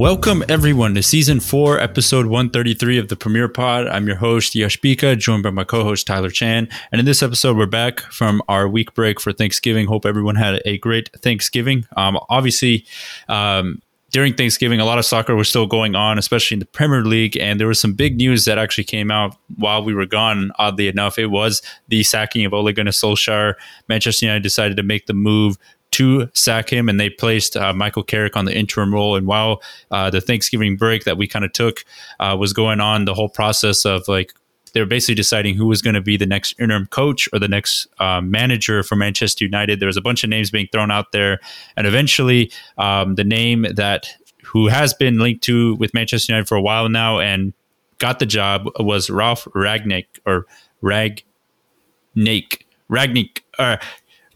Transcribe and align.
Welcome 0.00 0.44
everyone 0.48 0.94
to 0.94 1.02
season 1.02 1.40
four, 1.40 1.78
episode 1.78 2.26
133 2.26 2.96
of 2.96 3.08
the 3.08 3.16
Premier 3.16 3.48
Pod. 3.48 3.86
I'm 3.86 4.06
your 4.06 4.16
host, 4.16 4.54
Yash 4.54 4.80
Bhika, 4.80 5.18
joined 5.18 5.42
by 5.42 5.50
my 5.50 5.64
co-host 5.64 6.06
Tyler 6.06 6.30
Chan. 6.30 6.68
And 6.90 7.00
in 7.00 7.04
this 7.04 7.22
episode, 7.22 7.56
we're 7.56 7.66
back 7.66 8.00
from 8.00 8.40
our 8.48 8.66
week 8.66 8.94
break 8.94 9.20
for 9.20 9.32
Thanksgiving. 9.32 9.88
Hope 9.88 10.06
everyone 10.06 10.36
had 10.36 10.62
a 10.64 10.78
great 10.78 11.10
Thanksgiving. 11.18 11.86
Um, 11.96 12.18
obviously, 12.30 12.86
um, 13.28 13.82
during 14.10 14.34
Thanksgiving, 14.34 14.80
a 14.80 14.84
lot 14.84 14.98
of 14.98 15.04
soccer 15.04 15.36
was 15.36 15.48
still 15.48 15.66
going 15.66 15.94
on, 15.94 16.18
especially 16.18 16.56
in 16.56 16.58
the 16.58 16.66
Premier 16.66 17.04
League. 17.04 17.36
And 17.36 17.60
there 17.60 17.68
was 17.68 17.80
some 17.80 17.92
big 17.92 18.16
news 18.16 18.44
that 18.44 18.58
actually 18.58 18.84
came 18.84 19.10
out 19.10 19.36
while 19.56 19.84
we 19.84 19.94
were 19.94 20.06
gone. 20.06 20.52
Oddly 20.58 20.88
enough, 20.88 21.18
it 21.18 21.26
was 21.26 21.62
the 21.88 22.02
sacking 22.02 22.44
of 22.44 22.52
Ole 22.52 22.72
Gunnar 22.72 22.90
Solskjaer. 22.90 23.54
Manchester 23.88 24.26
United 24.26 24.42
decided 24.42 24.76
to 24.76 24.82
make 24.82 25.06
the 25.06 25.14
move 25.14 25.56
to 25.92 26.28
sack 26.34 26.70
him, 26.70 26.88
and 26.88 27.00
they 27.00 27.10
placed 27.10 27.56
uh, 27.56 27.72
Michael 27.72 28.02
Carrick 28.02 28.36
on 28.36 28.44
the 28.44 28.56
interim 28.56 28.94
role. 28.94 29.16
And 29.16 29.26
while 29.26 29.60
uh, 29.90 30.10
the 30.10 30.20
Thanksgiving 30.20 30.76
break 30.76 31.04
that 31.04 31.16
we 31.16 31.26
kind 31.26 31.44
of 31.44 31.52
took 31.52 31.84
uh, 32.20 32.36
was 32.38 32.52
going 32.52 32.80
on, 32.80 33.04
the 33.04 33.14
whole 33.14 33.28
process 33.28 33.84
of 33.84 34.06
like 34.06 34.32
they 34.72 34.80
were 34.80 34.86
basically 34.86 35.14
deciding 35.14 35.54
who 35.56 35.66
was 35.66 35.82
going 35.82 35.94
to 35.94 36.00
be 36.00 36.16
the 36.16 36.26
next 36.26 36.54
interim 36.58 36.86
coach 36.86 37.28
or 37.32 37.38
the 37.38 37.48
next 37.48 37.86
uh, 37.98 38.20
manager 38.20 38.82
for 38.82 38.96
Manchester 38.96 39.44
United. 39.44 39.80
There 39.80 39.86
was 39.86 39.96
a 39.96 40.02
bunch 40.02 40.24
of 40.24 40.30
names 40.30 40.50
being 40.50 40.68
thrown 40.72 40.90
out 40.90 41.12
there, 41.12 41.40
and 41.76 41.86
eventually, 41.86 42.52
um, 42.78 43.14
the 43.14 43.24
name 43.24 43.66
that 43.74 44.08
who 44.44 44.68
has 44.68 44.94
been 44.94 45.18
linked 45.18 45.44
to 45.44 45.76
with 45.76 45.94
Manchester 45.94 46.32
United 46.32 46.48
for 46.48 46.56
a 46.56 46.62
while 46.62 46.88
now 46.88 47.20
and 47.20 47.52
got 47.98 48.18
the 48.18 48.26
job 48.26 48.68
was 48.80 49.08
Ralf 49.08 49.44
Ragnick 49.54 50.06
or 50.26 50.46
Ragnick. 50.82 51.22
Ragnick. 52.90 53.40
Uh, 53.58 53.76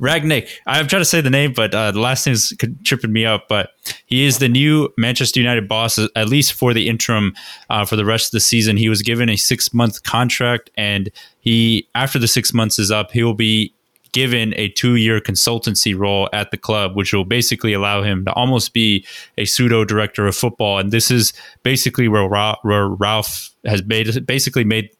Ragnick. 0.00 0.48
I'm 0.66 0.88
trying 0.88 1.02
to 1.02 1.06
say 1.06 1.20
the 1.20 1.30
name, 1.30 1.52
but 1.52 1.72
uh, 1.72 1.92
the 1.92 2.00
last 2.00 2.26
name 2.26 2.34
is 2.34 2.52
tripping 2.84 3.12
me 3.12 3.24
up. 3.24 3.46
But 3.48 3.70
he 4.06 4.24
is 4.24 4.38
the 4.38 4.48
new 4.48 4.92
Manchester 4.98 5.38
United 5.38 5.68
boss, 5.68 5.98
at 5.98 6.28
least 6.28 6.52
for 6.52 6.74
the 6.74 6.88
interim 6.88 7.34
uh, 7.70 7.84
for 7.84 7.96
the 7.96 8.04
rest 8.04 8.28
of 8.28 8.32
the 8.32 8.40
season. 8.40 8.76
He 8.76 8.88
was 8.88 9.02
given 9.02 9.28
a 9.28 9.36
six 9.36 9.72
month 9.72 10.02
contract, 10.02 10.70
and 10.76 11.10
he 11.40 11.88
after 11.94 12.18
the 12.18 12.28
six 12.28 12.52
months 12.52 12.78
is 12.78 12.90
up, 12.90 13.12
he 13.12 13.22
will 13.22 13.34
be 13.34 13.72
given 14.14 14.54
a 14.56 14.68
two 14.70 14.94
year 14.94 15.20
consultancy 15.20 15.96
role 15.96 16.28
at 16.32 16.50
the 16.50 16.56
club, 16.56 16.96
which 16.96 17.12
will 17.12 17.24
basically 17.24 17.72
allow 17.72 18.02
him 18.02 18.24
to 18.24 18.32
almost 18.32 18.72
be 18.72 19.04
a 19.38 19.44
pseudo 19.44 19.84
director 19.84 20.26
of 20.26 20.34
football. 20.34 20.78
And 20.78 20.92
this 20.92 21.10
is 21.10 21.32
basically 21.62 22.08
where 22.08 22.26
Ralf, 22.26 22.58
where 22.62 22.88
Ralf 22.88 23.50
has 23.64 23.84
made, 23.84 24.26
basically 24.26 24.64
made 24.64 24.90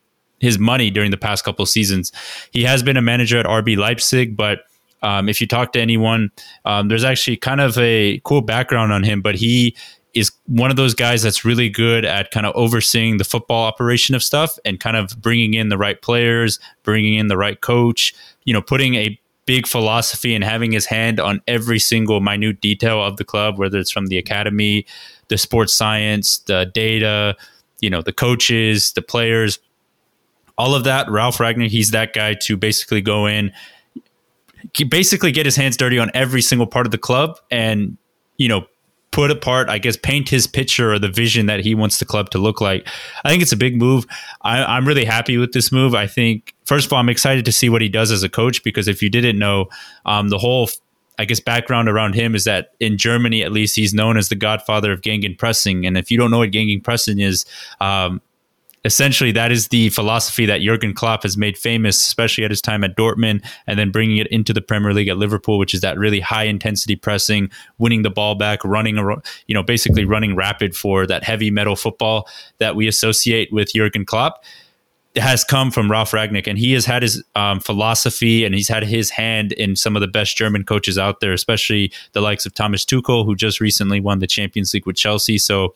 his 0.40 0.58
money 0.58 0.90
during 0.90 1.10
the 1.10 1.16
past 1.16 1.44
couple 1.44 1.64
seasons. 1.64 2.12
He 2.50 2.64
has 2.64 2.82
been 2.82 2.96
a 2.96 3.02
manager 3.02 3.38
at 3.38 3.46
RB 3.46 3.76
Leipzig, 3.76 4.36
but 4.36 4.64
um, 5.04 5.28
if 5.28 5.40
you 5.40 5.46
talk 5.46 5.72
to 5.74 5.80
anyone, 5.80 6.32
um, 6.64 6.88
there's 6.88 7.04
actually 7.04 7.36
kind 7.36 7.60
of 7.60 7.76
a 7.78 8.20
cool 8.24 8.40
background 8.40 8.92
on 8.92 9.04
him, 9.04 9.20
but 9.20 9.34
he 9.34 9.76
is 10.14 10.32
one 10.46 10.70
of 10.70 10.76
those 10.76 10.94
guys 10.94 11.22
that's 11.22 11.44
really 11.44 11.68
good 11.68 12.04
at 12.04 12.30
kind 12.30 12.46
of 12.46 12.54
overseeing 12.56 13.18
the 13.18 13.24
football 13.24 13.64
operation 13.64 14.14
of 14.14 14.22
stuff 14.22 14.58
and 14.64 14.80
kind 14.80 14.96
of 14.96 15.20
bringing 15.20 15.54
in 15.54 15.68
the 15.68 15.76
right 15.76 16.00
players, 16.00 16.58
bringing 16.84 17.14
in 17.14 17.26
the 17.26 17.36
right 17.36 17.60
coach, 17.60 18.14
you 18.44 18.54
know, 18.54 18.62
putting 18.62 18.94
a 18.94 19.20
big 19.44 19.66
philosophy 19.66 20.34
and 20.34 20.42
having 20.42 20.72
his 20.72 20.86
hand 20.86 21.20
on 21.20 21.42
every 21.46 21.78
single 21.78 22.20
minute 22.20 22.60
detail 22.62 23.02
of 23.04 23.18
the 23.18 23.24
club, 23.24 23.58
whether 23.58 23.78
it's 23.78 23.90
from 23.90 24.06
the 24.06 24.16
academy, 24.16 24.86
the 25.28 25.36
sports 25.36 25.74
science, 25.74 26.38
the 26.38 26.70
data, 26.72 27.36
you 27.80 27.90
know, 27.90 28.00
the 28.00 28.12
coaches, 28.12 28.92
the 28.92 29.02
players, 29.02 29.58
all 30.56 30.74
of 30.74 30.84
that. 30.84 31.10
Ralf 31.10 31.38
Ragnick, 31.38 31.68
he's 31.68 31.90
that 31.90 32.14
guy 32.14 32.34
to 32.42 32.56
basically 32.56 33.02
go 33.02 33.26
in 33.26 33.52
basically 34.88 35.32
get 35.32 35.46
his 35.46 35.56
hands 35.56 35.76
dirty 35.76 35.98
on 35.98 36.10
every 36.14 36.42
single 36.42 36.66
part 36.66 36.86
of 36.86 36.92
the 36.92 36.98
club 36.98 37.38
and 37.50 37.96
you 38.36 38.48
know 38.48 38.66
put 39.10 39.30
apart 39.30 39.68
i 39.68 39.78
guess 39.78 39.96
paint 39.96 40.28
his 40.28 40.46
picture 40.46 40.92
or 40.92 40.98
the 40.98 41.08
vision 41.08 41.46
that 41.46 41.60
he 41.60 41.74
wants 41.74 41.98
the 41.98 42.04
club 42.04 42.30
to 42.30 42.38
look 42.38 42.60
like. 42.60 42.86
I 43.24 43.30
think 43.30 43.42
it's 43.42 43.52
a 43.52 43.56
big 43.56 43.76
move. 43.76 44.06
I, 44.42 44.76
am 44.76 44.86
really 44.86 45.04
happy 45.04 45.38
with 45.38 45.52
this 45.52 45.70
move. 45.70 45.94
I 45.94 46.06
think 46.06 46.54
first 46.64 46.86
of 46.86 46.92
all 46.92 46.98
i'm 46.98 47.08
excited 47.08 47.44
to 47.44 47.52
see 47.52 47.68
what 47.68 47.82
he 47.82 47.88
does 47.88 48.10
as 48.10 48.22
a 48.22 48.28
coach 48.28 48.64
because 48.64 48.88
if 48.88 49.02
you 49.02 49.10
didn't 49.10 49.38
know 49.38 49.66
um, 50.06 50.28
the 50.28 50.38
whole 50.38 50.68
I 51.18 51.24
guess 51.24 51.40
background 51.40 51.88
around 51.88 52.14
him 52.14 52.34
is 52.34 52.44
that 52.44 52.72
in 52.80 52.98
Germany, 52.98 53.42
at 53.42 53.52
least, 53.52 53.76
he's 53.76 53.94
known 53.94 54.16
as 54.16 54.28
the 54.28 54.34
godfather 54.34 54.92
of 54.92 55.00
Gegenpressing. 55.00 55.86
And 55.86 55.96
if 55.96 56.10
you 56.10 56.18
don't 56.18 56.30
know 56.30 56.38
what 56.38 56.50
Gegen 56.50 56.80
pressing 56.80 57.20
is, 57.20 57.46
um, 57.80 58.20
essentially 58.84 59.32
that 59.32 59.50
is 59.50 59.68
the 59.68 59.88
philosophy 59.90 60.44
that 60.46 60.60
Jurgen 60.60 60.92
Klopp 60.92 61.22
has 61.22 61.36
made 61.36 61.56
famous, 61.56 61.96
especially 61.96 62.44
at 62.44 62.50
his 62.50 62.60
time 62.60 62.84
at 62.84 62.96
Dortmund, 62.96 63.44
and 63.66 63.78
then 63.78 63.90
bringing 63.90 64.18
it 64.18 64.26
into 64.28 64.52
the 64.52 64.60
Premier 64.60 64.92
League 64.92 65.08
at 65.08 65.16
Liverpool, 65.16 65.58
which 65.58 65.74
is 65.74 65.80
that 65.80 65.98
really 65.98 66.20
high 66.20 66.44
intensity 66.44 66.96
pressing, 66.96 67.50
winning 67.78 68.02
the 68.02 68.10
ball 68.10 68.34
back, 68.34 68.62
running, 68.64 68.96
you 69.46 69.54
know, 69.54 69.62
basically 69.62 70.04
running 70.04 70.36
rapid 70.36 70.76
for 70.76 71.06
that 71.06 71.24
heavy 71.24 71.50
metal 71.50 71.76
football 71.76 72.28
that 72.58 72.76
we 72.76 72.86
associate 72.86 73.52
with 73.52 73.72
Jurgen 73.72 74.04
Klopp. 74.04 74.44
Has 75.16 75.44
come 75.44 75.70
from 75.70 75.88
Ralf 75.88 76.10
Ragnick, 76.10 76.48
and 76.48 76.58
he 76.58 76.72
has 76.72 76.86
had 76.86 77.02
his 77.02 77.22
um, 77.36 77.60
philosophy 77.60 78.44
and 78.44 78.52
he's 78.52 78.66
had 78.66 78.82
his 78.82 79.10
hand 79.10 79.52
in 79.52 79.76
some 79.76 79.94
of 79.94 80.00
the 80.00 80.08
best 80.08 80.36
German 80.36 80.64
coaches 80.64 80.98
out 80.98 81.20
there, 81.20 81.32
especially 81.32 81.92
the 82.14 82.20
likes 82.20 82.46
of 82.46 82.52
Thomas 82.52 82.84
Tuchel, 82.84 83.24
who 83.24 83.36
just 83.36 83.60
recently 83.60 84.00
won 84.00 84.18
the 84.18 84.26
Champions 84.26 84.74
League 84.74 84.86
with 84.86 84.96
Chelsea. 84.96 85.38
So, 85.38 85.72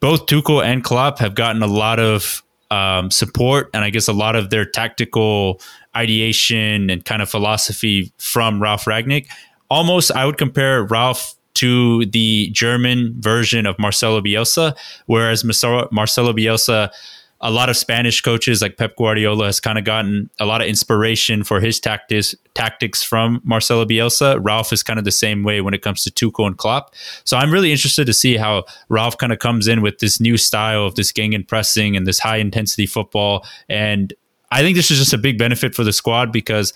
both 0.00 0.26
Tuchel 0.26 0.64
and 0.64 0.82
Klopp 0.82 1.18
have 1.18 1.34
gotten 1.34 1.62
a 1.62 1.66
lot 1.66 2.00
of 2.00 2.42
um, 2.70 3.10
support 3.10 3.70
and 3.74 3.84
I 3.84 3.90
guess 3.90 4.08
a 4.08 4.12
lot 4.12 4.36
of 4.36 4.50
their 4.50 4.64
tactical 4.64 5.60
ideation 5.96 6.88
and 6.88 7.04
kind 7.04 7.20
of 7.20 7.28
philosophy 7.28 8.12
from 8.18 8.62
Ralf 8.62 8.84
Ragnick. 8.84 9.28
Almost, 9.70 10.12
I 10.12 10.24
would 10.24 10.38
compare 10.38 10.84
Ralf 10.84 11.34
to 11.54 12.06
the 12.06 12.48
German 12.50 13.14
version 13.20 13.66
of 13.66 13.78
Marcelo 13.78 14.20
Bielsa, 14.20 14.76
whereas 15.06 15.44
Marcelo, 15.44 16.32
Bielsa 16.32 16.90
a 17.42 17.50
lot 17.50 17.70
of 17.70 17.76
Spanish 17.76 18.20
coaches 18.20 18.60
like 18.60 18.76
Pep 18.76 18.96
Guardiola 18.96 19.46
has 19.46 19.60
kind 19.60 19.78
of 19.78 19.84
gotten 19.84 20.28
a 20.38 20.44
lot 20.44 20.60
of 20.60 20.66
inspiration 20.66 21.42
for 21.42 21.60
his 21.60 21.80
tactics 21.80 22.34
tactics 22.54 23.02
from 23.02 23.40
Marcelo 23.44 23.86
Bielsa. 23.86 24.38
Ralf 24.42 24.72
is 24.72 24.82
kind 24.82 24.98
of 24.98 25.06
the 25.06 25.10
same 25.10 25.42
way 25.42 25.62
when 25.62 25.72
it 25.72 25.80
comes 25.80 26.02
to 26.02 26.10
Tuchel 26.10 26.46
and 26.46 26.58
Klopp. 26.58 26.94
So 27.24 27.38
I'm 27.38 27.50
really 27.50 27.72
interested 27.72 28.04
to 28.06 28.12
see 28.12 28.36
how 28.36 28.64
Ralf 28.88 29.16
kind 29.16 29.32
of 29.32 29.38
comes 29.38 29.68
in 29.68 29.80
with 29.80 29.98
this 29.98 30.20
new 30.20 30.36
style 30.36 30.84
of 30.84 30.96
this 30.96 31.12
Gegen 31.12 31.44
pressing 31.44 31.96
and 31.96 32.06
this 32.06 32.18
high 32.18 32.36
intensity 32.36 32.86
football. 32.86 33.46
And 33.68 34.12
I 34.50 34.62
think 34.62 34.76
this 34.76 34.90
is 34.90 34.98
just 34.98 35.14
a 35.14 35.18
big 35.18 35.38
benefit 35.38 35.74
for 35.74 35.84
the 35.84 35.92
squad 35.92 36.32
because 36.32 36.74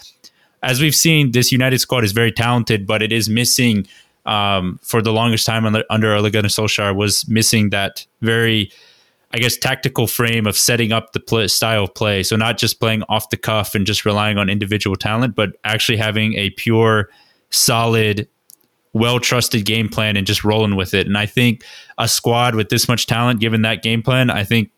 as 0.62 0.80
we've 0.80 0.94
seen, 0.94 1.32
this 1.32 1.52
United 1.52 1.78
squad 1.80 2.04
is 2.04 2.12
very 2.12 2.32
talented, 2.32 2.86
but 2.86 3.02
it 3.02 3.12
is 3.12 3.28
missing 3.28 3.86
um, 4.24 4.80
for 4.82 5.02
the 5.02 5.12
longest 5.12 5.44
time 5.44 5.66
under, 5.66 5.84
under 5.90 6.14
Ole 6.14 6.30
Gunnar 6.30 6.48
Solskjaer 6.48 6.96
was 6.96 7.28
missing 7.28 7.68
that 7.70 8.06
very 8.22 8.72
I 9.34 9.38
guess, 9.38 9.56
tactical 9.56 10.06
frame 10.06 10.46
of 10.46 10.56
setting 10.56 10.92
up 10.92 11.12
the 11.12 11.18
play, 11.18 11.48
style 11.48 11.84
of 11.84 11.94
play. 11.94 12.22
So 12.22 12.36
not 12.36 12.56
just 12.56 12.78
playing 12.78 13.02
off 13.08 13.30
the 13.30 13.36
cuff 13.36 13.74
and 13.74 13.84
just 13.84 14.04
relying 14.04 14.38
on 14.38 14.48
individual 14.48 14.94
talent, 14.94 15.34
but 15.34 15.56
actually 15.64 15.98
having 15.98 16.34
a 16.34 16.50
pure, 16.50 17.10
solid, 17.50 18.28
well 18.92 19.18
trusted 19.18 19.64
game 19.64 19.88
plan 19.88 20.16
and 20.16 20.24
just 20.24 20.44
rolling 20.44 20.76
with 20.76 20.94
it. 20.94 21.08
And 21.08 21.18
I 21.18 21.26
think 21.26 21.64
a 21.98 22.06
squad 22.06 22.54
with 22.54 22.68
this 22.68 22.86
much 22.86 23.08
talent, 23.08 23.40
given 23.40 23.62
that 23.62 23.82
game 23.82 24.04
plan, 24.04 24.30
I 24.30 24.44
think, 24.44 24.70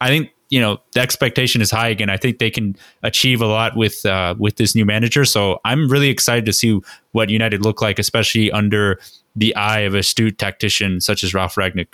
I 0.00 0.08
think 0.08 0.30
you 0.48 0.58
know 0.58 0.78
the 0.94 1.00
expectation 1.00 1.60
is 1.60 1.70
high 1.70 1.88
again. 1.88 2.08
I 2.08 2.16
think 2.16 2.38
they 2.38 2.50
can 2.50 2.76
achieve 3.02 3.42
a 3.42 3.46
lot 3.46 3.76
with 3.76 4.06
uh, 4.06 4.34
with 4.38 4.56
this 4.56 4.74
new 4.74 4.86
manager. 4.86 5.26
So 5.26 5.60
I'm 5.66 5.90
really 5.90 6.08
excited 6.08 6.46
to 6.46 6.54
see 6.54 6.80
what 7.12 7.28
United 7.28 7.62
look 7.62 7.82
like, 7.82 7.98
especially 7.98 8.50
under 8.52 8.98
the 9.36 9.54
eye 9.54 9.80
of 9.80 9.94
astute 9.94 10.38
tactician 10.38 11.02
such 11.02 11.22
as 11.22 11.34
Ralf 11.34 11.56
Ragnick. 11.56 11.88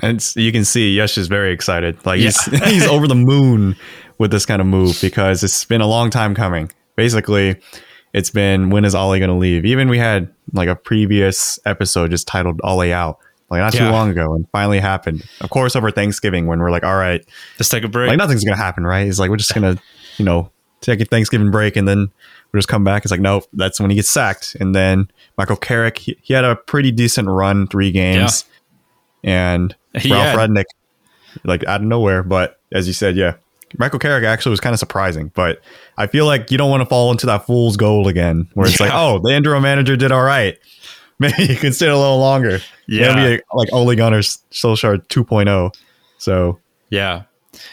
And 0.00 0.24
you 0.36 0.52
can 0.52 0.64
see 0.64 0.94
Yash 0.96 1.18
is 1.18 1.28
very 1.28 1.52
excited. 1.52 2.04
Like 2.06 2.20
yeah. 2.20 2.26
he's 2.26 2.44
he's 2.64 2.86
over 2.86 3.06
the 3.06 3.14
moon 3.14 3.76
with 4.18 4.30
this 4.30 4.46
kind 4.46 4.60
of 4.60 4.66
move 4.66 4.98
because 5.00 5.42
it's 5.42 5.64
been 5.64 5.80
a 5.80 5.86
long 5.86 6.10
time 6.10 6.34
coming. 6.34 6.70
Basically, 6.96 7.56
it's 8.12 8.30
been 8.30 8.70
when 8.70 8.84
is 8.84 8.94
Ollie 8.94 9.18
going 9.18 9.30
to 9.30 9.36
leave? 9.36 9.64
Even 9.64 9.88
we 9.88 9.98
had 9.98 10.32
like 10.52 10.68
a 10.68 10.76
previous 10.76 11.58
episode 11.64 12.10
just 12.10 12.26
titled 12.26 12.60
Ollie 12.62 12.92
out, 12.92 13.18
like 13.50 13.60
not 13.60 13.74
yeah. 13.74 13.86
too 13.86 13.92
long 13.92 14.10
ago, 14.10 14.34
and 14.34 14.46
finally 14.52 14.80
happened. 14.80 15.24
Of 15.40 15.50
course, 15.50 15.76
over 15.76 15.90
Thanksgiving 15.90 16.46
when 16.46 16.60
we're 16.60 16.70
like, 16.70 16.84
all 16.84 16.96
right, 16.96 17.24
let's 17.58 17.68
take 17.68 17.84
a 17.84 17.88
break. 17.88 18.08
Like 18.08 18.18
nothing's 18.18 18.44
going 18.44 18.56
to 18.56 18.62
happen, 18.62 18.84
right? 18.84 19.06
It's 19.06 19.18
like 19.18 19.30
we're 19.30 19.36
just 19.36 19.54
going 19.54 19.76
to, 19.76 19.82
you 20.18 20.24
know, 20.24 20.50
take 20.80 21.00
a 21.00 21.04
Thanksgiving 21.04 21.50
break 21.50 21.76
and 21.76 21.88
then 21.88 22.10
we'll 22.52 22.58
just 22.58 22.68
come 22.68 22.84
back. 22.84 23.04
It's 23.04 23.10
like 23.10 23.20
nope, 23.20 23.44
that's 23.52 23.80
when 23.80 23.90
he 23.90 23.96
gets 23.96 24.10
sacked. 24.10 24.56
And 24.60 24.74
then 24.74 25.10
Michael 25.38 25.56
Carrick, 25.56 25.98
he, 25.98 26.18
he 26.22 26.34
had 26.34 26.44
a 26.44 26.56
pretty 26.56 26.92
decent 26.92 27.28
run, 27.28 27.66
three 27.66 27.92
games, 27.92 28.44
yeah. 28.46 28.52
And 29.22 29.74
Ralf 29.94 30.36
Rudnick, 30.36 30.64
like 31.44 31.64
out 31.66 31.80
of 31.80 31.86
nowhere. 31.86 32.22
But 32.22 32.58
as 32.72 32.86
you 32.86 32.92
said, 32.92 33.16
yeah, 33.16 33.34
Michael 33.78 33.98
Carrick 33.98 34.24
actually 34.24 34.50
was 34.50 34.60
kind 34.60 34.72
of 34.72 34.78
surprising. 34.78 35.30
But 35.34 35.60
I 35.96 36.06
feel 36.06 36.26
like 36.26 36.50
you 36.50 36.58
don't 36.58 36.70
want 36.70 36.82
to 36.82 36.86
fall 36.86 37.10
into 37.10 37.26
that 37.26 37.46
fool's 37.46 37.76
gold 37.76 38.06
again, 38.06 38.48
where 38.54 38.66
it's 38.66 38.78
yeah. 38.78 38.86
like, 38.86 38.94
oh, 38.94 39.20
the 39.22 39.30
interim 39.30 39.62
manager 39.62 39.96
did 39.96 40.12
all 40.12 40.22
right. 40.22 40.58
Maybe 41.18 41.44
you 41.44 41.56
can 41.56 41.72
stay 41.72 41.86
a 41.86 41.96
little 41.96 42.18
longer. 42.18 42.58
Yeah, 42.88 43.14
maybe 43.14 43.42
like 43.54 43.72
Ole 43.72 43.94
Gunnar 43.94 44.18
Solskjaer 44.18 45.06
2.0. 45.06 45.72
So 46.18 46.58
yeah, 46.90 47.22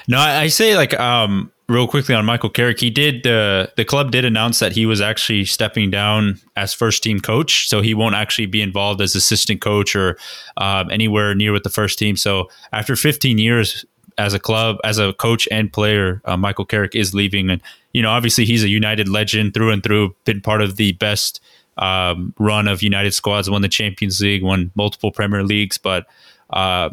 no, 0.08 0.20
I, 0.20 0.42
I 0.42 0.48
say 0.50 0.76
like 0.76 0.94
um 1.00 1.52
real 1.70 1.88
quickly 1.88 2.16
on 2.16 2.26
Michael 2.26 2.50
Carrick, 2.50 2.80
he 2.80 2.90
did 2.90 3.26
uh, 3.26 3.68
the 3.78 3.86
club 3.86 4.12
did 4.12 4.26
announce 4.26 4.60
that 4.60 4.74
he 4.74 4.86
was 4.86 5.00
actually 5.00 5.46
stepping 5.46 5.92
down 5.92 6.40
as 6.56 6.74
first 6.74 7.04
team 7.04 7.20
coach, 7.20 7.70
so 7.70 7.82
he 7.82 7.94
won't 7.94 8.16
actually 8.16 8.48
be 8.48 8.62
involved 8.62 9.00
as 9.00 9.16
assistant 9.16 9.62
coach 9.62 9.96
or 9.96 10.18
um, 10.58 10.90
anywhere 10.92 11.34
near 11.36 11.54
with 11.54 11.64
the 11.64 11.70
first 11.70 12.00
team. 12.00 12.18
So 12.18 12.50
after 12.74 12.96
15 12.96 13.38
years 13.38 13.86
as 14.18 14.34
a 14.34 14.40
club, 14.40 14.78
as 14.84 14.98
a 14.98 15.14
coach 15.14 15.48
and 15.52 15.72
player, 15.72 16.22
uh, 16.26 16.36
Michael 16.36 16.66
Carrick 16.66 16.96
is 16.96 17.14
leaving, 17.14 17.50
and 17.50 17.62
you 17.94 18.02
know 18.02 18.10
obviously 18.10 18.46
he's 18.46 18.64
a 18.64 18.70
United 18.70 19.08
legend 19.08 19.54
through 19.54 19.72
and 19.72 19.84
through, 19.84 20.16
been 20.26 20.42
part 20.42 20.62
of 20.62 20.76
the 20.76 20.94
best 20.94 21.42
um, 21.78 22.34
run 22.40 22.68
of 22.68 22.82
United 22.82 23.14
squads, 23.14 23.50
won 23.50 23.62
the 23.62 23.70
Champions 23.70 24.20
League, 24.20 24.44
won 24.44 24.72
multiple 24.76 25.12
Premier 25.12 25.44
Leagues, 25.44 25.78
but. 25.78 26.08
Uh, 26.50 26.90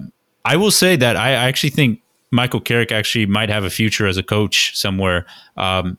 I 0.49 0.57
will 0.57 0.71
say 0.71 0.95
that 0.95 1.17
I 1.17 1.33
actually 1.33 1.71
think 1.71 2.01
Michael 2.31 2.61
Carrick 2.61 2.93
actually 2.93 3.27
might 3.27 3.49
have 3.49 3.65
a 3.65 3.71
future 3.71 4.07
as 4.07 4.17
a 4.17 4.23
coach 4.23 4.77
somewhere. 4.77 5.27
Um, 5.57 5.99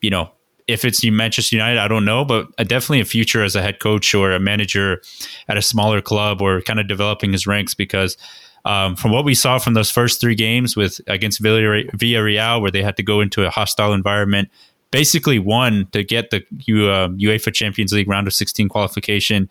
you 0.00 0.10
know, 0.10 0.30
if 0.66 0.84
it's 0.84 1.04
Manchester 1.04 1.56
United, 1.56 1.78
I 1.78 1.88
don't 1.88 2.04
know, 2.04 2.24
but 2.24 2.54
definitely 2.56 3.00
a 3.00 3.04
future 3.04 3.42
as 3.42 3.56
a 3.56 3.62
head 3.62 3.80
coach 3.80 4.14
or 4.14 4.32
a 4.32 4.40
manager 4.40 5.02
at 5.48 5.56
a 5.56 5.62
smaller 5.62 6.00
club 6.00 6.40
or 6.40 6.60
kind 6.62 6.78
of 6.78 6.86
developing 6.86 7.32
his 7.32 7.46
ranks 7.46 7.74
because 7.74 8.16
um, 8.64 8.94
from 8.94 9.10
what 9.10 9.24
we 9.24 9.34
saw 9.34 9.58
from 9.58 9.74
those 9.74 9.90
first 9.90 10.20
three 10.20 10.34
games 10.34 10.76
with 10.76 11.00
against 11.06 11.42
Villarreal, 11.42 12.60
where 12.60 12.70
they 12.70 12.82
had 12.82 12.96
to 12.98 13.02
go 13.02 13.20
into 13.20 13.44
a 13.44 13.50
hostile 13.50 13.92
environment, 13.92 14.48
basically 14.90 15.38
won 15.38 15.88
to 15.92 16.04
get 16.04 16.30
the 16.30 16.38
uh, 16.38 17.08
UEFA 17.08 17.52
Champions 17.52 17.92
League 17.92 18.08
round 18.08 18.26
of 18.26 18.34
16 18.34 18.68
qualification. 18.68 19.48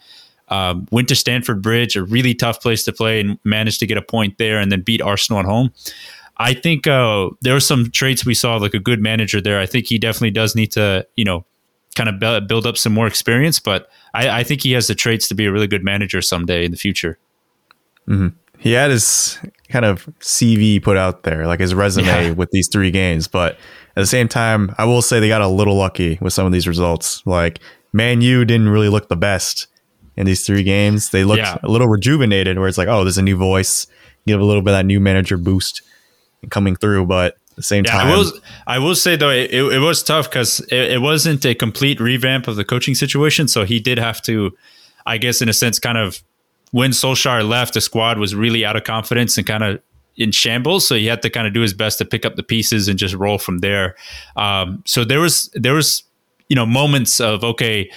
Um, 0.49 0.87
went 0.91 1.07
to 1.09 1.15
Stamford 1.15 1.61
Bridge, 1.61 1.95
a 1.95 2.03
really 2.03 2.33
tough 2.33 2.61
place 2.61 2.83
to 2.85 2.93
play, 2.93 3.19
and 3.21 3.37
managed 3.43 3.79
to 3.79 3.87
get 3.87 3.97
a 3.97 4.01
point 4.01 4.37
there, 4.37 4.59
and 4.59 4.71
then 4.71 4.81
beat 4.81 5.01
Arsenal 5.01 5.39
at 5.39 5.45
home. 5.45 5.71
I 6.37 6.53
think 6.53 6.87
uh, 6.87 7.29
there 7.41 7.53
were 7.53 7.59
some 7.59 7.91
traits 7.91 8.25
we 8.25 8.33
saw, 8.33 8.57
like 8.57 8.73
a 8.73 8.79
good 8.79 9.01
manager 9.01 9.41
there. 9.41 9.59
I 9.59 9.65
think 9.65 9.87
he 9.87 9.97
definitely 9.97 10.31
does 10.31 10.55
need 10.55 10.71
to, 10.71 11.05
you 11.15 11.25
know, 11.25 11.45
kind 11.95 12.09
of 12.09 12.47
build 12.47 12.65
up 12.65 12.77
some 12.77 12.93
more 12.93 13.07
experience, 13.07 13.59
but 13.59 13.89
I, 14.13 14.29
I 14.29 14.43
think 14.43 14.63
he 14.63 14.71
has 14.73 14.87
the 14.87 14.95
traits 14.95 15.27
to 15.27 15.35
be 15.35 15.45
a 15.45 15.51
really 15.51 15.67
good 15.67 15.83
manager 15.83 16.21
someday 16.21 16.63
in 16.63 16.71
the 16.71 16.77
future. 16.77 17.17
Mm-hmm. 18.07 18.29
He 18.57 18.73
had 18.73 18.91
his 18.91 19.37
kind 19.69 19.85
of 19.85 20.05
CV 20.19 20.81
put 20.81 20.97
out 20.97 21.23
there, 21.23 21.45
like 21.45 21.59
his 21.59 21.73
resume 21.73 22.05
yeah. 22.05 22.31
with 22.37 22.51
these 22.51 22.69
three 22.69 22.91
games, 22.91 23.27
but 23.27 23.53
at 23.95 24.01
the 24.01 24.07
same 24.07 24.27
time, 24.27 24.73
I 24.77 24.85
will 24.85 25.01
say 25.01 25.19
they 25.19 25.27
got 25.27 25.41
a 25.41 25.47
little 25.47 25.75
lucky 25.75 26.17
with 26.21 26.31
some 26.31 26.45
of 26.45 26.53
these 26.53 26.67
results. 26.67 27.21
Like 27.25 27.59
Man 27.91 28.21
U 28.21 28.45
didn't 28.45 28.69
really 28.69 28.89
look 28.89 29.09
the 29.09 29.17
best 29.17 29.67
in 30.19 30.25
these 30.25 30.45
three 30.45 30.63
games. 30.63 31.09
They 31.09 31.23
looked 31.23 31.39
yeah. 31.39 31.57
a 31.63 31.69
little 31.69 31.87
rejuvenated, 31.87 32.59
where 32.59 32.67
it's 32.67 32.77
like, 32.77 32.89
oh, 32.89 33.03
there's 33.03 33.17
a 33.17 33.23
new 33.23 33.37
voice, 33.37 33.87
give 34.27 34.39
a 34.39 34.43
little 34.43 34.61
bit 34.61 34.71
of 34.71 34.79
that 34.79 34.85
new 34.85 34.99
manager 34.99 35.37
boost 35.37 35.81
coming 36.49 36.75
through, 36.75 37.05
but 37.05 37.37
at 37.51 37.55
the 37.55 37.63
same 37.63 37.85
yeah, 37.85 37.93
time, 37.93 38.07
I 38.07 38.17
will, 38.17 38.31
I 38.67 38.79
will 38.79 38.95
say 38.95 39.15
though, 39.15 39.29
it, 39.29 39.53
it 39.53 39.79
was 39.79 40.03
tough 40.03 40.29
because 40.29 40.59
it, 40.71 40.91
it 40.91 41.01
wasn't 41.01 41.45
a 41.45 41.55
complete 41.55 41.99
revamp 42.01 42.47
of 42.47 42.57
the 42.57 42.65
coaching 42.65 42.95
situation. 42.95 43.47
So 43.47 43.63
he 43.63 43.79
did 43.79 43.97
have 43.97 44.21
to, 44.23 44.55
I 45.05 45.17
guess, 45.17 45.41
in 45.41 45.47
a 45.47 45.53
sense, 45.53 45.79
kind 45.79 45.97
of 45.97 46.21
when 46.71 46.91
Solskjaer 46.91 47.47
left, 47.47 47.73
the 47.73 47.81
squad 47.81 48.19
was 48.19 48.35
really 48.35 48.65
out 48.65 48.75
of 48.75 48.83
confidence 48.83 49.37
and 49.37 49.47
kind 49.47 49.63
of 49.63 49.81
in 50.17 50.31
shambles. 50.31 50.85
So 50.85 50.95
he 50.95 51.05
had 51.05 51.21
to 51.21 51.29
kind 51.29 51.47
of 51.47 51.53
do 51.53 51.61
his 51.61 51.73
best 51.73 51.97
to 51.99 52.05
pick 52.05 52.25
up 52.25 52.35
the 52.35 52.43
pieces 52.43 52.89
and 52.89 52.99
just 52.99 53.15
roll 53.15 53.37
from 53.37 53.59
there. 53.59 53.95
Um, 54.35 54.83
so 54.85 55.05
there 55.05 55.21
was 55.21 55.49
there 55.53 55.73
was 55.73 56.03
you 56.49 56.55
know 56.55 56.65
moments 56.65 57.19
of 57.21 57.43
okay, 57.43 57.89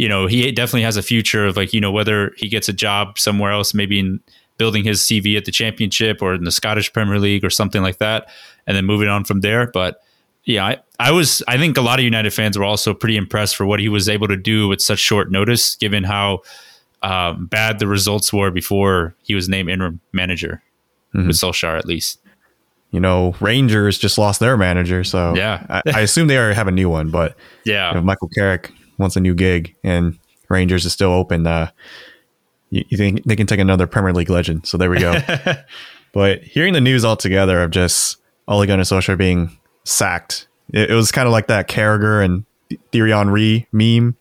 you 0.00 0.08
know 0.08 0.26
he 0.26 0.50
definitely 0.50 0.80
has 0.80 0.96
a 0.96 1.02
future 1.02 1.46
of 1.46 1.58
like 1.58 1.74
you 1.74 1.80
know 1.80 1.92
whether 1.92 2.32
he 2.38 2.48
gets 2.48 2.70
a 2.70 2.72
job 2.72 3.18
somewhere 3.18 3.52
else, 3.52 3.74
maybe 3.74 3.98
in 3.98 4.18
building 4.56 4.82
his 4.82 5.02
CV 5.02 5.36
at 5.36 5.44
the 5.44 5.50
championship 5.50 6.22
or 6.22 6.32
in 6.32 6.44
the 6.44 6.50
Scottish 6.50 6.90
Premier 6.90 7.18
League 7.18 7.44
or 7.44 7.50
something 7.50 7.82
like 7.82 7.98
that, 7.98 8.26
and 8.66 8.74
then 8.74 8.86
moving 8.86 9.08
on 9.08 9.24
from 9.24 9.42
there. 9.42 9.66
But 9.66 10.02
yeah, 10.44 10.64
I, 10.64 10.78
I 10.98 11.10
was 11.10 11.42
I 11.48 11.58
think 11.58 11.76
a 11.76 11.82
lot 11.82 11.98
of 11.98 12.04
United 12.06 12.32
fans 12.32 12.56
were 12.56 12.64
also 12.64 12.94
pretty 12.94 13.18
impressed 13.18 13.56
for 13.56 13.66
what 13.66 13.78
he 13.78 13.90
was 13.90 14.08
able 14.08 14.26
to 14.28 14.38
do 14.38 14.68
with 14.68 14.80
such 14.80 15.00
short 15.00 15.30
notice, 15.30 15.76
given 15.76 16.04
how 16.04 16.40
um, 17.02 17.44
bad 17.44 17.78
the 17.78 17.86
results 17.86 18.32
were 18.32 18.50
before 18.50 19.14
he 19.22 19.34
was 19.34 19.50
named 19.50 19.68
interim 19.68 20.00
manager 20.14 20.62
mm-hmm. 21.14 21.26
with 21.26 21.36
Solskjaer 21.36 21.78
at 21.78 21.84
least. 21.84 22.20
You 22.90 23.00
know, 23.00 23.34
Rangers 23.38 23.98
just 23.98 24.16
lost 24.16 24.40
their 24.40 24.56
manager, 24.56 25.04
so 25.04 25.34
yeah, 25.34 25.66
I, 25.68 25.82
I, 25.94 26.00
assume 26.00 26.26
they 26.26 26.38
already 26.38 26.54
have 26.54 26.68
a 26.68 26.72
new 26.72 26.88
one. 26.88 27.10
But 27.10 27.36
yeah, 27.66 28.00
Michael 28.00 28.30
Carrick 28.34 28.72
wants 29.00 29.16
a 29.16 29.20
new 29.20 29.34
gig, 29.34 29.74
and 29.82 30.18
Rangers 30.48 30.84
is 30.84 30.92
still 30.92 31.12
open. 31.12 31.46
Uh, 31.46 31.70
you, 32.70 32.84
you 32.88 32.96
think 32.96 33.24
they 33.24 33.34
can 33.34 33.46
take 33.46 33.58
another 33.58 33.86
Premier 33.86 34.12
League 34.12 34.30
legend. 34.30 34.66
So 34.66 34.78
there 34.78 34.90
we 34.90 34.98
go. 34.98 35.14
but 36.12 36.42
hearing 36.42 36.74
the 36.74 36.80
news 36.80 37.04
altogether 37.04 37.62
of 37.62 37.70
just 37.70 38.18
Ole 38.46 38.66
Gunnar 38.66 38.84
Solskjaer 38.84 39.18
being 39.18 39.56
sacked, 39.84 40.46
it, 40.72 40.90
it 40.90 40.94
was 40.94 41.10
kind 41.10 41.26
of 41.26 41.32
like 41.32 41.48
that 41.48 41.68
Carragher 41.68 42.24
and 42.24 42.44
Thierry 42.92 43.10
Henry 43.10 43.66
meme 43.72 44.16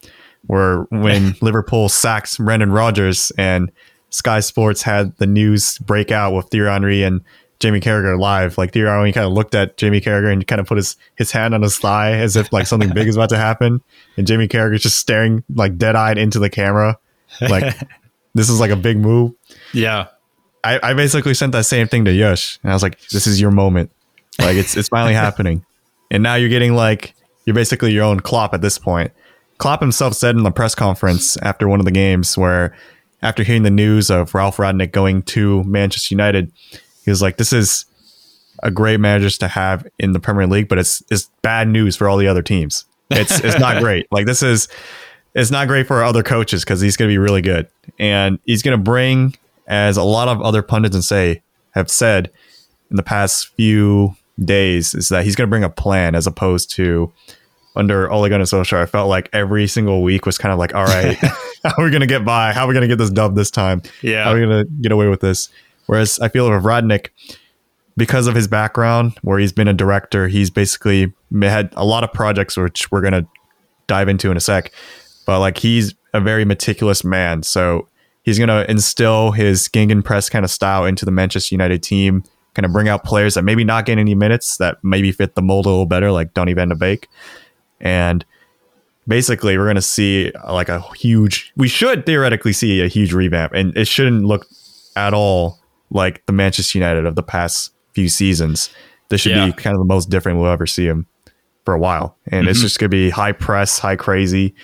where 0.47 0.83
when 0.89 1.35
Liverpool 1.41 1.89
sacked 1.89 2.37
Brendan 2.37 2.71
Rodgers 2.71 3.31
and 3.37 3.71
Sky 4.09 4.39
Sports 4.39 4.81
had 4.81 5.15
the 5.17 5.27
news 5.27 5.77
break 5.79 6.11
out 6.11 6.33
with 6.33 6.47
Thierry 6.47 6.71
Henry 6.71 7.03
and 7.03 7.21
Jamie 7.59 7.81
Carragher 7.81 8.17
live. 8.17 8.57
Like 8.57 8.71
Thierry 8.71 9.07
he 9.07 9.13
kind 9.13 9.25
of 9.25 9.33
looked 9.33 9.53
at 9.53 9.77
Jamie 9.77 10.01
Carragher 10.01 10.31
and 10.31 10.45
kind 10.47 10.61
of 10.61 10.67
put 10.67 10.77
his, 10.77 10.95
his 11.15 11.31
hand 11.31 11.53
on 11.53 11.61
his 11.61 11.77
thigh 11.77 12.13
as 12.13 12.35
if 12.35 12.51
like 12.53 12.67
something 12.67 12.93
big 12.93 13.07
is 13.07 13.15
about 13.15 13.29
to 13.29 13.37
happen. 13.37 13.81
And 14.17 14.25
Jamie 14.25 14.47
Carragher 14.47 14.79
just 14.79 14.97
staring 14.97 15.43
like 15.53 15.77
dead 15.77 15.95
eyed 15.95 16.17
into 16.17 16.39
the 16.39 16.49
camera. 16.49 16.97
Like 17.41 17.75
this 18.33 18.49
is 18.49 18.59
like 18.59 18.71
a 18.71 18.77
big 18.77 18.97
move. 18.97 19.33
Yeah. 19.73 20.07
I, 20.63 20.79
I 20.81 20.93
basically 20.93 21.33
sent 21.33 21.51
that 21.53 21.65
same 21.65 21.87
thing 21.87 22.05
to 22.05 22.11
Yush 22.11 22.59
and 22.63 22.71
I 22.71 22.75
was 22.75 22.83
like, 22.83 22.99
this 23.09 23.27
is 23.27 23.39
your 23.41 23.51
moment. 23.51 23.91
Like 24.39 24.55
it's 24.55 24.77
it's 24.77 24.89
finally 24.89 25.13
happening. 25.25 25.65
And 26.11 26.23
now 26.23 26.35
you're 26.35 26.49
getting 26.49 26.73
like 26.73 27.13
you're 27.45 27.55
basically 27.55 27.91
your 27.91 28.03
own 28.03 28.21
Klopp 28.21 28.53
at 28.53 28.61
this 28.61 28.77
point. 28.77 29.11
Klopp 29.57 29.81
himself 29.81 30.13
said 30.13 30.35
in 30.37 30.43
the 30.43 30.51
press 30.51 30.75
conference 30.75 31.35
after 31.37 31.67
one 31.67 31.79
of 31.79 31.85
the 31.85 31.91
games 31.91 32.37
where 32.37 32.73
after 33.21 33.43
hearing 33.43 33.63
the 33.63 33.69
news 33.69 34.09
of 34.09 34.33
Ralf 34.33 34.57
Rangnick 34.57 34.93
going 34.93 35.23
to 35.23 35.63
Manchester 35.65 36.13
United, 36.13 36.53
he 37.09 37.11
was 37.11 37.23
like, 37.23 37.37
This 37.37 37.51
is 37.51 37.85
a 38.61 38.69
great 38.69 38.99
manager 38.99 39.29
to 39.31 39.47
have 39.47 39.87
in 39.97 40.11
the 40.11 40.19
Premier 40.19 40.45
League, 40.45 40.67
but 40.67 40.77
it's 40.77 41.01
it's 41.09 41.29
bad 41.41 41.67
news 41.67 41.95
for 41.95 42.07
all 42.07 42.17
the 42.17 42.27
other 42.27 42.43
teams. 42.43 42.85
It's 43.09 43.39
it's 43.39 43.59
not 43.59 43.79
great. 43.81 44.05
Like 44.11 44.27
this 44.27 44.43
is 44.43 44.67
it's 45.33 45.49
not 45.49 45.67
great 45.67 45.87
for 45.87 46.03
other 46.03 46.21
coaches 46.21 46.63
because 46.63 46.81
he's 46.81 46.97
going 46.97 47.09
to 47.09 47.11
be 47.11 47.17
really 47.17 47.41
good, 47.41 47.67
and 47.97 48.37
he's 48.45 48.61
going 48.61 48.77
to 48.77 48.83
bring, 48.83 49.35
as 49.65 49.97
a 49.97 50.03
lot 50.03 50.27
of 50.27 50.39
other 50.41 50.61
pundits 50.61 50.93
and 50.93 51.03
say 51.03 51.41
have 51.71 51.89
said 51.89 52.29
in 52.91 52.95
the 52.95 53.03
past 53.03 53.47
few 53.55 54.15
days, 54.43 54.93
is 54.93 55.09
that 55.09 55.25
he's 55.25 55.35
going 55.35 55.47
to 55.47 55.49
bring 55.49 55.63
a 55.63 55.69
plan 55.69 56.13
as 56.13 56.27
opposed 56.27 56.69
to 56.71 57.11
under 57.75 58.11
Ole 58.11 58.29
Gunnar 58.29 58.45
Solskjaer. 58.45 58.83
I 58.83 58.85
felt 58.85 59.09
like 59.09 59.29
every 59.33 59.65
single 59.65 60.03
week 60.03 60.27
was 60.27 60.37
kind 60.37 60.51
of 60.53 60.59
like, 60.59 60.75
all 60.75 60.85
right, 60.85 61.17
how 61.63 61.73
are 61.77 61.83
we 61.83 61.89
going 61.89 62.01
to 62.01 62.07
get 62.07 62.23
by? 62.23 62.53
How 62.53 62.65
are 62.65 62.67
we 62.67 62.75
going 62.75 62.81
to 62.81 62.87
get 62.87 62.97
this 62.99 63.09
dub 63.09 63.35
this 63.35 63.49
time? 63.49 63.81
Yeah, 64.03 64.25
how 64.25 64.31
are 64.31 64.35
we 64.35 64.41
going 64.41 64.65
to 64.65 64.71
get 64.81 64.91
away 64.91 65.07
with 65.07 65.21
this? 65.21 65.49
Whereas 65.89 66.19
I 66.19 66.29
feel 66.29 66.49
with 66.49 66.63
Rangnick, 66.63 67.07
because 67.97 68.27
of 68.27 68.35
his 68.35 68.47
background, 68.47 69.17
where 69.21 69.39
he's 69.39 69.51
been 69.51 69.67
a 69.67 69.73
director, 69.73 70.27
he's 70.27 70.49
basically 70.49 71.13
had 71.41 71.73
a 71.75 71.83
lot 71.83 72.03
of 72.03 72.13
projects 72.13 72.55
which 72.55 72.91
we're 72.91 73.01
going 73.01 73.13
to 73.13 73.27
dive 73.87 74.07
into 74.07 74.29
in 74.29 74.37
a 74.37 74.39
sec 74.39 74.71
but 75.29 75.41
like 75.41 75.59
he's 75.59 75.93
a 76.15 76.19
very 76.19 76.43
meticulous 76.43 77.03
man. 77.03 77.43
So 77.43 77.87
he's 78.23 78.39
going 78.39 78.47
to 78.47 78.67
instill 78.67 79.29
his 79.29 79.67
Gegenpress 79.67 80.31
kind 80.31 80.43
of 80.43 80.49
style 80.49 80.85
into 80.85 81.05
the 81.05 81.11
Manchester 81.11 81.53
United 81.53 81.83
team, 81.83 82.23
kind 82.55 82.65
of 82.65 82.71
bring 82.71 82.89
out 82.89 83.03
players 83.03 83.35
that 83.35 83.43
maybe 83.43 83.63
not 83.63 83.85
get 83.85 83.99
any 83.99 84.15
minutes 84.15 84.57
that 84.57 84.79
maybe 84.83 85.11
fit 85.11 85.35
the 85.35 85.43
mold 85.43 85.67
a 85.67 85.69
little 85.69 85.85
better, 85.85 86.11
like 86.11 86.33
Donny 86.33 86.53
van 86.53 86.69
de 86.69 86.75
Beek. 86.75 87.07
And 87.79 88.25
basically, 89.07 89.55
we're 89.55 89.65
going 89.65 89.75
to 89.75 89.83
see 89.83 90.31
like 90.47 90.67
a 90.67 90.81
huge, 90.95 91.53
we 91.55 91.67
should 91.67 92.07
theoretically 92.07 92.53
see 92.53 92.81
a 92.81 92.87
huge 92.87 93.13
revamp. 93.13 93.53
And 93.53 93.77
it 93.77 93.87
shouldn't 93.87 94.25
look 94.25 94.47
at 94.95 95.13
all 95.13 95.59
like 95.89 96.25
the 96.25 96.33
Manchester 96.33 96.77
United 96.77 97.05
of 97.05 97.15
the 97.15 97.23
past 97.23 97.71
few 97.93 98.09
seasons. 98.09 98.69
This 99.09 99.21
should 99.21 99.35
yeah. 99.35 99.47
be 99.47 99.53
kind 99.53 99.75
of 99.75 99.79
the 99.79 99.91
most 99.91 100.09
different 100.09 100.39
we'll 100.39 100.51
ever 100.51 100.67
see 100.67 100.85
him 100.85 101.07
for 101.65 101.73
a 101.73 101.79
while. 101.79 102.15
And 102.27 102.43
mm-hmm. 102.43 102.51
it's 102.51 102.61
just 102.61 102.79
going 102.79 102.89
to 102.89 102.95
be 102.95 103.09
high 103.09 103.31
press, 103.31 103.79
high 103.79 103.95
crazy 103.95 104.55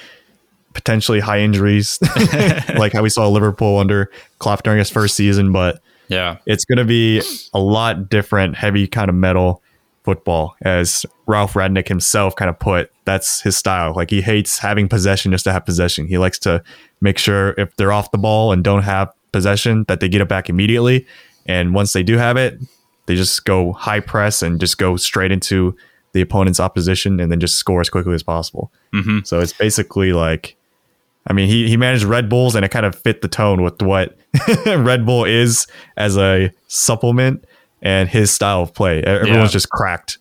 potentially 0.75 1.19
high 1.19 1.39
injuries, 1.39 1.97
like 2.77 2.93
how 2.93 3.01
we 3.01 3.09
saw 3.09 3.27
Liverpool 3.27 3.79
under 3.79 4.11
Klopp 4.37 4.61
during 4.61 4.77
his 4.77 4.91
first 4.91 5.15
season. 5.15 5.51
But 5.51 5.81
yeah, 6.07 6.37
it's 6.45 6.65
going 6.65 6.77
to 6.77 6.85
be 6.85 7.23
a 7.53 7.59
lot 7.59 8.09
different, 8.09 8.55
heavy 8.55 8.85
kind 8.85 9.09
of 9.09 9.15
metal 9.15 9.63
football, 10.03 10.55
as 10.61 11.03
Ralf 11.25 11.53
Rangnick 11.53 11.87
himself 11.87 12.35
kind 12.35 12.49
of 12.49 12.59
put. 12.59 12.91
That's 13.05 13.41
his 13.41 13.57
style. 13.57 13.93
Like 13.95 14.11
he 14.11 14.21
hates 14.21 14.59
having 14.59 14.87
possession 14.87 15.31
just 15.31 15.45
to 15.45 15.53
have 15.53 15.65
possession. 15.65 16.05
He 16.05 16.19
likes 16.19 16.37
to 16.39 16.61
make 17.01 17.17
sure 17.17 17.55
if 17.57 17.75
they're 17.77 17.91
off 17.91 18.11
the 18.11 18.19
ball 18.19 18.51
and 18.51 18.63
don't 18.63 18.83
have 18.83 19.11
possession, 19.35 19.83
that 19.89 19.99
they 19.99 20.07
get 20.07 20.21
it 20.21 20.29
back 20.29 20.49
immediately. 20.49 21.05
And 21.45 21.73
once 21.73 21.91
they 21.91 22.03
do 22.03 22.17
have 22.17 22.37
it, 22.37 22.57
they 23.05 23.15
just 23.15 23.43
go 23.43 23.73
high 23.73 23.99
press 23.99 24.41
and 24.41 24.61
just 24.61 24.77
go 24.77 24.95
straight 24.95 25.29
into 25.29 25.75
the 26.13 26.21
opponent's 26.21 26.61
opposition 26.61 27.19
and 27.19 27.29
then 27.29 27.41
just 27.41 27.57
score 27.57 27.81
as 27.81 27.89
quickly 27.89 28.15
as 28.15 28.23
possible. 28.23 28.71
Mm-hmm. 28.93 29.19
So 29.25 29.41
it's 29.41 29.51
basically 29.51 30.13
like 30.13 30.55
I 31.27 31.33
mean, 31.33 31.49
he, 31.49 31.67
he 31.67 31.75
managed 31.75 32.03
Red 32.05 32.29
Bulls 32.29 32.55
and 32.55 32.63
it 32.63 32.69
kind 32.69 32.85
of 32.85 32.95
fit 32.95 33.21
the 33.21 33.27
tone 33.27 33.61
with 33.63 33.81
what 33.81 34.15
Red 34.65 35.05
Bull 35.05 35.25
is 35.25 35.67
as 35.97 36.17
a 36.17 36.51
supplement 36.67 37.43
and 37.81 38.07
his 38.07 38.31
style 38.31 38.61
of 38.61 38.73
play. 38.73 39.01
Everyone's 39.01 39.49
yeah. 39.49 39.53
just 39.53 39.69
cracked. 39.69 40.19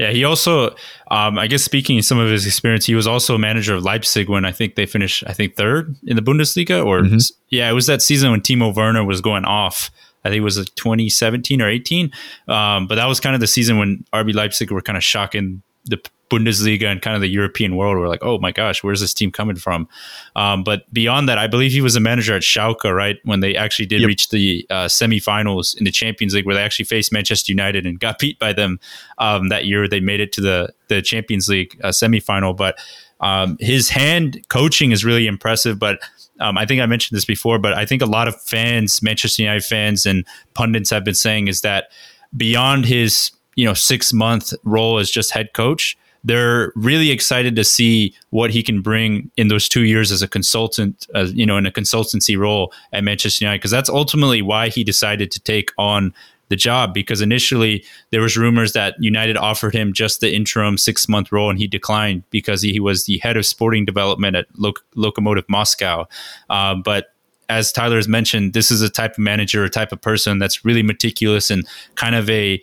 Yeah, 0.00 0.12
he 0.12 0.24
also, 0.24 0.70
um, 1.10 1.38
I 1.38 1.46
guess, 1.46 1.62
speaking 1.62 1.98
of 1.98 2.06
some 2.06 2.18
of 2.18 2.30
his 2.30 2.46
experience, 2.46 2.86
he 2.86 2.94
was 2.94 3.06
also 3.06 3.34
a 3.34 3.38
manager 3.38 3.74
of 3.74 3.82
Leipzig 3.82 4.30
when 4.30 4.46
I 4.46 4.50
think 4.50 4.74
they 4.74 4.86
finished, 4.86 5.22
I 5.26 5.34
think 5.34 5.56
third 5.56 5.94
in 6.06 6.16
the 6.16 6.22
Bundesliga, 6.22 6.82
or 6.82 7.02
mm-hmm. 7.02 7.18
yeah, 7.50 7.68
it 7.68 7.74
was 7.74 7.84
that 7.84 8.00
season 8.00 8.30
when 8.30 8.40
Timo 8.40 8.74
Werner 8.74 9.04
was 9.04 9.20
going 9.20 9.44
off. 9.44 9.90
I 10.24 10.30
think 10.30 10.38
it 10.38 10.44
was 10.44 10.56
like 10.56 10.74
2017 10.74 11.60
or 11.60 11.68
18, 11.68 12.10
um, 12.48 12.86
but 12.86 12.94
that 12.94 13.08
was 13.08 13.20
kind 13.20 13.34
of 13.34 13.42
the 13.42 13.46
season 13.46 13.76
when 13.76 14.02
RB 14.14 14.32
Leipzig 14.32 14.70
were 14.70 14.80
kind 14.80 14.96
of 14.96 15.04
shocking 15.04 15.60
the 15.84 16.00
Bundesliga 16.30 16.84
and 16.84 17.02
kind 17.02 17.14
of 17.14 17.20
the 17.20 17.28
European 17.28 17.76
world 17.76 17.98
were 17.98 18.08
like, 18.08 18.22
oh 18.22 18.38
my 18.38 18.52
gosh, 18.52 18.82
where's 18.82 19.00
this 19.00 19.12
team 19.12 19.30
coming 19.30 19.56
from? 19.56 19.88
Um, 20.36 20.62
but 20.62 20.90
beyond 20.92 21.28
that, 21.28 21.36
I 21.36 21.46
believe 21.46 21.72
he 21.72 21.80
was 21.80 21.96
a 21.96 22.00
manager 22.00 22.34
at 22.34 22.42
Schalke, 22.42 22.94
right? 22.94 23.18
When 23.24 23.40
they 23.40 23.56
actually 23.56 23.86
did 23.86 24.00
yep. 24.00 24.08
reach 24.08 24.28
the 24.30 24.66
uh, 24.70 24.86
semifinals 24.86 25.76
in 25.76 25.84
the 25.84 25.90
Champions 25.90 26.34
League, 26.34 26.46
where 26.46 26.54
they 26.54 26.62
actually 26.62 26.84
faced 26.84 27.12
Manchester 27.12 27.52
United 27.52 27.84
and 27.84 27.98
got 27.98 28.18
beat 28.18 28.38
by 28.38 28.52
them 28.52 28.78
um, 29.18 29.48
that 29.48 29.66
year. 29.66 29.88
They 29.88 30.00
made 30.00 30.20
it 30.20 30.32
to 30.32 30.40
the 30.40 30.72
the 30.88 31.02
Champions 31.02 31.48
League 31.48 31.78
uh, 31.82 31.88
semifinal, 31.88 32.56
but 32.56 32.78
um, 33.20 33.56
his 33.60 33.90
hand 33.90 34.44
coaching 34.48 34.92
is 34.92 35.04
really 35.04 35.26
impressive. 35.26 35.78
But 35.78 36.00
um, 36.38 36.56
I 36.56 36.64
think 36.64 36.80
I 36.80 36.86
mentioned 36.86 37.16
this 37.16 37.24
before, 37.24 37.58
but 37.58 37.74
I 37.74 37.84
think 37.84 38.02
a 38.02 38.06
lot 38.06 38.28
of 38.28 38.40
fans, 38.42 39.02
Manchester 39.02 39.42
United 39.42 39.64
fans 39.64 40.06
and 40.06 40.26
pundits 40.54 40.90
have 40.90 41.04
been 41.04 41.14
saying 41.14 41.48
is 41.48 41.60
that 41.60 41.90
beyond 42.36 42.86
his 42.86 43.32
you 43.56 43.64
know 43.64 43.74
six 43.74 44.12
month 44.12 44.54
role 44.64 44.98
as 44.98 45.10
just 45.10 45.32
head 45.32 45.52
coach 45.52 45.98
they're 46.24 46.72
really 46.76 47.10
excited 47.10 47.56
to 47.56 47.64
see 47.64 48.14
what 48.30 48.50
he 48.50 48.62
can 48.62 48.82
bring 48.82 49.30
in 49.36 49.48
those 49.48 49.68
two 49.68 49.84
years 49.84 50.12
as 50.12 50.22
a 50.22 50.28
consultant, 50.28 51.06
as 51.14 51.32
you 51.32 51.46
know, 51.46 51.56
in 51.56 51.66
a 51.66 51.70
consultancy 51.70 52.38
role 52.38 52.72
at 52.92 53.04
Manchester 53.04 53.44
United, 53.44 53.58
because 53.58 53.70
that's 53.70 53.88
ultimately 53.88 54.42
why 54.42 54.68
he 54.68 54.84
decided 54.84 55.30
to 55.30 55.40
take 55.40 55.72
on 55.78 56.12
the 56.48 56.56
job. 56.56 56.92
Because 56.92 57.20
initially 57.20 57.84
there 58.10 58.20
was 58.20 58.36
rumors 58.36 58.72
that 58.74 58.94
United 58.98 59.36
offered 59.36 59.74
him 59.74 59.92
just 59.92 60.20
the 60.20 60.34
interim 60.34 60.76
six 60.76 61.08
month 61.08 61.32
role, 61.32 61.48
and 61.48 61.58
he 61.58 61.66
declined 61.66 62.24
because 62.30 62.60
he 62.60 62.80
was 62.80 63.04
the 63.04 63.18
head 63.18 63.36
of 63.36 63.46
sporting 63.46 63.84
development 63.84 64.36
at 64.36 64.46
Lok- 64.58 64.84
Lokomotiv 64.96 65.44
Moscow. 65.48 66.06
Um, 66.50 66.82
but 66.82 67.14
as 67.48 67.72
Tyler 67.72 67.96
has 67.96 68.08
mentioned, 68.08 68.52
this 68.52 68.70
is 68.70 68.80
a 68.80 68.88
type 68.90 69.12
of 69.12 69.18
manager, 69.18 69.64
a 69.64 69.70
type 69.70 69.90
of 69.90 70.00
person 70.00 70.38
that's 70.38 70.64
really 70.64 70.82
meticulous 70.82 71.50
and 71.50 71.66
kind 71.96 72.14
of 72.14 72.30
a, 72.30 72.62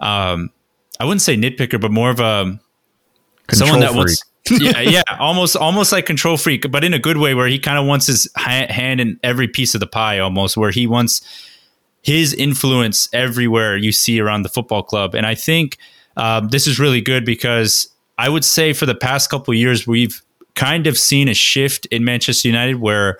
um, 0.00 0.50
I 1.00 1.04
wouldn't 1.04 1.22
say 1.22 1.36
nitpicker, 1.36 1.80
but 1.80 1.90
more 1.90 2.10
of 2.10 2.20
a 2.20 2.60
Control 3.50 3.68
someone 3.68 3.80
that 3.80 3.90
freak. 3.90 3.98
wants 3.98 4.24
yeah, 4.50 4.80
yeah, 4.80 5.02
almost 5.18 5.56
almost 5.56 5.92
like 5.92 6.06
control 6.06 6.36
freak, 6.36 6.70
but 6.70 6.82
in 6.82 6.94
a 6.94 6.98
good 6.98 7.18
way, 7.18 7.34
where 7.34 7.46
he 7.46 7.58
kind 7.58 7.78
of 7.78 7.86
wants 7.86 8.06
his 8.06 8.28
hand 8.36 9.00
in 9.00 9.18
every 9.22 9.46
piece 9.46 9.74
of 9.74 9.80
the 9.80 9.86
pie, 9.86 10.18
almost 10.18 10.56
where 10.56 10.70
he 10.70 10.86
wants 10.86 11.20
his 12.02 12.32
influence 12.34 13.08
everywhere 13.12 13.76
you 13.76 13.92
see 13.92 14.20
around 14.20 14.42
the 14.42 14.48
football 14.48 14.82
club. 14.82 15.14
And 15.14 15.26
I 15.26 15.34
think 15.34 15.76
um, 16.16 16.48
this 16.48 16.66
is 16.66 16.78
really 16.78 17.00
good 17.00 17.24
because 17.24 17.88
I 18.18 18.28
would 18.28 18.44
say 18.44 18.72
for 18.72 18.86
the 18.86 18.94
past 18.94 19.30
couple 19.30 19.52
years 19.52 19.86
we've 19.86 20.22
kind 20.54 20.86
of 20.86 20.98
seen 20.98 21.28
a 21.28 21.34
shift 21.34 21.86
in 21.86 22.04
Manchester 22.04 22.48
United 22.48 22.76
where 22.76 23.18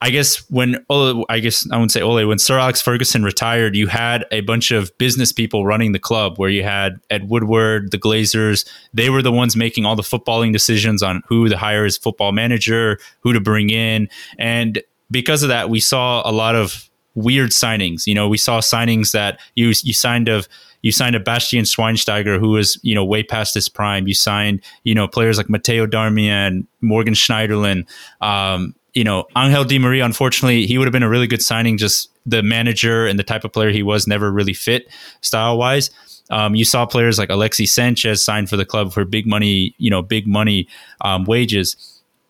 I 0.00 0.10
guess 0.10 0.48
when 0.50 0.84
Ole, 0.88 1.24
I 1.28 1.40
guess 1.40 1.68
I 1.72 1.76
wouldn't 1.76 1.90
say 1.92 2.00
Ole, 2.00 2.24
when 2.24 2.38
Sir 2.38 2.58
Alex 2.58 2.80
Ferguson 2.80 3.24
retired, 3.24 3.74
you 3.74 3.88
had 3.88 4.26
a 4.30 4.42
bunch 4.42 4.70
of 4.70 4.96
business 4.98 5.32
people 5.32 5.66
running 5.66 5.92
the 5.92 5.98
club 5.98 6.38
where 6.38 6.50
you 6.50 6.62
had 6.62 7.00
Ed 7.10 7.28
Woodward, 7.28 7.90
the 7.90 7.98
Glazers. 7.98 8.68
They 8.94 9.10
were 9.10 9.22
the 9.22 9.32
ones 9.32 9.56
making 9.56 9.84
all 9.84 9.96
the 9.96 10.02
footballing 10.02 10.52
decisions 10.52 11.02
on 11.02 11.22
who 11.26 11.48
to 11.48 11.56
hire 11.56 11.84
as 11.84 11.96
football 11.96 12.30
manager, 12.30 13.00
who 13.20 13.32
to 13.32 13.40
bring 13.40 13.70
in. 13.70 14.08
And 14.38 14.80
because 15.10 15.42
of 15.42 15.48
that, 15.48 15.68
we 15.68 15.80
saw 15.80 16.22
a 16.24 16.30
lot 16.30 16.54
of 16.54 16.88
weird 17.14 17.50
signings. 17.50 18.06
You 18.06 18.14
know, 18.14 18.28
we 18.28 18.38
saw 18.38 18.60
signings 18.60 19.10
that 19.12 19.40
you 19.56 19.72
you 19.82 19.92
signed 19.92 20.28
of 20.28 20.48
you 20.82 20.92
signed 20.92 21.16
a 21.16 21.20
Bastian 21.20 21.64
Schweinsteiger 21.64 22.38
who 22.38 22.50
was, 22.50 22.78
you 22.82 22.94
know, 22.94 23.04
way 23.04 23.24
past 23.24 23.54
his 23.54 23.68
prime. 23.68 24.06
You 24.06 24.14
signed, 24.14 24.62
you 24.84 24.94
know, 24.94 25.08
players 25.08 25.36
like 25.36 25.50
Matteo 25.50 25.86
Darmian, 25.86 26.66
Morgan 26.80 27.14
Schneiderlin, 27.14 27.84
um, 28.20 28.76
you 28.98 29.04
know, 29.04 29.28
Angel 29.36 29.62
Di 29.62 29.78
Maria, 29.78 30.04
unfortunately, 30.04 30.66
he 30.66 30.76
would 30.76 30.84
have 30.84 30.92
been 30.92 31.04
a 31.04 31.08
really 31.08 31.28
good 31.28 31.40
signing. 31.40 31.78
Just 31.78 32.10
the 32.26 32.42
manager 32.42 33.06
and 33.06 33.16
the 33.16 33.22
type 33.22 33.44
of 33.44 33.52
player 33.52 33.70
he 33.70 33.80
was 33.80 34.08
never 34.08 34.32
really 34.32 34.52
fit 34.52 34.88
style 35.20 35.56
wise. 35.56 35.90
Um, 36.30 36.56
you 36.56 36.64
saw 36.64 36.84
players 36.84 37.16
like 37.16 37.30
Alexis 37.30 37.72
Sanchez 37.72 38.24
signed 38.24 38.50
for 38.50 38.56
the 38.56 38.66
club 38.66 38.92
for 38.92 39.04
big 39.04 39.24
money, 39.24 39.72
you 39.78 39.88
know, 39.88 40.02
big 40.02 40.26
money 40.26 40.66
um, 41.02 41.24
wages. 41.26 41.76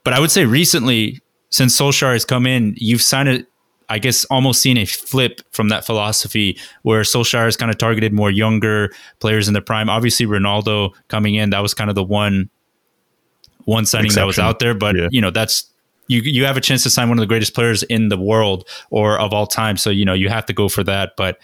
But 0.05 0.13
I 0.13 0.21
would 0.21 0.31
say 0.31 0.45
recently, 0.45 1.23
since 1.49 1.75
Solskjaer 1.75 2.13
has 2.13 2.27
come 2.27 2.47
in, 2.47 2.75
you've 2.77 3.01
signed 3.01 3.31
a, 3.31 3.47
I 3.89 3.99
guess, 3.99 4.27
almost 4.27 4.61
seen 4.61 4.77
a 4.77 4.85
flip 4.85 5.41
from 5.53 5.71
that 5.71 5.87
philosophy 5.87 6.59
where 6.83 7.01
Solskjaer 7.01 7.47
has 7.47 7.57
kind 7.57 7.71
of 7.71 7.79
targeted 7.79 8.13
more 8.13 8.31
younger 8.31 8.91
players 9.21 9.49
in 9.49 9.55
the 9.55 9.63
prime. 9.63 9.89
Obviously, 9.89 10.27
Ronaldo 10.27 10.93
coming 11.09 11.35
in, 11.35 11.49
that 11.51 11.61
was 11.61 11.73
kind 11.73 11.89
of 11.89 11.97
the 11.97 12.05
one 12.05 12.51
one 13.65 13.87
signing 13.87 14.07
Exception. 14.07 14.21
that 14.21 14.27
was 14.27 14.39
out 14.39 14.59
there. 14.59 14.75
But 14.75 14.97
yeah. 14.97 15.09
you 15.11 15.23
know, 15.23 15.31
that's 15.31 15.65
you 16.09 16.23
you 16.23 16.45
have 16.45 16.57
a 16.57 16.61
chance 16.61 16.83
to 16.83 16.91
sign 16.91 17.09
one 17.09 17.19
of 17.19 17.23
the 17.23 17.27
greatest 17.27 17.55
players 17.55 17.83
in 17.85 18.09
the 18.09 18.19
world 18.19 18.67
or 18.91 19.19
of 19.19 19.33
all 19.33 19.47
time. 19.47 19.77
So 19.77 19.91
you 19.91 20.05
know 20.05 20.15
you 20.15 20.29
have 20.29 20.47
to 20.47 20.53
go 20.53 20.69
for 20.69 20.83
that. 20.85 21.13
But 21.17 21.39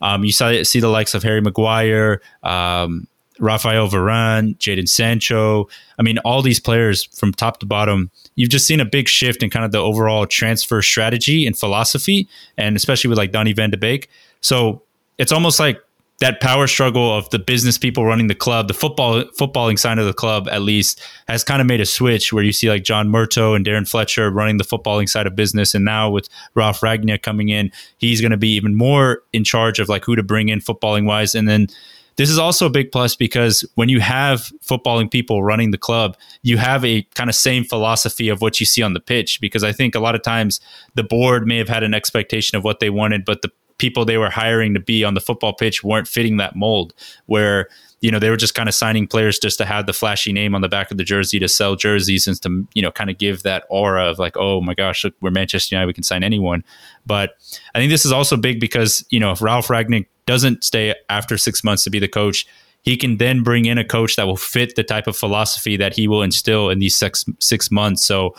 um, 0.00 0.24
you 0.24 0.32
saw 0.32 0.62
see 0.62 0.80
the 0.80 0.88
likes 0.88 1.14
of 1.14 1.22
Harry 1.22 1.40
Maguire, 1.40 2.22
um, 2.42 3.06
Rafael 3.38 3.88
Varane, 3.88 4.56
Jadon 4.58 4.88
Sancho. 4.88 5.68
I 5.98 6.02
mean, 6.02 6.18
all 6.18 6.42
these 6.42 6.60
players 6.60 7.04
from 7.04 7.32
top 7.32 7.60
to 7.60 7.66
bottom. 7.66 8.10
You've 8.36 8.50
just 8.50 8.66
seen 8.66 8.80
a 8.80 8.84
big 8.84 9.08
shift 9.08 9.42
in 9.42 9.50
kind 9.50 9.64
of 9.64 9.72
the 9.72 9.78
overall 9.78 10.26
transfer 10.26 10.82
strategy 10.82 11.46
and 11.46 11.58
philosophy, 11.58 12.28
and 12.56 12.76
especially 12.76 13.08
with 13.08 13.18
like 13.18 13.32
Donny 13.32 13.52
Van 13.52 13.70
de 13.70 13.76
Beek. 13.76 14.08
So 14.40 14.82
it's 15.18 15.32
almost 15.32 15.58
like 15.58 15.80
that 16.18 16.40
power 16.40 16.66
struggle 16.66 17.14
of 17.16 17.28
the 17.30 17.38
business 17.38 17.76
people 17.76 18.06
running 18.06 18.28
the 18.28 18.34
club, 18.34 18.68
the 18.68 18.74
football 18.74 19.22
footballing 19.38 19.78
side 19.78 19.98
of 19.98 20.06
the 20.06 20.14
club 20.14 20.48
at 20.48 20.62
least 20.62 21.02
has 21.28 21.44
kind 21.44 21.60
of 21.60 21.66
made 21.66 21.80
a 21.80 21.86
switch 21.86 22.32
where 22.32 22.42
you 22.42 22.52
see 22.52 22.70
like 22.70 22.84
John 22.84 23.08
Murtough 23.08 23.54
and 23.54 23.66
Darren 23.66 23.88
Fletcher 23.88 24.30
running 24.30 24.56
the 24.56 24.64
footballing 24.64 25.08
side 25.08 25.26
of 25.26 25.36
business, 25.36 25.74
and 25.74 25.84
now 25.84 26.08
with 26.10 26.28
Ralf 26.54 26.80
Rangnick 26.80 27.22
coming 27.22 27.50
in, 27.50 27.70
he's 27.98 28.20
going 28.20 28.30
to 28.30 28.38
be 28.38 28.54
even 28.54 28.74
more 28.74 29.22
in 29.32 29.44
charge 29.44 29.78
of 29.78 29.88
like 29.88 30.04
who 30.04 30.16
to 30.16 30.22
bring 30.22 30.48
in 30.48 30.60
footballing 30.60 31.06
wise, 31.06 31.34
and 31.34 31.48
then. 31.48 31.68
This 32.16 32.30
is 32.30 32.38
also 32.38 32.64
a 32.64 32.70
big 32.70 32.92
plus 32.92 33.14
because 33.14 33.62
when 33.74 33.90
you 33.90 34.00
have 34.00 34.50
footballing 34.64 35.10
people 35.10 35.44
running 35.44 35.70
the 35.70 35.76
club, 35.76 36.16
you 36.40 36.56
have 36.56 36.82
a 36.82 37.02
kind 37.14 37.28
of 37.28 37.36
same 37.36 37.62
philosophy 37.62 38.30
of 38.30 38.40
what 38.40 38.58
you 38.58 38.64
see 38.64 38.80
on 38.80 38.94
the 38.94 39.00
pitch. 39.00 39.38
Because 39.38 39.62
I 39.62 39.70
think 39.72 39.94
a 39.94 40.00
lot 40.00 40.14
of 40.14 40.22
times 40.22 40.58
the 40.94 41.02
board 41.02 41.46
may 41.46 41.58
have 41.58 41.68
had 41.68 41.82
an 41.82 41.92
expectation 41.92 42.56
of 42.56 42.64
what 42.64 42.80
they 42.80 42.88
wanted, 42.88 43.26
but 43.26 43.42
the 43.42 43.50
people 43.78 44.04
they 44.04 44.18
were 44.18 44.30
hiring 44.30 44.74
to 44.74 44.80
be 44.80 45.04
on 45.04 45.14
the 45.14 45.20
football 45.20 45.52
pitch 45.52 45.84
weren't 45.84 46.08
fitting 46.08 46.36
that 46.36 46.56
mold 46.56 46.94
where 47.26 47.68
you 48.00 48.10
know 48.10 48.18
they 48.18 48.30
were 48.30 48.36
just 48.36 48.54
kind 48.54 48.68
of 48.68 48.74
signing 48.74 49.06
players 49.06 49.38
just 49.38 49.58
to 49.58 49.64
have 49.64 49.86
the 49.86 49.92
flashy 49.92 50.32
name 50.32 50.54
on 50.54 50.60
the 50.60 50.68
back 50.68 50.90
of 50.90 50.96
the 50.96 51.04
jersey 51.04 51.38
to 51.38 51.48
sell 51.48 51.76
jerseys 51.76 52.26
and 52.26 52.40
to 52.42 52.66
you 52.74 52.82
know 52.82 52.90
kind 52.90 53.10
of 53.10 53.18
give 53.18 53.42
that 53.42 53.64
aura 53.68 54.08
of 54.08 54.18
like 54.18 54.36
oh 54.36 54.60
my 54.60 54.74
gosh 54.74 55.04
look 55.04 55.14
we're 55.20 55.30
Manchester 55.30 55.74
United 55.74 55.86
we 55.86 55.92
can 55.92 56.04
sign 56.04 56.22
anyone. 56.22 56.62
But 57.04 57.34
I 57.74 57.78
think 57.78 57.90
this 57.90 58.04
is 58.04 58.12
also 58.12 58.36
big 58.36 58.60
because 58.60 59.04
you 59.10 59.20
know 59.20 59.32
if 59.32 59.42
Ralf 59.42 59.68
Ragnick 59.68 60.06
doesn't 60.26 60.64
stay 60.64 60.94
after 61.08 61.38
6 61.38 61.64
months 61.64 61.84
to 61.84 61.90
be 61.90 61.98
the 61.98 62.08
coach 62.08 62.46
he 62.86 62.96
can 62.96 63.16
then 63.16 63.42
bring 63.42 63.64
in 63.64 63.78
a 63.78 63.84
coach 63.84 64.14
that 64.14 64.28
will 64.28 64.36
fit 64.36 64.76
the 64.76 64.84
type 64.84 65.08
of 65.08 65.16
philosophy 65.16 65.76
that 65.76 65.94
he 65.94 66.06
will 66.06 66.22
instill 66.22 66.70
in 66.70 66.78
these 66.78 66.96
six 66.96 67.24
six 67.40 67.70
months. 67.70 68.04
So 68.04 68.34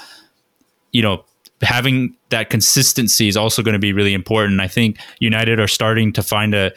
you 0.94 1.01
know 1.01 1.25
having 1.62 2.16
that 2.30 2.50
consistency 2.50 3.28
is 3.28 3.38
also 3.38 3.64
going 3.64 3.74
to 3.74 3.80
be 3.80 3.94
really 3.94 4.14
important. 4.14 4.62
I 4.62 4.68
think 4.68 4.98
United 5.20 5.60
are 5.60 5.68
starting 5.68 6.14
to 6.14 6.24
find 6.24 6.54
a, 6.54 6.72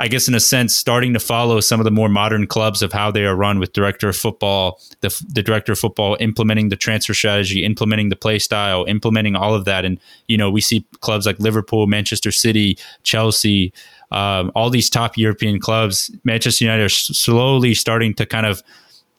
I 0.00 0.08
guess 0.08 0.26
in 0.26 0.34
a 0.34 0.40
sense, 0.40 0.74
starting 0.74 1.12
to 1.12 1.20
follow 1.20 1.60
some 1.60 1.78
of 1.78 1.84
the 1.84 1.90
more 1.90 2.08
modern 2.08 2.46
clubs 2.46 2.82
of 2.82 2.92
how 2.92 3.10
they 3.10 3.24
are 3.24 3.36
run 3.36 3.60
with 3.60 3.72
director 3.72 4.08
of 4.08 4.16
football, 4.16 4.80
the, 5.00 5.24
the 5.28 5.42
director 5.42 5.72
of 5.72 5.78
football 5.78 6.16
implementing 6.18 6.70
the 6.70 6.76
transfer 6.76 7.14
strategy, 7.14 7.64
implementing 7.64 8.08
the 8.08 8.16
play 8.16 8.38
style, 8.38 8.84
implementing 8.86 9.36
all 9.36 9.54
of 9.54 9.64
that. 9.64 9.84
And, 9.84 10.00
you 10.26 10.36
know, 10.36 10.50
we 10.50 10.60
see 10.60 10.84
clubs 11.00 11.26
like 11.26 11.38
Liverpool, 11.38 11.86
Manchester 11.86 12.32
City, 12.32 12.78
Chelsea, 13.04 13.72
um, 14.10 14.50
all 14.54 14.70
these 14.70 14.90
top 14.90 15.16
European 15.16 15.60
clubs. 15.60 16.10
Manchester 16.24 16.64
United 16.64 16.84
are 16.84 16.88
slowly 16.88 17.74
starting 17.74 18.12
to 18.14 18.26
kind 18.26 18.46
of 18.46 18.62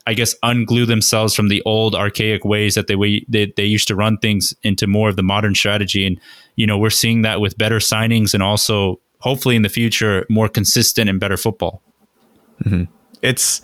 I 0.05 0.13
guess 0.13 0.35
unglue 0.43 0.85
themselves 0.85 1.33
from 1.33 1.47
the 1.47 1.61
old 1.65 1.95
archaic 1.95 2.43
ways 2.43 2.75
that 2.75 2.87
they, 2.87 3.25
they 3.27 3.53
they 3.55 3.65
used 3.65 3.87
to 3.87 3.95
run 3.95 4.17
things 4.17 4.53
into 4.63 4.85
more 4.87 5.09
of 5.09 5.15
the 5.15 5.23
modern 5.23 5.55
strategy 5.55 6.05
and 6.05 6.19
you 6.55 6.67
know 6.67 6.77
we're 6.77 6.89
seeing 6.89 7.21
that 7.21 7.39
with 7.39 7.57
better 7.57 7.77
signings 7.77 8.33
and 8.33 8.43
also 8.43 8.99
hopefully 9.19 9.55
in 9.55 9.61
the 9.61 9.69
future 9.69 10.25
more 10.29 10.49
consistent 10.49 11.09
and 11.09 11.19
better 11.19 11.37
football. 11.37 11.81
Mm-hmm. 12.65 12.91
It's 13.21 13.61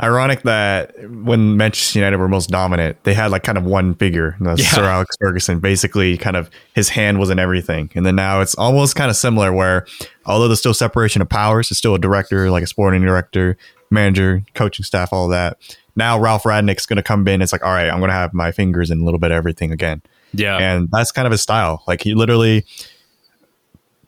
ironic 0.00 0.42
that 0.42 0.94
when 1.10 1.56
Manchester 1.56 1.98
United 1.98 2.18
were 2.18 2.28
most 2.28 2.50
dominant, 2.50 3.02
they 3.02 3.14
had 3.14 3.32
like 3.32 3.42
kind 3.42 3.58
of 3.58 3.64
one 3.64 3.94
figure, 3.94 4.36
yeah. 4.40 4.54
Sir 4.54 4.84
Alex 4.84 5.16
Ferguson. 5.20 5.58
Basically, 5.58 6.16
kind 6.16 6.36
of 6.36 6.50
his 6.74 6.88
hand 6.88 7.18
was 7.18 7.30
in 7.30 7.38
everything, 7.38 7.90
and 7.94 8.06
then 8.06 8.16
now 8.16 8.40
it's 8.40 8.54
almost 8.54 8.94
kind 8.94 9.10
of 9.10 9.16
similar 9.16 9.52
where 9.52 9.86
although 10.24 10.48
there's 10.48 10.60
still 10.60 10.74
separation 10.74 11.20
of 11.20 11.28
powers, 11.28 11.70
it's 11.70 11.78
still 11.78 11.96
a 11.96 11.98
director, 11.98 12.50
like 12.50 12.62
a 12.62 12.68
sporting 12.68 13.02
director, 13.02 13.56
manager, 13.92 14.42
coaching 14.54 14.84
staff, 14.84 15.12
all 15.12 15.28
that. 15.28 15.58
Now 15.94 16.18
Ralf 16.18 16.44
Rangnick's 16.44 16.86
going 16.86 16.96
to 16.96 17.02
come 17.02 17.26
in. 17.28 17.42
It's 17.42 17.52
like, 17.52 17.64
all 17.64 17.72
right, 17.72 17.88
I'm 17.88 17.98
going 17.98 18.08
to 18.08 18.14
have 18.14 18.32
my 18.32 18.50
fingers 18.50 18.90
in 18.90 19.00
a 19.00 19.04
little 19.04 19.20
bit 19.20 19.30
of 19.30 19.36
everything 19.36 19.70
again. 19.70 20.02
Yeah. 20.32 20.58
And 20.58 20.90
that's 20.90 21.12
kind 21.12 21.26
of 21.26 21.32
his 21.32 21.42
style. 21.42 21.82
Like 21.86 22.02
he 22.02 22.14
literally, 22.14 22.64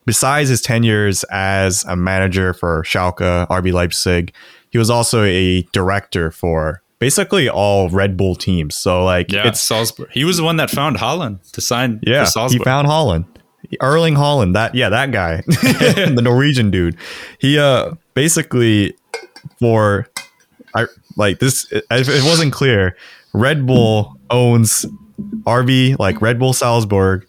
besides 0.06 0.48
his 0.48 0.60
tenures 0.60 1.24
as 1.24 1.84
a 1.84 1.96
manager 1.96 2.54
for 2.54 2.82
Schalke, 2.82 3.46
RB 3.48 3.72
Leipzig, 3.72 4.32
he 4.70 4.78
was 4.78 4.90
also 4.90 5.22
a 5.22 5.62
director 5.72 6.30
for 6.30 6.82
basically 6.98 7.48
all 7.48 7.90
Red 7.90 8.16
Bull 8.16 8.34
teams. 8.34 8.74
So 8.74 9.04
like 9.04 9.30
Yeah, 9.30 9.46
it's 9.46 9.60
Salzburg. 9.60 10.08
He 10.10 10.24
was 10.24 10.38
the 10.38 10.44
one 10.44 10.56
that 10.56 10.70
found 10.70 10.96
Haaland 10.96 11.50
to 11.52 11.60
sign 11.60 12.00
yeah, 12.02 12.26
he 12.48 12.58
found 12.58 12.88
Haaland. 12.88 13.26
Erling 13.80 14.14
Haaland, 14.14 14.52
that 14.54 14.74
yeah, 14.74 14.88
that 14.88 15.10
guy, 15.10 15.42
the 15.46 16.20
Norwegian 16.22 16.70
dude. 16.70 16.96
He 17.38 17.58
uh 17.58 17.94
basically 18.14 18.96
for 19.60 20.06
I 20.74 20.86
like 21.16 21.38
this. 21.38 21.70
If 21.72 22.08
it 22.08 22.24
wasn't 22.24 22.52
clear, 22.52 22.96
Red 23.32 23.66
Bull 23.66 24.16
owns 24.30 24.84
RB 25.44 25.98
like 25.98 26.20
Red 26.20 26.38
Bull 26.38 26.52
Salzburg, 26.52 27.26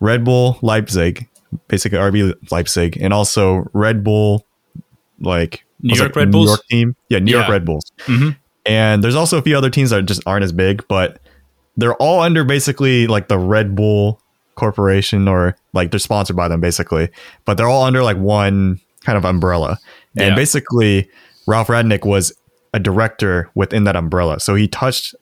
Red 0.00 0.24
Bull 0.24 0.58
Leipzig, 0.62 1.28
basically 1.68 1.98
RB 1.98 2.34
Leipzig, 2.50 2.98
and 3.00 3.12
also 3.12 3.68
Red 3.72 4.04
Bull 4.04 4.46
like 5.20 5.64
New 5.80 5.94
York 5.96 6.10
it 6.10 6.16
Red 6.16 6.28
New 6.28 6.32
Bulls? 6.32 6.48
York 6.50 6.60
team, 6.70 6.96
yeah, 7.08 7.18
New 7.18 7.32
York 7.32 7.48
Red 7.48 7.64
Bulls. 7.64 7.90
Mhm. 8.06 8.36
And 8.66 9.02
there's 9.02 9.16
also 9.16 9.38
a 9.38 9.42
few 9.42 9.56
other 9.56 9.70
teams 9.70 9.90
that 9.90 10.04
just 10.06 10.22
aren't 10.26 10.44
as 10.44 10.52
big, 10.52 10.84
but 10.88 11.18
they're 11.76 11.94
all 11.96 12.20
under 12.20 12.44
basically 12.44 13.06
like 13.06 13.28
the 13.28 13.38
Red 13.38 13.74
Bull 13.74 14.20
Corporation 14.54 15.26
or 15.26 15.56
like 15.72 15.90
they're 15.90 15.98
sponsored 15.98 16.36
by 16.36 16.46
them 16.46 16.60
basically, 16.60 17.08
but 17.44 17.56
they're 17.56 17.68
all 17.68 17.84
under 17.84 18.02
like 18.02 18.18
one 18.18 18.78
kind 19.04 19.16
of 19.18 19.24
umbrella. 19.24 19.78
And 20.16 20.28
Yeah. 20.30 20.34
basically, 20.34 21.08
Ralf 21.46 21.68
Radnick 21.68 22.04
was 22.04 22.32
a 22.74 22.78
director 22.78 23.50
within 23.54 23.84
that 23.84 23.96
umbrella. 23.96 24.40
So 24.40 24.54
he 24.54 24.66
touched 24.68 25.14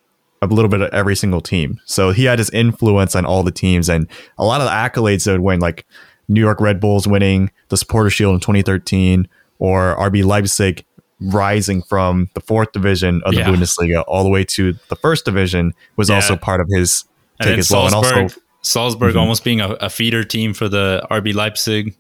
a 0.43 0.47
little 0.47 0.69
bit 0.69 0.81
of 0.81 0.91
every 0.93 1.17
single 1.17 1.41
team. 1.41 1.81
So 1.85 2.13
he 2.13 2.25
had 2.25 2.39
his 2.39 2.51
influence 2.51 3.15
on 3.15 3.25
all 3.27 3.43
the 3.43 3.51
teams 3.51 3.89
and 3.89 4.07
a 4.39 4.45
lot 4.45 4.61
of 4.61 4.67
the 4.67 4.73
accolades 4.73 5.25
that 5.25 5.33
would 5.33 5.41
win, 5.41 5.61
like 5.61 5.85
New 6.29 6.41
York 6.41 6.61
Red 6.61 6.81
Bulls 6.81 7.07
winning 7.07 7.51
the 7.69 7.77
Supporter 7.77 8.09
Shield 8.11 8.35
in 8.35 8.41
2013 8.41 9.29
or 9.59 9.97
RB 9.99 10.25
Leipzig 10.25 10.85
rising 11.21 11.83
from 11.83 12.31
the 12.35 12.41
fourth 12.41 12.73
division 12.73 13.21
of 13.27 13.33
the 13.35 13.41
Yeah. 13.41 13.49
Bundesliga 13.49 14.03
all 14.09 14.23
the 14.25 14.31
way 14.31 14.45
to 14.45 14.75
the 14.89 14.97
first 14.97 15.25
division 15.27 15.75
was 15.97 16.09
Yeah. 16.09 16.15
also 16.17 16.37
part 16.37 16.61
of 16.63 16.69
his 16.71 17.05
take 17.43 17.59
as 17.59 17.71
well. 17.71 17.85
And 17.87 17.95
also, 17.95 18.29
Salzburg 18.63 19.15
Mhm. 19.15 19.21
almost 19.21 19.45
being 19.45 19.61
a, 19.61 19.71
a 19.81 19.91
feeder 19.91 20.25
team 20.25 20.55
for 20.55 20.69
the 20.69 21.07
RB 21.11 21.33
Leipzig. 21.35 21.95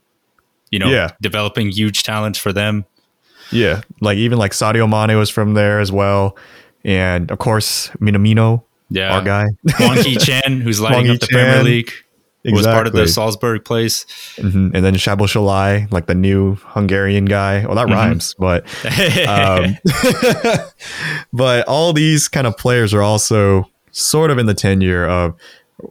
You 0.71 0.79
know, 0.79 0.89
Yeah. 0.89 1.11
developing 1.21 1.71
huge 1.71 2.05
talents 2.05 2.39
for 2.39 2.53
them. 2.53 2.85
Yeah, 3.53 3.83
like 4.01 4.19
even 4.19 4.39
like 4.39 4.53
Sadio 4.53 4.89
Mane 4.89 5.17
was 5.19 5.31
from 5.31 5.55
there 5.55 5.81
as 5.81 5.91
well. 5.93 6.37
And 6.85 7.31
of 7.31 7.39
course, 7.39 7.89
Minamino, 8.01 8.63
Yeah, 8.89 9.15
our 9.15 9.23
guy. 9.23 9.47
Hwang 9.73 9.99
Hee 10.05 10.17
Chen, 10.21 10.61
who's 10.61 10.81
lighting 10.81 11.07
Wang 11.09 11.17
up 11.17 11.21
the. 11.21 11.27
Premier 11.27 11.63
League, 11.63 11.93
was 12.45 12.67
part 12.67 12.87
of 12.87 12.95
the 12.95 13.07
Salzburg 13.07 13.65
place. 13.67 14.07
Mhm. 14.39 14.73
And 14.75 14.83
then 14.85 14.95
Szoboszlai, 14.95 15.93
like 15.93 16.07
the 16.07 16.15
new 16.15 16.55
Hungarian 16.57 17.27
guy. 17.27 17.67
Well, 17.67 17.75
that 17.77 17.89
Mhm. 17.89 17.93
rhymes, 17.93 18.35
but 18.39 18.65
um, 19.29 19.77
but 21.33 21.67
all 21.69 21.93
these 21.93 22.29
kind 22.29 22.47
of 22.47 22.57
players 22.57 22.95
are 22.95 23.03
also 23.03 23.69
sort 23.93 24.31
of 24.31 24.39
in 24.39 24.47
the 24.47 24.55
tenure 24.55 25.07
of 25.07 25.35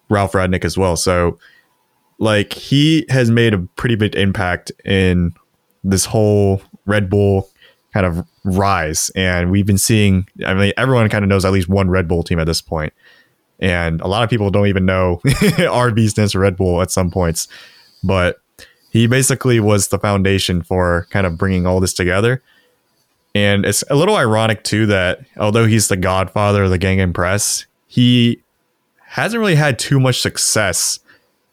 Ralf 0.09 0.31
Radnick 0.33 0.63
as 0.65 0.77
well. 0.77 0.95
So, 0.95 1.37
like, 2.19 2.53
he 2.53 3.05
has 3.09 3.29
made 3.29 3.53
a 3.53 3.59
pretty 3.75 3.95
big 3.95 4.15
impact 4.15 4.71
in 4.85 5.33
this 5.83 6.05
whole 6.05 6.61
Red 6.89 7.09
Bull 7.09 7.49
kind 7.93 8.05
of 8.05 8.25
rise. 8.43 9.09
And 9.15 9.51
we've 9.51 9.65
been 9.65 9.77
seeing, 9.77 10.27
I 10.45 10.53
mean, 10.53 10.73
everyone 10.77 11.09
kind 11.09 11.23
of 11.23 11.29
knows 11.29 11.45
at 11.45 11.51
least 11.51 11.69
one 11.69 11.89
Red 11.89 12.07
Bull 12.07 12.23
team 12.23 12.39
at 12.39 12.45
this 12.45 12.61
point. 12.61 12.93
And 13.59 14.01
a 14.01 14.07
lot 14.07 14.23
of 14.23 14.29
people 14.29 14.49
don't 14.51 14.67
even 14.67 14.85
know 14.85 15.21
RB 15.25 16.09
stands 16.09 16.33
for 16.33 16.39
Red 16.39 16.55
Bull 16.55 16.81
at 16.81 16.91
some 16.91 17.11
points. 17.11 17.47
But 18.03 18.41
he 18.91 19.07
basically 19.07 19.59
was 19.59 19.89
the 19.89 19.99
foundation 19.99 20.61
for 20.61 21.07
kind 21.09 21.27
of 21.27 21.37
bringing 21.37 21.65
all 21.65 21.79
this 21.79 21.93
together. 21.93 22.41
And 23.35 23.65
it's 23.65 23.83
a 23.89 23.95
little 23.95 24.15
ironic 24.15 24.63
too 24.63 24.85
that 24.87 25.25
although 25.37 25.65
he's 25.65 25.87
the 25.87 25.97
godfather 25.97 26.63
of 26.63 26.71
the 26.71 26.79
Gangnam 26.79 27.13
Press, 27.13 27.65
he 27.87 28.41
hasn't 29.05 29.39
really 29.39 29.55
had 29.55 29.77
too 29.77 29.99
much 29.99 30.21
success 30.21 30.99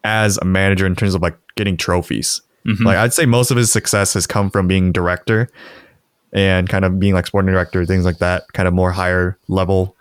as 0.05 0.38
a 0.38 0.44
manager 0.44 0.87
in 0.87 0.94
terms 0.94 1.14
of 1.14 1.22
like 1.22 1.37
getting 1.57 1.77
trophies. 1.77 2.40
Mhm. 2.66 2.85
Like 2.85 2.96
I'd 2.96 3.14
say 3.14 3.26
most 3.26 3.50
of 3.50 3.57
his 3.57 3.70
success 3.72 4.14
has 4.14 4.26
come 4.26 4.50
from 4.50 4.66
being 4.66 4.92
director 4.92 5.48
and 6.33 6.68
kind 6.68 6.85
of 6.85 6.98
being 6.98 7.14
like 7.14 7.26
sporting 7.26 7.52
director, 7.52 7.85
things 7.87 8.05
like 8.05 8.18
that, 8.18 8.44
kind 8.52 8.66
of 8.66 8.74
more 8.74 8.90
higher 8.92 9.38
level. 9.48 9.96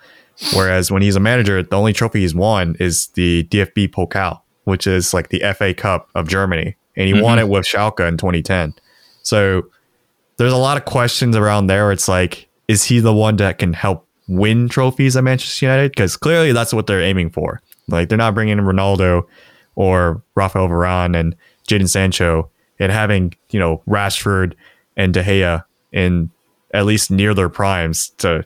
Whereas 0.53 0.91
when 0.91 1.01
he's 1.01 1.15
a 1.15 1.19
manager, 1.19 1.63
the 1.63 1.75
only 1.77 1.93
trophy 1.93 2.21
he's 2.21 2.35
won 2.35 2.75
is 2.79 3.07
the 3.13 3.43
DFB 3.43 3.87
Pokal, 3.89 4.41
which 4.65 4.85
is 4.87 5.13
like 5.13 5.29
the 5.29 5.41
FA 5.53 5.73
Cup 5.73 6.09
of 6.15 6.27
Germany. 6.27 6.75
And 6.97 7.07
he 7.07 7.21
won 7.21 7.37
Mhm. 7.37 7.41
it 7.41 7.49
with 7.49 7.65
Schalke 7.65 8.05
in 8.07 8.17
2010. 8.17 8.73
So 9.21 9.63
there's 10.37 10.51
a 10.53 10.57
lot 10.57 10.75
of 10.77 10.85
questions 10.85 11.35
around 11.37 11.67
there. 11.67 11.91
It's 11.91 12.07
like, 12.07 12.47
is 12.67 12.83
he 12.85 12.99
the 12.99 13.13
one 13.13 13.35
that 13.37 13.59
can 13.59 13.73
help 13.73 14.05
win 14.27 14.67
trophies 14.67 15.15
at 15.15 15.23
Manchester 15.23 15.65
United? 15.67 15.91
Because 15.91 16.17
clearly 16.17 16.51
that's 16.51 16.73
what 16.73 16.87
they're 16.87 17.01
aiming 17.01 17.29
for. 17.29 17.61
Like 17.87 18.09
they're 18.09 18.17
not 18.17 18.33
bringing 18.33 18.57
in 18.57 18.65
Ronaldo 18.65 19.23
or 19.75 20.21
Rafael 20.35 20.67
Varane 20.67 21.15
and 21.15 21.35
Jadon 21.69 21.87
Sancho 21.89 22.49
and 22.79 22.91
having 22.91 23.33
you 23.49 23.59
know 23.59 23.81
Rashford 23.87 24.53
and 24.97 25.13
De 25.13 25.23
Gea 25.23 25.63
in 25.91 26.29
at 26.73 26.85
least 26.85 27.09
near 27.11 27.33
their 27.33 27.49
primes 27.49 28.09
to 28.17 28.45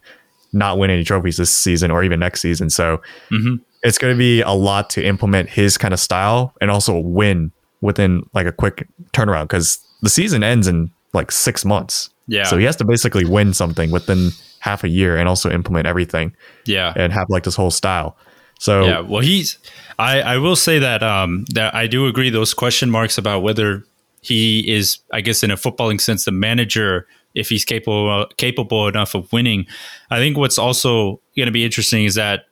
not 0.53 0.77
win 0.77 0.89
any 0.89 1.03
trophies 1.03 1.37
this 1.37 1.51
season 1.53 1.91
or 1.91 2.03
even 2.03 2.19
next 2.19 2.41
season. 2.41 2.69
So 2.69 3.01
Mhm. 3.31 3.59
it's 3.83 3.97
going 3.97 4.13
to 4.13 4.17
be 4.17 4.41
a 4.41 4.51
lot 4.51 4.89
to 4.91 5.03
implement 5.05 5.49
his 5.49 5.77
kind 5.77 5.93
of 5.93 5.99
style 5.99 6.53
and 6.61 6.69
also 6.71 6.97
win 6.97 7.51
within 7.81 8.23
like 8.33 8.45
a 8.47 8.51
quick 8.51 8.87
turnaround 9.13 9.43
because 9.43 9.79
the 10.01 10.09
season 10.09 10.43
ends 10.43 10.67
in 10.67 10.91
like 11.13 11.31
six 11.31 11.63
months. 11.65 12.09
Yeah. 12.27 12.43
So 12.43 12.57
he 12.57 12.65
has 12.65 12.75
to 12.77 12.85
basically 12.85 13.25
win 13.25 13.53
something 13.53 13.89
within 13.91 14.31
half 14.59 14.83
a 14.83 14.89
year 14.89 15.17
and 15.17 15.29
also 15.29 15.49
implement 15.49 15.87
everything 15.87 16.33
yeah. 16.65 16.93
and 16.95 17.13
have 17.13 17.27
like 17.29 17.43
this 17.43 17.55
whole 17.55 17.71
style. 17.71 18.17
So 18.59 18.85
Yeah, 18.85 18.99
well, 18.99 19.21
he's. 19.21 19.57
I 19.97 20.21
I 20.21 20.37
will 20.37 20.55
say 20.55 20.79
that 20.79 21.01
um 21.01 21.45
that 21.53 21.73
I 21.73 21.87
do 21.87 22.05
agree 22.07 22.29
those 22.29 22.53
question 22.53 22.89
marks 22.89 23.17
about 23.17 23.41
whether 23.41 23.85
he 24.21 24.69
is, 24.71 24.99
I 25.13 25.21
guess, 25.21 25.43
in 25.43 25.51
a 25.51 25.55
footballing 25.55 26.01
sense, 26.01 26.25
the 26.25 26.31
manager 26.31 27.07
if 27.35 27.49
he's 27.49 27.63
capable 27.63 28.25
capable 28.37 28.87
enough 28.87 29.15
of 29.15 29.31
winning. 29.31 29.65
I 30.09 30.17
think 30.17 30.37
what's 30.37 30.57
also 30.57 31.21
going 31.35 31.45
to 31.45 31.51
be 31.51 31.63
interesting 31.63 32.05
is 32.05 32.15
that 32.15 32.45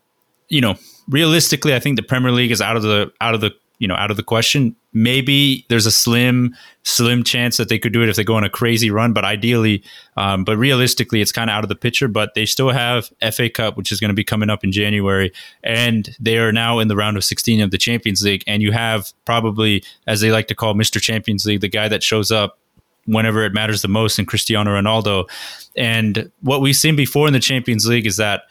you 0.50 0.62
know 0.62 0.76
realistically, 1.08 1.74
I 1.74 1.80
think 1.80 1.96
the 1.96 2.04
Premier 2.04 2.32
League 2.32 2.52
is 2.52 2.62
out 2.62 2.76
of 2.76 2.84
the 2.84 3.12
out 3.22 3.34
of 3.34 3.42
the 3.42 3.52
you 3.80 3.88
know 3.88 3.96
out 3.96 4.12
of 4.12 4.18
the 4.18 4.24
question. 4.24 4.76
Maybe 4.94 5.66
there's 5.70 5.86
a 5.86 5.92
slim 5.92 6.56
slim 6.84 7.24
chance 7.24 7.58
that 7.58 7.70
they 7.70 7.78
could 7.78 7.94
do 7.94 8.02
it 8.02 8.10
if 8.10 8.16
they 8.16 8.24
go 8.24 8.36
on 8.36 8.44
a 8.44 8.50
crazy 8.50 8.90
run, 8.90 9.14
but 9.14 9.24
ideally, 9.24 9.84
um, 10.16 10.44
but 10.44 10.58
realistically, 10.58 11.22
it's 11.22 11.32
kind 11.32 11.50
of 11.50 11.56
out 11.56 11.64
of 11.64 11.70
the 11.70 11.76
picture. 11.76 12.08
But 12.08 12.34
they 12.34 12.46
still 12.46 12.70
have 12.70 13.12
FA 13.32 13.50
Cup, 13.50 13.78
which 13.78 13.92
is 13.92 14.00
going 14.00 14.10
to 14.10 14.16
be 14.16 14.24
coming 14.24 14.50
up 14.50 14.64
in 14.64 14.72
January, 14.72 15.32
and 15.64 16.16
they 16.20 16.38
are 16.38 16.52
now 16.52 16.80
in 16.80 16.88
the 16.88 16.96
round 16.96 17.18
of 17.18 17.24
16 17.24 17.62
of 17.62 17.72
the 17.72 17.78
Champions 17.78 18.24
League. 18.24 18.44
And 18.48 18.62
you 18.62 18.72
have 18.72 19.12
probably, 19.26 19.84
as 20.08 20.22
they 20.22 20.32
like 20.32 20.48
to 20.48 20.56
call 20.56 20.74
Mr. 20.74 21.02
Champions 21.02 21.46
League, 21.46 21.62
the 21.62 21.70
guy 21.70 21.88
that 21.88 22.04
shows 22.04 22.32
up 22.32 22.60
whenever 23.08 23.44
it 23.44 23.54
matters 23.54 23.82
the 23.82 23.88
most 23.88 24.20
in 24.20 24.26
Cristiano 24.26 24.72
Ronaldo. 24.72 25.30
And 25.76 26.30
what 26.42 26.62
we've 26.62 26.76
seen 26.76 26.96
before 26.96 27.28
in 27.28 27.34
the 27.34 27.40
Champions 27.40 27.88
League 27.88 28.06
is 28.06 28.18
that 28.18 28.44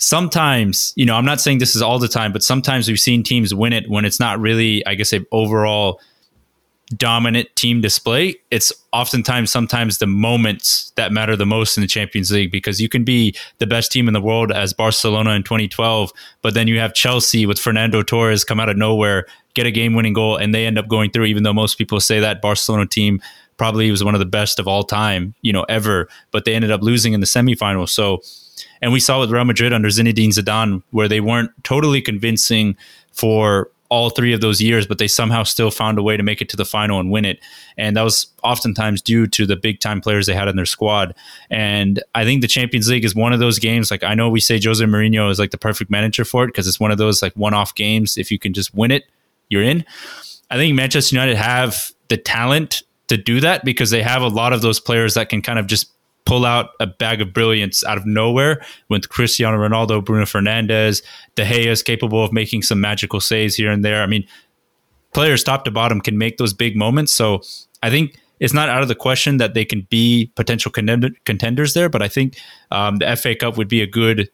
sometimes, 0.00 0.92
you 0.96 1.06
know, 1.06 1.14
I'm 1.14 1.26
not 1.26 1.40
saying 1.40 1.58
this 1.58 1.76
is 1.76 1.82
all 1.82 1.98
the 1.98 2.08
time, 2.08 2.32
but 2.32 2.42
sometimes 2.42 2.88
we've 2.88 2.98
seen 2.98 3.22
teams 3.22 3.54
win 3.54 3.72
it 3.72 3.88
when 3.88 4.04
it's 4.04 4.18
not 4.18 4.40
really, 4.40 4.84
I 4.86 4.94
guess, 4.94 5.12
a 5.12 5.20
overall 5.30 6.00
dominant 6.96 7.54
team 7.54 7.80
display. 7.80 8.34
It's 8.50 8.72
oftentimes 8.92 9.52
sometimes 9.52 9.98
the 9.98 10.08
moments 10.08 10.90
that 10.96 11.12
matter 11.12 11.36
the 11.36 11.46
most 11.46 11.76
in 11.76 11.82
the 11.82 11.86
Champions 11.86 12.32
League 12.32 12.50
because 12.50 12.80
you 12.80 12.88
can 12.88 13.04
be 13.04 13.36
the 13.58 13.66
best 13.66 13.92
team 13.92 14.08
in 14.08 14.14
the 14.14 14.20
world 14.20 14.50
as 14.50 14.72
Barcelona 14.72 15.30
in 15.32 15.44
2012, 15.44 16.12
but 16.42 16.54
then 16.54 16.66
you 16.66 16.80
have 16.80 16.94
Chelsea 16.94 17.46
with 17.46 17.60
Fernando 17.60 18.02
Torres 18.02 18.42
come 18.42 18.58
out 18.58 18.68
of 18.68 18.76
nowhere, 18.76 19.26
get 19.54 19.66
a 19.66 19.70
game-winning 19.70 20.14
goal, 20.14 20.36
and 20.36 20.52
they 20.52 20.66
end 20.66 20.78
up 20.78 20.88
going 20.88 21.10
through. 21.10 21.26
Even 21.26 21.44
though 21.44 21.52
most 21.52 21.76
people 21.76 22.00
say 22.00 22.18
that 22.18 22.40
Barcelona 22.40 22.86
team 22.86 23.20
probably 23.58 23.90
was 23.90 24.02
one 24.02 24.14
of 24.14 24.18
the 24.18 24.24
best 24.26 24.58
of 24.58 24.66
all 24.66 24.82
time, 24.82 25.34
you 25.42 25.52
know, 25.52 25.64
ever, 25.68 26.08
but 26.32 26.46
they 26.46 26.54
ended 26.54 26.70
up 26.70 26.82
losing 26.82 27.12
in 27.12 27.20
the 27.20 27.26
semifinals. 27.26 27.90
So. 27.90 28.22
And 28.80 28.92
we 28.92 29.00
saw 29.00 29.20
with 29.20 29.30
Real 29.30 29.44
Madrid 29.44 29.72
under 29.72 29.88
Zinedine 29.88 30.28
Zidane, 30.28 30.82
where 30.90 31.08
they 31.08 31.20
weren't 31.20 31.50
totally 31.64 32.00
convincing 32.00 32.76
for 33.12 33.70
all 33.90 34.08
three 34.08 34.32
of 34.32 34.40
those 34.40 34.62
years, 34.62 34.86
but 34.86 34.98
they 34.98 35.08
somehow 35.08 35.42
still 35.42 35.70
found 35.70 35.98
a 35.98 36.02
way 36.02 36.16
to 36.16 36.22
make 36.22 36.40
it 36.40 36.48
to 36.48 36.56
the 36.56 36.64
final 36.64 37.00
and 37.00 37.10
win 37.10 37.24
it. 37.24 37.40
And 37.76 37.96
that 37.96 38.02
was 38.02 38.28
oftentimes 38.44 39.02
due 39.02 39.26
to 39.26 39.46
the 39.46 39.56
big 39.56 39.80
time 39.80 40.00
players 40.00 40.26
they 40.26 40.34
had 40.34 40.46
in 40.46 40.54
their 40.54 40.64
squad. 40.64 41.14
And 41.50 42.00
I 42.14 42.24
think 42.24 42.40
the 42.40 42.48
Champions 42.48 42.88
League 42.88 43.04
is 43.04 43.16
one 43.16 43.32
of 43.32 43.40
those 43.40 43.58
games. 43.58 43.90
Like 43.90 44.04
I 44.04 44.14
know 44.14 44.30
we 44.30 44.40
say 44.40 44.60
Jose 44.62 44.82
Mourinho 44.84 45.28
is 45.28 45.40
like 45.40 45.50
the 45.50 45.58
perfect 45.58 45.90
manager 45.90 46.24
for 46.24 46.44
it 46.44 46.48
because 46.48 46.68
it's 46.68 46.78
one 46.78 46.92
of 46.92 46.98
those 46.98 47.20
like 47.20 47.34
one 47.34 47.52
off 47.52 47.74
games. 47.74 48.16
If 48.16 48.30
you 48.30 48.38
can 48.38 48.52
just 48.52 48.72
win 48.72 48.92
it, 48.92 49.06
you're 49.48 49.62
in. 49.62 49.84
I 50.50 50.56
think 50.56 50.74
Manchester 50.76 51.16
United 51.16 51.36
have 51.36 51.90
the 52.08 52.16
talent 52.16 52.82
to 53.08 53.16
do 53.16 53.40
that 53.40 53.64
because 53.64 53.90
they 53.90 54.02
have 54.02 54.22
a 54.22 54.28
lot 54.28 54.52
of 54.52 54.62
those 54.62 54.78
players 54.78 55.14
that 55.14 55.28
can 55.28 55.42
kind 55.42 55.58
of 55.58 55.66
just 55.66 55.90
pull 56.30 56.46
out 56.46 56.70
a 56.78 56.86
bag 56.86 57.20
of 57.20 57.32
brilliance 57.32 57.82
out 57.82 57.98
of 57.98 58.06
nowhere 58.06 58.64
with 58.88 59.08
Cristiano 59.08 59.58
Ronaldo, 59.58 60.04
Bruno 60.04 60.24
Fernandes, 60.26 61.02
De 61.34 61.44
Gea 61.44 61.66
is 61.66 61.82
capable 61.82 62.22
of 62.22 62.32
making 62.32 62.62
some 62.62 62.80
magical 62.80 63.20
saves 63.20 63.56
here 63.56 63.72
and 63.72 63.84
there. 63.84 64.00
I 64.00 64.06
mean, 64.06 64.24
players 65.12 65.42
top 65.42 65.64
to 65.64 65.72
bottom 65.72 66.00
can 66.00 66.18
make 66.18 66.36
those 66.36 66.54
big 66.54 66.76
moments. 66.76 67.12
So 67.12 67.42
I 67.82 67.90
think 67.90 68.16
it's 68.38 68.54
not 68.54 68.68
out 68.68 68.80
of 68.80 68.86
the 68.86 68.94
question 68.94 69.38
that 69.38 69.54
they 69.54 69.64
can 69.64 69.88
be 69.90 70.30
potential 70.36 70.70
contenders 70.70 71.74
there. 71.74 71.88
But 71.88 72.00
I 72.00 72.06
think 72.06 72.38
um, 72.70 72.98
the 72.98 73.16
FA 73.16 73.34
Cup 73.34 73.56
would 73.56 73.68
be 73.68 73.82
a 73.82 73.86
good, 73.88 74.30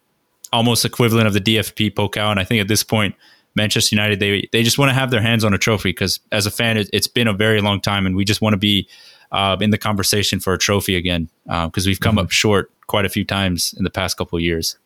almost 0.53 0.85
equivalent 0.85 1.25
of 1.25 1.33
the 1.33 1.41
DFB 1.41 1.95
Pokal. 1.95 2.29
And 2.29 2.39
I 2.39 2.43
think 2.43 2.61
at 2.61 2.67
this 2.67 2.83
point, 2.83 3.15
Manchester 3.55 3.95
United 3.95 4.19
they 4.19 4.47
they 4.51 4.61
just 4.61 4.77
want 4.77 4.89
to 4.89 4.93
have 4.93 5.09
their 5.09 5.19
hands 5.19 5.43
on 5.43 5.51
a 5.51 5.57
trophy 5.57 5.89
because 5.89 6.19
as 6.31 6.45
a 6.45 6.51
fan, 6.51 6.77
it, 6.77 6.89
has 6.93 7.07
been 7.07 7.27
a 7.27 7.33
very 7.33 7.59
long 7.59 7.81
time, 7.81 8.05
and 8.05 8.15
we 8.15 8.23
just 8.23 8.39
want 8.39 8.53
to 8.53 8.57
be 8.57 8.87
uh, 9.31 9.57
in 9.59 9.71
the 9.71 9.77
conversation 9.77 10.39
for 10.39 10.53
a 10.53 10.57
trophy 10.57 10.95
again 10.95 11.29
because 11.45 11.85
uh, 11.85 11.89
we've 11.89 11.99
come 11.99 12.15
mm-hmm. 12.15 12.25
up 12.25 12.31
short 12.31 12.71
quite 12.87 13.05
a 13.05 13.09
few 13.09 13.25
times 13.25 13.73
in 13.77 13.83
the 13.83 13.89
past 13.89 14.17
couple 14.17 14.37
of 14.37 14.43
years. 14.43 14.77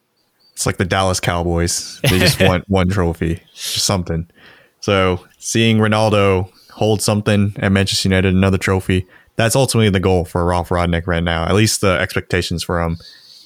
It's 0.54 0.65
like 0.65 0.77
the 0.77 0.86
Dallas 0.86 1.19
Cowboys; 1.19 1.99
they 2.04 2.19
just 2.19 2.41
want 2.41 2.69
one 2.69 2.89
trophy, 2.89 3.41
just 3.54 3.86
something. 3.86 4.30
So 4.82 5.25
seeing 5.38 5.77
Ronaldo 5.77 6.51
hold 6.71 7.01
something 7.01 7.56
at 7.58 7.71
Manchester 7.71 8.10
United, 8.10 8.34
another 8.34 8.58
trophy, 8.58 9.08
that's 9.36 9.56
ultimately 9.56 9.89
the 9.89 9.99
goal 9.99 10.25
for 10.25 10.45
Ralf 10.45 10.69
Rodnick 10.69 11.08
right 11.08 11.23
now. 11.23 11.45
At 11.45 11.56
least 11.56 11.82
the 11.82 11.99
expectations 11.99 12.63
for 12.63 12.82
him, 12.82 12.97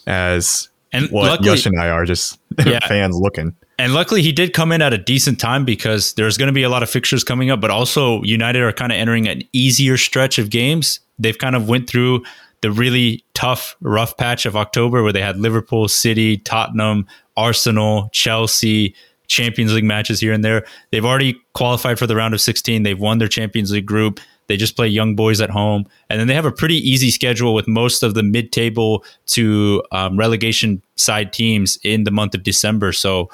as 0.08 0.70
and 0.92 1.10
what 1.10 1.30
luckily, 1.30 1.50
Yash 1.50 1.66
and 1.66 1.80
I 1.80 1.90
are 1.90 2.06
just 2.06 2.40
yeah. 2.66 2.86
fans 2.88 3.16
looking. 3.18 3.56
And 3.78 3.94
luckily, 3.94 4.22
he 4.22 4.32
did 4.32 4.54
come 4.54 4.72
in 4.72 4.82
at 4.82 4.94
a 4.94 4.98
decent 4.98 5.40
time 5.40 5.66
because 5.66 6.14
there's 6.14 6.38
going 6.38 6.48
to 6.48 6.54
be 6.54 6.64
a 6.64 6.70
lot 6.70 6.84
of 6.84 6.90
fixtures 6.90 7.24
coming 7.24 7.50
up. 7.50 7.60
But 7.60 7.72
also, 7.72 8.22
United 8.24 8.62
are 8.62 8.72
kind 8.72 8.92
of 8.92 8.98
entering 8.98 9.28
an 9.28 9.42
easier 9.52 9.98
stretch 9.98 10.40
of 10.40 10.50
games. 10.50 11.02
They've 11.20 11.38
kind 11.38 11.56
of 11.56 11.68
went 11.68 11.90
through 11.90 12.24
the 12.62 12.72
really 12.72 13.24
tough, 13.34 13.76
rough 13.82 14.18
patch 14.18 14.46
of 14.46 14.56
October 14.56 15.04
where 15.04 15.14
they 15.14 15.22
had 15.22 15.38
Liverpool, 15.38 15.88
City, 15.88 16.38
Tottenham, 16.38 17.06
Arsenal, 17.38 18.10
Chelsea, 18.14 18.96
Champions 19.28 19.74
League 19.74 19.84
matches 19.84 20.20
here 20.20 20.34
and 20.34 20.44
there. 20.44 20.66
They've 20.92 21.06
already 21.06 21.40
qualified 21.54 22.00
for 22.00 22.08
the 22.08 22.16
round 22.16 22.34
of 22.34 22.42
16. 22.42 22.84
They've 22.84 23.00
won 23.00 23.18
their 23.18 23.28
Champions 23.28 23.72
League 23.72 23.86
group. 23.86 24.20
They 24.48 24.58
just 24.58 24.76
play 24.76 24.88
young 24.88 25.16
boys 25.16 25.42
at 25.42 25.50
home. 25.50 25.86
And 26.10 26.20
then 26.20 26.28
they 26.28 26.36
have 26.36 26.46
a 26.46 26.52
pretty 26.52 26.78
easy 26.78 27.12
schedule 27.12 27.54
with 27.54 27.68
most 27.68 28.04
of 28.04 28.14
the 28.14 28.24
mid 28.24 28.52
table 28.52 29.04
to 29.28 29.84
um, 29.92 30.18
relegation 30.18 30.82
side 30.96 31.34
teams 31.34 31.78
in 31.84 32.04
the 32.04 32.12
month 32.12 32.36
of 32.36 32.44
December. 32.44 32.92
So, 32.92 33.30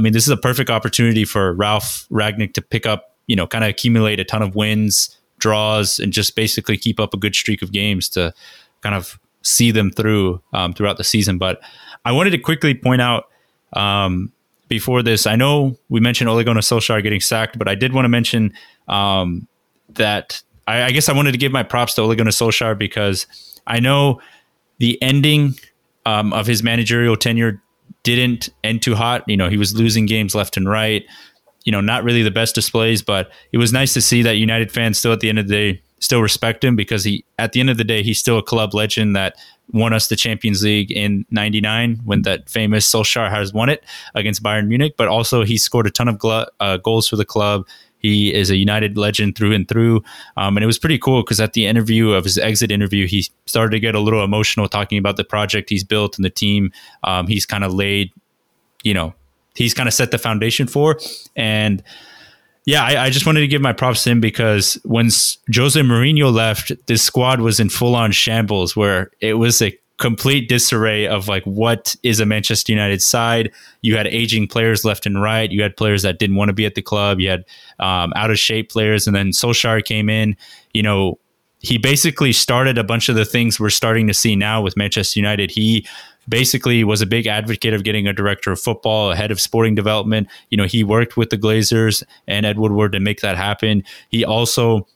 I 0.00 0.02
mean, 0.02 0.14
this 0.14 0.22
is 0.22 0.30
a 0.30 0.36
perfect 0.38 0.70
opportunity 0.70 1.26
for 1.26 1.52
Ralf 1.52 2.06
Ragnick 2.10 2.54
to 2.54 2.62
pick 2.62 2.86
up, 2.86 3.16
you 3.26 3.36
know, 3.36 3.46
kind 3.46 3.62
of 3.62 3.68
accumulate 3.68 4.18
a 4.18 4.24
ton 4.24 4.40
of 4.40 4.54
wins, 4.54 5.14
draws, 5.38 5.98
and 5.98 6.10
just 6.10 6.34
basically 6.34 6.78
keep 6.78 6.98
up 6.98 7.12
a 7.12 7.18
good 7.18 7.34
streak 7.34 7.60
of 7.60 7.70
games 7.70 8.08
to 8.08 8.32
kind 8.80 8.94
of 8.94 9.20
see 9.42 9.70
them 9.70 9.90
through 9.90 10.40
um, 10.54 10.72
throughout 10.72 10.96
the 10.96 11.04
season. 11.04 11.36
But 11.36 11.60
I 12.06 12.12
wanted 12.12 12.30
to 12.30 12.38
quickly 12.38 12.72
point 12.72 13.02
out 13.02 13.28
um, 13.74 14.32
before 14.68 15.02
this, 15.02 15.26
I 15.26 15.36
know 15.36 15.76
we 15.90 16.00
mentioned 16.00 16.30
Ole 16.30 16.44
Solskjaer 16.44 17.02
getting 17.02 17.20
sacked, 17.20 17.58
but 17.58 17.68
I 17.68 17.74
did 17.74 17.92
want 17.92 18.06
to 18.06 18.08
mention 18.08 18.54
um, 18.88 19.48
that 19.90 20.42
I, 20.66 20.84
I, 20.84 20.90
guess 20.92 21.10
I 21.10 21.12
wanted 21.12 21.32
to 21.32 21.38
give 21.38 21.52
my 21.52 21.62
props 21.62 21.92
to 21.96 22.00
Ole 22.00 22.14
Solskjaer 22.14 22.78
because 22.78 23.26
I 23.66 23.80
know 23.80 24.22
the 24.78 25.00
ending 25.02 25.56
um, 26.06 26.32
of 26.32 26.46
his 26.46 26.62
managerial 26.62 27.18
tenure 27.18 27.60
didn't 28.14 28.48
end 28.64 28.82
too 28.82 28.94
hot. 28.94 29.24
You 29.26 29.36
know, 29.36 29.48
he 29.48 29.56
was 29.56 29.74
losing 29.74 30.06
games 30.06 30.34
left 30.34 30.56
and 30.56 30.68
right. 30.68 31.04
You 31.64 31.72
know, 31.72 31.80
not 31.80 32.04
really 32.04 32.22
the 32.22 32.30
best 32.30 32.54
displays, 32.54 33.02
but 33.02 33.30
it 33.52 33.58
was 33.58 33.72
nice 33.72 33.92
to 33.94 34.00
see 34.00 34.22
that 34.22 34.36
United 34.36 34.72
fans 34.72 34.98
still 34.98 35.12
at 35.12 35.20
the 35.20 35.28
end 35.28 35.38
of 35.38 35.48
the 35.48 35.54
day 35.54 35.82
still 36.00 36.22
respect 36.22 36.64
him 36.64 36.76
because 36.76 37.04
he 37.04 37.24
at 37.38 37.52
the 37.52 37.60
end 37.60 37.70
of 37.70 37.76
the 37.76 37.84
day 37.84 38.02
he's 38.02 38.18
still 38.18 38.38
a 38.38 38.42
club 38.42 38.74
legend 38.74 39.14
that 39.14 39.36
won 39.72 39.92
us 39.92 40.08
the 40.08 40.16
Champions 40.16 40.64
League 40.64 40.90
in 40.90 41.24
99 41.30 42.00
when 42.04 42.22
that 42.22 42.48
famous 42.48 42.90
Solskjaer 42.90 43.30
has 43.30 43.52
won 43.52 43.68
it 43.68 43.84
against 44.14 44.42
Bayern 44.42 44.66
Munich 44.66 44.94
but 44.96 45.08
also 45.08 45.44
he 45.44 45.58
scored 45.58 45.86
a 45.86 45.90
ton 45.90 46.08
of 46.08 46.16
gl- 46.16 46.46
uh, 46.58 46.78
goals 46.78 47.06
for 47.06 47.16
the 47.16 47.24
club 47.24 47.66
he 48.00 48.34
is 48.34 48.50
a 48.50 48.56
United 48.56 48.98
legend 48.98 49.36
through 49.36 49.52
and 49.52 49.68
through. 49.68 50.02
Um, 50.36 50.56
and 50.56 50.64
it 50.64 50.66
was 50.66 50.78
pretty 50.78 50.98
cool 50.98 51.22
because 51.22 51.38
at 51.38 51.52
the 51.52 51.66
interview 51.66 52.10
of 52.10 52.24
his 52.24 52.38
exit 52.38 52.70
interview, 52.70 53.06
he 53.06 53.26
started 53.46 53.70
to 53.70 53.80
get 53.80 53.94
a 53.94 54.00
little 54.00 54.24
emotional 54.24 54.68
talking 54.68 54.98
about 54.98 55.16
the 55.16 55.24
project 55.24 55.70
he's 55.70 55.84
built 55.84 56.16
and 56.16 56.24
the 56.24 56.30
team 56.30 56.72
um, 57.04 57.26
he's 57.26 57.46
kind 57.46 57.62
of 57.62 57.72
laid, 57.72 58.10
you 58.82 58.94
know, 58.94 59.14
he's 59.54 59.74
kind 59.74 59.88
of 59.88 59.94
set 59.94 60.10
the 60.10 60.18
foundation 60.18 60.66
for. 60.66 60.98
And 61.36 61.82
yeah, 62.66 62.84
I, 62.84 63.04
I, 63.04 63.10
just 63.10 63.26
wanted 63.26 63.40
to 63.40 63.48
give 63.48 63.62
my 63.62 63.72
props 63.72 64.04
to 64.04 64.10
him 64.10 64.20
because 64.20 64.74
when 64.84 65.06
Jose 65.54 65.80
Mourinho 65.80 66.32
left, 66.32 66.72
this 66.86 67.02
squad 67.02 67.40
was 67.40 67.58
in 67.58 67.68
full 67.68 67.94
on 67.94 68.12
shambles 68.12 68.76
where 68.76 69.10
it 69.20 69.34
was 69.34 69.60
a 69.62 69.76
complete 70.00 70.48
disarray 70.48 71.06
of 71.06 71.28
like 71.28 71.44
what 71.44 71.94
is 72.02 72.18
a 72.20 72.26
Manchester 72.26 72.72
United 72.72 73.02
side. 73.02 73.52
You 73.82 73.96
had 73.96 74.06
aging 74.06 74.48
players 74.48 74.84
left 74.84 75.06
and 75.06 75.20
right. 75.22 75.52
You 75.52 75.62
had 75.62 75.76
players 75.76 76.02
that 76.02 76.18
didn't 76.18 76.36
want 76.36 76.48
to 76.48 76.54
be 76.54 76.66
at 76.66 76.74
the 76.74 76.82
club. 76.82 77.20
You 77.20 77.28
had 77.28 77.44
um, 77.78 78.12
out 78.16 78.30
of 78.30 78.38
shape 78.38 78.70
players, 78.70 79.06
and 79.06 79.14
then 79.14 79.28
Solskjaer 79.28 79.84
came 79.84 80.08
in. 80.08 80.36
You 80.72 80.82
know, 80.82 81.18
he 81.60 81.76
basically 81.76 82.32
started 82.32 82.78
a 82.78 82.84
bunch 82.84 83.08
of 83.08 83.14
the 83.14 83.26
things 83.26 83.60
we're 83.60 83.70
starting 83.70 84.06
to 84.08 84.14
see 84.14 84.34
now 84.34 84.62
with 84.62 84.76
Manchester 84.76 85.20
United. 85.20 85.50
He 85.50 85.86
basically 86.28 86.82
was 86.82 87.02
a 87.02 87.06
big 87.06 87.26
advocate 87.26 87.74
of 87.74 87.84
getting 87.84 88.08
a 88.08 88.12
director 88.12 88.50
of 88.50 88.60
football, 88.60 89.10
a 89.10 89.16
head 89.16 89.30
of 89.30 89.40
sporting 89.40 89.74
development. 89.74 90.28
You 90.48 90.56
know, 90.56 90.64
he 90.64 90.82
worked 90.82 91.18
with 91.18 91.28
the 91.28 91.36
Glazers 91.36 92.02
and 92.26 92.46
Ed 92.46 92.58
Woodward 92.58 92.92
to 92.92 93.00
make 93.00 93.20
that 93.20 93.36
happen. 93.36 93.84
He 94.08 94.24
also 94.24 94.86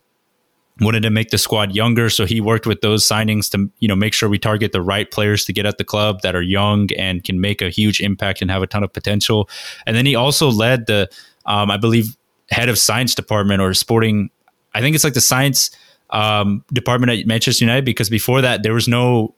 wanted 0.80 1.02
to 1.04 1.10
make 1.10 1.30
the 1.30 1.38
squad 1.38 1.74
younger. 1.74 2.10
So 2.10 2.26
he 2.26 2.40
worked 2.40 2.66
with 2.66 2.80
those 2.80 3.06
signings 3.06 3.50
to 3.52 3.70
you 3.78 3.88
know 3.88 3.96
make 3.96 4.12
sure 4.12 4.28
we 4.28 4.38
target 4.38 4.72
the 4.72 4.82
right 4.82 5.10
players 5.10 5.44
to 5.44 5.52
get 5.52 5.66
at 5.66 5.78
the 5.78 5.84
club 5.84 6.22
that 6.22 6.34
are 6.34 6.42
young 6.42 6.88
and 6.98 7.22
can 7.22 7.40
make 7.40 7.62
a 7.62 7.70
huge 7.70 8.00
impact 8.00 8.42
and 8.42 8.50
have 8.50 8.62
a 8.62 8.66
ton 8.66 8.82
of 8.82 8.92
potential. 8.92 9.48
And 9.87 9.96
then 9.96 10.06
he 10.06 10.14
also 10.14 10.50
led 10.50 10.87
the 10.87 11.08
um, 11.46 11.70
i 11.70 11.76
believe 11.76 12.16
head 12.50 12.68
of 12.68 12.78
science 12.78 13.14
department 13.14 13.60
or 13.60 13.72
sporting 13.74 14.30
i 14.74 14.80
think 14.80 14.94
it's 14.94 15.04
like 15.04 15.14
the 15.14 15.20
science 15.20 15.70
um, 16.10 16.64
department 16.72 17.10
at 17.12 17.26
manchester 17.26 17.64
united 17.64 17.84
because 17.84 18.10
before 18.10 18.40
that 18.40 18.62
there 18.62 18.74
was 18.74 18.87
no 18.87 19.34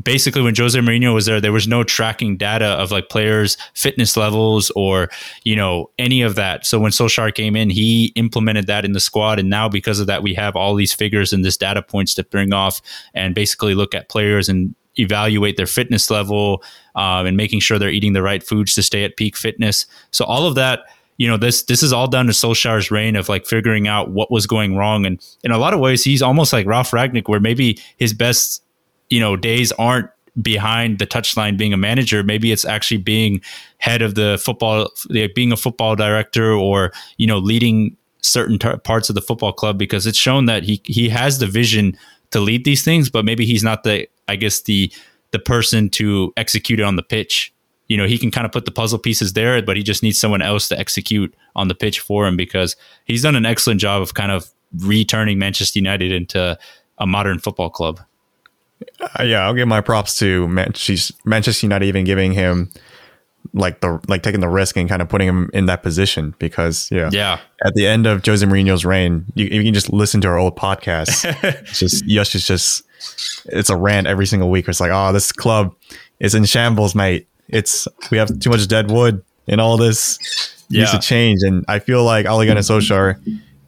basically 0.00 0.42
when 0.42 0.54
Jose 0.54 0.78
Mourinho 0.78 1.14
was 1.14 1.26
there, 1.26 1.40
there 1.40 1.52
was 1.52 1.68
no 1.68 1.84
tracking 1.84 2.36
data 2.36 2.66
of 2.66 2.90
like 2.90 3.08
players' 3.08 3.56
fitness 3.74 4.16
levels 4.16 4.70
or 4.74 5.08
you 5.44 5.54
know 5.54 5.90
any 5.98 6.22
of 6.22 6.34
that. 6.34 6.66
So 6.66 6.78
when 6.78 6.90
Solskjaer 6.90 7.34
came 7.34 7.56
in, 7.56 7.70
he 7.70 8.12
implemented 8.16 8.66
that 8.66 8.84
in 8.84 8.92
the 8.92 9.00
squad, 9.00 9.38
and 9.38 9.48
now 9.48 9.68
because 9.68 10.00
of 10.00 10.06
that, 10.06 10.22
we 10.22 10.34
have 10.34 10.56
all 10.56 10.74
these 10.74 10.92
figures 10.92 11.32
and 11.32 11.44
this 11.44 11.56
data 11.56 11.82
points 11.82 12.14
to 12.14 12.24
bring 12.24 12.52
off 12.52 12.80
and 13.14 13.34
basically 13.34 13.74
look 13.74 13.94
at 13.94 14.08
players 14.08 14.48
and 14.48 14.74
evaluate 14.96 15.56
their 15.56 15.66
fitness 15.66 16.10
level 16.10 16.62
um, 16.94 17.26
and 17.26 17.36
making 17.36 17.58
sure 17.60 17.78
they're 17.78 17.90
eating 17.90 18.12
the 18.12 18.22
right 18.22 18.44
foods 18.44 18.74
to 18.74 18.82
stay 18.82 19.02
at 19.04 19.16
peak 19.16 19.36
fitness. 19.36 19.86
So 20.10 20.24
all 20.24 20.46
of 20.46 20.54
that. 20.56 20.80
You 21.16 21.28
know 21.28 21.36
this. 21.36 21.62
This 21.62 21.84
is 21.84 21.92
all 21.92 22.08
down 22.08 22.26
to 22.26 22.32
Solskjaer's 22.32 22.90
reign 22.90 23.14
of 23.14 23.28
like 23.28 23.46
figuring 23.46 23.86
out 23.86 24.10
what 24.10 24.32
was 24.32 24.48
going 24.48 24.76
wrong, 24.76 25.06
and 25.06 25.24
in 25.44 25.52
a 25.52 25.58
lot 25.58 25.72
of 25.72 25.78
ways, 25.78 26.02
he's 26.02 26.22
almost 26.22 26.52
like 26.52 26.66
Ralf 26.66 26.90
Ragnick, 26.90 27.28
where 27.28 27.38
maybe 27.38 27.78
his 27.98 28.12
best 28.12 28.63
you 29.08 29.20
know 29.20 29.36
days 29.36 29.72
aren't 29.72 30.10
behind 30.40 30.98
the 30.98 31.06
touchline 31.06 31.56
being 31.56 31.72
a 31.72 31.76
manager. 31.76 32.22
Maybe 32.22 32.50
it's 32.52 32.64
actually 32.64 32.96
being 32.98 33.40
head 33.78 34.02
of 34.02 34.14
the 34.14 34.40
football 34.42 34.88
being 35.34 35.52
a 35.52 35.56
football 35.56 35.96
director 35.96 36.52
or 36.52 36.92
you 37.18 37.26
know 37.26 37.38
leading 37.38 37.96
certain 38.20 38.58
t- 38.58 38.76
parts 38.84 39.08
of 39.08 39.14
the 39.14 39.20
football 39.20 39.52
club 39.52 39.78
because 39.78 40.06
it's 40.06 40.18
shown 40.18 40.46
that 40.46 40.62
he 40.62 40.80
he 40.84 41.08
has 41.08 41.38
the 41.38 41.46
vision 41.46 41.96
to 42.30 42.40
lead 42.40 42.64
these 42.64 42.82
things 42.82 43.10
but 43.10 43.24
maybe 43.24 43.44
he's 43.44 43.62
not 43.62 43.84
the 43.84 44.08
i 44.28 44.34
guess 44.34 44.62
the 44.62 44.90
the 45.32 45.38
person 45.38 45.90
to 45.90 46.32
execute 46.36 46.80
it 46.80 46.84
on 46.84 46.96
the 46.96 47.02
pitch. 47.02 47.52
You 47.88 47.98
know 47.98 48.06
he 48.06 48.16
can 48.16 48.30
kind 48.30 48.46
of 48.46 48.52
put 48.52 48.64
the 48.64 48.70
puzzle 48.70 48.98
pieces 48.98 49.34
there 49.34 49.60
but 49.62 49.76
he 49.76 49.82
just 49.82 50.02
needs 50.02 50.18
someone 50.18 50.40
else 50.40 50.68
to 50.68 50.78
execute 50.78 51.34
on 51.54 51.68
the 51.68 51.74
pitch 51.74 52.00
for 52.00 52.26
him 52.26 52.34
because 52.34 52.76
he's 53.04 53.22
done 53.22 53.36
an 53.36 53.44
excellent 53.44 53.78
job 53.78 54.00
of 54.00 54.14
kind 54.14 54.32
of 54.32 54.50
returning 54.78 55.38
manchester 55.38 55.78
united 55.78 56.10
into 56.10 56.58
a 56.98 57.06
modern 57.06 57.38
football 57.38 57.68
club 57.68 58.00
uh, 59.00 59.22
yeah, 59.22 59.44
I'll 59.44 59.54
give 59.54 59.68
my 59.68 59.80
props 59.80 60.18
to 60.18 60.48
Manchester, 60.48 61.14
Manchester 61.24 61.66
United 61.66 61.86
even 61.86 62.04
giving 62.04 62.32
him 62.32 62.70
like 63.52 63.80
the 63.80 64.00
like 64.08 64.22
taking 64.22 64.40
the 64.40 64.48
risk 64.48 64.76
and 64.76 64.88
kind 64.88 65.02
of 65.02 65.08
putting 65.08 65.28
him 65.28 65.50
in 65.52 65.66
that 65.66 65.82
position 65.82 66.34
because 66.38 66.90
yeah. 66.90 67.10
Yeah. 67.12 67.40
At 67.64 67.74
the 67.74 67.86
end 67.86 68.06
of 68.06 68.24
Jose 68.24 68.44
Mourinho's 68.44 68.84
reign 68.84 69.26
you, 69.34 69.46
you 69.46 69.62
can 69.62 69.74
just 69.74 69.92
listen 69.92 70.20
to 70.22 70.28
our 70.28 70.38
old 70.38 70.56
podcast 70.56 71.24
it's 71.62 71.78
just 71.78 72.04
yes 72.06 72.34
it's 72.34 72.46
just 72.46 72.84
it's 73.46 73.68
a 73.68 73.76
rant 73.76 74.06
every 74.06 74.26
single 74.26 74.50
week. 74.50 74.66
It's 74.68 74.80
like 74.80 74.90
oh 74.92 75.12
this 75.12 75.30
club 75.30 75.74
is 76.20 76.34
in 76.34 76.44
shambles 76.44 76.94
mate. 76.94 77.28
It's 77.48 77.86
we 78.10 78.18
have 78.18 78.38
too 78.38 78.50
much 78.50 78.66
dead 78.66 78.90
wood 78.90 79.22
and 79.46 79.60
all 79.60 79.76
this. 79.76 80.18
Yeah. 80.70 80.80
needs 80.80 80.92
to 80.92 80.98
change. 80.98 81.40
And 81.42 81.64
I 81.68 81.78
feel 81.78 82.02
like 82.02 82.24
Ole 82.26 82.46
Gunnar 82.46 82.62
Solskjaer 82.62 83.20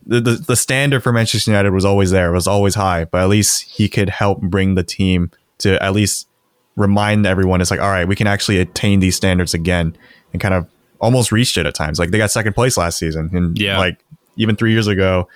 the, 0.07 0.21
the, 0.21 0.31
the 0.33 0.57
standard 0.57 1.03
for 1.03 1.13
Manchester 1.13 1.51
United 1.51 1.71
was 1.71 1.85
always 1.85 2.11
there, 2.11 2.31
it 2.31 2.35
was 2.35 2.47
always 2.47 2.75
high, 2.75 3.05
but 3.05 3.23
at 3.23 3.29
least 3.29 3.63
he 3.63 3.89
could 3.89 4.09
help 4.09 4.41
bring 4.41 4.75
the 4.75 4.85
team 4.85 5.31
to 5.59 5.83
at 5.83 5.93
least 5.93 6.29
remind 6.77 7.27
everyone 7.27 7.61
it's 7.61 7.71
like, 7.71 7.81
all 7.81 7.91
right, 7.91 8.07
we 8.07 8.15
can 8.15 8.27
actually 8.27 8.59
attain 8.59 9.01
these 9.01 9.17
standards 9.17 9.55
again 9.55 9.97
and 10.33 10.41
kind 10.41 10.55
of 10.55 10.69
almost 11.01 11.33
reached 11.33 11.59
it 11.59 11.67
at 11.67 11.75
times. 11.75 11.99
Like 11.99 12.11
they 12.11 12.19
got 12.19 12.31
second 12.31 12.53
place 12.53 12.77
last 12.77 12.99
season. 12.99 13.31
And 13.33 13.59
yeah. 13.59 13.79
like 13.79 13.99
even 14.37 14.57
three 14.57 14.73
years 14.73 14.87
ago, 14.87 15.29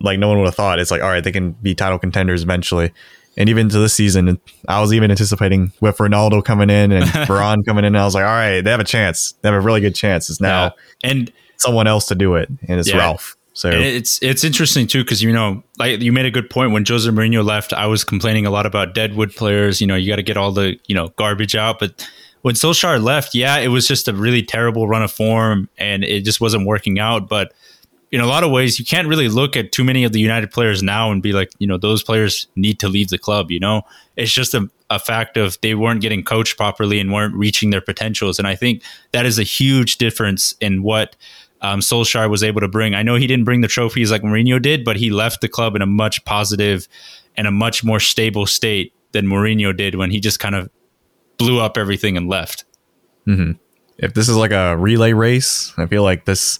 like 0.00 0.18
no 0.18 0.28
one 0.28 0.38
would 0.38 0.46
have 0.46 0.54
thought 0.54 0.78
it's 0.78 0.90
like, 0.90 1.02
all 1.02 1.08
right, 1.08 1.24
they 1.24 1.32
can 1.32 1.52
be 1.52 1.74
title 1.74 1.98
contenders 1.98 2.42
eventually. 2.42 2.92
And 3.38 3.48
even 3.48 3.68
to 3.68 3.78
this 3.78 3.94
season, 3.94 4.40
I 4.66 4.80
was 4.80 4.92
even 4.92 5.10
anticipating 5.10 5.72
with 5.80 5.98
Ronaldo 5.98 6.44
coming 6.44 6.70
in 6.70 6.92
and 6.92 7.04
Varane 7.28 7.64
coming 7.66 7.84
in. 7.84 7.94
I 7.94 8.04
was 8.04 8.14
like, 8.14 8.24
all 8.24 8.30
right, 8.30 8.62
they 8.62 8.70
have 8.70 8.80
a 8.80 8.84
chance. 8.84 9.32
They 9.42 9.48
have 9.48 9.56
a 9.56 9.60
really 9.60 9.80
good 9.80 9.94
chance. 9.94 10.30
It's 10.30 10.40
now 10.40 10.74
yeah. 11.02 11.10
and 11.10 11.32
someone 11.56 11.86
else 11.86 12.06
to 12.06 12.14
do 12.14 12.36
it, 12.36 12.48
and 12.66 12.80
it's 12.80 12.88
yeah. 12.88 12.98
Ralf. 12.98 13.36
So 13.56 13.70
it's 13.70 14.22
it's 14.22 14.44
interesting 14.44 14.86
too 14.86 15.02
because 15.02 15.22
you 15.22 15.32
know 15.32 15.62
like 15.78 16.02
you 16.02 16.12
made 16.12 16.26
a 16.26 16.30
good 16.30 16.50
point 16.50 16.72
when 16.72 16.84
Jose 16.86 17.08
Mourinho 17.08 17.42
left. 17.42 17.72
I 17.72 17.86
was 17.86 18.04
complaining 18.04 18.44
a 18.44 18.50
lot 18.50 18.66
about 18.66 18.94
deadwood 18.94 19.34
players. 19.34 19.80
You 19.80 19.86
know, 19.86 19.94
you 19.94 20.12
got 20.12 20.16
to 20.16 20.22
get 20.22 20.36
all 20.36 20.52
the 20.52 20.78
you 20.88 20.94
know 20.94 21.08
garbage 21.16 21.56
out. 21.56 21.78
But 21.78 22.06
when 22.42 22.54
Solskjaer 22.54 23.02
left, 23.02 23.34
yeah, 23.34 23.56
it 23.56 23.68
was 23.68 23.88
just 23.88 24.08
a 24.08 24.12
really 24.12 24.42
terrible 24.42 24.88
run 24.88 25.02
of 25.02 25.10
form, 25.10 25.70
and 25.78 26.04
it 26.04 26.22
just 26.26 26.38
wasn't 26.38 26.66
working 26.66 26.98
out. 26.98 27.30
But 27.30 27.54
in 28.12 28.20
a 28.20 28.26
lot 28.26 28.44
of 28.44 28.50
ways, 28.50 28.78
you 28.78 28.84
can't 28.84 29.08
really 29.08 29.30
look 29.30 29.56
at 29.56 29.72
too 29.72 29.84
many 29.84 30.04
of 30.04 30.12
the 30.12 30.20
United 30.20 30.50
players 30.50 30.82
now 30.82 31.10
and 31.10 31.22
be 31.22 31.32
like, 31.32 31.50
you 31.58 31.66
know, 31.66 31.78
those 31.78 32.02
players 32.02 32.48
need 32.56 32.78
to 32.80 32.88
leave 32.88 33.08
the 33.08 33.16
club. 33.16 33.50
You 33.50 33.58
know, 33.58 33.82
it's 34.16 34.32
just 34.32 34.52
a, 34.52 34.68
a 34.90 34.98
fact 34.98 35.38
of 35.38 35.58
they 35.62 35.74
weren't 35.74 36.02
getting 36.02 36.22
coached 36.22 36.58
properly 36.58 37.00
and 37.00 37.10
weren't 37.10 37.34
reaching 37.34 37.70
their 37.70 37.80
potentials. 37.80 38.38
And 38.38 38.46
I 38.46 38.54
think 38.54 38.82
that 39.12 39.24
is 39.24 39.38
a 39.38 39.44
huge 39.44 39.96
difference 39.96 40.54
in 40.60 40.82
what 40.82 41.16
um, 41.60 41.80
Solskjaer 41.80 42.30
was 42.30 42.42
able 42.42 42.60
to 42.60 42.68
bring. 42.68 42.94
I 42.94 43.02
know 43.02 43.16
he 43.16 43.26
didn't 43.26 43.44
bring 43.44 43.60
the 43.60 43.68
trophies 43.68 44.10
like 44.10 44.22
Mourinho 44.22 44.60
did, 44.60 44.84
but 44.84 44.96
he 44.96 45.10
left 45.10 45.40
the 45.40 45.48
club 45.48 45.74
in 45.76 45.82
a 45.82 45.86
much 45.86 46.24
positive 46.24 46.88
and 47.36 47.46
a 47.46 47.50
much 47.50 47.84
more 47.84 48.00
stable 48.00 48.46
state 48.46 48.92
than 49.12 49.26
Mourinho 49.26 49.76
did 49.76 49.94
when 49.94 50.10
he 50.10 50.20
just 50.20 50.38
kind 50.40 50.54
of 50.54 50.70
blew 51.38 51.60
up 51.60 51.76
everything 51.76 52.16
and 52.16 52.28
left. 52.28 52.64
if 53.98 54.14
this 54.14 54.28
is 54.28 54.36
like 54.36 54.52
a 54.52 54.76
relay 54.76 55.12
race, 55.12 55.72
I 55.76 55.86
feel 55.86 56.02
like 56.02 56.24
this 56.24 56.58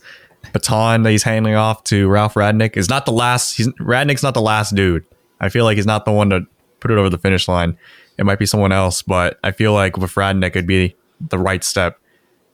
baton 0.52 1.02
that 1.02 1.10
he's 1.10 1.22
handing 1.22 1.54
off 1.54 1.84
to 1.84 2.08
Ralph 2.08 2.34
Radnick 2.34 2.76
is 2.76 2.88
not 2.88 3.04
the 3.04 3.12
last. 3.12 3.56
He's 3.56 3.68
Radnick's 3.74 4.22
not 4.22 4.34
the 4.34 4.40
last 4.42 4.74
dude. 4.74 5.04
I 5.40 5.48
feel 5.48 5.64
like 5.64 5.76
he's 5.76 5.86
not 5.86 6.04
the 6.04 6.12
one 6.12 6.30
to 6.30 6.46
put 6.80 6.90
it 6.90 6.98
over 6.98 7.10
the 7.10 7.18
finish 7.18 7.48
line. 7.48 7.76
It 8.18 8.24
might 8.24 8.38
be 8.38 8.46
someone 8.46 8.72
else, 8.72 9.02
but 9.02 9.38
I 9.44 9.52
feel 9.52 9.74
like 9.74 9.98
with 9.98 10.14
Radnick, 10.14 10.50
it'd 10.50 10.66
be 10.66 10.96
the 11.20 11.38
right 11.38 11.62
step. 11.62 12.00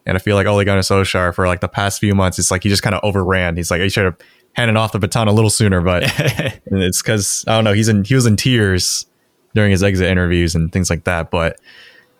And 0.06 0.16
I 0.16 0.20
feel 0.20 0.34
like 0.36 0.46
oh, 0.46 0.54
Ole 0.54 0.64
Gunnar 0.64 0.80
Solskjaer 0.80 1.34
for 1.34 1.46
like 1.46 1.60
the 1.60 1.68
past 1.68 2.00
few 2.00 2.14
months, 2.14 2.38
it's 2.38 2.50
like 2.50 2.62
he 2.64 2.68
just 2.68 2.82
kind 2.82 2.94
of 2.94 3.00
overran. 3.04 3.56
He's 3.56 3.70
like 3.70 3.80
he 3.80 3.88
should 3.88 4.04
have 4.04 4.16
handed 4.54 4.76
off 4.76 4.92
the 4.92 4.98
baton 4.98 5.28
a 5.28 5.32
little 5.32 5.50
sooner, 5.50 5.80
but 5.80 6.02
it's 6.66 7.00
because 7.02 7.44
I 7.46 7.52
don't 7.52 7.64
know. 7.64 7.72
He's 7.72 7.88
in 7.88 8.04
he 8.04 8.14
was 8.14 8.26
in 8.26 8.36
tears 8.36 9.06
during 9.54 9.70
his 9.70 9.82
exit 9.82 10.08
interviews 10.08 10.54
and 10.54 10.72
things 10.72 10.90
like 10.90 11.04
that. 11.04 11.30
But 11.30 11.58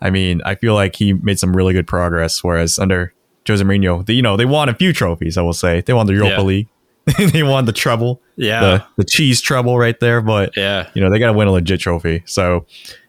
I 0.01 0.11
mean, 0.11 0.41
I 0.45 0.55
feel 0.55 0.75
like 0.75 0.97
he 0.97 1.13
made 1.13 1.39
some 1.39 1.57
really 1.57 1.73
good 1.73 1.87
progress. 1.87 2.43
Whereas 2.45 2.79
under 2.79 3.13
Jose 3.47 3.63
Mourinho, 3.65 4.05
the, 4.07 4.15
you 4.15 4.23
know, 4.23 4.37
they 4.37 4.45
won 4.45 4.69
a 4.69 4.75
few 4.75 4.93
trophies. 4.93 5.37
I 5.37 5.43
will 5.43 5.53
say 5.53 5.81
they 5.81 5.93
won 5.93 6.07
the 6.07 6.13
Europa 6.15 6.37
Yeah. 6.37 6.43
League, 6.43 6.69
they 7.33 7.43
won 7.43 7.65
the 7.65 7.73
treble, 7.73 8.21
Yeah. 8.37 8.61
the 8.61 8.85
the 8.99 9.05
cheese 9.05 9.41
treble 9.41 9.79
right 9.79 9.99
there. 9.99 10.21
But 10.21 10.57
yeah. 10.57 10.89
you 10.95 11.03
know, 11.03 11.11
they 11.11 11.19
got 11.19 11.27
to 11.27 11.33
win 11.33 11.49
a 11.49 11.53
legit 11.53 11.81
trophy. 11.81 12.23
So 12.27 12.67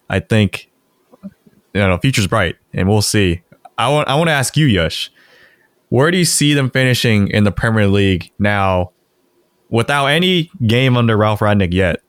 I 0.10 0.20
think 0.20 0.70
you 1.74 1.82
know, 1.82 1.98
future's 1.98 2.28
bright, 2.28 2.56
and 2.74 2.88
we'll 2.88 3.02
see. 3.02 3.42
I 3.78 3.90
want 3.90 4.08
I 4.08 4.16
want 4.16 4.28
to 4.28 4.34
ask 4.34 4.56
you, 4.58 4.68
Yush, 4.68 5.10
where 5.90 6.12
do 6.12 6.18
you 6.18 6.26
see 6.26 6.54
them 6.54 6.70
finishing 6.70 7.28
in 7.30 7.44
the 7.44 7.52
Premier 7.52 7.88
League 7.88 8.32
now, 8.40 8.92
without 9.70 10.08
any 10.08 10.52
game 10.66 10.98
under 10.98 11.18
Ralf 11.18 11.40
Radnick 11.40 11.74
yet? 11.74 12.02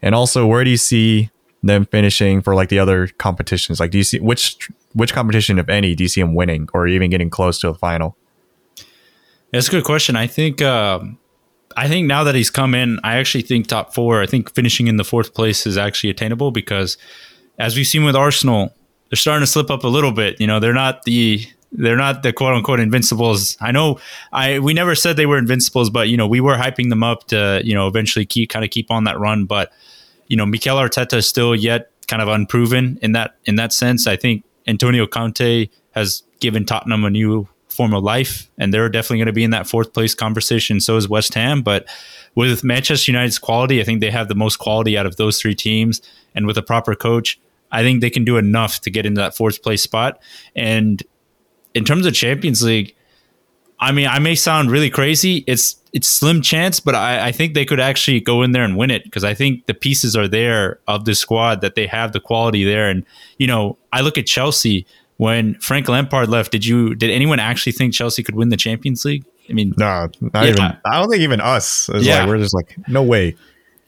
And 0.00 0.14
also, 0.14 0.46
where 0.46 0.64
do 0.64 0.70
you 0.70 0.76
see 0.76 1.30
them 1.62 1.86
finishing 1.86 2.42
for 2.42 2.54
like 2.54 2.68
the 2.68 2.78
other 2.78 3.06
competitions? 3.18 3.78
Like, 3.78 3.92
do 3.92 3.98
you 3.98 4.04
see 4.04 4.18
which 4.18 4.68
which 4.94 5.12
competition, 5.12 5.58
if 5.58 5.68
any, 5.68 5.94
do 5.94 6.04
you 6.04 6.08
see 6.08 6.20
them 6.20 6.34
winning 6.34 6.68
or 6.74 6.86
even 6.86 7.10
getting 7.10 7.30
close 7.30 7.58
to 7.60 7.68
a 7.68 7.74
final? 7.74 8.16
That's 9.52 9.68
a 9.68 9.70
good 9.70 9.84
question. 9.84 10.16
I 10.16 10.26
think 10.26 10.60
um, 10.62 11.18
I 11.76 11.88
think 11.88 12.06
now 12.06 12.24
that 12.24 12.34
he's 12.34 12.50
come 12.50 12.74
in, 12.74 12.98
I 13.04 13.16
actually 13.16 13.42
think 13.42 13.66
top 13.66 13.94
four. 13.94 14.22
I 14.22 14.26
think 14.26 14.52
finishing 14.54 14.86
in 14.88 14.96
the 14.96 15.04
fourth 15.04 15.34
place 15.34 15.66
is 15.66 15.78
actually 15.78 16.10
attainable 16.10 16.50
because, 16.50 16.96
as 17.58 17.76
we've 17.76 17.86
seen 17.86 18.04
with 18.04 18.16
Arsenal, 18.16 18.74
they're 19.12 19.18
starting 19.18 19.42
to 19.42 19.46
slip 19.46 19.70
up 19.70 19.84
a 19.84 19.88
little 19.88 20.10
bit. 20.10 20.40
You 20.40 20.46
know, 20.46 20.58
they're 20.58 20.72
not 20.72 21.02
the 21.02 21.46
they're 21.70 21.98
not 21.98 22.22
the 22.22 22.32
quote 22.32 22.54
unquote 22.54 22.80
invincibles. 22.80 23.58
I 23.60 23.70
know 23.70 24.00
I 24.32 24.58
we 24.58 24.72
never 24.72 24.94
said 24.94 25.18
they 25.18 25.26
were 25.26 25.36
invincibles, 25.36 25.90
but 25.90 26.08
you 26.08 26.16
know 26.16 26.26
we 26.26 26.40
were 26.40 26.56
hyping 26.56 26.88
them 26.88 27.02
up 27.02 27.26
to 27.26 27.60
you 27.62 27.74
know 27.74 27.88
eventually 27.88 28.24
keep 28.24 28.48
kind 28.48 28.64
of 28.64 28.70
keep 28.70 28.90
on 28.90 29.04
that 29.04 29.20
run. 29.20 29.44
But 29.44 29.70
you 30.28 30.36
know, 30.38 30.46
Mikel 30.46 30.78
Arteta 30.78 31.18
is 31.18 31.28
still 31.28 31.54
yet 31.54 31.90
kind 32.08 32.22
of 32.22 32.28
unproven 32.28 32.98
in 33.02 33.12
that 33.12 33.34
in 33.44 33.56
that 33.56 33.74
sense. 33.74 34.06
I 34.06 34.16
think 34.16 34.44
Antonio 34.66 35.06
Conte 35.06 35.68
has 35.90 36.22
given 36.40 36.64
Tottenham 36.64 37.04
a 37.04 37.10
new 37.10 37.46
form 37.68 37.92
of 37.92 38.02
life, 38.02 38.50
and 38.56 38.72
they're 38.72 38.88
definitely 38.88 39.18
going 39.18 39.26
to 39.26 39.32
be 39.34 39.44
in 39.44 39.50
that 39.50 39.66
fourth 39.66 39.92
place 39.92 40.14
conversation. 40.14 40.80
So 40.80 40.96
is 40.96 41.06
West 41.06 41.34
Ham, 41.34 41.60
but 41.60 41.86
with 42.34 42.64
Manchester 42.64 43.12
United's 43.12 43.38
quality, 43.38 43.78
I 43.78 43.84
think 43.84 44.00
they 44.00 44.10
have 44.10 44.28
the 44.28 44.34
most 44.34 44.56
quality 44.56 44.96
out 44.96 45.04
of 45.04 45.16
those 45.16 45.38
three 45.38 45.54
teams, 45.54 46.00
and 46.34 46.46
with 46.46 46.56
a 46.56 46.62
proper 46.62 46.94
coach, 46.94 47.38
I 47.72 47.82
think 47.82 48.00
they 48.02 48.10
can 48.10 48.24
do 48.24 48.36
enough 48.36 48.80
to 48.82 48.90
get 48.90 49.06
into 49.06 49.20
that 49.20 49.34
fourth 49.36 49.62
place 49.62 49.82
spot. 49.82 50.20
And 50.54 51.02
in 51.74 51.84
terms 51.84 52.06
of 52.06 52.14
Champions 52.14 52.62
League, 52.62 52.94
I 53.80 53.90
mean, 53.90 54.06
I 54.06 54.18
may 54.20 54.34
sound 54.36 54.70
really 54.70 54.90
crazy. 54.90 55.42
It's 55.48 55.76
it's 55.92 56.06
slim 56.08 56.40
chance, 56.40 56.78
but 56.80 56.94
I, 56.94 57.28
I 57.28 57.32
think 57.32 57.54
they 57.54 57.64
could 57.64 57.80
actually 57.80 58.20
go 58.20 58.42
in 58.42 58.52
there 58.52 58.62
and 58.64 58.76
win 58.76 58.90
it 58.90 59.04
because 59.04 59.24
I 59.24 59.34
think 59.34 59.66
the 59.66 59.74
pieces 59.74 60.14
are 60.16 60.28
there 60.28 60.78
of 60.86 61.04
the 61.04 61.14
squad 61.14 61.60
that 61.62 61.74
they 61.74 61.86
have 61.86 62.12
the 62.12 62.20
quality 62.20 62.64
there. 62.64 62.88
And 62.88 63.04
you 63.38 63.46
know, 63.46 63.76
I 63.92 64.00
look 64.02 64.16
at 64.16 64.26
Chelsea 64.26 64.86
when 65.16 65.54
Frank 65.60 65.88
Lampard 65.88 66.28
left. 66.28 66.52
Did 66.52 66.64
you 66.64 66.94
did 66.94 67.10
anyone 67.10 67.40
actually 67.40 67.72
think 67.72 67.92
Chelsea 67.92 68.22
could 68.22 68.36
win 68.36 68.50
the 68.50 68.56
Champions 68.56 69.04
League? 69.04 69.24
I 69.50 69.52
mean, 69.54 69.74
No, 69.76 70.08
not 70.20 70.44
Yeah. 70.44 70.50
even. 70.50 70.76
I 70.84 70.98
don't 71.00 71.10
think 71.10 71.22
even 71.22 71.40
us. 71.40 71.90
Yeah. 71.94 72.20
like 72.20 72.28
we're 72.28 72.38
just 72.38 72.54
like 72.54 72.76
no 72.88 73.02
way. 73.02 73.34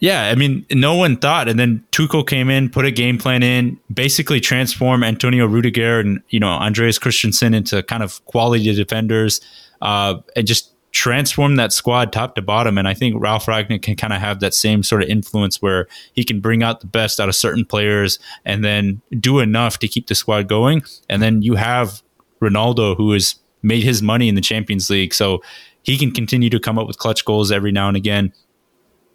Yeah, 0.01 0.25
I 0.25 0.35
mean, 0.35 0.67
no 0.71 0.95
one 0.97 1.17
thought, 1.17 1.49
and 1.49 1.59
then 1.59 1.83
Tuchel 1.93 2.27
came 2.27 2.51
in, 2.51 2.69
put 2.69 2.85
a 2.85 2.91
game 2.91 3.17
plan 3.17 3.43
in, 3.43 3.79
basically 3.93 4.41
transform 4.41 5.03
Antonio 5.03 5.47
Rudiger 5.47 6.01
and 6.01 6.21
you 6.29 6.41
know 6.41 6.49
Andreas 6.49 6.99
Christensen 6.99 7.55
into 7.55 7.83
kind 7.85 8.03
of 8.03 8.25
quality 8.27 8.75
defenders, 8.75 9.41
uh, 9.81 10.17
and 10.37 10.47
just 10.47 10.75
transform 10.95 11.57
that 11.57 11.73
squad 11.73 12.13
top 12.13 12.37
to 12.37 12.43
bottom. 12.43 12.79
And 12.79 12.87
I 12.87 12.95
think 12.95 13.17
Ralf 13.19 13.47
Ragnick 13.47 13.83
can 13.83 13.97
kind 13.97 14.13
of 14.13 14.21
have 14.21 14.39
that 14.41 14.55
same 14.55 14.85
sort 14.85 15.03
of 15.03 15.09
influence 15.09 15.61
where 15.61 15.89
he 16.13 16.23
can 16.23 16.41
bring 16.41 16.63
out 16.63 16.81
the 16.81 16.87
best 16.87 17.19
out 17.19 17.29
of 17.29 17.35
certain 17.35 17.65
players 17.65 18.21
and 18.45 18.65
then 18.65 19.03
do 19.19 19.41
enough 19.41 19.81
to 19.81 19.89
keep 19.89 20.07
the 20.07 20.15
squad 20.15 20.49
going. 20.49 20.85
And 21.09 21.21
then 21.21 21.43
you 21.43 21.57
have 21.57 22.01
Ronaldo, 22.41 22.97
who 22.97 23.11
has 23.13 23.35
made 23.63 23.83
his 23.83 24.03
money 24.03 24.29
in 24.29 24.37
the 24.37 24.41
Champions 24.41 24.89
League, 24.89 25.13
so 25.13 25.43
he 25.83 25.99
can 25.99 26.13
continue 26.13 26.49
to 26.51 26.61
come 26.61 26.79
up 26.79 26.87
with 26.87 26.99
clutch 26.99 27.25
goals 27.25 27.51
every 27.51 27.73
now 27.73 27.89
and 27.89 27.97
again. 27.97 28.33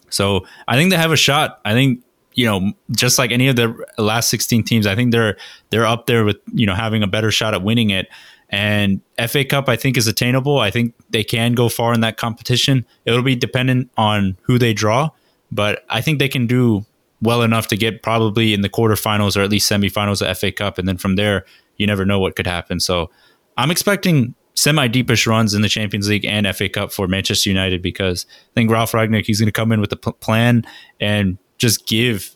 So 0.10 0.46
I 0.68 0.76
think 0.76 0.92
they 0.92 0.98
have 0.98 1.12
a 1.12 1.18
shot. 1.18 1.60
I 1.66 1.74
think 1.74 2.04
you 2.34 2.46
know, 2.46 2.72
just 2.92 3.20
like 3.20 3.32
any 3.32 3.48
of 3.48 3.58
the 3.58 3.86
last 3.98 4.30
16 4.30 4.64
teams, 4.64 4.88
I 4.88 4.96
think 4.96 5.12
they're 5.12 5.36
they're 5.72 5.86
up 5.86 6.06
there 6.06 6.24
with 6.24 6.38
you 6.54 6.66
know 6.66 6.76
having 6.76 7.04
a 7.04 7.08
better 7.08 7.32
shot 7.32 7.54
at 7.54 7.64
winning 7.64 7.90
it. 7.90 8.08
And 8.50 9.02
FA 9.28 9.46
Cup, 9.46 9.70
I 9.70 9.76
think, 9.76 9.96
is 9.96 10.08
attainable. 10.08 10.58
I 10.58 10.72
think 10.72 10.96
they 11.10 11.24
can 11.24 11.54
go 11.54 11.70
far 11.70 11.94
in 11.94 12.02
that 12.02 12.18
competition. 12.18 12.86
It'll 13.06 13.22
be 13.22 13.36
dependent 13.36 13.92
on 13.96 14.38
who 14.44 14.58
they 14.58 14.74
draw, 14.74 15.10
but 15.52 15.84
I 15.90 16.02
think 16.02 16.20
they 16.20 16.30
can 16.30 16.48
do 16.48 16.86
well 17.22 17.42
enough 17.42 17.68
to 17.68 17.78
get 17.78 18.02
probably 18.02 18.54
in 18.54 18.62
the 18.62 18.70
quarterfinals 18.70 19.38
or 19.38 19.42
at 19.42 19.50
least 19.50 19.70
semifinals 19.70 20.28
of 20.28 20.38
FA 20.38 20.52
Cup. 20.52 20.78
And 20.78 20.88
then 20.88 20.98
from 20.98 21.16
there, 21.16 21.46
you 21.78 21.86
never 21.86 22.06
know 22.06 22.20
what 22.20 22.36
could 22.36 22.48
happen. 22.48 22.80
So 22.80 23.10
I'm 23.58 23.70
expecting 23.70 24.34
semi 24.60 24.88
deepish 24.88 25.26
runs 25.26 25.54
in 25.54 25.62
the 25.62 25.70
Champions 25.70 26.10
League 26.10 26.26
and 26.26 26.46
FA 26.56 26.68
Cup 26.70 26.92
for 26.92 27.08
Manchester 27.08 27.50
United 27.50 27.82
because 27.82 28.26
I 28.30 28.54
think 28.56 28.70
Ralf 28.70 28.92
Ragnick 28.92 29.26
he's 29.26 29.40
going 29.40 29.48
to 29.48 29.54
come 29.54 29.72
in 29.72 29.80
with 29.80 29.92
a 29.94 29.96
p- 29.96 30.12
plan 30.20 30.66
and 31.00 31.38
just 31.58 31.88
give 31.88 32.36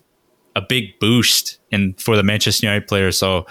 a 0.56 0.62
big 0.62 0.98
boost 0.98 1.58
in 1.70 1.94
for 1.94 2.16
the 2.16 2.22
Manchester 2.22 2.66
United 2.66 2.88
players. 2.88 3.18
So 3.18 3.46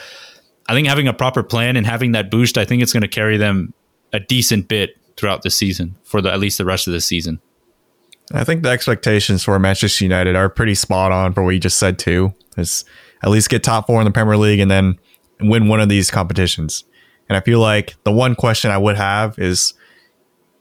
I 0.67 0.73
think 0.73 0.88
having 0.88 1.07
a 1.07 1.13
proper 1.13 1.43
plan 1.43 1.75
and 1.75 1.86
having 1.86 2.13
that 2.13 2.31
boost, 2.31 2.57
I 2.57 2.65
think 2.65 2.81
it's 2.81 2.93
going 2.93 3.01
to 3.01 3.07
carry 3.07 3.38
them 3.38 3.73
a 4.12 4.19
decent 4.19 4.67
bit 4.67 4.97
throughout 5.17 5.43
the 5.43 5.49
season 5.49 5.95
for 6.03 6.21
the 6.21 6.31
at 6.31 6.39
least 6.39 6.57
the 6.57 6.65
rest 6.65 6.88
of 6.88 6.93
the 6.93 7.01
season. 7.01 7.39
I 8.33 8.43
think 8.43 8.63
the 8.63 8.69
expectations 8.69 9.43
for 9.43 9.57
Manchester 9.59 10.05
United 10.05 10.36
are 10.36 10.49
pretty 10.49 10.75
spot 10.75 11.12
on 11.12 11.33
for 11.33 11.43
what 11.43 11.51
you 11.51 11.59
just 11.59 11.77
said 11.77 11.99
too. 11.99 12.33
Is 12.57 12.86
at 13.21 13.29
least 13.29 13.49
get 13.49 13.63
top 13.63 13.88
four 13.88 13.99
in 14.01 14.05
the 14.05 14.12
Premier 14.12 14.38
League 14.38 14.59
and 14.59 14.71
then 14.71 14.97
win 15.39 15.67
one 15.67 15.81
of 15.81 15.89
these 15.89 16.09
competitions. 16.09 16.86
And 17.29 17.38
I 17.38 17.39
feel 17.41 17.59
like 17.59 17.95
the 18.03 18.12
one 18.12 18.36
question 18.36 18.69
I 18.71 18.77
would 18.77 18.95
have 18.97 19.39
is 19.39 19.73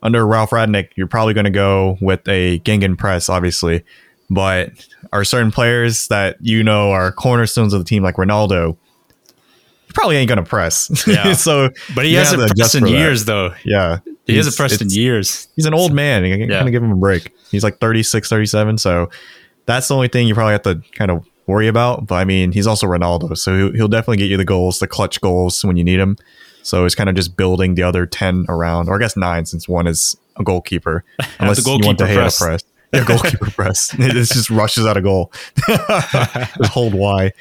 under 0.03 0.27
Ralf 0.27 0.51
Radnick, 0.51 0.89
you're 0.97 1.07
probably 1.07 1.35
going 1.35 1.45
to 1.45 1.51
go 1.51 1.97
with 2.01 2.27
a 2.29 2.59
Gegen 2.61 2.97
press, 2.97 3.29
obviously, 3.29 3.85
but 4.31 4.71
are 5.13 5.25
certain 5.25 5.51
players 5.51 6.09
that 6.09 6.37
you 6.41 6.63
know 6.65 6.91
are 6.91 7.13
cornerstones 7.13 7.73
of 7.73 7.81
the 7.81 7.85
team, 7.85 8.03
like 8.03 8.17
Ronaldo, 8.17 8.77
probably 9.95 10.17
ain't 10.17 10.29
going 10.29 10.43
to 10.43 10.49
press. 10.49 11.07
Yeah. 11.07 11.33
so, 11.35 11.71
But 11.95 12.05
he 12.07 12.15
hasn't 12.15 12.57
pressed 12.57 12.75
in 12.75 12.87
years, 12.87 13.25
though. 13.27 13.55
Yeah, 13.65 13.99
He 14.27 14.37
hasn't 14.37 14.57
pressed 14.57 14.81
in 14.81 14.89
years. 14.91 15.49
he's 15.57 15.67
an 15.67 15.75
old 15.75 15.93
man. 15.93 16.25
You 16.25 16.35
Yeah. 16.37 16.59
kind 16.59 16.69
of 16.69 16.73
give 16.73 16.83
him 16.83 16.93
a 16.93 16.97
break. 16.97 17.31
He's 17.51 17.63
like 17.63 17.79
36, 17.79 18.29
37. 18.29 18.79
So 18.79 19.11
that's 19.67 19.89
the 19.89 19.95
only 19.95 20.09
thing 20.09 20.27
you 20.27 20.35
probably 20.35 20.53
have 20.53 20.63
to 20.63 20.81
kind 20.93 21.11
of 21.11 21.27
worry 21.47 21.69
about. 21.69 22.07
But 22.07 22.15
I 22.17 22.25
mean, 22.25 22.53
he's 22.53 22.67
also 22.67 22.87
Ronaldo. 22.87 23.37
So 23.37 23.57
he'll, 23.57 23.73
he'll 23.73 23.89
definitely 23.89 24.17
get 24.17 24.31
you 24.31 24.37
the 24.39 24.45
goals, 24.45 24.79
the 24.79 24.87
clutch 24.89 25.21
goals 25.21 25.63
when 25.65 25.77
you 25.77 25.85
need 25.85 25.99
them. 25.99 26.17
So 26.63 26.85
it's 26.85 26.95
kind 26.95 27.09
of 27.11 27.17
just 27.17 27.37
building 27.37 27.75
the 27.75 27.83
other 27.83 28.07
10 28.07 28.47
around, 28.49 28.89
or 28.89 28.97
I 28.97 28.99
guess 28.99 29.17
nine, 29.17 29.47
since 29.47 29.69
one 29.69 29.87
is 29.87 30.17
a 30.37 30.45
goalkeeper. 30.45 31.05
Unless 31.41 31.65
you 31.67 31.71
want 31.73 31.83
goalkeeper 31.83 32.07
to 32.09 32.15
press. 32.15 32.39
press. 32.39 32.63
Yeah, 32.93 33.05
goalkeeper 33.05 33.51
press. 33.51 33.95
It 33.99 34.13
just 34.13 34.51
rushes 34.51 34.87
out 34.87 34.97
a 34.97 35.01
goal. 35.03 35.33
just 35.67 36.71
hold 36.73 36.95
Y. 36.95 37.33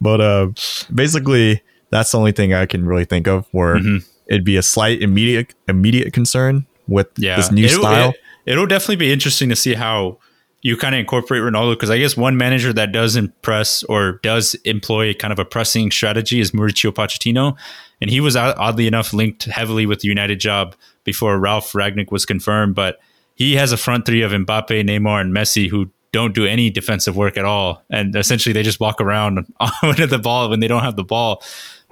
But 0.00 0.20
uh, 0.20 0.48
basically, 0.94 1.62
that's 1.90 2.10
the 2.12 2.18
only 2.18 2.32
thing 2.32 2.52
I 2.54 2.66
can 2.66 2.86
really 2.86 3.04
think 3.04 3.26
of 3.26 3.46
where 3.52 3.76
Mhm. 3.76 4.06
it'd 4.26 4.44
be 4.44 4.56
a 4.56 4.62
slight 4.62 5.00
immediate 5.02 5.54
immediate 5.68 6.12
concern 6.12 6.66
with 6.88 7.08
Yeah, 7.16 7.36
this 7.36 7.50
new 7.50 7.64
It- 7.64 7.70
style. 7.70 8.10
it- 8.10 8.20
it'll 8.52 8.66
definitely 8.66 8.96
be 8.96 9.12
interesting 9.12 9.48
to 9.48 9.56
see 9.56 9.74
how 9.74 10.18
you 10.66 10.76
kind 10.76 10.96
of 10.96 10.98
incorporate 10.98 11.42
Ronaldo? 11.42 11.74
Because 11.74 11.90
I 11.90 11.98
guess 11.98 12.16
one 12.16 12.36
manager 12.36 12.72
that 12.72 12.90
does 12.90 13.14
impress 13.14 13.84
or 13.84 14.18
does 14.24 14.54
employ 14.64 15.14
kind 15.14 15.32
of 15.32 15.38
a 15.38 15.44
pressing 15.44 15.92
strategy 15.92 16.40
is 16.40 16.50
Mauricio 16.50 16.90
Pochettino, 16.90 17.56
and 18.00 18.10
he 18.10 18.20
was 18.20 18.34
oddly 18.34 18.88
enough 18.88 19.12
linked 19.12 19.44
heavily 19.44 19.86
with 19.86 20.00
the 20.00 20.08
United 20.08 20.40
job 20.40 20.74
before 21.04 21.38
Ralf 21.38 21.72
Ragnick 21.72 22.10
was 22.10 22.26
confirmed, 22.26 22.74
but 22.74 22.98
he 23.36 23.54
has 23.54 23.70
a 23.70 23.76
front 23.76 24.06
three 24.06 24.22
of 24.22 24.32
Mbappe, 24.32 24.82
Neymar, 24.84 25.20
and 25.20 25.32
Messi 25.32 25.70
who 25.70 25.88
don't 26.10 26.34
do 26.34 26.46
any 26.46 26.68
defensive 26.68 27.16
work 27.16 27.36
at 27.36 27.44
all, 27.44 27.84
and 27.88 28.16
essentially 28.16 28.52
they 28.52 28.64
just 28.64 28.80
walk 28.80 29.00
around 29.00 29.46
with 29.84 30.10
the 30.10 30.18
ball 30.18 30.50
when 30.50 30.58
they 30.58 30.68
don't 30.68 30.82
have 30.82 30.96
the 30.96 31.04
ball. 31.04 31.44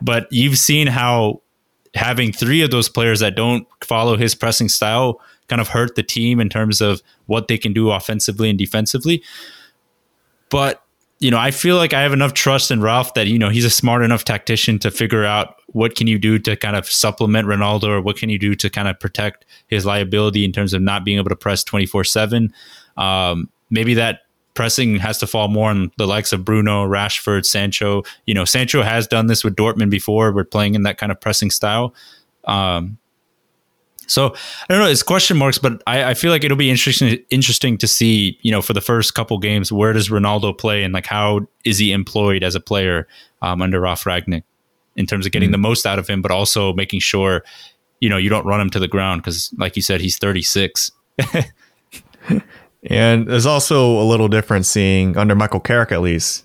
But 0.03 0.27
you've 0.33 0.59
seen 0.59 0.89
how 0.89 1.43
having 1.95 2.33
three 2.33 2.63
of 2.63 2.73
those 2.73 2.89
players 2.89 3.21
that 3.21 3.37
don't 3.37 3.69
follow 3.85 4.17
his 4.17 4.35
pressing 4.35 4.69
style 4.69 5.21
kind 5.49 5.61
of 5.61 5.69
hurt 5.69 5.95
the 5.95 6.03
team 6.03 6.41
in 6.41 6.49
terms 6.49 6.81
of 6.81 7.03
what 7.27 7.49
they 7.49 7.59
can 7.59 7.73
do 7.73 7.91
offensively 7.91 8.51
and 8.51 8.59
defensively. 8.59 9.23
But 10.51 10.81
you 11.21 11.31
know, 11.31 11.39
I 11.39 11.53
feel 11.53 11.77
like 11.77 11.95
I 11.95 12.03
have 12.03 12.13
enough 12.13 12.35
trust 12.35 12.71
in 12.71 12.83
Ralf 12.83 13.15
that 13.15 13.29
you 13.29 13.39
know 13.39 13.49
he's 13.49 13.65
a 13.65 13.71
smart 13.71 14.03
enough 14.03 14.25
tactician 14.25 14.79
to 14.81 14.91
figure 14.91 15.25
out 15.25 15.57
what 15.69 15.95
can 15.97 16.07
you 16.07 16.19
do 16.19 16.39
to 16.41 16.57
kind 16.57 16.77
of 16.77 16.89
supplement 16.89 17.49
Ronaldo 17.49 17.85
or 17.89 18.01
what 18.01 18.17
can 18.17 18.29
you 18.29 18.39
do 18.39 18.55
to 18.57 18.69
kind 18.69 18.89
of 18.89 18.99
protect 19.01 19.45
his 19.69 19.87
liability 19.87 20.45
in 20.45 20.53
terms 20.53 20.75
of 20.75 20.83
not 20.83 21.05
being 21.05 21.19
able 21.19 21.31
to 21.31 21.37
press 21.37 21.65
twenty 21.65 21.87
four 21.87 22.05
seven. 22.05 22.53
Um, 22.97 23.49
maybe 23.71 23.95
that 23.95 24.21
pressing 24.55 24.97
has 24.97 25.19
to 25.19 25.27
fall 25.27 25.49
more 25.49 25.71
on 25.71 25.91
the 25.99 26.07
likes 26.07 26.33
of 26.33 26.45
Bruno, 26.45 26.87
Rashford, 26.87 27.45
Sancho. 27.45 28.03
You 28.27 28.35
know, 28.35 28.45
Sancho 28.45 28.83
has 28.83 29.07
done 29.07 29.27
this 29.27 29.43
with 29.45 29.57
Dortmund 29.57 29.91
before. 29.91 30.33
We're 30.33 30.45
playing 30.45 30.75
in 30.75 30.83
that 30.83 30.99
kind 30.99 31.11
of 31.11 31.21
pressing 31.21 31.51
style. 31.51 31.95
Um, 32.45 32.99
so 34.07 34.35
I 34.35 34.67
don't 34.69 34.79
know. 34.81 34.89
It's 34.89 35.03
question 35.03 35.37
marks, 35.37 35.59
but 35.59 35.83
I, 35.87 36.11
I, 36.11 36.15
feel 36.15 36.31
like 36.31 36.45
it'll 36.45 36.57
be 36.57 36.71
interesting 36.71 37.19
interesting 37.31 37.79
to 37.79 37.87
see. 37.87 38.39
You 38.43 38.53
know, 38.53 38.63
for 38.63 38.73
the 38.73 38.81
first 38.81 39.15
couple 39.15 39.39
games, 39.39 39.73
where 39.73 39.93
does 39.93 40.09
Ronaldo 40.09 40.57
play, 40.57 40.83
and 40.83 40.93
like 40.93 41.07
how 41.07 41.47
is 41.65 41.79
he 41.79 41.93
employed 41.93 42.43
as 42.43 42.55
a 42.55 42.61
player 42.61 43.07
um, 43.43 43.63
under 43.63 43.81
Ralf 43.81 44.05
Rangnick 44.05 44.43
in 44.97 45.07
terms 45.07 45.27
of 45.27 45.33
getting 45.33 45.49
mm-hmm. 45.49 45.53
the 45.53 45.69
most 45.69 45.87
out 45.87 45.99
of 45.99 46.09
him, 46.09 46.23
but 46.23 46.31
also 46.31 46.73
making 46.75 47.01
sure 47.01 47.43
you 48.01 48.09
know 48.09 48.17
you 48.17 48.29
don't 48.29 48.47
run 48.47 48.61
him 48.61 48.71
to 48.71 48.79
the 48.79 48.89
ground 48.89 49.23
because, 49.23 49.53
like 49.59 49.77
you 49.77 49.83
said, 49.83 50.01
he's 50.01 50.19
thirty 50.19 50.43
six. 50.43 50.91
and 52.91 53.27
there's 53.29 53.47
also 53.47 54.01
a 54.01 54.05
little 54.05 54.29
difference 54.29 54.69
seeing 54.69 55.17
under 55.17 55.35
Michael 55.35 55.61
Carrick 55.61 55.93
at 55.93 56.01
least 56.01 56.45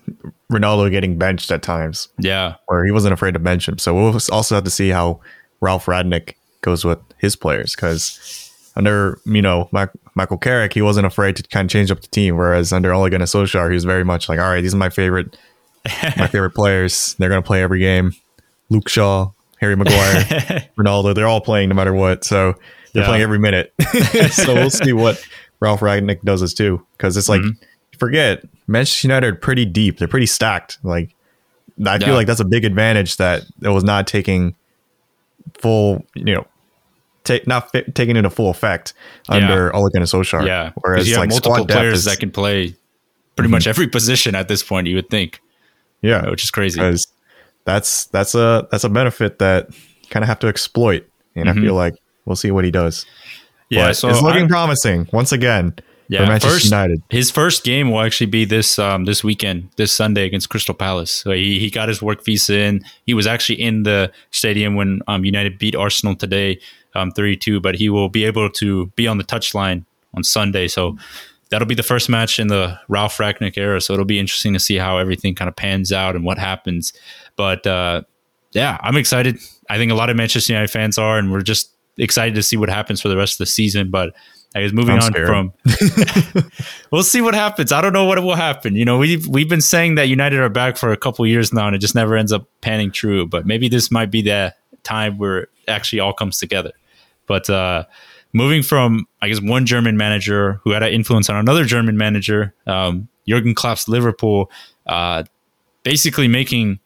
Ronaldo 0.51 0.89
getting 0.91 1.17
benched 1.17 1.51
at 1.51 1.61
times. 1.61 2.09
Yeah, 2.17 2.55
where 2.67 2.85
he 2.85 2.91
wasn't 2.91 3.13
afraid 3.13 3.33
to 3.33 3.39
bench 3.39 3.67
him. 3.67 3.77
So 3.77 3.93
we'll 3.93 4.19
also 4.31 4.55
have 4.55 4.63
to 4.63 4.69
see 4.69 4.89
how 4.89 5.19
Ralf 5.61 5.85
Rangnick 5.85 6.35
goes 6.61 6.85
with 6.85 6.99
his 7.19 7.35
players 7.35 7.75
because 7.75 8.51
under 8.75 9.19
you 9.25 9.41
know 9.41 9.69
Mike, 9.71 9.91
Michael 10.15 10.37
Carrick, 10.37 10.73
he 10.73 10.81
wasn't 10.81 11.05
afraid 11.05 11.35
to 11.35 11.43
kind 11.43 11.65
of 11.65 11.71
change 11.71 11.91
up 11.91 12.01
the 12.01 12.07
team. 12.07 12.35
Whereas 12.35 12.73
under 12.73 12.93
Ole 12.93 13.09
Gunnar 13.09 13.25
Solskjaer, 13.25 13.69
he 13.69 13.75
was 13.75 13.85
very 13.85 14.03
much 14.03 14.29
like, 14.29 14.39
all 14.39 14.49
right, 14.49 14.61
these 14.61 14.73
are 14.73 14.77
my 14.77 14.89
favorite 14.89 15.37
my 16.17 16.27
favorite 16.31 16.51
players. 16.51 17.15
They're 17.19 17.29
going 17.29 17.41
to 17.41 17.47
play 17.47 17.61
every 17.61 17.79
game. 17.79 18.13
Luke 18.69 18.89
Shaw, 18.89 19.31
Harry 19.59 19.75
Maguire, 19.75 20.23
Ronaldo, 20.77 21.15
they're 21.15 21.27
all 21.27 21.41
playing 21.41 21.69
no 21.69 21.75
matter 21.75 21.93
what. 21.93 22.23
So 22.23 22.53
they're 22.93 23.03
yeah. 23.03 23.07
playing 23.07 23.23
every 23.23 23.39
minute. 23.39 23.73
so 24.31 24.53
we'll 24.53 24.69
see 24.69 24.93
what 24.93 25.23
Ralf 25.59 25.79
Rangnick 25.79 26.21
does 26.21 26.41
this 26.41 26.53
too. 26.53 26.85
Because 26.97 27.17
it's 27.17 27.29
like, 27.29 27.41
mm-hmm. 27.41 27.97
forget, 27.97 28.43
Manchester 28.67 29.07
United 29.07 29.27
are 29.27 29.35
pretty 29.35 29.65
deep. 29.65 29.97
They're 29.97 30.07
pretty 30.07 30.27
stacked. 30.27 30.77
Like, 30.83 31.15
I 31.85 31.97
feel 31.97 32.13
like 32.13 32.27
that's 32.27 32.39
a 32.39 32.45
big 32.45 32.65
advantage 32.65 33.17
that 33.17 33.43
it 33.61 33.69
was 33.69 33.83
not 33.83 34.05
taking 34.05 34.55
full, 35.57 36.05
you 36.13 36.35
know, 36.35 36.47
not 37.45 37.73
taking 37.93 38.15
into 38.15 38.29
full 38.29 38.49
effect 38.49 38.93
under 39.27 39.71
yeah. 39.73 39.79
Ole 39.79 39.89
Gunnar 39.89 40.05
Solskjaer. 40.05 40.45
Yeah, 40.45 40.71
whereas 40.75 41.07
you 41.07 41.15
have 41.15 41.21
like 41.21 41.29
multiple 41.29 41.65
players 41.65 41.99
is, 41.99 42.05
that 42.05 42.19
can 42.19 42.31
play 42.31 42.75
pretty 43.35 43.47
mm-hmm. 43.47 43.51
much 43.51 43.67
every 43.67 43.87
position 43.87 44.35
at 44.35 44.47
this 44.47 44.63
point. 44.63 44.87
You 44.87 44.95
would 44.95 45.09
think, 45.09 45.41
yeah, 46.01 46.29
which 46.29 46.43
is 46.43 46.51
crazy. 46.51 46.81
That's 47.65 48.05
that's 48.07 48.35
a 48.35 48.67
that's 48.71 48.83
a 48.83 48.89
benefit 48.89 49.39
that 49.39 49.69
kind 50.09 50.23
of 50.23 50.27
have 50.27 50.39
to 50.39 50.47
exploit, 50.47 51.07
and 51.35 51.47
mm-hmm. 51.47 51.59
I 51.59 51.61
feel 51.61 51.75
like 51.75 51.95
we'll 52.25 52.35
see 52.35 52.51
what 52.51 52.65
he 52.65 52.71
does. 52.71 53.05
Yeah, 53.69 53.87
but 53.87 53.93
so 53.95 54.09
it's 54.09 54.21
looking 54.21 54.45
I, 54.45 54.47
promising 54.47 55.07
once 55.13 55.31
again. 55.31 55.75
Yeah, 56.11 56.25
Manchester 56.25 56.55
first, 56.55 56.65
United. 56.65 57.03
His 57.11 57.29
first 57.29 57.63
game 57.63 57.91
will 57.91 58.01
actually 58.01 58.31
be 58.31 58.43
this 58.43 58.79
um, 58.79 59.05
this 59.05 59.23
weekend, 59.23 59.69
this 59.75 59.91
Sunday 59.91 60.25
against 60.25 60.49
Crystal 60.49 60.73
Palace. 60.73 61.11
So 61.11 61.31
he, 61.31 61.59
he 61.59 61.69
got 61.69 61.87
his 61.87 62.01
work 62.01 62.25
visa 62.25 62.57
in. 62.57 62.81
He 63.05 63.13
was 63.13 63.27
actually 63.27 63.61
in 63.61 63.83
the 63.83 64.11
stadium 64.31 64.73
when 64.73 65.01
um, 65.07 65.23
United 65.23 65.59
beat 65.59 65.75
Arsenal 65.75 66.15
today, 66.15 66.59
um, 66.95 67.11
32, 67.11 67.59
but 67.59 67.75
he 67.75 67.89
will 67.89 68.09
be 68.09 68.23
able 68.25 68.49
to 68.49 68.87
be 68.95 69.07
on 69.07 69.17
the 69.17 69.23
touchline 69.23 69.85
on 70.13 70.23
Sunday. 70.23 70.67
So 70.67 70.97
that'll 71.49 71.67
be 71.67 71.75
the 71.75 71.83
first 71.83 72.09
match 72.09 72.39
in 72.39 72.47
the 72.47 72.79
Ralf 72.87 73.17
Rangnick 73.17 73.57
era. 73.57 73.81
So 73.81 73.93
it'll 73.93 74.05
be 74.05 74.19
interesting 74.19 74.53
to 74.53 74.59
see 74.59 74.75
how 74.75 74.97
everything 74.97 75.35
kind 75.35 75.49
of 75.49 75.55
pans 75.55 75.91
out 75.91 76.15
and 76.15 76.23
what 76.23 76.37
happens. 76.37 76.93
But 77.35 77.65
uh, 77.67 78.03
yeah, 78.51 78.77
I'm 78.81 78.97
excited. 78.97 79.39
I 79.69 79.77
think 79.77 79.91
a 79.91 79.95
lot 79.95 80.09
of 80.09 80.15
Manchester 80.15 80.53
United 80.53 80.71
fans 80.71 80.97
are, 80.97 81.17
and 81.17 81.31
we're 81.31 81.41
just 81.41 81.71
excited 81.97 82.35
to 82.35 82.43
see 82.43 82.57
what 82.57 82.69
happens 82.69 83.01
for 83.01 83.09
the 83.09 83.17
rest 83.17 83.33
of 83.35 83.37
the 83.39 83.45
season. 83.45 83.91
But 83.91 84.15
I 84.55 84.63
guess 84.63 84.71
moving 84.71 84.95
I'm 84.95 85.03
on 85.03 85.11
scared. 85.11 85.27
from, 85.27 85.53
we'll 86.91 87.03
see 87.03 87.21
what 87.21 87.35
happens. 87.35 87.71
I 87.71 87.81
don't 87.81 87.93
know 87.93 88.05
what 88.05 88.21
will 88.23 88.35
happen. 88.35 88.75
You 88.75 88.85
know, 88.85 88.97
we've 88.97 89.27
we've 89.27 89.49
been 89.49 89.61
saying 89.61 89.95
that 89.95 90.07
United 90.07 90.39
are 90.39 90.49
back 90.49 90.75
for 90.75 90.91
a 90.91 90.97
couple 90.97 91.25
years 91.27 91.53
now, 91.53 91.67
and 91.67 91.75
it 91.75 91.79
just 91.79 91.93
never 91.93 92.15
ends 92.15 92.31
up 92.31 92.47
panning 92.61 92.91
true. 92.91 93.27
But 93.27 93.45
maybe 93.45 93.69
this 93.69 93.91
might 93.91 94.09
be 94.09 94.23
the 94.23 94.55
time 94.89 95.17
where 95.17 95.37
it 95.39 95.49
actually 95.67 95.99
all 95.99 96.13
comes 96.13 96.37
together. 96.39 96.73
But 97.27 97.49
uh, 97.49 97.83
moving 98.33 98.63
from, 98.63 99.05
I 99.21 99.29
guess, 99.29 99.41
one 99.41 99.65
German 99.65 99.97
manager 99.97 100.59
who 100.63 100.71
had 100.71 100.83
an 100.83 100.93
influence 100.93 101.29
on 101.29 101.35
another 101.35 101.65
German 101.65 101.97
manager, 101.97 102.53
um, 102.65 103.07
Jurgen 103.27 103.53
Klopp's 103.53 103.87
Liverpool, 103.87 104.49
uh, 104.87 105.23
basically 105.83 106.27
making 106.27 106.79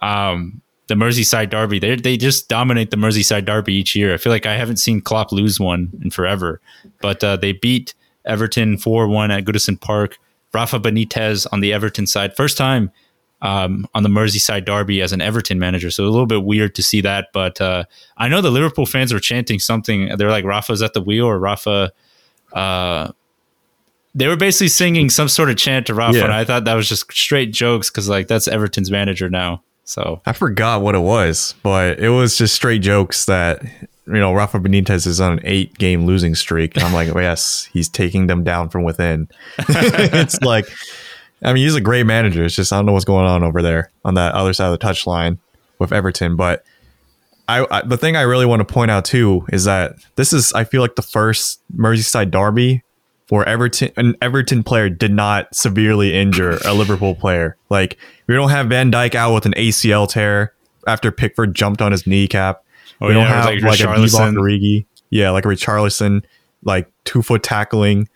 um, 0.00 0.62
the 0.88 0.94
Merseyside 0.94 1.50
derby. 1.50 1.78
They 1.78 1.96
they 1.96 2.16
just 2.16 2.48
dominate 2.48 2.90
the 2.90 2.96
Merseyside 2.96 3.44
derby 3.44 3.74
each 3.74 3.94
year. 3.94 4.14
I 4.14 4.16
feel 4.18 4.32
like 4.32 4.46
I 4.46 4.56
haven't 4.56 4.78
seen 4.78 5.00
Klopp 5.00 5.32
lose 5.32 5.60
one 5.60 5.90
in 6.02 6.10
forever. 6.10 6.60
But 7.00 7.22
uh, 7.22 7.36
they 7.36 7.52
beat 7.52 7.94
Everton 8.24 8.78
four 8.78 9.08
one 9.08 9.30
at 9.30 9.44
Goodison 9.44 9.80
Park. 9.80 10.18
Rafa 10.54 10.78
Benitez 10.78 11.46
on 11.52 11.60
the 11.60 11.72
Everton 11.72 12.06
side, 12.06 12.36
first 12.36 12.58
time 12.58 12.90
um, 13.42 13.86
on 13.94 14.04
the 14.04 14.08
Merseyside 14.08 14.64
derby 14.64 15.02
as 15.02 15.12
an 15.12 15.20
Everton 15.20 15.58
manager. 15.58 15.90
So 15.90 16.04
a 16.04 16.08
little 16.08 16.26
bit 16.26 16.44
weird 16.44 16.74
to 16.76 16.82
see 16.82 17.00
that. 17.02 17.28
But 17.32 17.60
uh, 17.60 17.84
I 18.16 18.28
know 18.28 18.40
the 18.40 18.50
Liverpool 18.50 18.86
fans 18.86 19.12
were 19.12 19.20
chanting 19.20 19.58
something. 19.58 20.16
They're 20.16 20.30
like 20.30 20.44
Rafa's 20.44 20.80
at 20.80 20.94
the 20.94 21.02
wheel 21.02 21.26
or 21.26 21.38
Rafa. 21.38 21.92
Uh, 22.52 23.12
they 24.14 24.28
were 24.28 24.36
basically 24.36 24.68
singing 24.68 25.10
some 25.10 25.28
sort 25.28 25.50
of 25.50 25.56
chant 25.56 25.86
to 25.86 25.94
Rafa, 25.94 26.18
yeah. 26.18 26.24
and 26.24 26.32
I 26.32 26.44
thought 26.44 26.64
that 26.64 26.74
was 26.74 26.88
just 26.88 27.10
straight 27.12 27.52
jokes 27.52 27.90
because 27.90 28.08
like 28.08 28.28
that's 28.28 28.46
Everton's 28.46 28.90
manager 28.90 29.28
now. 29.28 29.62
So 29.84 30.20
I 30.26 30.32
forgot 30.32 30.82
what 30.82 30.94
it 30.94 31.00
was, 31.00 31.54
but 31.62 31.98
it 31.98 32.10
was 32.10 32.36
just 32.36 32.54
straight 32.54 32.82
jokes 32.82 33.24
that 33.24 33.62
you 34.06 34.12
know 34.12 34.32
Rafa 34.32 34.60
Benitez 34.60 35.06
is 35.06 35.20
on 35.20 35.32
an 35.32 35.40
eight 35.44 35.76
game 35.78 36.04
losing 36.04 36.34
streak. 36.34 36.76
And 36.76 36.84
I'm 36.84 36.92
like, 36.92 37.14
oh, 37.14 37.18
yes, 37.20 37.68
he's 37.72 37.88
taking 37.88 38.26
them 38.26 38.44
down 38.44 38.68
from 38.68 38.84
within. 38.84 39.28
it's 39.58 40.40
like, 40.42 40.66
I 41.42 41.52
mean, 41.52 41.64
he's 41.64 41.74
a 41.74 41.80
great 41.80 42.06
manager. 42.06 42.44
It's 42.44 42.54
just 42.54 42.72
I 42.72 42.76
don't 42.76 42.86
know 42.86 42.92
what's 42.92 43.04
going 43.04 43.26
on 43.26 43.42
over 43.42 43.62
there 43.62 43.90
on 44.04 44.14
that 44.14 44.34
other 44.34 44.52
side 44.52 44.66
of 44.66 44.72
the 44.72 44.78
touch 44.78 45.06
line 45.06 45.38
with 45.78 45.92
Everton. 45.92 46.36
But 46.36 46.64
I, 47.48 47.66
I 47.70 47.82
the 47.82 47.96
thing 47.96 48.16
I 48.16 48.22
really 48.22 48.46
want 48.46 48.66
to 48.66 48.72
point 48.72 48.90
out 48.90 49.04
too 49.04 49.44
is 49.52 49.64
that 49.64 49.96
this 50.16 50.32
is 50.32 50.52
I 50.52 50.64
feel 50.64 50.80
like 50.80 50.96
the 50.96 51.02
first 51.02 51.60
Merseyside 51.76 52.30
derby 52.30 52.82
where 53.28 53.48
Everton 53.48 53.90
an 53.96 54.14
Everton 54.20 54.62
player 54.62 54.88
did 54.88 55.12
not 55.12 55.54
severely 55.54 56.14
injure 56.14 56.58
a 56.64 56.74
Liverpool 56.74 57.14
player. 57.14 57.56
Like 57.70 57.98
we 58.26 58.34
don't 58.34 58.50
have 58.50 58.68
Van 58.68 58.92
Dijk 58.92 59.14
out 59.14 59.34
with 59.34 59.46
an 59.46 59.54
ACL 59.54 60.08
tear 60.08 60.52
after 60.86 61.10
Pickford 61.10 61.54
jumped 61.54 61.80
on 61.80 61.92
his 61.92 62.06
kneecap. 62.06 62.64
Oh, 63.00 63.08
we 63.08 63.14
don't 63.14 63.26
have 63.26 63.46
like, 63.46 63.62
like 63.62 63.80
a 63.80 63.84
Divock 63.84 64.34
Origi. 64.34 64.84
Yeah, 65.10 65.30
like 65.30 65.44
a 65.44 65.48
Richarlison, 65.48 66.24
like 66.62 66.90
two 67.04 67.22
foot 67.22 67.42
tackling, 67.42 68.08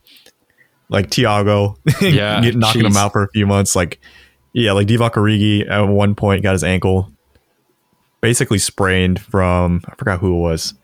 like 0.88 1.11
Thiago, 1.11 1.77
yeah, 2.01 2.40
knocking 2.55 2.83
geez. 2.83 2.90
him 2.90 2.96
out 2.96 3.12
for 3.12 3.22
a 3.22 3.29
few 3.29 3.46
months. 3.46 3.75
Like, 3.77 4.01
yeah, 4.53 4.72
like 4.72 4.87
Divock 4.87 5.12
Origi 5.12 5.68
at 5.68 5.82
one 5.82 6.14
point 6.14 6.43
got 6.43 6.53
his 6.53 6.64
ankle 6.64 7.11
basically 8.22 8.59
sprained 8.59 9.20
from 9.20 9.82
I 9.87 9.95
forgot 9.95 10.18
who 10.18 10.34
it 10.37 10.41
was 10.41 10.74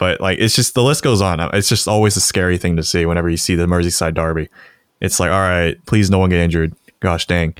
but 0.00 0.18
like 0.18 0.38
it's 0.38 0.56
just 0.56 0.72
the 0.74 0.82
list 0.82 1.04
goes 1.04 1.20
on. 1.20 1.38
It's 1.54 1.68
just 1.68 1.86
always 1.86 2.16
a 2.16 2.22
scary 2.22 2.56
thing 2.56 2.74
to 2.76 2.82
see 2.82 3.04
whenever 3.04 3.28
you 3.28 3.36
see 3.36 3.54
the 3.54 3.66
Merseyside 3.66 4.14
derby. 4.14 4.48
It's 5.02 5.20
like, 5.20 5.30
all 5.30 5.38
right, 5.38 5.76
please 5.84 6.10
no 6.10 6.18
one 6.18 6.30
get 6.30 6.40
injured. 6.40 6.74
Gosh 7.00 7.26
dang. 7.26 7.54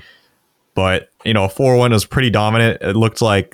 But 0.73 1.09
you 1.23 1.35
know, 1.35 1.47
four 1.47 1.77
one 1.77 1.91
was 1.91 2.03
pretty 2.03 2.31
dominant. 2.31 2.81
It 2.81 2.95
looked 2.95 3.21
like 3.21 3.53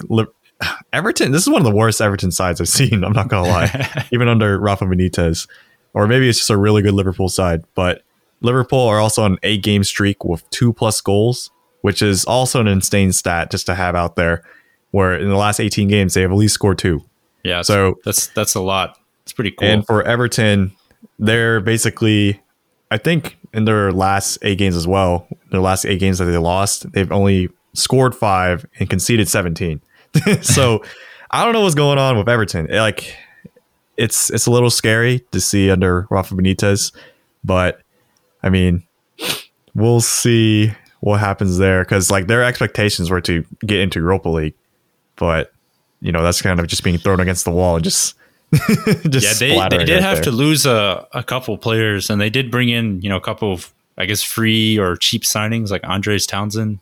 Everton. 0.93 1.33
This 1.33 1.41
is 1.41 1.49
one 1.49 1.59
of 1.59 1.65
the 1.65 1.75
worst 1.75 1.99
Everton 1.99 2.31
sides 2.31 2.61
I've 2.61 2.69
seen. 2.69 3.03
I'm 3.03 3.11
not 3.11 3.27
gonna 3.27 3.49
lie, 3.49 4.07
even 4.13 4.29
under 4.29 4.57
Rafa 4.57 4.85
Benitez, 4.85 5.49
or 5.93 6.07
maybe 6.07 6.29
it's 6.29 6.37
just 6.37 6.49
a 6.49 6.57
really 6.57 6.81
good 6.81 6.93
Liverpool 6.93 7.27
side. 7.27 7.65
But 7.75 8.03
Liverpool 8.41 8.87
are 8.87 8.99
also 8.99 9.23
on 9.23 9.33
an 9.33 9.39
eight 9.43 9.63
game 9.63 9.83
streak 9.83 10.23
with 10.23 10.47
two 10.49 10.73
plus 10.73 11.01
goals, 11.01 11.49
which 11.81 12.01
is 12.01 12.25
also 12.25 12.59
an 12.61 12.67
insane 12.67 13.11
stat 13.11 13.51
just 13.51 13.65
to 13.65 13.75
have 13.75 13.95
out 13.95 14.15
there. 14.15 14.43
Where 14.91 15.15
in 15.15 15.27
the 15.27 15.35
last 15.35 15.59
18 15.59 15.87
games 15.89 16.13
they 16.13 16.21
have 16.21 16.31
at 16.31 16.37
least 16.37 16.53
scored 16.53 16.77
two. 16.77 17.03
Yeah. 17.43 17.61
So 17.61 17.99
that's 18.05 18.27
that's 18.27 18.55
a 18.55 18.61
lot. 18.61 18.97
It's 19.23 19.33
pretty 19.33 19.51
cool. 19.51 19.67
And 19.67 19.85
for 19.85 20.03
Everton, 20.03 20.73
they're 21.19 21.59
basically, 21.59 22.41
I 22.89 22.97
think, 22.97 23.37
in 23.53 23.65
their 23.65 23.91
last 23.91 24.37
eight 24.41 24.57
games 24.57 24.75
as 24.75 24.87
well, 24.87 25.27
their 25.51 25.59
last 25.59 25.85
eight 25.85 25.99
games 25.99 26.19
that 26.19 26.25
they 26.25 26.37
lost, 26.37 26.91
they've 26.93 27.11
only 27.11 27.49
scored 27.73 28.15
five 28.15 28.65
and 28.79 28.89
conceded 28.89 29.27
17. 29.27 29.81
so 30.41 30.83
I 31.31 31.43
don't 31.43 31.53
know 31.53 31.61
what's 31.61 31.75
going 31.75 31.97
on 31.97 32.17
with 32.17 32.29
Everton. 32.29 32.67
Like, 32.67 33.15
it's 33.97 34.29
it's 34.29 34.45
a 34.45 34.51
little 34.51 34.69
scary 34.69 35.19
to 35.31 35.41
see 35.41 35.69
under 35.69 36.07
Rafa 36.09 36.35
Benitez, 36.35 36.95
but 37.43 37.81
I 38.47 38.49
mean, 38.49 38.83
we'll 39.75 39.99
see 39.99 40.71
what 41.01 41.19
happens 41.19 41.57
there 41.57 41.83
because 41.83 42.09
like 42.09 42.27
their 42.27 42.43
expectations 42.43 43.09
were 43.09 43.21
to 43.21 43.45
get 43.65 43.81
into 43.81 43.99
Europa 43.99 44.29
League, 44.29 44.55
but 45.17 45.51
you 45.99 46.13
know 46.13 46.23
that's 46.23 46.41
kind 46.41 46.59
of 46.61 46.67
just 46.67 46.81
being 46.83 46.97
thrown 46.97 47.19
against 47.19 47.43
the 47.43 47.51
wall 47.51 47.75
and 47.75 47.83
just 47.83 48.15
just 49.09 49.41
yeah 49.41 49.67
they, 49.67 49.77
they 49.77 49.83
did 49.83 50.01
have 50.01 50.17
there. 50.17 50.23
to 50.25 50.31
lose 50.31 50.65
a, 50.65 51.05
a 51.13 51.21
couple 51.21 51.57
players 51.57 52.09
and 52.09 52.21
they 52.21 52.29
did 52.29 52.49
bring 52.49 52.69
in 52.69 53.01
you 53.01 53.09
know 53.09 53.17
a 53.17 53.21
couple 53.21 53.51
of 53.51 53.73
I 53.97 54.05
guess 54.05 54.23
free 54.23 54.79
or 54.79 54.95
cheap 54.95 55.23
signings 55.23 55.69
like 55.69 55.83
Andros 55.83 56.25
Townsend 56.25 56.79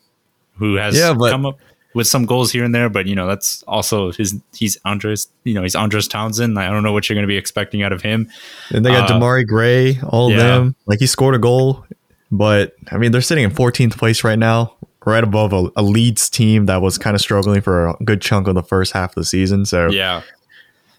who 0.58 0.76
has 0.76 0.96
yeah, 0.96 1.14
but, 1.14 1.32
come 1.32 1.48
up 1.48 1.58
with 1.96 2.08
some 2.08 2.26
goals 2.26 2.52
here 2.52 2.64
and 2.64 2.76
there, 2.76 2.90
but 2.90 3.08
you 3.08 3.16
know 3.16 3.26
that's 3.26 3.64
also 3.64 4.12
his. 4.12 4.40
He's 4.54 4.78
Andros, 4.86 5.28
you 5.46 5.54
know, 5.54 5.64
he's 5.64 5.76
Andros 5.76 6.08
Townsend. 6.08 6.60
I 6.60 6.70
don't 6.70 6.84
know 6.84 6.92
what 6.92 7.10
you're 7.10 7.16
going 7.16 7.24
to 7.24 7.28
be 7.28 7.38
expecting 7.38 7.82
out 7.82 7.94
of 7.94 8.02
him. 8.02 8.30
And 8.70 8.86
they 8.86 8.92
got 8.92 9.10
uh, 9.10 9.14
Demarai 9.14 9.48
Gray, 9.48 10.00
all 10.02 10.30
yeah. 10.30 10.36
of 10.36 10.44
them. 10.44 10.76
Like 10.86 11.00
he 11.00 11.08
scored 11.08 11.34
a 11.34 11.40
goal, 11.40 11.86
but 12.30 12.76
I 12.92 12.98
mean 12.98 13.12
they're 13.12 13.22
sitting 13.22 13.46
in 13.46 13.52
14th 13.52 13.98
place 13.98 14.24
right 14.24 14.38
now, 14.38 14.76
right 15.06 15.24
above 15.24 15.54
a, 15.54 15.72
a 15.78 15.82
Leeds 15.82 16.30
team 16.30 16.66
that 16.66 16.82
was 16.82 16.98
kind 16.98 17.16
of 17.16 17.22
struggling 17.22 17.62
for 17.62 17.88
a 17.88 17.96
good 18.04 18.22
chunk 18.22 18.48
of 18.48 18.56
the 18.56 18.64
first 18.64 18.92
half 18.92 19.12
of 19.12 19.16
the 19.16 19.26
season. 19.26 19.66
So 19.66 19.90
yeah, 19.90 20.22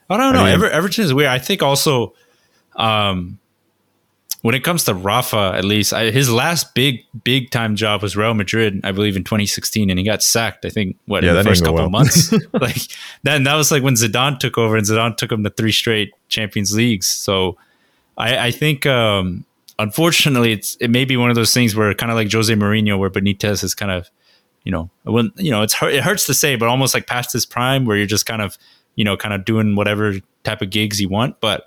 I 0.08 0.16
don't 0.16 0.32
know. 0.32 0.40
I 0.40 0.44
mean, 0.44 0.54
Ever, 0.54 0.70
Everton 0.70 1.04
is 1.04 1.14
weird. 1.14 1.28
I 1.28 1.38
think 1.38 1.62
also. 1.62 2.14
Um, 2.74 3.38
when 4.46 4.54
it 4.54 4.62
comes 4.62 4.84
to 4.84 4.94
Rafa, 4.94 5.54
at 5.56 5.64
least 5.64 5.92
I, 5.92 6.12
his 6.12 6.30
last 6.30 6.72
big 6.72 7.04
big 7.24 7.50
time 7.50 7.74
job 7.74 8.00
was 8.00 8.16
Real 8.16 8.32
Madrid, 8.32 8.80
I 8.84 8.92
believe 8.92 9.16
in 9.16 9.24
2016, 9.24 9.90
and 9.90 9.98
he 9.98 10.04
got 10.04 10.22
sacked. 10.22 10.64
I 10.64 10.68
think 10.68 10.96
what 11.06 11.24
yeah, 11.24 11.30
in 11.30 11.36
the 11.38 11.42
first 11.42 11.64
couple 11.64 11.80
well. 11.80 11.90
months, 11.90 12.32
like 12.52 12.76
then 13.24 13.42
that 13.42 13.56
was 13.56 13.72
like 13.72 13.82
when 13.82 13.94
Zidane 13.94 14.38
took 14.38 14.56
over, 14.56 14.76
and 14.76 14.86
Zidane 14.86 15.16
took 15.16 15.32
him 15.32 15.42
to 15.42 15.50
three 15.50 15.72
straight 15.72 16.12
Champions 16.28 16.72
Leagues. 16.76 17.08
So 17.08 17.56
I, 18.16 18.38
I 18.38 18.50
think 18.52 18.86
um, 18.86 19.44
unfortunately 19.80 20.52
it's 20.52 20.76
it 20.76 20.90
may 20.90 21.04
be 21.04 21.16
one 21.16 21.30
of 21.30 21.34
those 21.34 21.52
things 21.52 21.74
where 21.74 21.92
kind 21.94 22.12
of 22.12 22.16
like 22.16 22.30
Jose 22.30 22.54
Mourinho, 22.54 23.00
where 23.00 23.10
Benitez 23.10 23.64
is 23.64 23.74
kind 23.74 23.90
of 23.90 24.08
you 24.62 24.70
know 24.70 24.90
when 25.02 25.32
you 25.38 25.50
know 25.50 25.62
it's 25.62 25.74
it 25.82 26.04
hurts 26.04 26.24
to 26.26 26.34
say, 26.34 26.54
but 26.54 26.68
almost 26.68 26.94
like 26.94 27.08
past 27.08 27.32
his 27.32 27.44
prime, 27.44 27.84
where 27.84 27.96
you're 27.96 28.06
just 28.06 28.26
kind 28.26 28.42
of 28.42 28.56
you 28.94 29.04
know 29.04 29.16
kind 29.16 29.34
of 29.34 29.44
doing 29.44 29.74
whatever 29.74 30.14
type 30.44 30.62
of 30.62 30.70
gigs 30.70 31.00
you 31.00 31.08
want, 31.08 31.40
but 31.40 31.66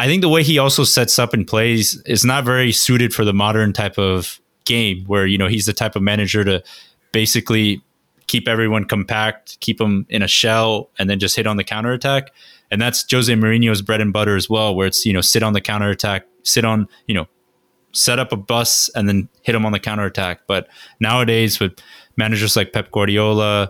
I 0.00 0.06
think 0.06 0.22
the 0.22 0.30
way 0.30 0.42
he 0.42 0.58
also 0.58 0.82
sets 0.82 1.18
up 1.18 1.34
and 1.34 1.46
plays 1.46 2.00
is 2.06 2.24
not 2.24 2.42
very 2.42 2.72
suited 2.72 3.12
for 3.12 3.22
the 3.22 3.34
modern 3.34 3.74
type 3.74 3.98
of 3.98 4.40
game 4.64 5.04
where, 5.04 5.26
you 5.26 5.36
know, 5.36 5.46
he's 5.46 5.66
the 5.66 5.74
type 5.74 5.94
of 5.94 6.00
manager 6.00 6.42
to 6.42 6.62
basically 7.12 7.82
keep 8.26 8.48
everyone 8.48 8.86
compact, 8.86 9.60
keep 9.60 9.76
them 9.76 10.06
in 10.08 10.22
a 10.22 10.26
shell, 10.26 10.88
and 10.98 11.10
then 11.10 11.18
just 11.18 11.36
hit 11.36 11.46
on 11.46 11.58
the 11.58 11.64
counterattack. 11.64 12.30
And 12.70 12.80
that's 12.80 13.04
Jose 13.12 13.30
Mourinho's 13.30 13.82
bread 13.82 14.00
and 14.00 14.10
butter 14.10 14.36
as 14.36 14.48
well, 14.48 14.74
where 14.74 14.86
it's, 14.86 15.04
you 15.04 15.12
know, 15.12 15.20
sit 15.20 15.42
on 15.42 15.52
the 15.52 15.60
counterattack, 15.60 16.24
sit 16.44 16.64
on, 16.64 16.88
you 17.06 17.14
know, 17.14 17.26
set 17.92 18.18
up 18.18 18.32
a 18.32 18.36
bus 18.36 18.88
and 18.94 19.06
then 19.06 19.28
hit 19.42 19.52
them 19.52 19.66
on 19.66 19.72
the 19.72 19.80
counterattack. 19.80 20.46
But 20.46 20.66
nowadays 20.98 21.60
with 21.60 21.78
managers 22.16 22.56
like 22.56 22.72
Pep 22.72 22.90
Guardiola, 22.90 23.68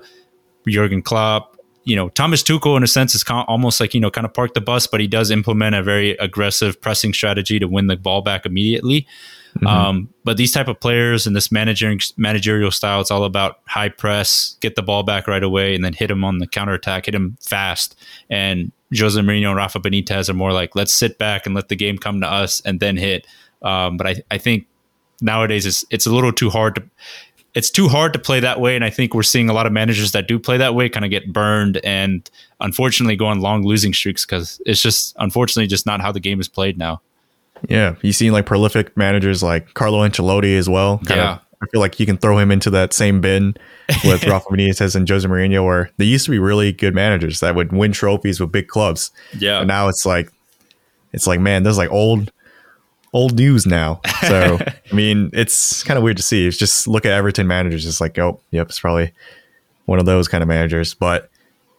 Jurgen 0.68 1.02
Klopp, 1.02 1.56
you 1.84 1.96
know, 1.96 2.08
Thomas 2.10 2.42
Tuchel 2.42 2.76
in 2.76 2.82
a 2.82 2.86
sense 2.86 3.14
is 3.14 3.24
almost 3.28 3.80
like, 3.80 3.94
you 3.94 4.00
know, 4.00 4.10
kind 4.10 4.26
of 4.26 4.34
park 4.34 4.54
the 4.54 4.60
bus, 4.60 4.86
but 4.86 5.00
he 5.00 5.06
does 5.06 5.30
implement 5.30 5.74
a 5.74 5.82
very 5.82 6.10
aggressive 6.12 6.80
pressing 6.80 7.14
strategy 7.14 7.58
to 7.58 7.66
win 7.66 7.86
the 7.86 7.96
ball 7.96 8.20
back 8.20 8.44
immediately. 8.44 9.06
Mm-hmm. 9.56 9.66
Um, 9.66 10.14
but 10.22 10.36
these 10.36 10.52
type 10.52 10.68
of 10.68 10.78
players 10.78 11.26
and 11.26 11.34
this 11.34 11.50
managerial 11.50 11.98
managerial 12.16 12.70
style, 12.70 13.00
it's 13.00 13.10
all 13.10 13.24
about 13.24 13.60
high 13.66 13.88
press, 13.88 14.56
get 14.60 14.76
the 14.76 14.82
ball 14.82 15.02
back 15.02 15.26
right 15.26 15.42
away, 15.42 15.74
and 15.74 15.84
then 15.84 15.92
hit 15.92 16.10
him 16.10 16.22
on 16.22 16.38
the 16.38 16.46
counter 16.46 16.74
attack, 16.74 17.06
hit 17.06 17.14
him 17.14 17.36
fast. 17.40 17.98
And 18.28 18.70
Jose 18.96 19.20
Mourinho 19.20 19.48
and 19.48 19.56
Rafa 19.56 19.80
Benitez 19.80 20.28
are 20.28 20.34
more 20.34 20.52
like, 20.52 20.76
let's 20.76 20.92
sit 20.92 21.18
back 21.18 21.46
and 21.46 21.54
let 21.54 21.68
the 21.68 21.76
game 21.76 21.98
come 21.98 22.20
to 22.20 22.28
us 22.28 22.60
and 22.60 22.78
then 22.78 22.96
hit. 22.96 23.26
Um, 23.62 23.96
but 23.96 24.06
I, 24.06 24.16
I 24.30 24.38
think 24.38 24.66
nowadays 25.20 25.66
it's 25.66 25.84
it's 25.90 26.06
a 26.06 26.10
little 26.10 26.32
too 26.32 26.50
hard 26.50 26.74
to 26.76 26.82
it's 27.54 27.70
too 27.70 27.88
hard 27.88 28.12
to 28.12 28.18
play 28.18 28.40
that 28.40 28.60
way. 28.60 28.76
And 28.76 28.84
I 28.84 28.90
think 28.90 29.14
we're 29.14 29.22
seeing 29.22 29.48
a 29.48 29.52
lot 29.52 29.66
of 29.66 29.72
managers 29.72 30.12
that 30.12 30.28
do 30.28 30.38
play 30.38 30.56
that 30.58 30.74
way 30.74 30.88
kind 30.88 31.04
of 31.04 31.10
get 31.10 31.32
burned 31.32 31.78
and 31.84 32.28
unfortunately 32.60 33.16
go 33.16 33.26
on 33.26 33.40
long 33.40 33.64
losing 33.64 33.92
streaks 33.92 34.24
because 34.24 34.60
it's 34.66 34.80
just 34.80 35.14
unfortunately 35.18 35.66
just 35.66 35.86
not 35.86 36.00
how 36.00 36.12
the 36.12 36.20
game 36.20 36.40
is 36.40 36.48
played 36.48 36.78
now. 36.78 37.00
Yeah. 37.68 37.96
You 38.02 38.12
see 38.12 38.30
like 38.30 38.46
prolific 38.46 38.96
managers 38.96 39.42
like 39.42 39.74
Carlo 39.74 40.06
Ancelotti 40.06 40.56
as 40.56 40.68
well. 40.68 40.98
Kind 40.98 41.20
yeah. 41.20 41.32
Of, 41.34 41.40
I 41.62 41.66
feel 41.66 41.80
like 41.80 42.00
you 42.00 42.06
can 42.06 42.16
throw 42.16 42.38
him 42.38 42.50
into 42.50 42.70
that 42.70 42.94
same 42.94 43.20
bin 43.20 43.54
with 44.04 44.24
Rafa 44.26 44.48
Benitez 44.48 44.96
and 44.96 45.06
Jose 45.06 45.28
Mourinho, 45.28 45.64
where 45.64 45.90
they 45.98 46.06
used 46.06 46.24
to 46.24 46.30
be 46.30 46.38
really 46.38 46.72
good 46.72 46.94
managers 46.94 47.40
that 47.40 47.54
would 47.54 47.70
win 47.70 47.92
trophies 47.92 48.40
with 48.40 48.50
big 48.50 48.68
clubs. 48.68 49.10
Yeah. 49.36 49.58
And 49.58 49.68
now 49.68 49.88
it's 49.88 50.06
like, 50.06 50.32
it's 51.12 51.26
like, 51.26 51.40
man, 51.40 51.62
there's 51.64 51.76
like 51.76 51.90
old 51.90 52.32
old 53.12 53.36
news 53.36 53.66
now. 53.66 54.00
So 54.26 54.58
I 54.92 54.94
mean, 54.94 55.30
it's 55.32 55.82
kind 55.82 55.98
of 55.98 56.04
weird 56.04 56.16
to 56.18 56.22
see. 56.22 56.46
It's 56.46 56.56
just 56.56 56.86
look 56.86 57.06
at 57.06 57.12
Everton 57.12 57.46
managers, 57.46 57.86
it's 57.86 58.00
like, 58.00 58.18
oh, 58.18 58.40
yep, 58.50 58.68
it's 58.68 58.80
probably 58.80 59.12
one 59.86 59.98
of 59.98 60.06
those 60.06 60.28
kind 60.28 60.42
of 60.42 60.48
managers. 60.48 60.94
But 60.94 61.30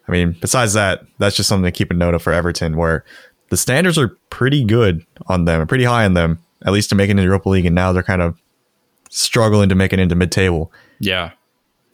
I 0.08 0.12
mean, 0.12 0.36
besides 0.40 0.74
that, 0.74 1.04
that's 1.18 1.36
just 1.36 1.48
something 1.48 1.72
to 1.72 1.76
keep 1.76 1.92
a 1.92 1.94
note 1.94 2.14
of 2.14 2.22
for 2.22 2.34
Everton, 2.34 2.76
where 2.78 3.06
the 3.50 3.58
standards 3.58 3.98
are 3.98 4.10
pretty 4.30 4.64
good 4.64 5.06
on 5.28 5.46
them, 5.46 5.66
pretty 5.68 5.84
high 5.84 6.06
on 6.06 6.14
them, 6.14 6.40
at 6.66 6.74
least 6.74 6.90
to 6.90 6.96
make 6.96 7.08
it 7.08 7.12
in 7.12 7.18
the 7.18 7.24
Europa 7.24 7.50
League, 7.50 7.66
and 7.66 7.76
now 7.76 7.92
they're 7.94 8.04
kind 8.04 8.22
of 8.22 8.38
struggling 9.10 9.70
to 9.70 9.76
make 9.76 9.94
it 9.94 10.00
into 10.00 10.16
mid-table. 10.16 10.72
Yeah. 11.00 11.32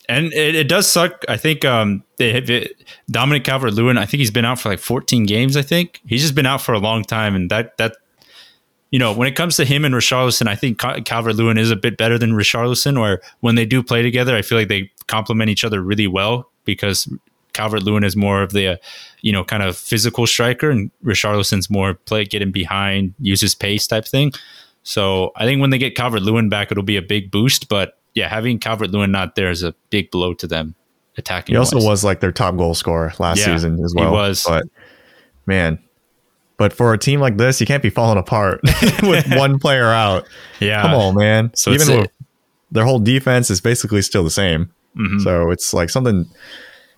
And 0.10 0.32
it, 0.34 0.56
it 0.56 0.70
does 0.70 0.90
suck. 0.90 1.24
I 1.28 1.36
think 1.36 1.66
um, 1.66 2.04
it, 2.18 2.84
Dominic 3.12 3.44
Calvert 3.44 3.74
Lewin. 3.74 3.98
I 3.98 4.06
think 4.06 4.20
he's 4.20 4.32
been 4.32 4.46
out 4.46 4.60
for 4.60 4.70
like 4.70 4.80
14 4.80 5.26
games. 5.26 5.58
I 5.58 5.62
think 5.62 6.00
he's 6.08 6.22
just 6.22 6.36
been 6.36 6.46
out 6.46 6.62
for 6.62 6.74
a 6.74 6.80
long 6.80 7.04
time, 7.04 7.36
and 7.36 7.52
that 7.52 7.78
that 7.78 7.98
you 8.92 9.00
know, 9.00 9.12
when 9.12 9.28
it 9.28 9.36
comes 9.36 9.56
to 9.58 9.66
him 9.66 9.84
and 9.84 9.94
Richarlison, 9.94 10.48
I 10.48 10.56
think 10.56 10.80
Calvert 10.80 11.36
Lewin 11.36 11.58
is 11.58 11.72
a 11.72 11.76
bit 11.76 11.98
better 11.98 12.18
than 12.18 12.32
Richarlison, 12.32 13.00
or 13.00 13.22
when 13.42 13.56
they 13.56 13.66
do 13.66 13.84
play 13.84 14.02
together, 14.02 14.36
I 14.36 14.42
feel 14.42 14.58
like 14.58 14.70
they 14.70 14.92
complement 15.08 15.50
each 15.50 15.64
other 15.64 15.82
really 15.82 16.08
well 16.08 16.50
because 16.64 17.12
Calvert 17.54 17.84
Lewin 17.84 18.04
is 18.04 18.16
more 18.16 18.42
of 18.42 18.54
the, 18.54 18.68
uh, 18.68 18.78
you 19.22 19.32
know, 19.32 19.44
kind 19.44 19.64
of 19.64 19.76
physical 19.76 20.26
striker, 20.26 20.70
and 20.70 20.92
Richarlison's 21.04 21.70
more 21.70 21.96
play, 21.96 22.24
get 22.24 22.42
him 22.42 22.52
behind, 22.52 23.14
use 23.20 23.42
his 23.42 23.56
pace 23.56 23.88
type 23.88 24.06
thing. 24.06 24.32
So 24.84 25.32
I 25.36 25.44
think 25.44 25.60
when 25.60 25.70
they 25.70 25.78
get 25.78 25.96
Calvert 25.96 26.22
Lewin 26.22 26.48
back, 26.48 26.72
it'll 26.72 26.84
be 26.84 26.98
a 26.98 27.02
big 27.02 27.30
boost. 27.30 27.68
But 27.68 28.00
yeah, 28.14 28.30
having 28.30 28.58
Calvert 28.58 28.92
Lewin 28.92 29.12
not 29.12 29.36
there 29.36 29.50
is 29.50 29.64
a 29.64 29.74
big 29.90 30.12
blow 30.12 30.34
to 30.36 30.48
them 30.48 30.76
attacking. 31.18 31.54
He 31.54 31.58
also 31.58 31.84
was 31.84 32.06
like 32.06 32.22
their 32.22 32.32
top 32.32 32.56
goal 32.56 32.74
scorer 32.74 33.14
last 33.20 33.40
yeah, 33.40 33.46
season 33.48 33.84
as 33.84 33.94
well. 33.94 34.06
He 34.06 34.12
was. 34.12 34.46
But 34.48 34.64
man, 35.46 35.80
but 36.58 36.74
for 36.74 36.94
a 36.94 36.98
team 36.98 37.20
like 37.20 37.38
this, 37.38 37.62
you 37.62 37.68
can't 37.68 37.84
be 37.84 37.90
falling 37.90 38.18
apart 38.18 38.62
with 39.04 39.28
one 39.38 39.60
player 39.60 39.86
out. 39.86 40.28
Yeah. 40.60 40.82
Come 40.82 40.94
on, 40.94 41.16
man. 41.16 41.52
So 41.54 41.72
even 41.72 42.02
with 42.02 42.12
their 42.72 42.84
whole 42.84 43.00
defense 43.00 43.50
is 43.50 43.62
basically 43.62 44.02
still 44.02 44.24
the 44.24 44.30
same. 44.30 44.72
Mm-hmm. 44.96 45.20
So 45.20 45.52
it's 45.52 45.74
like 45.74 45.90
something 45.90 46.26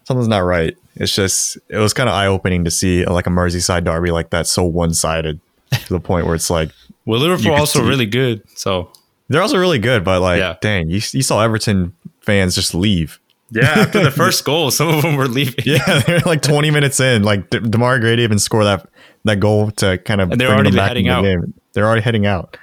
something's 0.05 0.29
not 0.29 0.39
right. 0.39 0.75
It's 0.95 1.13
just 1.13 1.57
it 1.67 1.77
was 1.77 1.93
kind 1.93 2.09
of 2.09 2.15
eye 2.15 2.27
opening 2.27 2.63
to 2.63 2.71
see 2.71 3.05
like 3.05 3.27
a 3.27 3.29
Merseyside 3.29 3.83
derby 3.83 4.11
like 4.11 4.29
that 4.29 4.47
so 4.47 4.63
one 4.63 4.93
sided 4.93 5.39
to 5.71 5.93
the 5.93 5.99
point 5.99 6.25
where 6.25 6.35
it's 6.35 6.49
like 6.49 6.71
Well 7.05 7.19
Liverpool 7.19 7.53
also 7.53 7.79
see, 7.79 7.87
really 7.87 8.05
good. 8.05 8.41
So 8.57 8.91
they're 9.27 9.41
also 9.41 9.57
really 9.57 9.79
good, 9.79 10.03
but 10.03 10.21
like 10.21 10.39
yeah. 10.39 10.55
dang, 10.61 10.89
you, 10.89 11.01
you 11.11 11.21
saw 11.21 11.41
Everton 11.41 11.93
fans 12.21 12.55
just 12.55 12.73
leave. 12.73 13.19
Yeah, 13.51 13.79
after 13.79 14.03
the 14.03 14.11
first 14.11 14.45
goal, 14.45 14.69
some 14.69 14.89
of 14.89 15.01
them 15.01 15.15
were 15.15 15.27
leaving. 15.27 15.63
Yeah, 15.65 16.01
they're 16.01 16.19
like 16.19 16.43
20 16.43 16.69
minutes 16.69 16.99
in. 16.99 17.23
Like 17.23 17.49
De- 17.49 17.61
Demarai 17.61 17.99
Gray 17.99 18.19
even 18.19 18.37
score 18.37 18.63
that 18.63 18.87
that 19.29 19.39
goal 19.39 19.71
to 19.71 19.97
kind 19.99 20.21
of 20.21 20.31
and 20.31 20.39
they're 20.39 20.53
already 20.53 20.75
heading 20.75 21.07
out. 21.07 21.21
The 21.21 21.27
game. 21.29 21.53
They're 21.73 21.85
already 21.85 22.01
heading 22.01 22.25
out. 22.25 22.57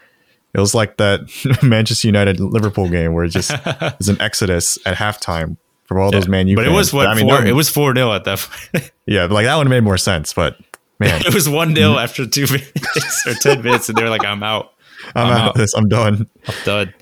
It 0.54 0.60
was 0.60 0.74
like 0.74 0.96
that 0.96 1.28
Manchester 1.62 2.08
United 2.08 2.40
Liverpool 2.40 2.88
game 2.88 3.12
where 3.12 3.24
it 3.24 3.30
just 3.30 3.50
was 3.98 4.08
an 4.08 4.20
exodus 4.20 4.78
at 4.86 4.96
halftime 4.96 5.56
from 5.84 5.98
all 5.98 6.06
yeah, 6.06 6.18
those 6.18 6.28
Man 6.28 6.48
U. 6.48 6.56
But 6.56 6.64
fans. 6.64 6.74
it 6.74 6.76
was 6.76 6.92
what 6.92 7.06
I 7.06 7.14
mean, 7.14 7.28
four, 7.28 7.44
it 7.44 7.52
was 7.52 7.68
four 7.68 7.94
0 7.94 8.12
at 8.12 8.24
that 8.24 8.38
point. 8.38 8.90
yeah, 9.06 9.26
like 9.26 9.44
that 9.44 9.56
would 9.56 9.66
have 9.66 9.70
made 9.70 9.84
more 9.84 9.98
sense. 9.98 10.32
But 10.32 10.58
man, 10.98 11.22
it 11.24 11.34
was 11.34 11.48
one 11.48 11.74
0 11.74 11.98
after 11.98 12.26
two 12.26 12.46
minutes 12.46 13.26
or 13.26 13.34
ten 13.34 13.62
minutes, 13.62 13.88
and 13.88 13.98
they're 13.98 14.10
like, 14.10 14.24
"I'm 14.24 14.42
out. 14.42 14.72
I'm, 15.14 15.26
I'm 15.26 15.32
out, 15.32 15.48
out. 15.48 15.54
This. 15.56 15.74
I'm 15.74 15.88
done. 15.88 16.26
I'm 16.48 16.54
done." 16.64 16.94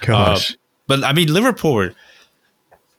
Gosh. 0.00 0.52
Uh, 0.52 0.54
but 0.86 1.04
I 1.04 1.12
mean, 1.12 1.32
Liverpool 1.32 1.74
were 1.74 1.94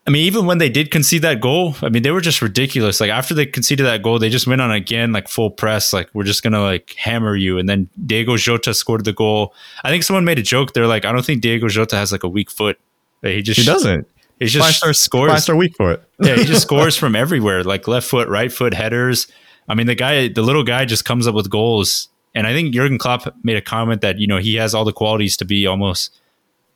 I 0.06 0.12
mean, 0.12 0.26
even 0.26 0.46
when 0.46 0.58
they 0.58 0.68
did 0.68 0.92
concede 0.92 1.22
that 1.22 1.40
goal, 1.40 1.76
I 1.82 1.88
mean, 1.88 2.04
they 2.04 2.12
were 2.12 2.20
just 2.20 2.42
ridiculous. 2.42 3.00
Like 3.00 3.10
after 3.10 3.34
they 3.34 3.46
conceded 3.46 3.86
that 3.86 4.04
goal, 4.04 4.20
they 4.20 4.30
just 4.30 4.48
went 4.48 4.60
on 4.60 4.70
again, 4.70 5.14
like 5.14 5.30
full 5.30 5.50
press, 5.50 5.94
like 5.94 6.10
we're 6.14 6.26
just 6.26 6.44
gonna 6.44 6.62
like 6.62 6.94
hammer 6.98 7.38
you. 7.38 7.58
And 7.58 7.70
then 7.70 7.90
Diogo 8.06 8.36
Jota 8.36 8.74
scored 8.74 9.06
the 9.06 9.14
goal. 9.14 9.54
I 9.84 9.90
think 9.90 10.04
someone 10.04 10.26
made 10.26 10.40
a 10.40 10.44
joke. 10.44 10.74
They're 10.74 10.88
like, 10.88 11.06
I 11.06 11.14
don't 11.14 11.26
think 11.26 11.42
Diogo 11.42 11.70
Jota 11.70 11.96
has 11.96 12.12
like 12.12 12.24
a 12.24 12.28
weak 12.28 12.52
foot. 12.52 12.78
He 13.22 13.42
just 13.42 13.60
he 13.60 13.66
doesn't. 13.66 14.06
He 14.40 14.48
just 14.48 14.66
five 14.66 14.76
star 14.76 14.94
scores. 14.94 15.32
Five 15.32 15.42
star 15.42 15.56
weak 15.56 15.78
foot. 15.78 16.04
yeah, 16.20 16.36
he 16.36 16.44
just 16.44 16.64
scores 16.64 16.98
from 16.98 17.16
everywhere, 17.16 17.64
like 17.64 17.88
left 17.88 18.10
foot, 18.10 18.28
right 18.28 18.52
foot 18.52 18.74
headers. 18.74 19.28
I 19.70 19.76
mean, 19.76 19.88
the 19.88 19.96
guy, 19.96 20.28
the 20.28 20.42
little 20.42 20.64
guy, 20.64 20.84
just 20.84 21.06
comes 21.06 21.28
up 21.28 21.36
with 21.36 21.50
goals 21.50 22.10
And 22.36 22.46
I 22.46 22.52
think 22.52 22.74
Jurgen 22.74 22.98
Klopp 22.98 23.34
made 23.44 23.56
a 23.56 23.62
comment 23.62 24.02
that 24.02 24.20
you 24.20 24.28
know 24.28 24.38
he 24.40 24.56
has 24.56 24.74
all 24.76 24.84
the 24.84 24.92
qualities 24.92 25.38
to 25.38 25.46
be 25.46 25.66
almost. 25.66 26.20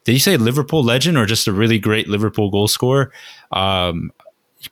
Did 0.07 0.13
you 0.13 0.19
say 0.19 0.37
Liverpool 0.37 0.85
legend 0.85 1.17
or 1.17 1.25
just 1.25 1.49
a 1.49 1.51
really 1.51 1.79
great 1.79 2.07
Liverpool 2.07 2.49
goal 2.49 2.69
scorer? 2.69 3.11
Um, 3.51 4.13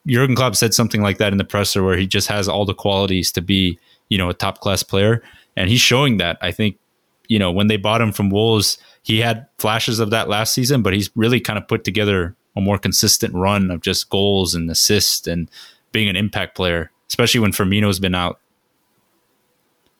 Jurgen 0.07 0.33
Klopp 0.33 0.55
said 0.55 0.73
something 0.73 1.01
like 1.01 1.17
that 1.17 1.33
in 1.33 1.37
the 1.37 1.43
presser, 1.43 1.83
where 1.83 1.97
he 1.97 2.07
just 2.07 2.29
has 2.29 2.47
all 2.47 2.63
the 2.63 2.73
qualities 2.73 3.33
to 3.33 3.41
be 3.41 3.77
you 4.07 4.17
know 4.17 4.29
a 4.29 4.33
top 4.33 4.61
class 4.61 4.81
player, 4.81 5.21
and 5.57 5.69
he's 5.69 5.81
showing 5.81 6.15
that. 6.17 6.37
I 6.39 6.51
think 6.51 6.79
you 7.27 7.37
know 7.37 7.51
when 7.51 7.67
they 7.67 7.75
bought 7.75 7.99
him 7.99 8.13
from 8.13 8.29
Wolves, 8.29 8.77
he 9.03 9.19
had 9.19 9.45
flashes 9.57 9.99
of 9.99 10.09
that 10.11 10.29
last 10.29 10.53
season, 10.53 10.81
but 10.81 10.93
he's 10.93 11.11
really 11.17 11.41
kind 11.41 11.59
of 11.59 11.67
put 11.67 11.83
together 11.83 12.33
a 12.55 12.61
more 12.61 12.77
consistent 12.77 13.33
run 13.33 13.71
of 13.71 13.81
just 13.81 14.09
goals 14.09 14.55
and 14.55 14.71
assists 14.71 15.27
and 15.27 15.51
being 15.91 16.07
an 16.07 16.15
impact 16.15 16.55
player, 16.55 16.91
especially 17.09 17.41
when 17.41 17.51
Firmino's 17.51 17.99
been 17.99 18.15
out. 18.15 18.39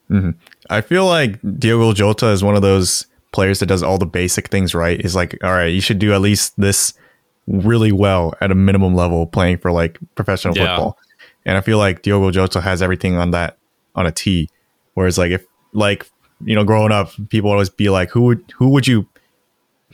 Mm-hmm. 0.10 0.30
I 0.70 0.80
feel 0.80 1.06
like 1.06 1.42
Diogo 1.60 1.92
Jota 1.92 2.30
is 2.30 2.42
one 2.42 2.56
of 2.56 2.62
those 2.62 3.08
players 3.36 3.60
that 3.60 3.66
does 3.66 3.84
all 3.84 3.98
the 3.98 4.06
basic 4.06 4.48
things 4.48 4.74
right. 4.74 5.02
is 5.02 5.14
like, 5.14 5.38
all 5.44 5.52
right, 5.52 5.66
you 5.66 5.82
should 5.82 6.00
do 6.00 6.14
at 6.14 6.22
least 6.22 6.54
this 6.58 6.94
really 7.48 7.92
well 7.92 8.34
at 8.40 8.50
a 8.50 8.56
minimum 8.56 8.96
level 8.96 9.28
playing 9.28 9.58
for 9.58 9.74
like 9.74 10.00
professional 10.16 10.56
yeah. 10.56 10.68
football. 10.68 10.98
And 11.46 11.58
I 11.58 11.62
feel 11.62 11.78
like 11.78 12.02
Diogo 12.02 12.32
Jota 12.32 12.62
has 12.62 12.82
everything 12.82 13.18
on 13.18 13.32
that 13.32 13.58
on 13.94 14.06
a 14.06 14.12
T. 14.12 14.50
Whereas 14.94 15.18
like 15.18 15.32
if 15.32 15.46
like 15.74 16.10
you 16.46 16.56
know 16.56 16.64
growing 16.64 16.94
up, 16.94 17.12
people 17.28 17.52
always 17.52 17.70
be 17.70 17.90
like, 17.90 18.10
who 18.10 18.22
would 18.22 18.54
who 18.56 18.70
would 18.70 18.88
you 18.88 19.06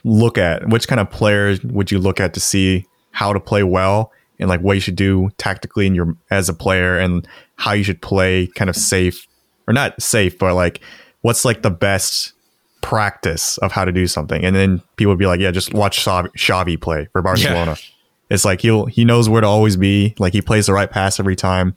look 0.03 0.37
at? 0.37 0.69
Which 0.69 0.87
kind 0.87 1.01
of 1.01 1.09
players 1.09 1.63
would 1.63 1.89
you 1.89 1.97
look 1.97 2.19
at 2.19 2.35
to 2.35 2.39
see 2.39 2.85
how 3.09 3.33
to 3.33 3.39
play 3.39 3.63
well 3.63 4.11
and 4.39 4.49
like 4.49 4.61
what 4.61 4.73
you 4.73 4.79
should 4.79 4.95
do 4.95 5.31
tactically 5.39 5.87
in 5.87 5.95
your 5.95 6.15
as 6.29 6.47
a 6.47 6.53
player 6.53 6.99
and 6.99 7.27
how 7.55 7.73
you 7.73 7.83
should 7.83 8.03
play 8.03 8.47
kind 8.53 8.69
of 8.69 8.75
safe 8.75 9.27
or 9.67 9.73
not 9.73 9.99
safe, 9.99 10.37
but 10.37 10.53
like 10.53 10.79
what's 11.21 11.43
like 11.43 11.63
the 11.63 11.71
best 11.71 12.33
practice 12.81 13.57
of 13.59 13.71
how 13.71 13.85
to 13.85 13.91
do 13.91 14.07
something. 14.07 14.43
And 14.43 14.55
then 14.55 14.81
people 14.95 15.11
would 15.11 15.19
be 15.19 15.27
like, 15.27 15.39
yeah, 15.39 15.51
just 15.51 15.73
watch 15.73 16.03
Xavi 16.03 16.79
play 16.81 17.07
for 17.11 17.21
Barcelona. 17.21 17.71
Yeah. 17.77 17.87
It's 18.29 18.45
like 18.45 18.61
he'll 18.61 18.85
he 18.85 19.05
knows 19.05 19.29
where 19.29 19.41
to 19.41 19.47
always 19.47 19.77
be. 19.77 20.15
Like 20.17 20.33
he 20.33 20.41
plays 20.41 20.67
the 20.67 20.73
right 20.73 20.89
pass 20.89 21.19
every 21.19 21.35
time. 21.35 21.75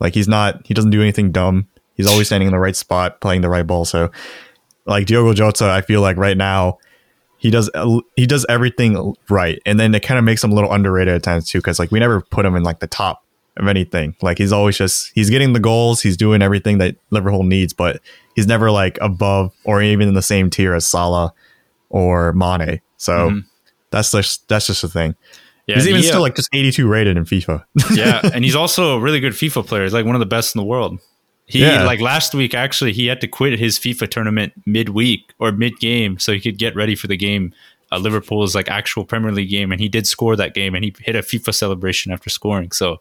Like 0.00 0.14
he's 0.14 0.28
not 0.28 0.66
he 0.66 0.74
doesn't 0.74 0.90
do 0.90 1.02
anything 1.02 1.32
dumb. 1.32 1.68
He's 1.94 2.06
always 2.06 2.28
standing 2.28 2.46
in 2.46 2.52
the 2.52 2.58
right 2.58 2.76
spot, 2.76 3.20
playing 3.20 3.40
the 3.40 3.48
right 3.48 3.66
ball. 3.66 3.84
So 3.84 4.10
like 4.86 5.06
Diogo 5.06 5.34
Jota, 5.34 5.68
I 5.68 5.80
feel 5.80 6.00
like 6.00 6.16
right 6.16 6.36
now 6.36 6.78
he 7.38 7.50
does 7.50 7.70
he 8.16 8.26
does 8.26 8.46
everything 8.48 9.14
right, 9.28 9.60
and 9.66 9.78
then 9.78 9.94
it 9.94 10.02
kind 10.02 10.18
of 10.18 10.24
makes 10.24 10.42
him 10.42 10.52
a 10.52 10.54
little 10.54 10.72
underrated 10.72 11.14
at 11.14 11.22
times 11.22 11.48
too, 11.48 11.58
because 11.58 11.78
like 11.78 11.90
we 11.90 11.98
never 11.98 12.20
put 12.20 12.46
him 12.46 12.56
in 12.56 12.62
like 12.62 12.80
the 12.80 12.86
top 12.86 13.24
of 13.56 13.66
anything. 13.68 14.16
Like 14.22 14.38
he's 14.38 14.52
always 14.52 14.78
just 14.78 15.10
he's 15.14 15.30
getting 15.30 15.52
the 15.52 15.60
goals, 15.60 16.00
he's 16.00 16.16
doing 16.16 16.42
everything 16.42 16.78
that 16.78 16.96
Liverpool 17.10 17.44
needs, 17.44 17.72
but 17.72 18.00
he's 18.38 18.46
never 18.46 18.70
like 18.70 18.96
above 19.00 19.52
or 19.64 19.82
even 19.82 20.06
in 20.06 20.14
the 20.14 20.22
same 20.22 20.48
tier 20.48 20.72
as 20.72 20.86
Salah 20.86 21.34
or 21.88 22.32
Mane. 22.34 22.80
So 22.96 23.12
mm-hmm. 23.12 23.38
that's 23.90 24.12
just 24.12 24.46
that's 24.46 24.68
just 24.68 24.84
a 24.84 24.88
thing. 24.88 25.16
Yeah, 25.66 25.74
he's 25.74 25.88
even 25.88 26.00
he, 26.00 26.06
still 26.06 26.20
uh, 26.20 26.22
like 26.22 26.36
just 26.36 26.48
82 26.52 26.86
rated 26.86 27.16
in 27.16 27.24
FIFA. 27.24 27.64
yeah, 27.96 28.20
and 28.32 28.44
he's 28.44 28.54
also 28.54 28.96
a 28.96 29.00
really 29.00 29.18
good 29.18 29.32
FIFA 29.32 29.66
player. 29.66 29.82
He's 29.82 29.92
like 29.92 30.06
one 30.06 30.14
of 30.14 30.20
the 30.20 30.26
best 30.26 30.54
in 30.54 30.60
the 30.60 30.64
world. 30.64 31.00
He 31.46 31.62
yeah. 31.62 31.82
like 31.82 32.00
last 32.00 32.32
week 32.32 32.54
actually 32.54 32.92
he 32.92 33.06
had 33.06 33.20
to 33.22 33.26
quit 33.26 33.58
his 33.58 33.76
FIFA 33.76 34.08
tournament 34.08 34.52
midweek 34.66 35.34
or 35.40 35.50
mid 35.50 35.76
game 35.80 36.18
so 36.20 36.32
he 36.32 36.40
could 36.40 36.58
get 36.58 36.76
ready 36.76 36.94
for 36.94 37.08
the 37.08 37.16
game. 37.16 37.52
Uh, 37.90 37.98
Liverpool's 37.98 38.54
like 38.54 38.68
actual 38.70 39.04
Premier 39.04 39.32
League 39.32 39.50
game, 39.50 39.72
and 39.72 39.80
he 39.80 39.88
did 39.88 40.06
score 40.06 40.36
that 40.36 40.54
game, 40.54 40.76
and 40.76 40.84
he 40.84 40.94
hit 41.00 41.16
a 41.16 41.22
FIFA 41.22 41.52
celebration 41.54 42.12
after 42.12 42.30
scoring. 42.30 42.70
So 42.70 42.98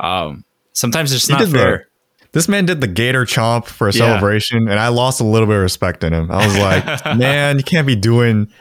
um, 0.00 0.44
sometimes 0.72 1.12
it's 1.12 1.28
not 1.28 1.46
fair. 1.46 1.78
The, 1.78 1.95
this 2.36 2.50
man 2.50 2.66
did 2.66 2.82
the 2.82 2.86
Gator 2.86 3.24
chomp 3.24 3.64
for 3.64 3.88
a 3.88 3.92
yeah. 3.94 4.00
celebration, 4.00 4.68
and 4.68 4.78
I 4.78 4.88
lost 4.88 5.22
a 5.22 5.24
little 5.24 5.48
bit 5.48 5.56
of 5.56 5.62
respect 5.62 6.04
in 6.04 6.12
him. 6.12 6.30
I 6.30 6.46
was 6.46 6.58
like, 6.58 7.16
man, 7.16 7.56
you 7.56 7.64
can't 7.64 7.86
be 7.86 7.96
doing 7.96 8.52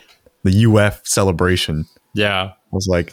the 0.45 0.65
UF 0.65 1.05
celebration. 1.05 1.83
Yeah, 2.13 2.51
I 2.53 2.53
was 2.71 2.87
like. 2.89 3.11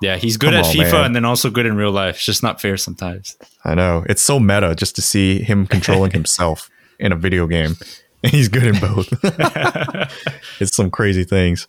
Yeah, 0.00 0.16
he's 0.16 0.36
good 0.36 0.54
at 0.54 0.66
on, 0.66 0.72
FIFA 0.72 0.92
man. 0.92 1.04
and 1.06 1.16
then 1.16 1.24
also 1.24 1.50
good 1.50 1.66
in 1.66 1.76
real 1.76 1.90
life. 1.90 2.14
It's 2.14 2.24
just 2.24 2.44
not 2.44 2.60
fair 2.60 2.76
sometimes. 2.76 3.36
I 3.64 3.74
know. 3.74 4.04
It's 4.08 4.22
so 4.22 4.38
meta 4.38 4.76
just 4.76 4.94
to 4.96 5.02
see 5.02 5.42
him 5.42 5.66
controlling 5.66 6.10
himself 6.12 6.70
in 7.00 7.10
a 7.10 7.16
video 7.16 7.48
game. 7.48 7.76
And 8.22 8.32
he's 8.32 8.48
good 8.48 8.64
in 8.64 8.78
both. 8.78 9.12
it's 10.60 10.76
some 10.76 10.90
crazy 10.90 11.24
things. 11.24 11.66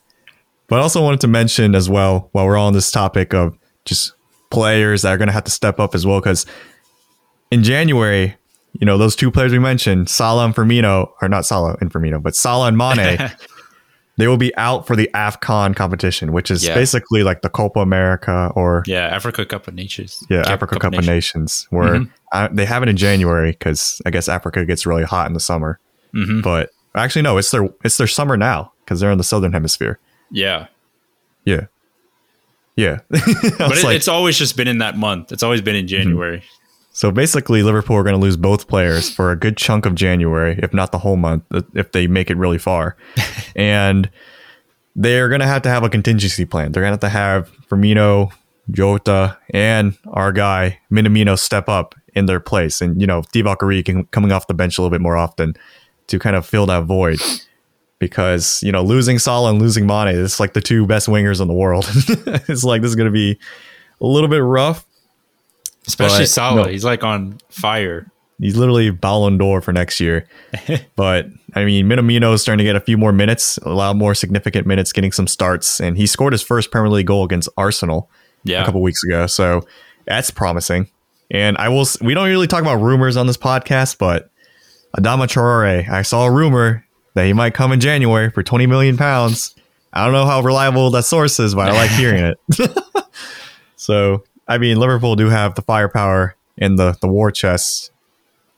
But 0.68 0.80
I 0.80 0.82
also 0.84 1.01
wanted 1.01 1.22
to 1.22 1.28
mention 1.28 1.74
as 1.74 1.89
well, 1.89 2.30
while 2.32 2.45
we're 2.45 2.57
on 2.57 2.74
this 2.74 2.91
topic 2.91 3.34
of 3.34 3.57
just 3.86 4.14
players 4.51 5.01
that 5.01 5.09
are 5.09 5.18
going 5.18 5.28
to 5.30 5.34
have 5.34 5.45
to 5.45 5.51
step 5.51 5.80
up 5.80 5.93
as 5.93 6.05
well, 6.05 6.20
because 6.20 6.47
in 7.54 7.64
January, 7.64 8.36
you 8.74 8.86
know, 8.86 8.97
those 8.97 9.16
two 9.16 9.30
players 9.30 9.51
we 9.51 9.60
mentioned, 9.60 10.10
Salah 10.10 10.45
and 10.45 10.56
Firmino, 10.56 11.12
or 11.22 11.30
not 11.30 11.45
Salah 11.45 11.78
and 11.80 11.93
Firmino, 11.93 12.22
but 12.22 12.36
Salah 12.36 12.68
and 12.68 12.78
Mane 12.78 13.32
they 14.18 14.28
will 14.28 14.38
be 14.38 14.56
out 14.58 14.88
for 14.88 14.95
the 14.95 15.10
AFCON 15.14 15.76
competition, 15.76 16.34
which 16.34 16.49
is 16.49 16.66
yeah. 16.66 16.74
basically 16.74 17.22
like 17.24 17.41
the 17.41 17.49
Copa 17.49 17.80
America 17.80 18.51
or 18.56 18.84
yeah, 18.88 19.06
Africa 19.06 19.45
Cup 19.45 19.68
of 19.68 19.76
Nations. 19.76 20.24
Yeah, 20.30 20.41
Africa 20.41 20.76
Cup, 20.76 20.82
Cup 20.82 20.93
of 20.93 21.06
Nations, 21.06 21.08
Nations 21.08 21.68
where 21.70 21.95
mm-hmm. 21.95 22.12
I, 22.32 22.47
they 22.47 22.66
have 22.66 22.82
it 22.82 22.89
in 22.89 22.97
January 22.97 23.51
because 23.51 24.01
I 24.06 24.10
guess 24.10 24.28
Africa 24.28 24.66
gets 24.66 24.86
really 24.86 25.04
hot 25.04 25.28
in 25.28 25.34
the 25.34 25.39
summer. 25.39 25.80
Mm-hmm. 26.16 26.41
But 26.41 26.72
actually, 26.95 27.24
no, 27.24 27.38
it's 27.38 27.51
their 27.51 27.70
it's 27.84 27.97
their 27.97 28.08
summer 28.08 28.38
now 28.38 28.74
because 28.84 28.99
they're 28.99 29.12
in 29.12 29.18
the 29.18 29.24
southern 29.24 29.54
hemisphere. 29.54 29.99
Yeah, 30.32 30.68
yeah, 31.45 31.68
yeah. 32.76 32.99
but 33.10 33.22
it, 33.28 33.84
like, 33.84 33.95
it's 33.95 34.08
always 34.08 34.38
just 34.38 34.58
been 34.58 34.68
in 34.68 34.80
that 34.80 34.97
month. 34.97 35.32
It's 35.32 35.43
always 35.43 35.62
been 35.62 35.76
in 35.76 35.86
mm-hmm. 35.86 36.04
January. 36.04 36.38
Mm-hmm. 36.38 36.62
So 36.94 37.12
basically, 37.12 37.64
Liverpool 37.64 37.98
are 37.98 38.04
going 38.04 38.16
to 38.16 38.22
lose 38.22 38.38
both 38.38 38.68
players 38.68 39.10
for 39.10 39.32
a 39.32 39.36
good 39.36 39.58
chunk 39.58 39.88
of 39.88 39.96
January, 39.96 40.60
if 40.62 40.76
not 40.76 40.91
the 40.91 41.00
whole 41.00 41.18
month, 41.18 41.44
uh, 41.52 41.64
if 41.74 41.91
they 41.91 42.06
make 42.06 42.30
it 42.30 42.38
really 42.38 42.60
far. 42.60 42.96
and 43.56 44.10
they're 44.96 45.28
going 45.28 45.41
to 45.41 45.48
have 45.48 45.64
to 45.64 45.70
have 45.70 45.84
a 45.84 45.89
contingency 45.89 46.46
plan. 46.46 46.72
They're 46.72 46.84
going 46.84 46.96
to 46.96 47.08
have 47.08 47.12
to 47.12 47.18
have 47.18 47.52
Firmino, 47.68 48.32
Jota, 48.70 49.39
and 49.50 49.98
our 50.12 50.32
guy 50.32 50.80
Minamino 50.91 51.38
step 51.38 51.68
up 51.68 51.96
in 52.14 52.28
their 52.28 52.39
place, 52.39 52.80
and 52.80 53.02
you 53.02 53.08
know 53.08 53.22
Divock 53.22 53.58
Origi 53.58 54.10
coming 54.12 54.32
off 54.32 54.46
the 54.46 54.54
bench 54.54 54.78
a 54.78 54.82
little 54.82 54.91
bit 54.91 55.02
more 55.02 55.18
often 55.18 55.56
to 56.08 56.20
kind 56.20 56.36
of 56.36 56.46
fill 56.46 56.68
that 56.68 56.84
void. 56.84 57.20
Because 57.98 58.62
you 58.62 58.72
know 58.72 58.84
losing 58.84 59.18
Salah 59.18 59.50
and 59.50 59.60
losing 59.60 59.88
Mane, 59.88 60.10
it's 60.10 60.39
like 60.39 60.54
the 60.54 60.62
two 60.62 60.86
best 60.86 61.08
wingers 61.08 61.41
in 61.41 61.48
the 61.48 61.54
world. 61.56 61.86
it's 62.48 62.64
like 62.64 62.84
this 62.84 62.89
is 62.89 62.96
going 62.96 63.08
to 63.08 63.12
be 63.12 63.39
a 64.00 64.06
little 64.06 64.30
bit 64.30 64.44
rough 64.44 64.86
Especially 65.88 66.20
but, 66.20 66.30
Salah. 66.30 66.64
No, 66.64 66.68
he's 66.70 66.86
like 66.86 67.04
on 67.04 67.38
fire. 67.50 68.10
He's 68.40 68.58
literally 68.58 68.90
Ballon 68.90 69.38
d'Or 69.38 69.62
for 69.62 69.72
next 69.72 70.00
year. 70.00 70.28
but 70.96 71.28
I 71.56 71.66
mean, 71.66 71.88
Minamino 71.88 72.34
is 72.34 72.42
starting 72.42 72.60
to 72.60 72.64
get 72.64 72.76
a 72.76 72.82
few 72.82 72.98
more 72.98 73.12
minutes, 73.12 73.58
a 73.60 73.70
lot 73.70 73.96
more 73.96 74.16
significant 74.16 74.68
minutes, 74.68 74.92
getting 74.92 75.12
some 75.12 75.28
starts, 75.28 75.80
and 75.80 75.98
he 75.98 76.06
scored 76.06 76.34
his 76.34 76.42
first 76.42 76.72
Premier 76.72 76.90
League 76.90 77.08
goal 77.08 77.24
against 77.24 77.50
Arsenal 77.58 78.10
yeah. 78.44 78.64
a 78.64 78.66
couple 78.66 78.82
weeks 78.82 79.04
ago. 79.04 79.28
So 79.28 79.66
that's 80.06 80.32
promising. 80.32 80.90
And 81.32 81.58
I 81.58 81.70
will. 81.70 81.86
We 82.02 82.14
don't 82.14 82.28
really 82.28 82.48
talk 82.48 82.62
about 82.62 82.76
rumors 82.82 83.18
on 83.18 83.28
this 83.28 83.38
podcast, 83.38 83.98
but 83.98 84.30
Adama 84.98 85.28
Traore, 85.28 85.88
I 85.90 86.02
saw 86.02 86.26
a 86.26 86.32
rumor 86.32 86.86
that 87.16 87.26
he 87.26 87.34
might 87.34 87.54
come 87.54 87.72
in 87.72 87.80
January 87.80 88.30
for 88.30 88.44
20 88.44 88.68
million 88.68 88.98
pounds. 88.98 89.56
I 89.92 90.04
don't 90.04 90.14
know 90.14 90.26
how 90.26 90.42
reliable 90.42 90.90
that 90.92 91.04
source 91.04 91.40
is, 91.40 91.56
but 91.56 91.70
I 91.70 91.74
like 91.74 91.92
hearing 91.92 92.24
it. 92.24 92.78
so 93.76 94.24
I 94.48 94.58
mean, 94.58 94.78
Liverpool 94.78 95.16
do 95.16 95.30
have 95.30 95.56
the 95.56 95.62
firepower 95.62 96.36
in 96.58 96.76
the 96.76 96.98
the 97.02 97.08
war 97.08 97.32
chest 97.32 97.91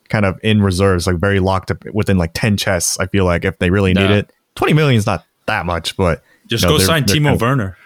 kind 0.09 0.25
of 0.25 0.39
in 0.43 0.61
reserves, 0.61 1.07
like 1.07 1.17
very 1.17 1.39
locked 1.39 1.71
up 1.71 1.83
within 1.93 2.17
like 2.17 2.31
10 2.33 2.57
chests. 2.57 2.99
I 2.99 3.07
feel 3.07 3.25
like 3.25 3.45
if 3.45 3.57
they 3.59 3.69
really 3.69 3.93
need 3.93 4.11
it, 4.11 4.31
20 4.55 4.73
million 4.73 4.97
is 4.97 5.05
not 5.05 5.25
that 5.47 5.65
much, 5.65 5.97
but 5.97 6.23
just 6.47 6.63
you 6.63 6.69
know, 6.69 6.73
go 6.73 6.77
they're, 6.77 6.87
sign 6.87 7.05
they're 7.05 7.15
Timo 7.15 7.23
kind 7.23 7.35
of, 7.35 7.41
Werner. 7.41 7.77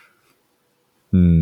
Hmm. 1.12 1.42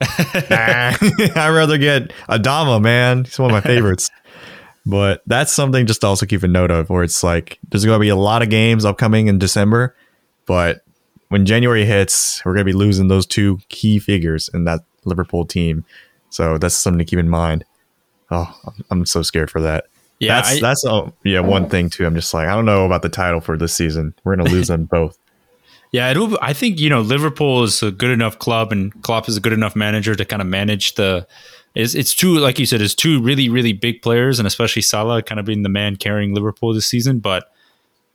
I'd 0.00 1.52
rather 1.54 1.78
get 1.78 2.10
Adama, 2.28 2.82
man. 2.82 3.24
He's 3.24 3.38
one 3.38 3.50
of 3.50 3.54
my 3.54 3.60
favorites. 3.60 4.10
but 4.86 5.22
that's 5.26 5.52
something 5.52 5.86
just 5.86 6.02
to 6.02 6.08
also 6.08 6.26
keep 6.26 6.42
a 6.42 6.48
note 6.48 6.70
of 6.70 6.90
where 6.90 7.02
it's 7.02 7.22
like 7.22 7.58
there's 7.70 7.84
going 7.84 7.96
to 7.96 8.00
be 8.00 8.08
a 8.08 8.16
lot 8.16 8.42
of 8.42 8.50
games 8.50 8.84
upcoming 8.84 9.28
in 9.28 9.38
December, 9.38 9.96
but 10.46 10.82
when 11.28 11.46
January 11.46 11.84
hits, 11.84 12.42
we're 12.44 12.52
going 12.52 12.66
to 12.66 12.70
be 12.70 12.76
losing 12.76 13.08
those 13.08 13.26
two 13.26 13.58
key 13.68 13.98
figures 13.98 14.50
and 14.52 14.66
that 14.66 14.80
Liverpool 15.04 15.44
team. 15.44 15.84
So 16.30 16.58
that's 16.58 16.74
something 16.74 16.98
to 16.98 17.04
keep 17.04 17.18
in 17.18 17.28
mind. 17.28 17.64
Oh, 18.30 18.58
I'm 18.90 19.06
so 19.06 19.22
scared 19.22 19.50
for 19.50 19.60
that. 19.60 19.86
Yeah, 20.18 20.36
that's 20.36 20.56
I, 20.56 20.60
that's 20.60 20.84
oh, 20.84 21.12
yeah 21.24 21.40
one 21.40 21.68
thing 21.68 21.90
too. 21.90 22.06
I'm 22.06 22.14
just 22.14 22.32
like 22.32 22.48
I 22.48 22.54
don't 22.54 22.64
know 22.64 22.86
about 22.86 23.02
the 23.02 23.08
title 23.08 23.40
for 23.40 23.56
this 23.56 23.74
season. 23.74 24.14
We're 24.24 24.36
gonna 24.36 24.50
lose 24.50 24.68
them 24.68 24.84
both. 24.84 25.18
Yeah, 25.92 26.10
it'll, 26.10 26.36
I 26.42 26.52
think 26.52 26.80
you 26.80 26.90
know 26.90 27.02
Liverpool 27.02 27.62
is 27.62 27.82
a 27.82 27.92
good 27.92 28.10
enough 28.10 28.38
club, 28.38 28.72
and 28.72 29.00
Klopp 29.02 29.28
is 29.28 29.36
a 29.36 29.40
good 29.40 29.52
enough 29.52 29.76
manager 29.76 30.14
to 30.14 30.24
kind 30.24 30.42
of 30.42 30.48
manage 30.48 30.94
the. 30.94 31.26
It's, 31.76 31.94
it's 31.94 32.14
two 32.14 32.38
like 32.38 32.58
you 32.58 32.66
said, 32.66 32.80
it's 32.80 32.94
two 32.94 33.20
really 33.20 33.48
really 33.48 33.72
big 33.72 34.02
players, 34.02 34.38
and 34.38 34.46
especially 34.46 34.82
Salah 34.82 35.22
kind 35.22 35.38
of 35.38 35.46
being 35.46 35.62
the 35.62 35.68
man 35.68 35.96
carrying 35.96 36.34
Liverpool 36.34 36.72
this 36.72 36.86
season. 36.86 37.18
But 37.18 37.52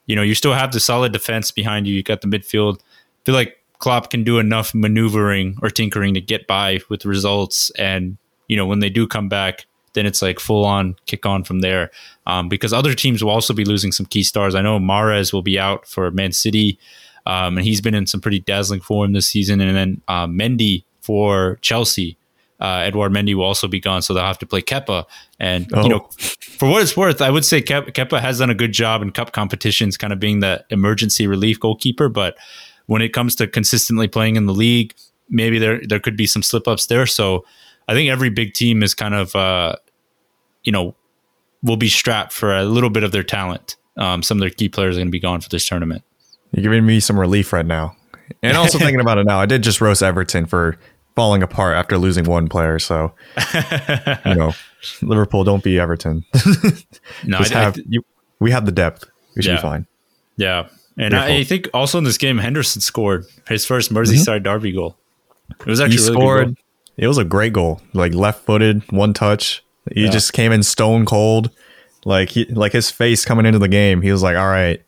you 0.08 0.16
know 0.16 0.22
you 0.22 0.36
still 0.36 0.54
have 0.54 0.72
the 0.72 0.80
solid 0.80 1.14
defense 1.14 1.52
behind 1.52 1.88
you. 1.88 1.94
You 1.94 2.04
got 2.04 2.22
the 2.22 2.28
midfield. 2.28 2.80
I 2.80 3.26
feel 3.26 3.36
like 3.36 3.59
Klopp 3.80 4.10
can 4.10 4.24
do 4.24 4.40
enough 4.40 4.76
maneuvering 4.76 5.58
or 5.62 5.70
tinkering 5.70 6.14
to 6.14 6.22
get 6.22 6.48
by 6.48 6.80
with 6.90 7.06
results. 7.06 7.70
And, 7.72 8.18
you 8.48 8.58
know, 8.58 8.66
when 8.66 8.80
they 8.80 8.90
do 8.90 9.08
come 9.08 9.30
back, 9.30 9.66
then 9.94 10.06
it's 10.06 10.22
like 10.22 10.40
full 10.40 10.66
on 10.66 10.96
kick 11.06 11.26
on 11.26 11.44
from 11.44 11.62
there. 11.62 11.90
Um, 12.28 12.50
because 12.50 12.74
other 12.74 12.94
teams 12.94 13.24
will 13.24 13.32
also 13.32 13.54
be 13.54 13.66
losing 13.66 13.92
some 13.92 14.06
key 14.06 14.24
stars. 14.24 14.54
I 14.54 14.62
know 14.62 14.80
Mahrez 14.80 15.34
will 15.34 15.42
be 15.42 15.58
out 15.58 15.88
for 15.88 16.12
Man 16.12 16.32
City, 16.32 16.78
um, 17.26 17.58
and 17.58 17.66
he's 17.66 17.82
been 17.82 17.96
in 17.96 18.06
some 18.06 18.22
pretty 18.22 18.40
dazzling 18.40 18.82
form 18.82 19.14
this 19.14 19.28
season. 19.28 19.62
And 19.62 19.76
then 19.76 20.02
uh, 20.08 20.28
Mendy 20.28 20.84
for 21.02 21.58
Chelsea. 21.62 22.18
Uh, 22.60 22.84
Edouard 22.86 23.14
Mendy 23.14 23.34
will 23.34 23.46
also 23.46 23.70
be 23.70 23.80
gone, 23.80 24.02
so 24.02 24.14
they'll 24.14 24.24
have 24.26 24.38
to 24.40 24.46
play 24.46 24.62
Kepa. 24.62 25.06
And 25.40 25.68
oh. 25.74 25.84
you 25.84 25.90
know, 25.90 26.10
for 26.18 26.70
what 26.70 26.82
it's 26.82 26.98
worth, 26.98 27.22
I 27.22 27.30
would 27.30 27.46
say 27.46 27.62
Kepa 27.62 28.20
has 28.20 28.40
done 28.40 28.50
a 28.50 28.56
good 28.56 28.74
job 28.74 29.02
in 29.02 29.12
cup 29.12 29.32
competitions, 29.32 29.96
kind 29.96 30.12
of 30.12 30.20
being 30.20 30.42
the 30.42 30.66
emergency 30.70 31.26
relief 31.26 31.58
goalkeeper. 31.58 32.10
But 32.10 32.38
when 32.90 33.04
it 33.04 33.14
comes 33.14 33.36
to 33.36 33.46
consistently 33.46 34.08
playing 34.08 34.36
in 34.36 34.48
the 34.48 34.54
league, 34.54 34.96
maybe 35.30 35.60
there 35.60 35.80
there 35.86 36.00
could 36.00 36.18
be 36.18 36.26
some 36.26 36.42
slip 36.42 36.68
ups 36.68 36.88
there. 36.88 37.06
So 37.06 37.46
I 37.88 37.94
think 37.94 38.10
every 38.10 38.32
big 38.32 38.56
team 38.56 38.82
is 38.82 38.96
kind 38.96 39.14
of, 39.14 39.36
uh, 39.36 39.76
you 40.64 40.72
know, 40.72 40.96
will 41.62 41.78
be 41.78 41.88
strapped 41.88 42.34
for 42.34 42.52
a 42.52 42.66
little 42.66 42.90
bit 42.90 43.04
of 43.04 43.12
their 43.12 43.22
talent. 43.22 43.76
Um, 43.98 44.24
some 44.24 44.38
of 44.38 44.40
their 44.40 44.50
key 44.50 44.70
players 44.70 44.96
are 44.96 45.02
going 45.02 45.08
to 45.08 45.12
be 45.12 45.20
gone 45.20 45.40
for 45.40 45.50
this 45.50 45.68
tournament. 45.68 46.04
You're 46.52 46.64
giving 46.64 46.84
me 46.84 47.00
some 47.00 47.20
relief 47.20 47.54
right 47.54 47.66
now. 47.66 47.96
And 48.42 48.58
also 48.58 48.78
thinking 48.80 49.02
about 49.02 49.20
it 49.20 49.28
now, 49.28 49.40
I 49.40 49.46
did 49.46 49.62
just 49.62 49.82
roast 49.82 50.02
Everton 50.02 50.48
for 50.48 50.76
falling 51.16 51.44
apart 51.44 51.76
after 51.76 51.96
losing 52.00 52.26
one 52.26 52.50
player. 52.50 52.80
So, 52.80 53.14
you 54.26 54.34
know, 54.34 54.54
Liverpool, 55.04 55.44
don't 55.44 55.64
be 55.64 55.80
Everton. 55.80 56.26
no, 57.24 57.38
I, 57.38 57.48
have, 57.50 57.78
I, 57.78 57.82
you, 57.88 58.02
we 58.40 58.50
have 58.50 58.66
the 58.66 58.72
depth. 58.72 59.06
We 59.36 59.44
should 59.44 59.52
yeah. 59.52 59.56
be 59.58 59.62
fine. 59.62 59.88
Yeah. 60.38 60.70
And 61.00 61.16
I, 61.16 61.38
I, 61.38 61.44
think 61.46 61.70
also 61.74 61.98
in 61.98 62.04
this 62.04 62.18
game, 62.18 62.40
Henderson 62.40 62.82
scored 62.82 63.26
his 63.48 63.66
first 63.66 63.92
Merseyside 63.92 64.26
mm-hmm. 64.26 64.44
derby 64.44 64.72
goal. 64.74 64.98
It 65.62 65.66
was 65.66 65.80
actually 65.80 66.10
really 66.10 66.14
scored 66.14 66.58
it 67.00 67.08
was 67.08 67.18
a 67.18 67.24
great 67.24 67.54
goal. 67.54 67.82
Like 67.94 68.14
left 68.14 68.46
footed, 68.46 68.92
one 68.92 69.14
touch. 69.14 69.64
He 69.94 70.04
yeah. 70.04 70.12
just 70.12 70.34
came 70.34 70.52
in 70.52 70.64
stone 70.64 71.06
cold. 71.06 71.50
Like 72.04 72.30
he, 72.30 72.46
like 72.46 72.74
his 72.74 72.92
face 72.92 73.24
coming 73.24 73.46
into 73.46 73.60
the 73.60 73.70
game, 73.70 74.02
he 74.02 74.12
was 74.12 74.22
like, 74.22 74.36
"All 74.36 74.48
right." 74.48 74.82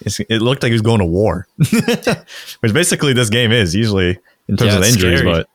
It's, 0.00 0.18
it 0.20 0.40
looked 0.40 0.62
like 0.62 0.70
he 0.70 0.74
was 0.74 0.82
going 0.82 1.00
to 1.00 1.04
war, 1.04 1.46
which 1.56 2.72
basically 2.72 3.12
this 3.12 3.28
game 3.28 3.52
is 3.52 3.74
usually 3.74 4.18
in 4.48 4.56
terms 4.56 4.72
yeah, 4.72 4.78
of 4.78 4.84
injuries. 4.84 5.18
Scary. 5.20 5.32
But 5.32 5.48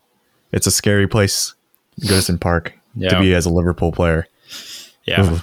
it's 0.52 0.68
a 0.68 0.72
scary 0.72 1.08
place, 1.08 1.54
Goodison 2.02 2.40
Park, 2.40 2.74
yeah. 2.96 3.10
to 3.10 3.20
be 3.20 3.34
as 3.34 3.46
a 3.46 3.50
Liverpool 3.50 3.92
player. 3.92 4.28
Yeah, 5.06 5.34
Ooh. 5.34 5.40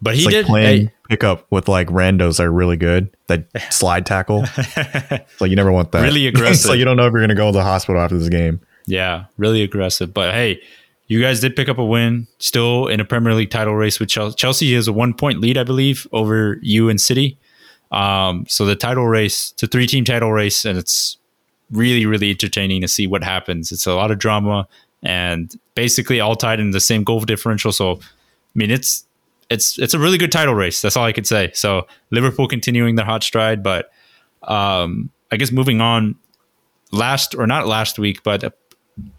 but 0.00 0.14
he 0.14 0.22
it's 0.22 0.30
did 0.30 0.46
playing 0.46 0.86
hey. 0.86 0.92
Pickup 1.10 1.44
with 1.50 1.68
like 1.68 1.88
randos 1.88 2.40
are 2.40 2.50
really 2.50 2.76
good. 2.76 3.14
That 3.26 3.44
slide 3.72 4.06
tackle, 4.06 4.40
like 5.40 5.50
you 5.50 5.56
never 5.56 5.72
want 5.72 5.92
that. 5.92 6.02
Really 6.02 6.26
aggressive. 6.26 6.54
it's 6.54 6.68
like 6.68 6.78
you 6.78 6.84
don't 6.84 6.96
know 6.96 7.06
if 7.06 7.12
you're 7.12 7.20
going 7.20 7.28
to 7.28 7.34
go 7.34 7.46
to 7.46 7.52
the 7.52 7.64
hospital 7.64 8.00
after 8.00 8.16
this 8.16 8.28
game. 8.28 8.60
Yeah, 8.86 9.26
really 9.36 9.62
aggressive. 9.62 10.14
But 10.14 10.32
hey, 10.32 10.62
you 11.08 11.20
guys 11.20 11.40
did 11.40 11.56
pick 11.56 11.68
up 11.68 11.78
a 11.78 11.84
win, 11.84 12.28
still 12.38 12.86
in 12.86 13.00
a 13.00 13.04
Premier 13.04 13.34
League 13.34 13.50
title 13.50 13.74
race 13.74 13.98
with 13.98 14.08
Chelsea. 14.08 14.36
Chelsea 14.36 14.74
has 14.74 14.88
a 14.88 14.92
one 14.92 15.12
point 15.12 15.40
lead, 15.40 15.58
I 15.58 15.64
believe, 15.64 16.06
over 16.12 16.58
you 16.62 16.88
and 16.88 17.00
City. 17.00 17.36
Um, 17.90 18.46
so 18.48 18.64
the 18.64 18.76
title 18.76 19.06
race, 19.06 19.50
it's 19.52 19.64
a 19.64 19.66
three 19.66 19.88
team 19.88 20.04
title 20.04 20.32
race, 20.32 20.64
and 20.64 20.78
it's 20.78 21.18
really, 21.72 22.06
really 22.06 22.30
entertaining 22.30 22.80
to 22.82 22.88
see 22.88 23.06
what 23.06 23.24
happens. 23.24 23.72
It's 23.72 23.86
a 23.86 23.94
lot 23.94 24.10
of 24.10 24.18
drama 24.18 24.68
and 25.02 25.52
basically 25.74 26.20
all 26.20 26.36
tied 26.36 26.60
in 26.60 26.70
the 26.70 26.80
same 26.80 27.04
goal 27.04 27.20
differential. 27.20 27.72
So, 27.72 27.96
I 27.96 27.98
mean, 28.54 28.70
it's 28.70 29.04
it's 29.50 29.78
it's 29.78 29.94
a 29.94 29.98
really 29.98 30.16
good 30.16 30.32
title 30.32 30.54
race. 30.54 30.80
That's 30.80 30.96
all 30.96 31.04
I 31.04 31.12
could 31.12 31.26
say. 31.26 31.50
So 31.54 31.86
Liverpool 32.10 32.48
continuing 32.48 32.94
their 32.94 33.04
hot 33.04 33.22
stride, 33.22 33.62
but 33.62 33.90
um, 34.42 35.10
I 35.30 35.36
guess 35.36 35.52
moving 35.52 35.80
on. 35.80 36.16
Last 36.92 37.36
or 37.36 37.46
not 37.46 37.68
last 37.68 38.00
week, 38.00 38.24
but 38.24 38.42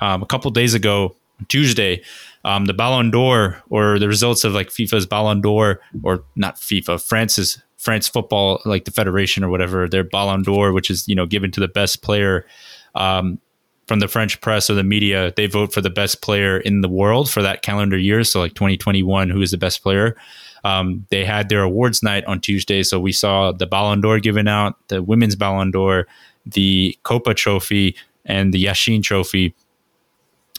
um, 0.02 0.22
a 0.22 0.26
couple 0.26 0.52
days 0.52 0.74
ago, 0.74 1.16
Tuesday, 1.48 2.04
um, 2.44 2.66
the 2.66 2.74
Ballon 2.74 3.12
d'Or 3.12 3.64
or 3.70 3.98
the 3.98 4.10
results 4.10 4.44
of 4.44 4.52
like 4.52 4.68
FIFA's 4.68 5.06
Ballon 5.06 5.40
d'Or 5.40 5.80
or 6.04 6.26
not 6.36 6.58
FIFA, 6.58 7.02
France's 7.02 7.62
France 7.78 8.10
football, 8.10 8.62
like 8.66 8.84
the 8.84 8.92
federation 8.92 9.42
or 9.42 9.50
whatever, 9.50 9.88
their 9.88 10.04
Ballon 10.04 10.44
d'Or, 10.44 10.74
which 10.74 10.90
is 10.90 11.08
you 11.08 11.16
know 11.16 11.26
given 11.26 11.50
to 11.52 11.62
the 11.62 11.70
best 11.70 12.02
player 12.02 12.46
um, 12.96 13.40
from 13.92 14.00
the 14.00 14.08
French 14.08 14.40
press 14.40 14.70
or 14.70 14.74
the 14.74 14.86
media. 14.86 15.34
They 15.36 15.48
vote 15.48 15.74
for 15.74 15.82
the 15.82 15.90
best 15.90 16.22
player 16.22 16.58
in 16.58 16.80
the 16.80 16.88
world 16.88 17.30
for 17.30 17.42
that 17.42 17.62
calendar 17.62 17.98
year. 17.98 18.24
So 18.24 18.40
like 18.40 18.54
2021, 18.54 19.30
who 19.30 19.42
is 19.42 19.52
the 19.52 19.58
best 19.58 19.84
player? 19.84 20.16
Um, 20.64 21.06
they 21.10 21.26
had 21.26 21.50
their 21.50 21.62
awards 21.62 22.02
night 22.02 22.24
on 22.24 22.40
Tuesday, 22.40 22.84
so 22.84 23.02
we 23.02 23.12
saw 23.12 23.52
the 23.52 23.68
Ballon 23.68 24.00
d'Or 24.00 24.20
given 24.20 24.48
out, 24.48 24.76
the 24.88 25.04
women's 25.04 25.36
Ballon 25.36 25.72
d'Or, 25.72 26.08
the 26.46 26.98
Kopa 27.04 27.36
Trophy, 27.36 27.98
and 28.24 28.54
the 28.54 28.64
Yashin 28.64 29.04
Trophy 29.04 29.54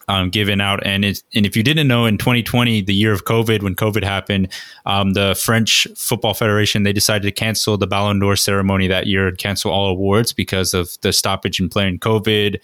um, 0.08 0.28
given 0.28 0.60
out. 0.60 0.84
And 0.84 1.02
it, 1.02 1.22
and 1.34 1.46
if 1.46 1.56
you 1.56 1.62
didn't 1.62 1.88
know, 1.88 2.04
in 2.04 2.18
2020, 2.18 2.82
the 2.82 2.94
year 2.94 3.14
of 3.14 3.24
COVID, 3.24 3.62
when 3.62 3.74
COVID 3.74 4.04
happened, 4.04 4.48
um, 4.84 5.14
the 5.14 5.34
French 5.42 5.86
Football 5.96 6.34
Federation 6.34 6.82
they 6.82 6.92
decided 6.92 7.22
to 7.22 7.32
cancel 7.32 7.78
the 7.78 7.86
Ballon 7.86 8.18
d'Or 8.18 8.36
ceremony 8.36 8.88
that 8.88 9.06
year 9.06 9.28
and 9.28 9.38
cancel 9.38 9.70
all 9.70 9.88
awards 9.88 10.34
because 10.34 10.74
of 10.74 11.00
the 11.00 11.14
stoppage 11.14 11.60
in 11.60 11.70
playing 11.70 11.98
COVID. 11.98 12.60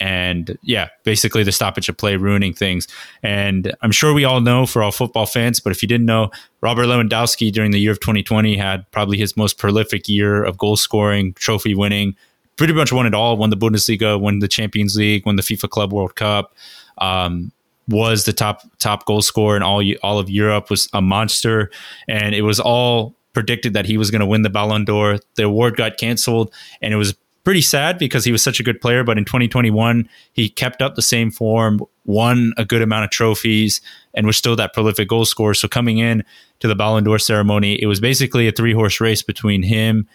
And 0.00 0.58
yeah, 0.62 0.88
basically 1.04 1.44
the 1.44 1.52
stoppage 1.52 1.88
of 1.88 1.96
play 1.96 2.16
ruining 2.16 2.52
things. 2.52 2.88
And 3.22 3.72
I'm 3.82 3.92
sure 3.92 4.12
we 4.12 4.24
all 4.24 4.40
know 4.40 4.66
for 4.66 4.82
all 4.82 4.90
football 4.90 5.26
fans, 5.26 5.60
but 5.60 5.70
if 5.70 5.80
you 5.80 5.88
didn't 5.88 6.06
know, 6.06 6.30
Robert 6.60 6.86
Lewandowski 6.86 7.52
during 7.52 7.70
the 7.70 7.78
year 7.78 7.92
of 7.92 8.00
2020 8.00 8.56
had 8.56 8.90
probably 8.90 9.16
his 9.16 9.36
most 9.36 9.58
prolific 9.58 10.08
year 10.08 10.42
of 10.42 10.58
goal 10.58 10.76
scoring, 10.76 11.34
trophy 11.34 11.74
winning, 11.74 12.16
pretty 12.56 12.72
much 12.72 12.92
won 12.92 13.06
it 13.06 13.14
all. 13.14 13.36
Won 13.36 13.50
the 13.50 13.56
Bundesliga, 13.56 14.20
won 14.20 14.40
the 14.40 14.48
Champions 14.48 14.96
League, 14.96 15.24
won 15.24 15.36
the 15.36 15.42
FIFA 15.42 15.70
Club 15.70 15.92
World 15.92 16.16
Cup 16.16 16.52
um, 16.98 17.52
was 17.88 18.24
the 18.24 18.32
top 18.32 18.62
top 18.78 19.04
goal 19.06 19.22
scorer 19.22 19.56
in 19.56 19.62
all 19.62 19.82
all 20.02 20.18
of 20.18 20.30
Europe. 20.30 20.70
Was 20.70 20.88
a 20.92 21.02
monster, 21.02 21.70
and 22.08 22.34
it 22.34 22.42
was 22.42 22.60
all 22.60 23.14
predicted 23.32 23.72
that 23.72 23.86
he 23.86 23.96
was 23.96 24.10
going 24.10 24.20
to 24.20 24.26
win 24.26 24.42
the 24.42 24.50
Ballon 24.50 24.84
d'Or. 24.84 25.18
The 25.36 25.44
award 25.44 25.76
got 25.76 25.96
canceled, 25.96 26.52
and 26.80 26.92
it 26.92 26.96
was 26.96 27.14
pretty 27.44 27.60
sad 27.60 27.98
because 27.98 28.24
he 28.24 28.32
was 28.32 28.42
such 28.42 28.60
a 28.60 28.62
good 28.62 28.80
player. 28.80 29.04
But 29.04 29.18
in 29.18 29.24
2021, 29.24 30.08
he 30.32 30.48
kept 30.48 30.82
up 30.82 30.94
the 30.94 31.02
same 31.02 31.30
form, 31.30 31.80
won 32.04 32.52
a 32.56 32.64
good 32.64 32.82
amount 32.82 33.04
of 33.04 33.10
trophies, 33.10 33.80
and 34.14 34.26
was 34.26 34.36
still 34.36 34.56
that 34.56 34.72
prolific 34.72 35.08
goal 35.08 35.24
scorer. 35.24 35.54
So 35.54 35.68
coming 35.68 35.98
in 35.98 36.24
to 36.60 36.68
the 36.68 36.74
Ballon 36.74 37.04
d'Or 37.04 37.18
ceremony, 37.18 37.80
it 37.82 37.86
was 37.86 38.00
basically 38.00 38.46
a 38.48 38.52
three 38.52 38.72
horse 38.72 39.00
race 39.00 39.22
between 39.22 39.62
him 39.62 40.08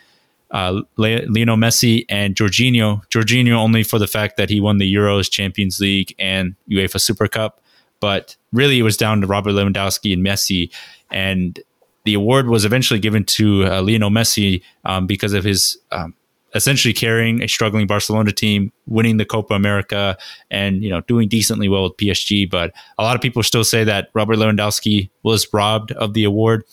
uh, 0.51 0.81
Lionel 0.97 1.57
Messi 1.57 2.05
and 2.09 2.35
Jorginho. 2.35 3.05
Jorginho 3.09 3.53
only 3.53 3.83
for 3.83 3.99
the 3.99 4.07
fact 4.07 4.37
that 4.37 4.49
he 4.49 4.59
won 4.59 4.77
the 4.77 4.93
Euros, 4.93 5.29
Champions 5.29 5.79
League, 5.79 6.15
and 6.19 6.55
UEFA 6.69 7.01
Super 7.01 7.27
Cup. 7.27 7.61
But 7.99 8.35
really, 8.53 8.79
it 8.79 8.83
was 8.83 8.97
down 8.97 9.21
to 9.21 9.27
Robert 9.27 9.51
Lewandowski 9.51 10.13
and 10.13 10.25
Messi. 10.25 10.71
And 11.11 11.59
the 12.05 12.13
award 12.13 12.47
was 12.47 12.63
eventually 12.63 12.99
given 12.99 13.23
to 13.25 13.65
uh, 13.65 13.81
Lionel 13.81 14.09
Messi 14.09 14.61
um, 14.85 15.07
because 15.07 15.33
of 15.33 15.43
his 15.43 15.77
um, 15.91 16.13
essentially 16.57 16.93
carrying 16.93 17.41
a 17.41 17.47
struggling 17.47 17.87
Barcelona 17.87 18.31
team, 18.31 18.73
winning 18.87 19.17
the 19.17 19.25
Copa 19.25 19.53
America, 19.53 20.17
and 20.51 20.83
you 20.83 20.89
know 20.89 21.01
doing 21.01 21.29
decently 21.29 21.69
well 21.69 21.83
with 21.83 21.95
PSG. 21.97 22.49
But 22.49 22.73
a 22.97 23.03
lot 23.03 23.15
of 23.15 23.21
people 23.21 23.43
still 23.43 23.63
say 23.63 23.85
that 23.85 24.09
Robert 24.13 24.37
Lewandowski 24.37 25.09
was 25.23 25.47
robbed 25.53 25.93
of 25.93 26.13
the 26.13 26.25
award 26.25 26.63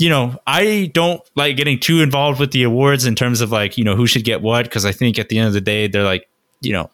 you 0.00 0.08
know, 0.08 0.40
I 0.46 0.90
don't 0.94 1.20
like 1.36 1.58
getting 1.58 1.78
too 1.78 2.00
involved 2.00 2.40
with 2.40 2.52
the 2.52 2.62
awards 2.62 3.04
in 3.04 3.14
terms 3.14 3.42
of 3.42 3.52
like, 3.52 3.76
you 3.76 3.84
know, 3.84 3.94
who 3.94 4.06
should 4.06 4.24
get 4.24 4.40
what. 4.40 4.68
Cause 4.70 4.86
I 4.86 4.92
think 4.92 5.18
at 5.18 5.28
the 5.28 5.38
end 5.38 5.48
of 5.48 5.52
the 5.52 5.60
day, 5.60 5.88
they're 5.88 6.04
like, 6.04 6.26
you 6.62 6.72
know, 6.72 6.90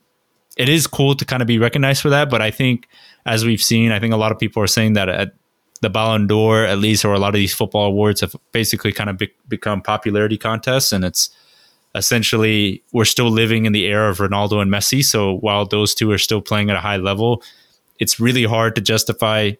it 0.56 0.68
is 0.68 0.88
cool 0.88 1.14
to 1.14 1.24
kind 1.24 1.40
of 1.40 1.46
be 1.46 1.58
recognized 1.58 2.02
for 2.02 2.10
that. 2.10 2.28
But 2.28 2.42
I 2.42 2.50
think, 2.50 2.88
as 3.24 3.44
we've 3.44 3.62
seen, 3.62 3.92
I 3.92 4.00
think 4.00 4.12
a 4.12 4.16
lot 4.16 4.32
of 4.32 4.38
people 4.38 4.62
are 4.62 4.66
saying 4.66 4.94
that 4.94 5.08
at 5.08 5.34
the 5.82 5.90
Ballon 5.90 6.26
d'Or, 6.26 6.64
at 6.64 6.78
least, 6.78 7.04
or 7.04 7.12
a 7.12 7.18
lot 7.18 7.28
of 7.28 7.34
these 7.34 7.54
football 7.54 7.86
awards 7.86 8.22
have 8.22 8.34
basically 8.52 8.92
kind 8.92 9.10
of 9.10 9.18
be- 9.18 9.32
become 9.48 9.82
popularity 9.82 10.38
contests. 10.38 10.92
And 10.92 11.04
it's 11.04 11.30
essentially, 11.96 12.82
we're 12.92 13.04
still 13.04 13.30
living 13.30 13.66
in 13.66 13.72
the 13.72 13.86
era 13.86 14.10
of 14.10 14.18
Ronaldo 14.18 14.60
and 14.60 14.70
Messi. 14.70 15.04
So 15.04 15.38
while 15.38 15.66
those 15.66 15.94
two 15.94 16.10
are 16.10 16.18
still 16.18 16.40
playing 16.40 16.70
at 16.70 16.76
a 16.76 16.80
high 16.80 16.98
level, 16.98 17.42
it's 17.98 18.20
really 18.20 18.44
hard 18.44 18.74
to 18.76 18.80
justify 18.80 19.52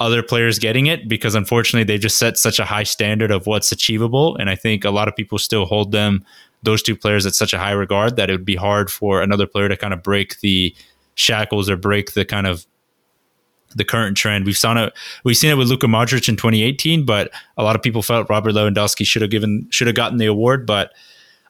other 0.00 0.22
players 0.22 0.58
getting 0.58 0.86
it 0.86 1.08
because 1.08 1.34
unfortunately 1.34 1.84
they've 1.84 2.00
just 2.00 2.16
set 2.16 2.38
such 2.38 2.58
a 2.58 2.64
high 2.64 2.82
standard 2.82 3.30
of 3.30 3.46
what's 3.46 3.70
achievable 3.70 4.34
and 4.36 4.48
i 4.48 4.56
think 4.56 4.82
a 4.82 4.90
lot 4.90 5.08
of 5.08 5.14
people 5.14 5.38
still 5.38 5.66
hold 5.66 5.92
them 5.92 6.24
those 6.62 6.82
two 6.82 6.96
players 6.96 7.26
at 7.26 7.34
such 7.34 7.52
a 7.52 7.58
high 7.58 7.72
regard 7.72 8.16
that 8.16 8.30
it 8.30 8.32
would 8.32 8.44
be 8.44 8.56
hard 8.56 8.90
for 8.90 9.20
another 9.20 9.46
player 9.46 9.68
to 9.68 9.76
kind 9.76 9.92
of 9.92 10.02
break 10.02 10.40
the 10.40 10.74
shackles 11.14 11.68
or 11.68 11.76
break 11.76 12.12
the 12.12 12.24
kind 12.24 12.46
of 12.46 12.66
the 13.76 13.84
current 13.84 14.16
trend. 14.16 14.46
We've 14.46 14.58
seen 14.58 14.76
it. 14.76 14.92
We've 15.24 15.36
seen 15.36 15.50
it 15.50 15.56
with 15.56 15.68
Luka 15.68 15.86
Modric 15.86 16.28
in 16.28 16.36
2018, 16.36 17.04
but 17.04 17.30
a 17.56 17.62
lot 17.62 17.76
of 17.76 17.82
people 17.82 18.02
felt 18.02 18.28
Robert 18.28 18.52
Lewandowski 18.52 19.06
should 19.06 19.22
have 19.22 19.30
given 19.30 19.68
should 19.70 19.86
have 19.86 19.96
gotten 19.96 20.18
the 20.18 20.26
award. 20.26 20.66
But 20.66 20.92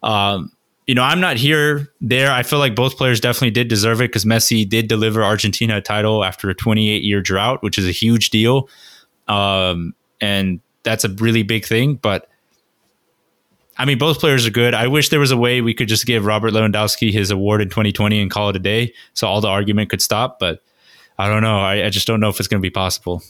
um, 0.03 0.53
you 0.87 0.95
know, 0.95 1.03
I'm 1.03 1.21
not 1.21 1.37
here 1.37 1.93
there. 2.01 2.33
I 2.33 2.43
feel 2.43 2.59
like 2.59 2.75
both 2.75 2.97
players 2.97 3.21
definitely 3.21 3.53
did 3.53 3.69
deserve 3.69 4.01
it 4.01 4.09
because 4.09 4.25
Messi 4.25 4.69
did 4.69 4.89
deliver 4.89 5.23
Argentina 5.23 5.77
a 5.77 5.81
title 5.81 6.25
after 6.25 6.51
a 6.51 6.55
28 6.55 7.03
year 7.03 7.21
drought, 7.21 7.63
which 7.63 7.79
is 7.79 7.87
a 7.87 7.93
huge 7.93 8.31
deal. 8.31 8.69
Um, 9.29 9.95
and 10.21 10.61
that's 10.83 11.05
a 11.05 11.09
really 11.09 11.43
big 11.43 11.65
thing. 11.65 11.95
But 11.95 12.29
I 13.79 13.85
mean, 13.85 13.99
both 13.99 14.19
players 14.19 14.47
are 14.47 14.51
good. 14.51 14.75
I 14.75 14.89
wish 14.89 15.11
there 15.11 15.21
was 15.21 15.31
a 15.31 15.37
way 15.37 15.61
we 15.61 15.75
could 15.75 15.89
just 15.89 16.07
give 16.07 16.25
Robert 16.25 16.53
Lewandowski 16.53 17.13
his 17.13 17.31
award 17.31 17.63
in 17.63 17.69
2020 17.69 18.21
and 18.21 18.31
call 18.31 18.51
it 18.51 18.57
a 18.57 18.59
day 18.59 18.93
so 19.15 19.29
all 19.29 19.41
the 19.41 19.49
argument 19.49 19.91
could 19.91 20.03
stop. 20.03 20.39
But 20.39 20.61
I 21.19 21.29
don't 21.29 21.43
know. 21.43 21.61
I, 21.61 21.85
I 21.85 21.91
just 21.91 22.07
don't 22.07 22.21
know 22.21 22.29
if 22.29 22.39
it's 22.41 22.49
going 22.49 22.61
to 22.61 22.67
be 22.67 22.71
possible. 22.71 23.23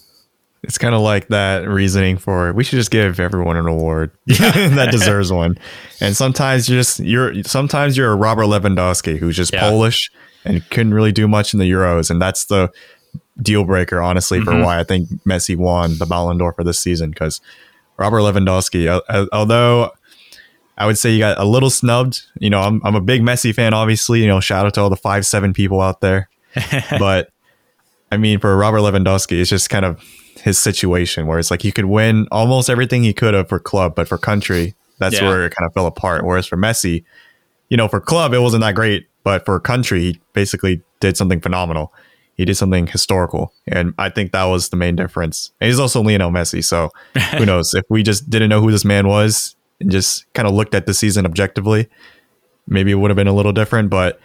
It's 0.62 0.76
kind 0.76 0.94
of 0.94 1.00
like 1.00 1.28
that 1.28 1.66
reasoning 1.68 2.18
for 2.18 2.52
we 2.52 2.64
should 2.64 2.76
just 2.76 2.90
give 2.90 3.18
everyone 3.18 3.56
an 3.56 3.66
award 3.66 4.10
yeah. 4.26 4.50
that 4.76 4.90
deserves 4.90 5.32
one. 5.32 5.56
And 6.00 6.14
sometimes 6.14 6.68
you're 6.68 6.78
just 6.80 7.00
you're 7.00 7.42
sometimes 7.44 7.96
you're 7.96 8.12
a 8.12 8.16
Robert 8.16 8.44
Lewandowski 8.44 9.16
who's 9.18 9.36
just 9.36 9.52
Yeah. 9.54 9.60
Polish 9.60 10.10
and 10.44 10.68
couldn't 10.70 10.92
really 10.94 11.12
do 11.12 11.26
much 11.26 11.54
in 11.54 11.60
the 11.60 11.70
Euros, 11.70 12.10
and 12.10 12.20
that's 12.20 12.44
the 12.46 12.70
deal 13.42 13.64
breaker, 13.64 14.00
honestly, 14.02 14.40
for 14.40 14.52
Mhm. 14.52 14.64
why 14.64 14.78
I 14.78 14.84
think 14.84 15.08
Messi 15.26 15.56
won 15.56 15.96
the 15.98 16.06
Ballon 16.06 16.36
d'Or 16.38 16.52
for 16.52 16.62
this 16.64 16.78
season 16.78 17.10
because 17.10 17.40
Robert 17.96 18.20
Lewandowski, 18.20 18.86
al- 18.86 19.28
although 19.32 19.92
I 20.76 20.86
would 20.86 20.96
say 20.98 21.10
you 21.10 21.18
got 21.20 21.38
a 21.38 21.44
little 21.44 21.68
snubbed. 21.70 22.22
You 22.38 22.50
know, 22.50 22.60
I'm 22.60 22.80
I'm 22.84 22.94
a 22.94 23.00
big 23.00 23.22
Messi 23.22 23.54
fan, 23.54 23.72
obviously. 23.72 24.20
You 24.20 24.28
know, 24.28 24.40
shout 24.40 24.66
out 24.66 24.74
to 24.74 24.80
all 24.82 24.90
the 24.90 24.96
five 24.96 25.24
seven 25.26 25.52
people 25.54 25.80
out 25.80 26.00
there. 26.02 26.28
but 26.98 27.30
I 28.12 28.16
mean, 28.18 28.40
for 28.40 28.54
Robert 28.56 28.78
Lewandowski, 28.80 29.40
it's 29.40 29.48
just 29.50 29.70
kind 29.70 29.84
of 29.86 30.02
his 30.38 30.58
situation 30.58 31.26
where 31.26 31.38
it's 31.38 31.50
like 31.50 31.62
he 31.62 31.72
could 31.72 31.84
win 31.86 32.26
almost 32.30 32.70
everything 32.70 33.02
he 33.02 33.12
could 33.12 33.34
have 33.34 33.48
for 33.48 33.58
club, 33.58 33.94
but 33.94 34.08
for 34.08 34.18
country, 34.18 34.74
that's 34.98 35.20
Yeah. 35.20 35.28
where 35.28 35.46
it 35.46 35.54
kind 35.54 35.66
of 35.66 35.74
fell 35.74 35.86
apart. 35.86 36.24
Whereas 36.24 36.46
for 36.46 36.56
Messi, 36.56 37.04
you 37.68 37.76
know, 37.76 37.88
for 37.88 38.00
club, 38.00 38.32
it 38.34 38.40
wasn't 38.40 38.62
that 38.62 38.74
great, 38.74 39.06
but 39.24 39.44
for 39.44 39.58
country, 39.60 40.00
he 40.00 40.20
basically 40.32 40.82
did 41.00 41.16
something 41.16 41.40
phenomenal. 41.40 41.92
He 42.34 42.44
did 42.46 42.56
something 42.56 42.86
historical, 42.86 43.52
and 43.66 43.92
I 43.98 44.08
think 44.08 44.32
that 44.32 44.44
was 44.44 44.70
the 44.70 44.76
main 44.76 44.96
difference. 44.96 45.52
And 45.60 45.68
he's 45.68 45.78
also 45.78 46.02
Lionel 46.02 46.30
Messi, 46.30 46.64
so 46.64 46.90
who 47.36 47.44
knows? 47.44 47.74
If 47.74 47.84
we 47.90 48.02
just 48.02 48.30
didn't 48.30 48.48
know 48.48 48.60
who 48.62 48.70
this 48.70 48.84
man 48.84 49.06
was 49.08 49.56
and 49.78 49.90
just 49.90 50.24
kind 50.32 50.48
of 50.48 50.54
looked 50.54 50.74
at 50.74 50.86
the 50.86 50.94
season 50.94 51.26
objectively, 51.26 51.88
maybe 52.66 52.90
it 52.92 52.94
would 52.94 53.10
have 53.10 53.16
been 53.16 53.26
a 53.26 53.34
little 53.34 53.52
different. 53.52 53.90
But 53.90 54.18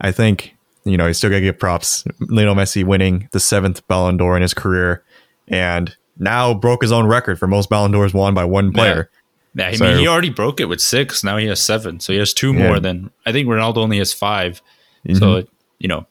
I 0.00 0.12
think 0.12 0.52
you 0.84 0.96
know, 0.96 1.08
he's 1.08 1.18
still 1.18 1.30
going 1.30 1.42
to 1.42 1.48
give 1.48 1.58
props. 1.58 2.04
Lionel 2.20 2.54
Messi 2.54 2.84
winning 2.84 3.28
the 3.32 3.40
seventh 3.40 3.84
Ballon 3.88 4.16
d'Or 4.16 4.36
in 4.36 4.42
his 4.42 4.54
career, 4.54 5.02
and 5.48 5.96
now 6.18 6.54
broke 6.54 6.82
his 6.82 6.92
own 6.92 7.06
record 7.06 7.38
for 7.38 7.46
most 7.46 7.68
Ballon 7.68 7.92
d'Ors 7.92 8.14
won 8.14 8.34
by 8.34 8.44
one 8.44 8.72
player. 8.72 9.10
Yeah, 9.54 9.68
I 9.68 9.72
So- 9.74 9.84
mean, 9.86 9.98
he 9.98 10.06
already 10.06 10.30
broke 10.30 10.60
it 10.60 10.66
with 10.66 10.80
six. 10.80 11.22
Now 11.24 11.36
he 11.38 11.46
has 11.46 11.62
seven, 11.62 12.00
so 12.00 12.12
he 12.12 12.18
has 12.18 12.32
two 12.34 12.52
Yeah. 12.52 12.68
more 12.68 12.80
than 12.80 13.10
I 13.24 13.32
think 13.32 13.48
Ronaldo 13.48 13.78
only 13.78 13.98
has 13.98 14.12
5 14.12 14.60
Mhm. 15.08 15.18
So 15.18 15.44
you 15.78 15.88
know, 15.88 16.06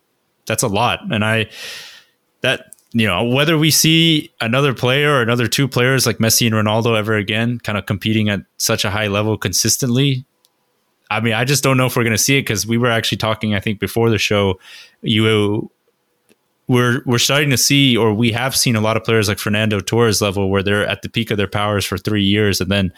that's 0.45 0.63
a 0.63 0.67
lot. 0.67 0.99
And 1.11 1.23
I 1.25 1.47
that 2.41 2.67
you 2.93 3.05
know 3.07 3.23
whether 3.23 3.57
we 3.57 3.71
see 3.71 4.31
another 4.41 4.73
player 4.73 5.11
or 5.15 5.21
another 5.21 5.47
two 5.47 5.67
players 5.67 6.05
like 6.05 6.17
Messi 6.19 6.45
and 6.47 6.55
Ronaldo 6.55 6.97
ever 6.97 7.15
again, 7.15 7.59
kind 7.59 7.77
of 7.77 7.85
competing 7.85 8.29
at 8.29 8.41
such 8.57 8.85
a 8.85 8.91
high 8.91 9.07
level 9.07 9.37
consistently. 9.37 10.25
I 11.11 11.19
mean, 11.19 11.33
I 11.33 11.43
just 11.43 11.63
don't 11.63 11.77
know 11.77 11.85
if 11.85 11.95
we're 11.95 12.03
going 12.03 12.15
to 12.17 12.23
see 12.23 12.37
it 12.37 12.41
because 12.41 12.65
we 12.65 12.77
were 12.77 12.89
actually 12.89 13.19
talking. 13.19 13.53
I 13.53 13.59
think 13.59 13.79
before 13.79 14.09
the 14.09 14.17
show, 14.17 14.59
you 15.03 15.69
we're 16.67 17.01
we're 17.05 17.19
starting 17.19 17.49
to 17.51 17.57
see, 17.57 17.95
or 17.95 18.13
we 18.13 18.31
have 18.31 18.55
seen 18.55 18.75
a 18.75 18.81
lot 18.81 18.97
of 18.97 19.03
players 19.03 19.27
like 19.27 19.37
Fernando 19.37 19.79
Torres 19.79 20.21
level 20.21 20.49
where 20.49 20.63
they're 20.63 20.87
at 20.87 21.01
the 21.01 21.09
peak 21.09 21.31
of 21.31 21.37
their 21.37 21.47
powers 21.47 21.85
for 21.85 21.97
three 21.97 22.23
years, 22.23 22.59
and 22.59 22.71
then 22.71 22.91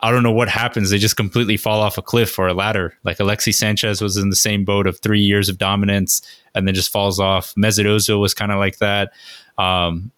I 0.00 0.10
don't 0.10 0.24
know 0.24 0.32
what 0.32 0.48
happens. 0.48 0.90
They 0.90 0.98
just 0.98 1.16
completely 1.16 1.56
fall 1.56 1.80
off 1.80 1.96
a 1.96 2.02
cliff 2.02 2.36
or 2.36 2.48
a 2.48 2.54
ladder. 2.54 2.98
Like 3.04 3.18
Alexi 3.18 3.54
Sanchez 3.54 4.02
was 4.02 4.16
in 4.16 4.30
the 4.30 4.36
same 4.36 4.64
boat 4.64 4.88
of 4.88 4.98
three 4.98 5.20
years 5.20 5.48
of 5.48 5.58
dominance 5.58 6.22
and 6.56 6.66
then 6.66 6.74
just 6.74 6.90
falls 6.90 7.20
off. 7.20 7.54
Mesut 7.54 8.20
was 8.20 8.34
kind 8.34 8.50
of 8.50 8.58
like 8.58 8.78
that. 8.78 9.12
Um, 9.58 10.10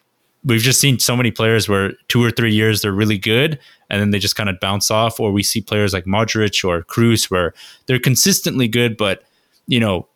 we've 0.42 0.62
just 0.62 0.80
seen 0.80 0.98
so 0.98 1.14
many 1.14 1.30
players 1.30 1.68
where 1.68 1.92
two 2.09 2.24
or 2.24 2.30
three 2.30 2.55
years 2.55 2.80
they're 2.80 2.92
really 2.92 3.18
good 3.18 3.59
and 3.90 4.00
then 4.00 4.11
they 4.11 4.18
just 4.18 4.36
kind 4.36 4.48
of 4.48 4.59
bounce 4.59 4.90
off. 4.90 5.20
Or 5.20 5.32
we 5.32 5.42
see 5.42 5.61
players 5.61 5.92
like 5.92 6.07
Modric 6.07 6.66
or 6.66 6.82
Kroos 6.84 7.30
where 7.30 7.52
they're 7.84 7.98
consistently 7.98 8.68
good, 8.68 8.96
but 8.96 9.22
you 9.66 9.80
know 9.80 10.09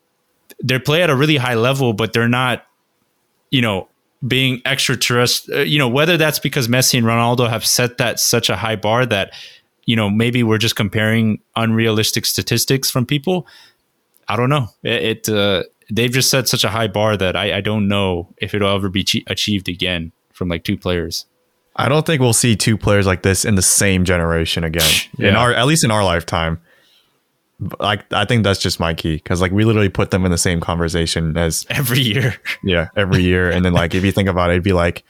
they 0.63 0.79
play 0.79 1.03
at 1.03 1.11
a 1.11 1.15
really 1.15 1.37
high 1.37 1.53
level, 1.53 1.93
but 1.93 2.13
they're 2.13 2.27
not, 2.27 2.65
you 3.51 3.61
know, 3.61 3.87
being 4.27 4.61
extraterrestrial. 4.65 5.65
You 5.65 5.79
know, 5.79 5.87
whether 5.87 6.17
that's 6.17 6.39
because 6.39 6.67
Messi 6.67 6.97
and 6.97 7.07
Ronaldo 7.07 7.49
have 7.49 7.65
set 7.65 7.97
that 7.97 8.19
such 8.19 8.49
a 8.49 8.55
high 8.55 8.75
bar 8.75 9.05
that 9.05 9.33
you 9.85 9.95
know 9.95 10.09
maybe 10.09 10.43
we're 10.43 10.57
just 10.57 10.75
comparing 10.75 11.39
unrealistic 11.55 12.25
statistics 12.25 12.89
from 12.89 13.05
people. 13.05 13.47
I 14.27 14.35
don't 14.35 14.49
know. 14.49 14.67
It, 14.83 15.27
it 15.27 15.29
uh, 15.29 15.63
they've 15.89 16.11
just 16.11 16.29
set 16.29 16.47
such 16.47 16.63
a 16.63 16.69
high 16.69 16.87
bar 16.87 17.17
that 17.17 17.35
I, 17.35 17.57
I 17.57 17.61
don't 17.61 17.87
know 17.87 18.33
if 18.37 18.53
it'll 18.53 18.73
ever 18.75 18.89
be 18.89 19.03
che- 19.03 19.23
achieved 19.27 19.67
again 19.67 20.11
from 20.33 20.49
like 20.49 20.63
two 20.63 20.77
players. 20.77 21.25
I 21.75 21.87
don't 21.87 22.05
think 22.05 22.21
we'll 22.21 22.33
see 22.33 22.55
two 22.55 22.77
players 22.77 23.07
like 23.07 23.23
this 23.23 23.45
in 23.45 23.55
the 23.55 23.61
same 23.61 24.03
generation 24.03 24.63
again. 24.63 24.89
In 25.17 25.35
our 25.35 25.53
at 25.53 25.65
least 25.65 25.83
in 25.83 25.91
our 25.91 26.03
lifetime. 26.03 26.59
Like 27.79 28.11
I 28.13 28.23
think 28.25 28.43
that's 28.43 28.59
just 28.59 28.79
my 28.79 28.93
key 28.93 29.15
because 29.15 29.41
like 29.41 29.51
we 29.51 29.65
literally 29.65 29.89
put 29.89 30.11
them 30.11 30.23
in 30.25 30.31
the 30.31 30.37
same 30.37 30.61
conversation 30.61 31.35
as 31.37 31.65
Every 31.69 31.99
year, 31.99 32.35
yeah 32.63 32.87
every 32.95 33.21
year, 33.21 33.49
and 33.49 33.65
then 33.65 33.73
like 33.73 33.93
if 33.93 34.03
you 34.03 34.11
think 34.13 34.29
about 34.29 34.49
it, 34.49 34.53
it'd 34.53 34.63
be 34.63 34.73
like 34.73 35.03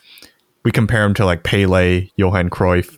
we 0.63 0.71
compare 0.71 1.03
them 1.03 1.13
to 1.15 1.25
like 1.25 1.43
Pele, 1.43 2.09
Johan 2.15 2.49
Cruyff, 2.49 2.97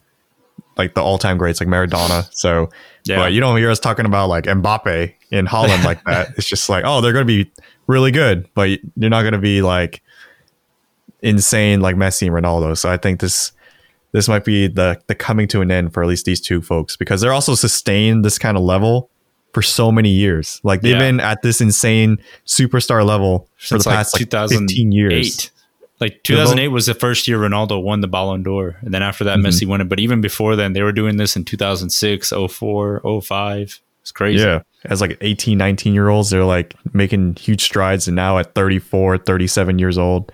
like 0.77 0.95
the 0.95 1.01
all 1.01 1.17
time 1.17 1.37
greats 1.37 1.59
like 1.59 1.67
Maradona. 1.67 2.29
So 2.31 2.69
Yeah. 3.03 3.17
but 3.17 3.33
you 3.33 3.41
don't 3.41 3.57
hear 3.57 3.69
us 3.69 3.79
talking 3.79 4.05
about 4.05 4.29
like 4.29 4.45
Mbappe 4.45 5.13
in 5.31 5.45
Haaland 5.47 5.83
like 5.83 6.03
that. 6.05 6.29
It's 6.37 6.47
just 6.47 6.69
like 6.69 6.85
oh 6.85 7.01
they're 7.01 7.13
going 7.13 7.27
to 7.27 7.43
be 7.43 7.51
really 7.87 8.11
good, 8.11 8.49
but 8.53 8.79
they're 8.95 9.09
not 9.09 9.21
going 9.23 9.33
to 9.33 9.37
be 9.39 9.61
like 9.61 10.01
insane 11.21 11.81
like 11.81 11.95
Messi 11.97 12.27
and 12.27 12.35
Ronaldo. 12.35 12.77
So 12.77 12.89
I 12.89 12.97
think 12.97 13.19
this 13.19 13.51
this 14.13 14.27
might 14.27 14.45
be 14.45 14.67
the 14.67 14.99
the 15.07 15.15
coming 15.15 15.47
to 15.49 15.61
an 15.61 15.71
end 15.71 15.93
for 15.93 16.03
at 16.03 16.09
least 16.09 16.25
these 16.25 16.41
two 16.41 16.61
folks 16.61 16.95
because 16.95 17.21
they're 17.21 17.33
also 17.33 17.53
sustained 17.53 18.25
this 18.25 18.39
kind 18.39 18.55
of 18.57 18.63
level 18.63 19.10
for 19.53 19.61
so 19.61 19.91
many 19.91 20.09
years. 20.09 20.59
Like 20.63 20.81
they've 20.81 20.93
Yeah. 20.93 20.99
been 20.99 21.19
at 21.19 21.41
this 21.41 21.61
insane 21.61 22.17
superstar 22.45 23.05
level 23.05 23.47
for 23.57 23.65
since 23.67 23.83
the 23.83 23.89
like 23.89 23.97
past 23.97 24.13
like 24.15 24.21
2008. 24.29 24.69
15 24.69 24.91
years. 24.91 25.51
Like 25.99 26.23
2008 26.23 26.69
was 26.69 26.87
the 26.87 26.95
first 26.95 27.27
year 27.27 27.37
Ronaldo 27.37 27.81
won 27.83 28.01
the 28.01 28.07
Ballon 28.07 28.41
d'Or, 28.41 28.75
and 28.81 28.91
then 28.93 29.03
after 29.03 29.23
that 29.25 29.37
Mm-hmm. 29.37 29.47
Messi 29.47 29.67
won 29.67 29.81
it. 29.81 29.89
But 29.89 29.99
even 29.99 30.19
before 30.19 30.55
then, 30.55 30.73
they 30.73 30.81
were 30.81 30.91
doing 30.91 31.17
this 31.17 31.35
in 31.35 31.45
2006, 31.45 32.33
04, 32.49 33.01
05. 33.21 33.79
It's 34.01 34.11
crazy. 34.11 34.43
Yeah. 34.43 34.61
As 34.85 34.99
like 34.99 35.15
18, 35.21 35.59
19 35.59 35.93
year 35.93 36.09
olds, 36.09 36.31
they're 36.31 36.43
like 36.43 36.73
making 36.91 37.35
huge 37.35 37.61
strides. 37.61 38.07
And 38.07 38.15
now 38.15 38.39
at 38.39 38.55
34, 38.55 39.19
37 39.19 39.77
years 39.77 39.99
old, 39.99 40.31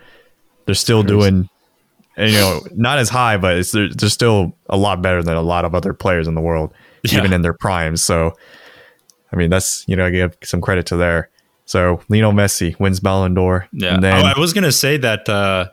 they're 0.65 0.74
still 0.76 1.03
doing, 1.03 1.49
you 2.18 2.32
know, 2.32 2.61
not 2.74 2.97
as 2.97 3.09
high, 3.09 3.36
but 3.36 3.57
it's, 3.57 3.74
they're, 3.74 3.89
they're 3.89 4.07
still 4.07 4.55
a 4.70 4.78
lot 4.78 5.01
better 5.01 5.22
than 5.22 5.36
a 5.36 5.41
lot 5.41 5.65
of 5.65 5.76
other 5.76 5.93
players 5.93 6.30
in 6.30 6.36
the 6.36 6.39
world, 6.41 6.74
Yeah. 7.03 7.18
even 7.20 7.34
in 7.34 7.41
their 7.41 7.53
primes. 7.53 8.01
So, 8.01 8.38
I 9.32 9.36
mean, 9.36 9.49
that's, 9.49 9.84
you 9.88 9.95
know, 9.95 10.05
I 10.05 10.09
give 10.09 10.38
some 10.43 10.61
credit 10.61 10.86
to 10.88 10.95
there. 10.97 11.30
So, 11.65 12.01
Lionel 12.07 12.32
Messi 12.32 12.80
wins 12.80 12.99
Ballon 13.01 13.34
d'Or. 13.34 13.67
Yeah, 13.73 13.95
And 13.95 14.03
then, 14.03 14.25
I, 14.25 14.34
I 14.34 14.39
was 14.39 14.53
gonna 14.53 14.71
say 14.71 14.95
that 14.97 15.28
uh, 15.28 15.67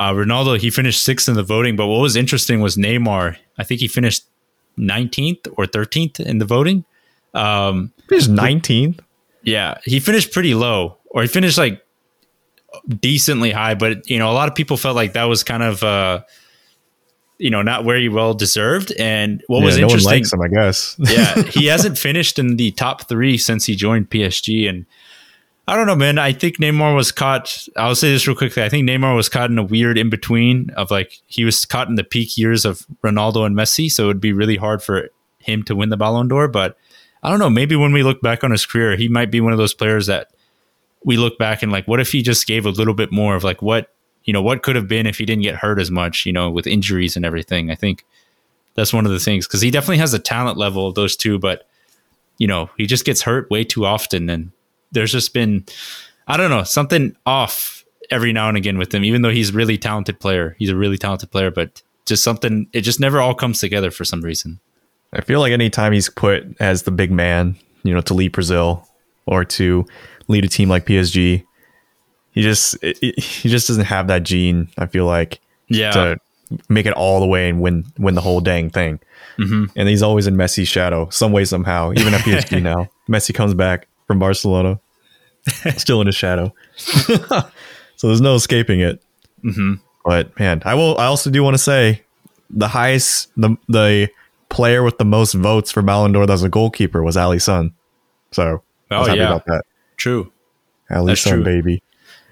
uh, 0.00 0.12
Ronaldo 0.12 0.58
he 0.58 0.70
finished 0.70 1.04
sixth 1.04 1.28
in 1.28 1.34
the 1.34 1.42
voting, 1.42 1.76
but 1.76 1.86
what 1.86 2.00
was 2.00 2.16
interesting 2.16 2.60
was 2.60 2.76
Neymar. 2.76 3.36
I 3.58 3.64
think 3.64 3.80
he 3.80 3.88
finished 3.88 4.24
19th 4.78 5.52
or 5.58 5.66
13th 5.66 6.20
in 6.20 6.38
the 6.38 6.44
voting. 6.46 6.84
Um, 7.34 7.92
he's 8.08 8.26
19th. 8.28 9.00
yeah, 9.42 9.78
he 9.84 10.00
finished 10.00 10.32
pretty 10.32 10.54
low, 10.54 10.96
or 11.10 11.22
he 11.22 11.28
finished 11.28 11.58
like 11.58 11.84
decently 13.00 13.50
high, 13.50 13.74
but 13.74 14.08
you 14.08 14.18
know, 14.18 14.30
a 14.30 14.32
lot 14.34 14.48
of 14.48 14.54
people 14.54 14.76
felt 14.78 14.96
like 14.96 15.12
that 15.12 15.24
was 15.24 15.44
kind 15.44 15.62
of 15.62 15.82
uh, 15.82 16.22
you 17.38 17.50
know 17.50 17.62
not 17.62 17.84
very 17.84 18.08
well 18.08 18.34
deserved. 18.34 18.92
And 18.98 19.42
what 19.46 19.62
was 19.62 19.76
yeah, 19.76 19.82
no 19.82 19.86
one 19.86 19.96
interesting, 19.96 20.12
likes 20.12 20.32
him, 20.32 20.40
I 20.42 20.48
guess. 20.48 20.96
yeah, 20.98 21.42
he 21.50 21.66
hasn't 21.66 21.98
finished 21.98 22.38
in 22.38 22.56
the 22.56 22.72
top 22.72 23.08
three 23.08 23.38
since 23.38 23.64
he 23.64 23.74
joined 23.74 24.10
PSG. 24.10 24.68
And 24.68 24.86
I 25.66 25.76
don't 25.76 25.86
know, 25.86 25.96
man. 25.96 26.18
I 26.18 26.32
think 26.32 26.58
Neymar 26.58 26.94
was 26.94 27.12
caught. 27.12 27.68
I'll 27.76 27.94
say 27.94 28.10
this 28.10 28.26
real 28.26 28.36
quickly. 28.36 28.62
I 28.62 28.68
think 28.68 28.88
Neymar 28.88 29.14
was 29.14 29.28
caught 29.28 29.50
in 29.50 29.58
a 29.58 29.62
weird 29.62 29.98
in 29.98 30.10
between 30.10 30.70
of 30.70 30.90
like 30.90 31.20
he 31.26 31.44
was 31.44 31.64
caught 31.64 31.88
in 31.88 31.94
the 31.94 32.04
peak 32.04 32.36
years 32.36 32.64
of 32.64 32.86
Ronaldo 33.04 33.46
and 33.46 33.56
Messi. 33.56 33.90
So 33.90 34.04
it 34.04 34.06
would 34.08 34.20
be 34.20 34.32
really 34.32 34.56
hard 34.56 34.82
for 34.82 35.10
him 35.38 35.62
to 35.64 35.76
win 35.76 35.90
the 35.90 35.96
Ballon 35.96 36.28
d'Or. 36.28 36.48
But 36.48 36.76
I 37.22 37.30
don't 37.30 37.38
know. 37.38 37.50
Maybe 37.50 37.76
when 37.76 37.92
we 37.92 38.02
look 38.02 38.20
back 38.20 38.44
on 38.44 38.50
his 38.50 38.66
career, 38.66 38.96
he 38.96 39.08
might 39.08 39.30
be 39.30 39.40
one 39.40 39.52
of 39.52 39.58
those 39.58 39.74
players 39.74 40.06
that 40.06 40.32
we 41.04 41.16
look 41.16 41.38
back 41.38 41.62
and 41.62 41.70
like, 41.70 41.86
what 41.86 42.00
if 42.00 42.12
he 42.12 42.22
just 42.22 42.46
gave 42.46 42.66
a 42.66 42.70
little 42.70 42.94
bit 42.94 43.12
more 43.12 43.36
of 43.36 43.44
like 43.44 43.62
what, 43.62 43.92
you 44.28 44.32
know, 44.34 44.42
what 44.42 44.62
could 44.62 44.76
have 44.76 44.86
been 44.86 45.06
if 45.06 45.16
he 45.16 45.24
didn't 45.24 45.42
get 45.42 45.54
hurt 45.54 45.80
as 45.80 45.90
much, 45.90 46.26
you 46.26 46.34
know, 46.34 46.50
with 46.50 46.66
injuries 46.66 47.16
and 47.16 47.24
everything. 47.24 47.70
I 47.70 47.74
think 47.74 48.04
that's 48.74 48.92
one 48.92 49.06
of 49.06 49.10
the 49.10 49.18
things 49.18 49.46
because 49.46 49.62
he 49.62 49.70
definitely 49.70 49.96
has 49.96 50.12
a 50.12 50.18
talent 50.18 50.58
level 50.58 50.86
of 50.86 50.94
those 50.94 51.16
two, 51.16 51.38
but 51.38 51.66
you 52.36 52.46
know, 52.46 52.68
he 52.76 52.84
just 52.84 53.06
gets 53.06 53.22
hurt 53.22 53.50
way 53.50 53.64
too 53.64 53.86
often. 53.86 54.28
And 54.28 54.50
there's 54.92 55.12
just 55.12 55.32
been, 55.32 55.64
I 56.26 56.36
don't 56.36 56.50
know, 56.50 56.62
something 56.62 57.16
off 57.24 57.86
every 58.10 58.34
now 58.34 58.48
and 58.48 58.58
again 58.58 58.76
with 58.76 58.94
him, 58.94 59.02
even 59.02 59.22
though 59.22 59.30
he's 59.30 59.48
a 59.48 59.54
really 59.54 59.78
talented 59.78 60.20
player. 60.20 60.54
He's 60.58 60.68
a 60.68 60.76
really 60.76 60.98
talented 60.98 61.30
player, 61.30 61.50
but 61.50 61.80
just 62.04 62.22
something, 62.22 62.68
it 62.74 62.82
just 62.82 63.00
never 63.00 63.22
all 63.22 63.34
comes 63.34 63.60
together 63.60 63.90
for 63.90 64.04
some 64.04 64.20
reason. 64.20 64.60
I 65.14 65.22
feel 65.22 65.40
like 65.40 65.52
anytime 65.52 65.94
he's 65.94 66.10
put 66.10 66.44
as 66.60 66.82
the 66.82 66.90
big 66.90 67.10
man, 67.10 67.56
you 67.82 67.94
know, 67.94 68.02
to 68.02 68.12
lead 68.12 68.32
Brazil 68.32 68.86
or 69.24 69.46
to 69.46 69.86
lead 70.28 70.44
a 70.44 70.48
team 70.48 70.68
like 70.68 70.84
PSG, 70.84 71.46
he 72.38 72.42
just 72.42 72.74
it, 72.82 72.98
it- 73.02 73.18
he 73.22 73.48
just 73.48 73.66
doesn't 73.68 73.84
have 73.86 74.06
that 74.08 74.22
gene. 74.22 74.68
I 74.78 74.86
feel 74.86 75.06
like 75.06 75.40
Yeah. 75.68 75.90
to 75.92 76.16
make 76.68 76.86
it 76.86 76.92
all 76.94 77.18
the 77.20 77.26
way 77.26 77.48
and 77.50 77.60
win 77.60 77.84
win 77.98 78.14
the 78.14 78.20
whole 78.20 78.40
dang 78.40 78.70
thing. 78.70 79.00
hmm 79.36 79.64
And 79.76 79.88
he's 79.88 80.02
always 80.02 80.26
in 80.26 80.36
Messi's 80.36 80.68
shadow, 80.68 81.08
some 81.10 81.32
way 81.32 81.44
somehow. 81.44 81.92
Even 81.96 82.14
at 82.14 82.20
PSG 82.22 82.62
now, 82.72 82.88
Messi 83.08 83.34
comes 83.34 83.54
back 83.54 83.86
from 84.06 84.18
Barcelona, 84.18 84.78
still 85.76 86.00
in 86.00 86.06
his 86.06 86.16
shadow. 86.16 86.52
so 86.76 88.06
there's 88.08 88.20
no 88.20 88.34
escaping 88.34 88.80
it. 88.80 89.02
hmm 89.42 89.74
But 90.04 90.38
man, 90.38 90.62
I 90.64 90.74
will. 90.74 90.96
I 90.98 91.06
also 91.06 91.30
do 91.30 91.42
want 91.42 91.54
to 91.54 91.62
say 91.62 92.02
the 92.50 92.68
highest, 92.68 93.30
the 93.36 93.56
the 93.68 94.08
player 94.48 94.82
with 94.82 94.96
the 94.98 95.04
most 95.04 95.34
votes 95.34 95.70
for 95.70 95.82
Ballon 95.82 96.12
d'Or 96.12 96.30
as 96.30 96.42
a 96.42 96.48
goalkeeper 96.48 97.02
was 97.02 97.16
Alisson. 97.16 97.72
So 98.32 98.62
I 98.90 98.94
Oh 98.94 98.98
was 99.00 99.08
happy 99.08 99.20
yeah, 99.20 99.26
about 99.28 99.44
that. 99.46 99.62
true. 99.98 100.32
Alisson, 100.90 101.30
true. 101.32 101.44
baby. 101.44 101.82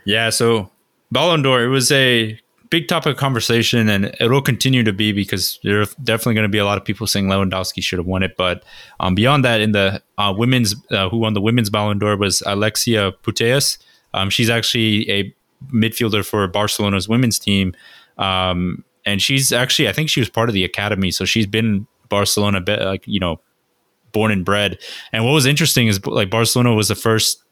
Yeah, 0.07 0.31
so 0.31 0.71
Ballon 1.11 1.43
d'Or, 1.43 1.63
it 1.63 1.69
was 1.69 1.91
a 1.93 2.39
big 2.71 2.89
topic 2.89 3.13
of 3.13 3.17
conversation, 3.19 3.89
and 3.89 4.07
it 4.21 4.31
will 4.31 4.41
continue 4.41 4.83
to 4.85 4.93
be 4.93 5.13
because 5.13 5.59
there 5.65 5.83
are 5.83 5.87
definitely 6.03 6.35
going 6.35 6.45
to 6.45 6.49
be 6.49 6.59
a 6.59 6.65
lot 6.65 6.79
of 6.79 6.85
people 6.85 7.07
saying 7.07 7.27
Lewandowski 7.27 7.83
should 7.83 7.99
have 7.99 8.07
won 8.07 8.23
it. 8.23 8.37
But 8.37 8.65
um, 9.01 9.15
beyond 9.15 9.45
that, 9.45 9.61
in 9.61 9.73
the 9.73 10.01
uh, 10.17 10.33
women's, 10.37 10.77
uh, 10.91 11.09
who 11.09 11.19
won 11.19 11.35
the 11.35 11.41
women's 11.41 11.71
Ballon 11.71 11.99
d'Or 11.99 12.17
was 12.17 12.43
Alexia 12.47 13.13
Putellas. 13.23 13.79
Um, 14.15 14.31
she's 14.31 14.49
actually 14.49 15.11
a 15.11 15.35
midfielder 15.75 16.25
for 16.25 16.47
Barcelona's 16.47 17.09
women's 17.09 17.39
team, 17.39 17.75
um, 18.17 18.85
and 19.05 19.21
she's 19.21 19.53
actually, 19.53 19.89
I 19.89 19.93
think 19.93 20.09
she 20.09 20.21
was 20.21 20.31
part 20.31 20.49
of 20.49 20.55
the 20.55 20.65
academy, 20.65 21.11
so 21.11 21.25
she's 21.25 21.47
been 21.47 21.87
Barcelona, 22.09 22.63
like 22.67 23.03
you 23.07 23.19
know, 23.19 23.41
born 24.13 24.31
and 24.31 24.45
bred. 24.45 24.79
And 25.13 25.25
what 25.25 25.33
was 25.33 25.47
interesting 25.47 25.89
is 25.89 26.05
like 26.07 26.31
Barcelona 26.31 26.75
was 26.75 26.89
the 26.89 26.95
first 26.95 27.43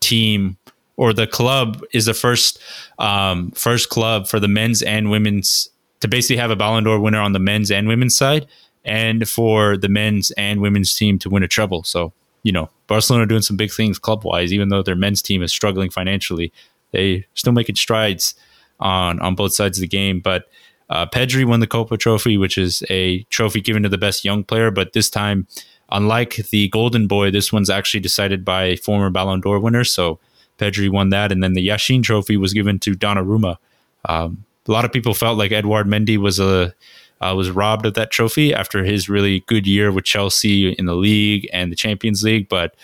team 0.00 0.56
or 0.96 1.12
the 1.12 1.26
club 1.26 1.82
is 1.92 2.06
the 2.06 2.14
first 2.14 2.58
um, 2.98 3.50
first 3.52 3.88
club 3.88 4.26
for 4.26 4.38
the 4.38 4.48
men's 4.48 4.82
and 4.82 5.10
women's 5.10 5.68
to 6.00 6.08
basically 6.08 6.36
have 6.36 6.50
a 6.50 6.56
Ballon 6.56 6.84
d'Or 6.84 6.98
winner 6.98 7.20
on 7.20 7.32
the 7.32 7.38
men's 7.38 7.70
and 7.70 7.88
women's 7.88 8.16
side, 8.16 8.46
and 8.84 9.28
for 9.28 9.76
the 9.76 9.88
men's 9.88 10.30
and 10.32 10.60
women's 10.60 10.94
team 10.94 11.18
to 11.20 11.30
win 11.30 11.42
a 11.42 11.48
treble. 11.48 11.82
So 11.84 12.12
you 12.42 12.52
know, 12.52 12.68
Barcelona 12.88 13.26
doing 13.26 13.42
some 13.42 13.56
big 13.56 13.72
things 13.72 13.98
club 13.98 14.24
wise, 14.24 14.52
even 14.52 14.68
though 14.68 14.82
their 14.82 14.96
men's 14.96 15.22
team 15.22 15.42
is 15.42 15.52
struggling 15.52 15.90
financially, 15.90 16.52
they 16.90 17.24
still 17.34 17.52
making 17.52 17.76
strides 17.76 18.34
on 18.80 19.20
on 19.20 19.34
both 19.34 19.54
sides 19.54 19.78
of 19.78 19.82
the 19.82 19.88
game. 19.88 20.20
But 20.20 20.48
uh, 20.90 21.06
Pedri 21.06 21.44
won 21.44 21.60
the 21.60 21.66
Kopa 21.66 21.98
Trophy, 21.98 22.36
which 22.36 22.58
is 22.58 22.82
a 22.90 23.22
trophy 23.24 23.60
given 23.60 23.82
to 23.84 23.88
the 23.88 23.98
best 23.98 24.24
young 24.24 24.44
player, 24.44 24.70
but 24.70 24.92
this 24.92 25.10
time. 25.10 25.46
Unlike 25.94 26.36
the 26.48 26.68
Golden 26.68 27.06
Boy, 27.06 27.30
this 27.30 27.52
one's 27.52 27.68
actually 27.68 28.00
decided 28.00 28.46
by 28.46 28.76
former 28.76 29.10
Ballon 29.10 29.42
d'Or 29.42 29.60
winner. 29.60 29.84
So 29.84 30.20
Pedri 30.58 30.90
won 30.90 31.10
that, 31.10 31.32
and 31.32 31.42
then 31.42 31.54
the 31.54 31.66
Yashin 31.66 32.02
Trophy 32.02 32.36
was 32.36 32.52
given 32.52 32.78
to 32.80 32.94
Donnarumma. 32.94 33.56
Um, 34.04 34.44
a 34.68 34.72
lot 34.72 34.84
of 34.84 34.92
people 34.92 35.14
felt 35.14 35.38
like 35.38 35.52
Edouard 35.52 35.86
Mendy 35.86 36.16
was 36.16 36.38
a 36.38 36.74
uh, 37.20 37.34
was 37.36 37.50
robbed 37.50 37.86
of 37.86 37.94
that 37.94 38.10
trophy 38.10 38.52
after 38.52 38.82
his 38.84 39.08
really 39.08 39.40
good 39.46 39.66
year 39.66 39.92
with 39.92 40.04
Chelsea 40.04 40.72
in 40.72 40.86
the 40.86 40.94
league 40.94 41.48
and 41.52 41.70
the 41.70 41.76
Champions 41.76 42.24
League, 42.24 42.48
but 42.48 42.74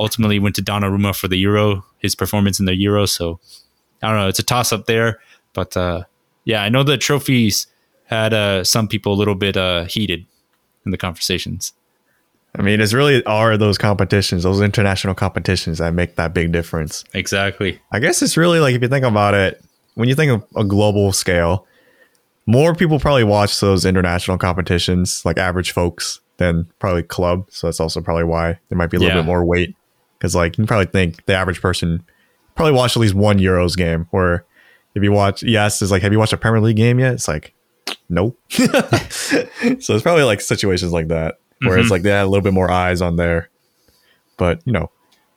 ultimately 0.00 0.38
went 0.38 0.56
to 0.56 0.62
Donnarumma 0.62 1.14
for 1.14 1.28
the 1.28 1.36
Euro, 1.36 1.84
his 1.98 2.14
performance 2.14 2.58
in 2.58 2.64
the 2.64 2.74
Euro. 2.74 3.04
So 3.04 3.38
I 4.02 4.08
don't 4.08 4.18
know, 4.18 4.28
it's 4.28 4.38
a 4.38 4.44
toss 4.44 4.72
up 4.72 4.86
there, 4.86 5.20
but 5.52 5.76
uh, 5.76 6.04
yeah, 6.44 6.62
I 6.62 6.70
know 6.70 6.82
the 6.82 6.96
trophies 6.96 7.66
had 8.06 8.32
uh, 8.32 8.64
some 8.64 8.88
people 8.88 9.12
a 9.12 9.14
little 9.14 9.34
bit 9.34 9.56
uh, 9.56 9.84
heated 9.84 10.26
in 10.84 10.90
the 10.90 10.98
conversations. 10.98 11.72
I 12.58 12.62
mean, 12.62 12.80
it's 12.80 12.92
really 12.92 13.24
are 13.24 13.56
those 13.56 13.78
competitions, 13.78 14.42
those 14.42 14.60
international 14.60 15.14
competitions 15.14 15.78
that 15.78 15.94
make 15.94 16.16
that 16.16 16.34
big 16.34 16.52
difference. 16.52 17.02
Exactly. 17.14 17.80
I 17.92 17.98
guess 17.98 18.20
it's 18.20 18.36
really 18.36 18.60
like 18.60 18.74
if 18.74 18.82
you 18.82 18.88
think 18.88 19.06
about 19.06 19.32
it, 19.34 19.62
when 19.94 20.08
you 20.08 20.14
think 20.14 20.32
of 20.32 20.44
a 20.56 20.64
global 20.64 21.12
scale, 21.12 21.66
more 22.44 22.74
people 22.74 22.98
probably 23.00 23.24
watch 23.24 23.58
those 23.60 23.86
international 23.86 24.36
competitions, 24.36 25.24
like 25.24 25.38
average 25.38 25.70
folks, 25.72 26.20
than 26.36 26.66
probably 26.78 27.02
club. 27.02 27.46
So 27.50 27.66
that's 27.68 27.80
also 27.80 28.00
probably 28.02 28.24
why 28.24 28.58
there 28.68 28.76
might 28.76 28.90
be 28.90 28.96
a 28.96 29.00
little 29.00 29.16
Yeah. 29.16 29.22
bit 29.22 29.26
more 29.26 29.44
weight. 29.44 29.74
Because 30.18 30.34
like 30.34 30.58
you 30.58 30.66
probably 30.66 30.86
think 30.86 31.24
the 31.26 31.34
average 31.34 31.60
person 31.62 32.02
probably 32.54 32.72
watched 32.72 32.96
at 32.96 33.00
least 33.00 33.14
one 33.14 33.38
Euros 33.38 33.76
game. 33.76 34.06
Or 34.12 34.44
if 34.94 35.02
you 35.02 35.10
watch, 35.12 35.42
yes, 35.42 35.80
it's 35.80 35.90
like, 35.90 36.02
have 36.02 36.12
you 36.12 36.18
watched 36.18 36.32
a 36.34 36.36
Premier 36.36 36.60
League 36.60 36.76
game 36.76 36.98
yet? 36.98 37.14
It's 37.14 37.28
like, 37.28 37.54
nope. 38.10 38.38
so 38.50 38.66
it's 39.94 40.02
probably 40.02 40.24
like 40.24 40.40
situations 40.42 40.92
like 40.92 41.08
that 41.08 41.36
where 41.64 41.78
it's 41.78 41.88
Mhm. 41.88 41.92
like 41.92 42.02
they 42.02 42.10
had 42.10 42.24
a 42.24 42.26
little 42.28 42.42
bit 42.42 42.52
more 42.54 42.70
eyes 42.70 43.00
on 43.02 43.16
there. 43.16 43.48
But 44.36 44.60
you 44.64 44.72
know, 44.72 44.90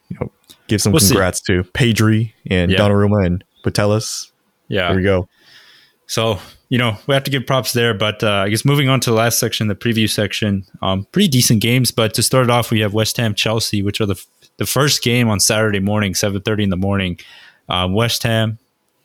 you 0.10 0.18
know, 0.20 0.32
give 0.68 0.82
some 0.82 0.92
We'll 0.94 1.00
see. 1.00 1.10
congrats 1.14 1.42
to 1.42 1.64
Pedri 1.74 2.34
and 2.50 2.72
Yeah. 2.72 2.78
Donnarumma 2.80 3.26
and 3.26 3.44
Putellas. 3.64 4.32
Yeah. 4.68 4.88
There 4.90 4.98
we 4.98 5.04
go. 5.04 5.28
So, 6.08 6.40
you 6.70 6.78
know, 6.78 6.98
we 7.08 7.14
have 7.16 7.24
to 7.24 7.32
give 7.32 7.46
props 7.48 7.74
there. 7.74 7.94
But 7.94 8.24
uh, 8.24 8.44
I 8.46 8.50
guess 8.50 8.64
moving 8.66 8.90
on 8.90 9.00
to 9.02 9.10
the 9.10 9.16
last 9.16 9.40
section, 9.40 9.68
the 9.68 9.76
preview 9.76 10.10
section, 10.10 10.66
um, 10.82 11.08
pretty 11.12 11.28
decent 11.28 11.62
games. 11.62 11.92
But 11.92 12.14
to 12.16 12.24
start 12.24 12.50
off, 12.50 12.72
we 12.72 12.80
have 12.82 12.94
West 12.94 13.18
Ham 13.18 13.34
Chelsea, 13.34 13.82
which 13.82 14.00
are 14.02 14.06
the, 14.06 14.24
the 14.58 14.66
first 14.66 15.04
game 15.04 15.28
on 15.30 15.40
Saturday 15.40 15.80
morning, 15.80 16.14
7.30 16.14 16.64
in 16.64 16.70
the 16.70 16.78
morning. 16.78 17.20
Um, 17.70 17.94
West 17.94 18.22
Ham, 18.24 18.60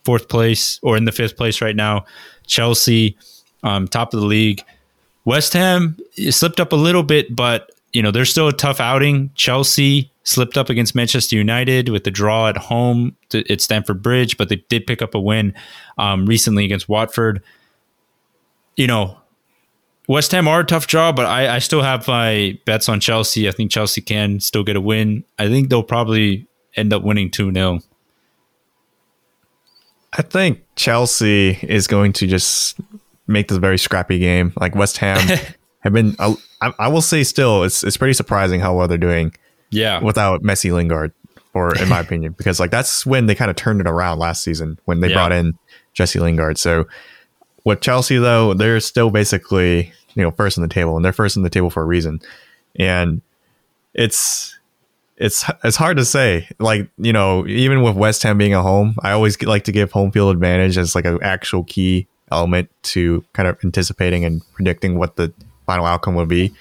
fourth 0.04 0.28
place, 0.28 0.78
or 0.82 0.96
in 0.96 1.04
the 1.06 1.12
fifth 1.12 1.36
place 1.36 1.60
right 1.62 1.76
now. 1.76 2.04
Chelsea, 2.46 3.16
um, 3.62 3.88
top 3.88 4.12
of 4.12 4.20
the 4.20 4.26
league. 4.26 4.62
West 5.24 5.52
Ham 5.52 5.96
slipped 6.30 6.60
up 6.60 6.72
a 6.72 6.76
little 6.76 7.02
bit, 7.02 7.34
but, 7.34 7.70
you 7.92 8.02
know, 8.02 8.10
they're 8.10 8.24
still 8.24 8.48
a 8.48 8.52
tough 8.52 8.80
outing. 8.80 9.30
Chelsea 9.34 10.10
slipped 10.22 10.56
up 10.56 10.68
against 10.70 10.94
Manchester 10.94 11.36
United 11.36 11.88
with 11.88 12.04
the 12.04 12.10
draw 12.10 12.48
at 12.48 12.56
home 12.56 13.16
to, 13.30 13.50
at 13.52 13.60
Stamford 13.60 14.02
Bridge, 14.02 14.36
but 14.36 14.48
they 14.48 14.56
did 14.68 14.86
pick 14.86 15.02
up 15.02 15.14
a 15.14 15.20
win 15.20 15.54
um, 15.98 16.26
recently 16.26 16.64
against 16.64 16.88
Watford. 16.88 17.42
You 18.76 18.86
know, 18.86 19.18
West 20.08 20.32
Ham 20.32 20.48
are 20.48 20.60
a 20.60 20.64
tough 20.64 20.86
draw, 20.86 21.12
but 21.12 21.26
I, 21.26 21.56
I 21.56 21.58
still 21.58 21.82
have 21.82 22.08
my 22.08 22.58
bets 22.64 22.88
on 22.88 23.00
Chelsea. 23.00 23.48
I 23.48 23.52
think 23.52 23.70
Chelsea 23.70 24.00
can 24.00 24.40
still 24.40 24.64
get 24.64 24.76
a 24.76 24.80
win. 24.80 25.24
I 25.38 25.48
think 25.48 25.68
they'll 25.68 25.82
probably 25.82 26.46
end 26.76 26.92
up 26.92 27.02
winning 27.02 27.30
2 27.30 27.52
0. 27.52 27.80
I 30.12 30.22
think 30.22 30.64
Chelsea 30.74 31.58
is 31.62 31.86
going 31.86 32.12
to 32.14 32.26
just 32.26 32.80
make 33.30 33.48
this 33.48 33.56
a 33.56 33.60
very 33.60 33.78
scrappy 33.78 34.18
game. 34.18 34.52
Like 34.60 34.74
West 34.74 34.98
Ham 34.98 35.18
have 35.80 35.92
been, 35.92 36.14
uh, 36.18 36.34
I, 36.60 36.72
I 36.78 36.88
will 36.88 37.00
say, 37.02 37.22
still, 37.24 37.62
it's 37.64 37.82
it's 37.84 37.96
pretty 37.96 38.14
surprising 38.14 38.60
how 38.60 38.74
well 38.76 38.88
they're 38.88 38.98
doing 38.98 39.32
Yeah. 39.70 40.00
without 40.02 40.42
Messi 40.42 40.72
Lingard, 40.72 41.12
or 41.54 41.74
in 41.76 41.88
my 41.88 42.00
opinion, 42.06 42.34
because 42.36 42.60
like 42.60 42.70
that's 42.70 43.06
when 43.06 43.26
they 43.26 43.34
kind 43.34 43.50
of 43.50 43.56
turned 43.56 43.80
it 43.80 43.86
around 43.86 44.18
last 44.18 44.42
season 44.42 44.78
when 44.84 45.00
they 45.00 45.08
Yeah. 45.08 45.14
brought 45.14 45.32
in 45.32 45.58
Jesse 45.94 46.20
Lingard. 46.20 46.58
So 46.58 46.86
with 47.64 47.80
Chelsea 47.80 48.18
though, 48.18 48.54
they're 48.54 48.80
still 48.80 49.10
basically 49.10 49.92
you 50.14 50.22
know 50.22 50.30
first 50.32 50.56
in 50.58 50.62
the 50.62 50.68
table, 50.68 50.96
and 50.96 51.04
they're 51.04 51.12
first 51.12 51.36
in 51.36 51.42
the 51.42 51.50
table 51.50 51.70
for 51.70 51.82
a 51.82 51.86
reason, 51.86 52.20
and 52.76 53.22
it's. 53.94 54.56
It's 55.22 55.44
it's 55.62 55.76
hard 55.76 55.98
to 55.98 56.04
say. 56.06 56.48
Like 56.58 56.88
you 56.96 57.12
know, 57.12 57.46
even 57.46 57.82
with 57.82 57.94
West 57.94 58.22
Ham 58.22 58.38
being 58.38 58.54
a 58.54 58.62
home, 58.62 58.94
I 59.02 59.12
always 59.12 59.42
like 59.42 59.64
to 59.64 59.72
give 59.72 59.92
home 59.92 60.10
field 60.12 60.34
advantage 60.34 60.78
as 60.78 60.94
like 60.94 61.04
an 61.04 61.18
actual 61.20 61.62
key 61.64 62.06
element 62.30 62.70
to 62.82 63.24
kind 63.32 63.48
of 63.48 63.58
anticipating 63.64 64.24
and 64.24 64.42
predicting 64.52 64.98
what 64.98 65.16
the 65.16 65.32
final 65.66 65.86
outcome 65.86 66.14
will 66.14 66.26
be. 66.26 66.52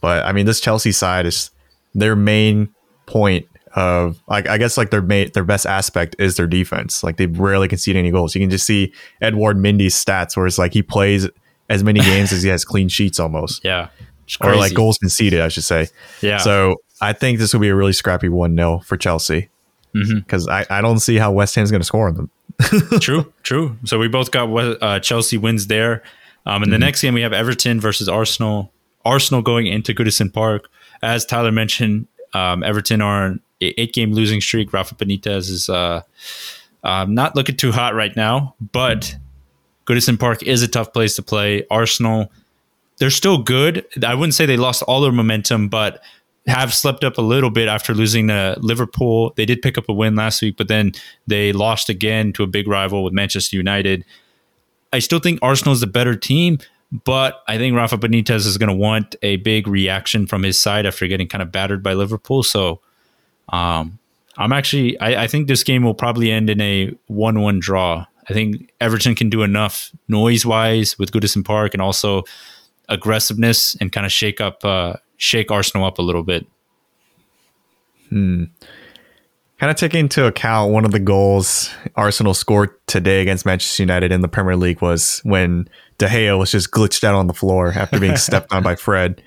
But 0.00 0.24
I 0.24 0.32
mean, 0.32 0.46
this 0.46 0.60
Chelsea 0.60 0.92
side 0.92 1.26
is 1.26 1.50
their 1.94 2.16
main 2.16 2.68
point 3.06 3.46
of 3.74 4.20
like 4.26 4.48
I 4.48 4.56
guess 4.56 4.78
like 4.78 4.90
their 4.90 5.02
main 5.02 5.30
their 5.32 5.44
best 5.44 5.66
aspect 5.66 6.16
is 6.18 6.36
their 6.36 6.46
defense. 6.46 7.02
Like 7.02 7.18
they 7.18 7.26
rarely 7.26 7.68
concede 7.68 7.96
any 7.96 8.10
goals. 8.10 8.34
You 8.34 8.40
can 8.40 8.50
just 8.50 8.66
see 8.66 8.92
Edward 9.20 9.58
Mendy's 9.58 9.94
stats 9.94 10.36
where 10.36 10.46
it's 10.46 10.58
like 10.58 10.72
he 10.72 10.82
plays 10.82 11.28
as 11.68 11.84
many 11.84 12.00
games 12.00 12.32
as 12.32 12.42
he 12.42 12.48
has 12.48 12.64
clean 12.64 12.88
sheets 12.88 13.20
almost. 13.20 13.64
Yeah. 13.64 13.88
Or 14.40 14.56
like 14.56 14.74
goals 14.74 14.98
conceded, 14.98 15.40
I 15.40 15.48
should 15.48 15.64
say. 15.64 15.88
Yeah. 16.20 16.38
So 16.38 16.76
I 17.00 17.12
think 17.12 17.38
this 17.38 17.52
will 17.52 17.60
be 17.60 17.68
a 17.68 17.74
really 17.74 17.92
scrappy 17.92 18.28
1 18.28 18.56
0 18.56 18.80
for 18.80 18.96
Chelsea. 18.96 19.50
Mm-hmm. 19.94 20.18
Because 20.18 20.48
I, 20.48 20.66
I 20.68 20.80
don't 20.80 20.98
see 20.98 21.16
how 21.16 21.32
West 21.32 21.54
Ham's 21.54 21.70
going 21.70 21.80
to 21.80 21.86
score 21.86 22.08
on 22.08 22.14
them. 22.14 22.30
true, 23.00 23.32
true. 23.42 23.76
So 23.84 23.98
we 23.98 24.08
both 24.08 24.30
got 24.30 24.48
uh, 24.82 25.00
Chelsea 25.00 25.36
wins 25.36 25.66
there. 25.66 26.02
Um, 26.46 26.62
in 26.62 26.70
the 26.70 26.78
next 26.78 27.02
game, 27.02 27.14
we 27.14 27.22
have 27.22 27.32
Everton 27.32 27.80
versus 27.80 28.08
Arsenal. 28.08 28.72
Arsenal 29.04 29.42
going 29.42 29.66
into 29.66 29.92
Goodison 29.92 30.32
Park. 30.32 30.68
As 31.02 31.24
Tyler 31.26 31.52
mentioned, 31.52 32.06
um, 32.34 32.62
Everton 32.62 33.00
are 33.00 33.24
on 33.26 33.40
a 33.60 33.80
eight 33.80 33.92
game 33.92 34.12
losing 34.12 34.40
streak. 34.40 34.72
Rafa 34.72 34.94
Benitez 34.94 35.50
is 35.50 35.68
uh, 35.68 36.02
um, 36.84 37.14
not 37.14 37.34
looking 37.34 37.56
too 37.56 37.72
hot 37.72 37.94
right 37.94 38.14
now, 38.16 38.54
but 38.72 39.16
Goodison 39.86 40.18
Park 40.18 40.42
is 40.42 40.62
a 40.62 40.68
tough 40.68 40.92
place 40.92 41.16
to 41.16 41.22
play. 41.22 41.64
Arsenal, 41.70 42.30
they're 42.98 43.10
still 43.10 43.38
good. 43.42 43.84
I 44.04 44.14
wouldn't 44.14 44.34
say 44.34 44.46
they 44.46 44.56
lost 44.56 44.82
all 44.82 45.00
their 45.00 45.12
momentum, 45.12 45.68
but 45.68 46.02
have 46.46 46.72
slept 46.72 47.02
up 47.02 47.18
a 47.18 47.22
little 47.22 47.50
bit 47.50 47.68
after 47.68 47.92
losing 47.92 48.28
to 48.28 48.56
Liverpool. 48.60 49.32
They 49.36 49.46
did 49.46 49.62
pick 49.62 49.76
up 49.76 49.88
a 49.88 49.92
win 49.92 50.14
last 50.14 50.42
week, 50.42 50.56
but 50.56 50.68
then 50.68 50.92
they 51.26 51.52
lost 51.52 51.88
again 51.88 52.32
to 52.34 52.42
a 52.42 52.46
big 52.46 52.68
rival 52.68 53.02
with 53.02 53.12
Manchester 53.12 53.56
United. 53.56 54.04
I 54.92 55.00
still 55.00 55.18
think 55.18 55.40
Arsenal 55.42 55.74
is 55.74 55.80
the 55.80 55.86
better 55.86 56.14
team, 56.14 56.58
but 57.04 57.42
I 57.48 57.58
think 57.58 57.76
Rafa 57.76 57.98
Benitez 57.98 58.46
is 58.46 58.58
going 58.58 58.68
to 58.68 58.76
want 58.76 59.16
a 59.22 59.36
big 59.36 59.66
reaction 59.66 60.26
from 60.26 60.44
his 60.44 60.60
side 60.60 60.86
after 60.86 61.06
getting 61.08 61.28
kind 61.28 61.42
of 61.42 61.50
battered 61.50 61.82
by 61.82 61.94
Liverpool. 61.94 62.42
So, 62.42 62.80
um, 63.48 63.98
I'm 64.38 64.52
actually, 64.52 64.98
I, 65.00 65.24
I 65.24 65.26
think 65.26 65.48
this 65.48 65.64
game 65.64 65.82
will 65.82 65.94
probably 65.94 66.30
end 66.30 66.50
in 66.50 66.60
a 66.60 66.92
1 67.06 67.40
1 67.40 67.58
draw. 67.58 68.06
I 68.28 68.32
think 68.32 68.70
Everton 68.80 69.14
can 69.14 69.30
do 69.30 69.42
enough 69.42 69.90
noise 70.08 70.44
wise 70.44 70.98
with 70.98 71.12
Goodison 71.12 71.44
Park 71.44 71.74
and 71.74 71.82
also 71.82 72.24
aggressiveness 72.88 73.76
and 73.80 73.92
kind 73.92 74.04
of 74.04 74.12
shake 74.12 74.40
up, 74.40 74.64
uh, 74.64 74.94
shake 75.16 75.50
Arsenal 75.50 75.86
up 75.86 75.98
a 75.98 76.02
little 76.02 76.22
bit. 76.22 76.46
kind 79.58 79.70
of 79.70 79.76
taking 79.76 80.00
into 80.00 80.26
account 80.26 80.72
one 80.72 80.84
of 80.84 80.90
the 80.92 81.00
goals 81.00 81.70
Arsenal 81.94 82.34
scored 82.34 82.70
today 82.86 83.22
against 83.22 83.46
Manchester 83.46 83.82
United 83.82 84.12
in 84.12 84.20
the 84.20 84.28
Premier 84.28 84.56
League 84.56 84.82
was 84.82 85.20
when 85.24 85.68
De 85.98 86.06
Gea 86.06 86.38
was 86.38 86.50
just 86.50 86.70
glitched 86.70 87.04
out 87.04 87.14
on 87.14 87.26
the 87.26 87.32
floor 87.32 87.72
after 87.72 87.98
being 87.98 88.16
stepped 88.16 88.52
on 88.52 88.62
by 88.62 88.76
Fred. 88.76 89.22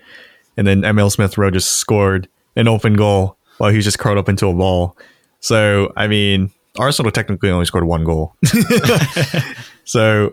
And 0.55 0.67
then 0.67 0.83
Emile 0.83 1.09
Smith 1.09 1.37
Rowe 1.37 1.51
just 1.51 1.73
scored 1.73 2.27
an 2.55 2.67
open 2.67 2.93
goal 2.93 3.37
while 3.57 3.69
he 3.69 3.77
was 3.77 3.85
just 3.85 3.99
curled 3.99 4.17
up 4.17 4.29
into 4.29 4.47
a 4.47 4.53
ball. 4.53 4.95
So, 5.39 5.93
I 5.95 6.07
mean, 6.07 6.51
Arsenal 6.77 7.11
technically 7.11 7.49
only 7.49 7.65
scored 7.65 7.85
one 7.85 8.03
goal. 8.03 8.35
so, 9.85 10.31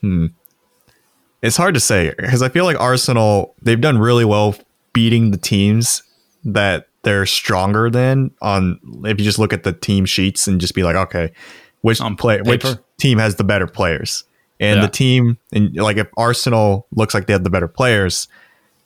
hmm. 0.00 0.26
It's 1.42 1.56
hard 1.56 1.74
to 1.74 1.80
say 1.80 2.12
because 2.16 2.42
I 2.42 2.48
feel 2.48 2.64
like 2.64 2.78
Arsenal, 2.80 3.54
they've 3.62 3.80
done 3.80 3.98
really 3.98 4.24
well 4.24 4.54
beating 4.92 5.30
the 5.30 5.38
teams 5.38 6.02
that 6.44 6.88
they're 7.02 7.26
stronger 7.26 7.90
than 7.90 8.30
on 8.40 8.78
if 9.04 9.18
you 9.18 9.24
just 9.24 9.38
look 9.38 9.52
at 9.52 9.64
the 9.64 9.72
team 9.72 10.04
sheets 10.04 10.46
and 10.46 10.60
just 10.60 10.74
be 10.74 10.82
like, 10.84 10.94
okay, 10.96 11.32
which 11.80 12.00
On 12.00 12.14
play 12.16 12.40
which 12.42 12.64
team 12.98 13.18
has 13.18 13.36
the 13.36 13.44
better 13.44 13.66
players? 13.66 14.24
And 14.60 14.76
Yeah. 14.78 14.86
the 14.86 14.92
team 14.92 15.38
and 15.52 15.74
like 15.76 15.96
if 15.96 16.06
Arsenal 16.16 16.86
looks 16.94 17.12
like 17.14 17.26
they 17.26 17.32
have 17.32 17.42
the 17.44 17.50
better 17.50 17.68
players, 17.68 18.28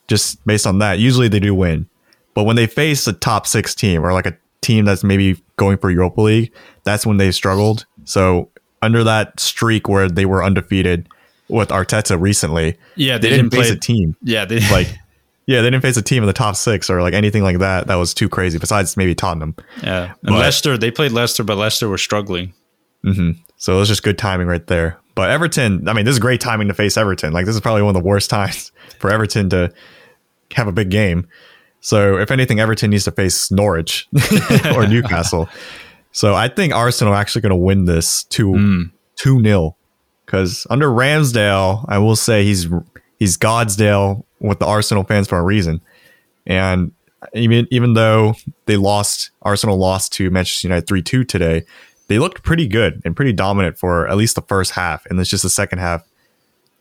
just 0.09 0.45
based 0.47 0.67
on 0.67 0.79
that, 0.79 0.99
usually 0.99 1.29
they 1.29 1.41
do 1.41 1.55
win. 1.55 1.87
But 2.33 2.45
when 2.45 2.57
they 2.57 2.67
face 2.67 3.07
a 3.07 3.13
top 3.13 3.47
six 3.47 3.75
team 3.75 4.05
or 4.05 4.13
like 4.15 4.27
a 4.27 4.37
team 4.63 4.85
that's 4.87 5.05
maybe 5.05 5.43
going 5.57 5.77
for 5.77 5.91
Europa 5.91 6.21
League, 6.23 6.53
that's 6.85 7.05
when 7.05 7.19
they 7.19 7.31
struggled. 7.33 7.85
So 8.05 8.49
under 8.81 9.05
that 9.05 9.41
streak 9.41 9.89
where 9.89 10.09
they 10.09 10.25
were 10.25 10.43
undefeated 10.45 11.09
with 11.49 11.69
Arteta 11.69 12.21
recently, 12.21 12.77
Yeah, 12.97 13.19
they, 13.19 13.29
they 13.29 13.37
didn't, 13.37 13.51
didn't 13.51 13.63
face 13.63 13.71
play- 13.71 13.77
a 13.77 13.81
team 13.81 14.17
Yeah, 14.23 14.45
they, 14.45 14.61
like 14.71 14.89
yeah, 15.47 15.63
they 15.63 15.71
didn't 15.71 15.83
face 15.83 15.97
a 15.97 16.03
team 16.03 16.23
in 16.23 16.27
the 16.27 16.33
top 16.33 16.57
six 16.57 16.91
or 16.91 17.03
like 17.03 17.15
anything 17.15 17.43
like 17.43 17.59
that. 17.59 17.87
That 17.87 17.97
was 17.97 18.15
too 18.15 18.29
crazy. 18.29 18.59
Besides 18.59 18.97
maybe 18.97 19.15
Tottenham. 19.15 19.55
yeah. 19.83 20.05
And 20.05 20.17
But- 20.23 20.41
Leicester, 20.41 20.77
they 20.77 20.91
played 20.91 21.13
Leicester, 21.13 21.45
but 21.45 21.57
Leicester 21.57 21.89
were 21.89 21.99
struggling. 21.99 22.53
Mm-hmm. 23.05 23.41
So 23.57 23.75
it 23.75 23.79
was 23.79 23.89
just 23.89 24.03
good 24.03 24.19
timing 24.19 24.49
right 24.49 24.67
there. 24.67 24.99
But 25.15 25.31
Everton, 25.31 25.89
I 25.89 25.95
mean, 25.95 26.05
this 26.05 26.13
is 26.13 26.19
great 26.19 26.41
timing 26.41 26.69
to 26.69 26.75
face 26.75 26.97
Everton. 26.97 27.33
Like 27.33 27.47
this 27.47 27.55
is 27.55 27.61
probably 27.61 27.83
one 27.83 27.97
of 27.97 28.03
the 28.03 28.07
worst 28.07 28.29
times 28.39 28.73
for 28.99 29.11
Everton 29.11 29.49
to 29.51 29.73
have 30.53 30.69
a 30.69 30.73
big 30.73 30.91
game. 30.91 31.29
So 31.81 32.19
if 32.19 32.31
anything, 32.31 32.59
Everton 32.59 32.91
needs 32.91 33.05
to 33.05 33.13
face 33.13 33.51
Norwich 33.51 34.09
or 34.75 34.87
Newcastle. 34.89 35.49
So 36.11 36.35
I 36.35 36.49
think 36.49 36.75
Arsenal 36.75 37.13
are 37.13 37.17
actually 37.17 37.43
going 37.43 37.51
to 37.51 37.57
win 37.57 37.85
this 37.85 38.25
two 38.25 38.53
hmm. 38.53 38.83
two 39.17 39.41
nil. 39.41 39.77
Because 40.27 40.66
under 40.68 40.89
Ramsdale, 40.89 41.85
I 41.89 41.99
will 41.99 42.16
say 42.16 42.45
he's 42.45 42.66
he's 43.18 43.39
Godsdale 43.39 44.24
with 44.41 44.59
the 44.59 44.66
Arsenal 44.66 45.05
fans 45.05 45.29
for 45.29 45.39
a 45.39 45.43
reason. 45.43 45.81
And 46.47 46.93
even 47.33 47.66
even 47.70 47.95
though 47.95 48.35
they 48.66 48.77
lost, 48.77 49.31
Arsenal 49.43 49.77
lost 49.79 50.12
to 50.14 50.31
Manchester 50.31 50.68
United 50.68 50.87
three 50.87 51.03
two 51.03 51.24
today, 51.24 51.64
they 52.09 52.18
looked 52.18 52.43
pretty 52.43 52.66
good 52.68 53.01
and 53.05 53.14
pretty 53.16 53.33
dominant 53.33 53.79
for 53.79 54.07
at 54.09 54.16
least 54.16 54.35
the 54.35 54.43
first 54.43 54.72
half. 54.72 55.07
And 55.07 55.18
it's 55.20 55.31
just 55.31 55.43
the 55.45 55.51
second 55.51 55.79
half, 55.79 56.03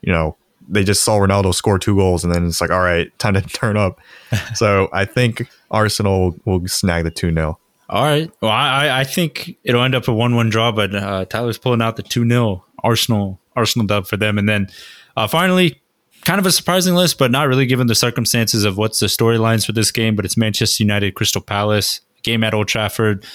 you 0.02 0.12
know, 0.12 0.36
they 0.68 0.84
just 0.84 1.04
saw 1.04 1.20
Ronaldo 1.20 1.54
score 1.54 1.78
two 1.80 1.96
goals, 1.96 2.24
and 2.24 2.34
then 2.34 2.46
it's 2.48 2.60
like, 2.62 2.72
all 2.72 2.82
right, 2.82 3.08
time 3.20 3.36
to 3.36 3.42
turn 3.42 3.78
up. 3.78 4.00
so 4.56 4.90
I 4.92 5.06
think 5.06 5.48
Arsenal 5.70 6.36
will 6.46 6.68
snag 6.68 7.04
the 7.04 7.12
two 7.12 7.32
0 7.34 7.60
All 7.90 8.04
right. 8.04 8.32
Well, 8.42 8.52
I, 8.52 8.88
I- 8.88 9.00
I 9.02 9.04
think 9.04 9.56
it'll 9.64 9.84
end 9.84 9.94
up 9.96 10.08
a 10.08 10.14
one-one 10.14 10.50
draw, 10.50 10.72
but 10.72 10.96
uh, 10.96 11.26
Tyler's 11.26 11.60
pulling 11.60 11.82
out 11.84 11.96
the 11.96 12.04
two 12.04 12.28
0 12.28 12.65
Arsenal 12.84 13.40
Arsenal 13.56 13.88
dub 13.88 14.08
for 14.08 14.18
them, 14.18 14.38
and 14.38 14.48
then 14.50 14.68
uh, 15.18 15.28
finally, 15.28 15.82
kind 16.26 16.40
of 16.40 16.46
a 16.46 16.52
surprising 16.52 16.96
list, 16.96 17.18
but 17.18 17.32
not 17.32 17.48
really 17.48 17.66
given 17.66 17.88
the 17.88 17.96
circumstances 17.96 18.66
of 18.66 18.78
what's 18.78 19.00
the 19.00 19.06
storylines 19.06 19.66
for 19.66 19.72
this 19.72 19.92
game. 19.92 20.16
But 20.16 20.26
it's 20.26 20.38
Manchester 20.38 20.84
United 20.84 21.16
Crystal 21.16 21.42
Palace 21.42 22.02
game 22.24 22.44
at 22.44 22.54
Old 22.54 22.68
Trafford. 22.68 23.26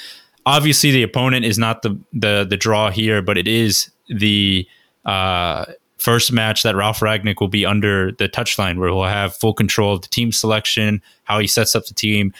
Obviously, 0.46 0.90
the 0.90 1.02
opponent 1.02 1.44
is 1.44 1.58
not 1.58 1.82
the 1.82 1.98
the 2.12 2.46
the 2.48 2.56
draw 2.56 2.90
here, 2.90 3.22
but 3.22 3.38
it 3.38 3.48
is 3.48 3.90
the 4.08 4.66
uh, 5.04 5.64
first 5.98 6.32
match 6.32 6.62
that 6.62 6.74
Ralf 6.74 7.00
Rangnick 7.00 7.40
will 7.40 7.48
be 7.48 7.64
under 7.64 8.12
the 8.12 8.28
touchline, 8.28 8.78
where 8.78 8.88
he'll 8.88 9.04
have 9.04 9.36
full 9.36 9.54
control 9.54 9.94
of 9.94 10.02
the 10.02 10.08
team 10.08 10.32
selection, 10.32 11.02
how 11.24 11.38
he 11.38 11.46
sets 11.46 11.74
up 11.74 11.86
the 11.86 11.94
team 11.94 12.32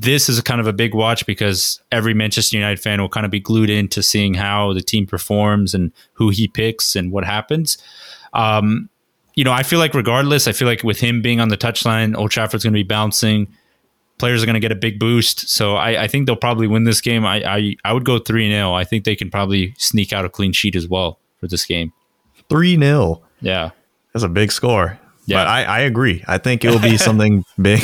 this 0.00 0.28
is 0.28 0.38
a 0.38 0.42
kind 0.44 0.60
of 0.60 0.68
a 0.68 0.72
big 0.72 0.94
watch 0.94 1.26
because 1.26 1.80
every 1.90 2.14
Manchester 2.14 2.56
United 2.56 2.78
fan 2.78 3.00
will 3.00 3.08
kind 3.08 3.26
of 3.26 3.32
be 3.32 3.40
glued 3.40 3.68
into 3.68 4.00
seeing 4.00 4.32
how 4.34 4.72
the 4.72 4.80
team 4.80 5.08
performs 5.08 5.74
and 5.74 5.90
who 6.12 6.28
he 6.28 6.46
picks 6.46 6.94
and 6.94 7.10
what 7.10 7.24
happens. 7.24 7.78
Um, 8.32 8.88
you 9.34 9.42
know, 9.42 9.50
I 9.50 9.64
feel 9.64 9.80
like 9.80 9.94
regardless, 9.94 10.46
I 10.46 10.52
feel 10.52 10.68
like 10.68 10.84
with 10.84 11.00
him 11.00 11.20
being 11.20 11.40
on 11.40 11.48
the 11.48 11.56
touchline, 11.56 12.16
Old 12.16 12.30
Trafford's 12.30 12.62
going 12.62 12.74
to 12.74 12.78
be 12.78 12.84
bouncing. 12.84 13.48
Players 14.18 14.40
are 14.40 14.46
going 14.46 14.54
to 14.54 14.60
get 14.60 14.70
a 14.70 14.76
big 14.76 15.00
boost, 15.00 15.48
so 15.48 15.74
I, 15.74 16.04
I 16.04 16.08
think 16.08 16.26
they'll 16.26 16.36
probably 16.36 16.68
win 16.68 16.84
this 16.84 17.00
game. 17.00 17.26
I 17.26 17.42
I, 17.44 17.76
I 17.84 17.92
would 17.92 18.04
go 18.04 18.20
three 18.20 18.48
0 18.50 18.72
I 18.74 18.84
think 18.84 19.04
they 19.04 19.16
can 19.16 19.30
probably 19.30 19.74
sneak 19.78 20.12
out 20.12 20.24
a 20.24 20.28
clean 20.28 20.52
sheet 20.52 20.76
as 20.76 20.86
well 20.88 21.18
for 21.40 21.48
this 21.48 21.64
game. 21.64 21.92
Three 22.48 22.76
0 22.78 23.22
Yeah, 23.40 23.70
That's 24.12 24.24
a 24.24 24.28
big 24.28 24.52
score. 24.52 24.98
Yeah. 25.26 25.38
But 25.38 25.46
I, 25.48 25.64
I 25.64 25.78
agree. 25.80 26.24
I 26.26 26.38
think 26.38 26.64
it 26.64 26.70
will 26.70 26.80
be 26.80 26.96
something 27.08 27.44
big. 27.60 27.82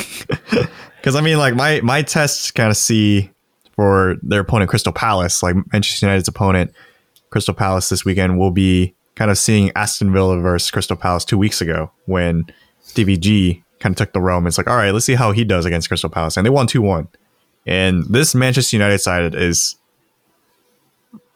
Because 1.05 1.17
I 1.17 1.21
mean, 1.21 1.37
like 1.37 1.55
my 1.55 1.83
my 1.83 2.01
tests 2.01 2.51
kind 2.51 2.71
of 2.71 2.79
see 2.79 3.31
for 3.77 4.17
their 4.23 4.41
opponent, 4.41 4.71
Crystal 4.71 4.91
Palace, 4.91 5.43
like 5.43 5.55
Manchester 5.71 6.07
United's 6.07 6.29
opponent, 6.29 6.73
Crystal 7.29 7.53
Palace 7.53 7.91
this 7.91 8.07
weekend 8.07 8.39
will 8.39 8.51
be 8.51 8.95
kind 9.15 9.31
of 9.31 9.37
seeing 9.37 9.71
Aston 9.77 10.15
Villa 10.15 10.39
versus 10.39 10.71
Crystal 10.71 10.97
Palace 10.97 11.27
two 11.27 11.37
weeks 11.37 11.61
ago 11.61 11.91
when 12.07 12.47
DVG 12.95 13.63
kind 13.81 13.93
of 13.93 13.99
took 13.99 14.15
the 14.15 14.21
realm. 14.23 14.47
It's 14.47 14.57
like, 14.57 14.67
all 14.67 14.77
right, 14.77 14.93
let's 14.93 15.05
see 15.05 15.15
how 15.15 15.33
he 15.33 15.45
does 15.45 15.67
against 15.67 15.89
Crystal 15.89 16.09
Palace, 16.09 16.39
and 16.39 16.47
they 16.47 16.51
won 16.51 16.67
two 16.67 16.81
one. 16.81 17.09
And 17.67 18.07
this 18.09 18.35
Manchester 18.35 18.75
United 18.75 19.01
side 19.01 19.35
is 19.35 19.77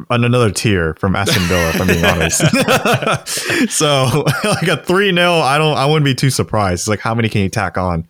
on 0.08 0.24
another 0.24 0.50
tier 0.50 0.94
from 0.94 1.14
Aston 1.14 1.42
Villa, 1.42 1.68
if 1.68 1.80
I'm 1.82 1.86
being 1.88 2.04
honest. 2.06 2.40
so 3.70 4.24
like 4.44 4.68
a 4.68 4.82
3 4.82 5.12
0, 5.12 5.32
I 5.34 5.58
don't 5.58 5.76
I 5.76 5.84
wouldn't 5.84 6.06
be 6.06 6.14
too 6.14 6.30
surprised. 6.30 6.82
It's 6.82 6.88
like 6.88 7.00
how 7.00 7.14
many 7.14 7.28
can 7.28 7.42
you 7.42 7.50
tack 7.50 7.76
on? 7.76 8.08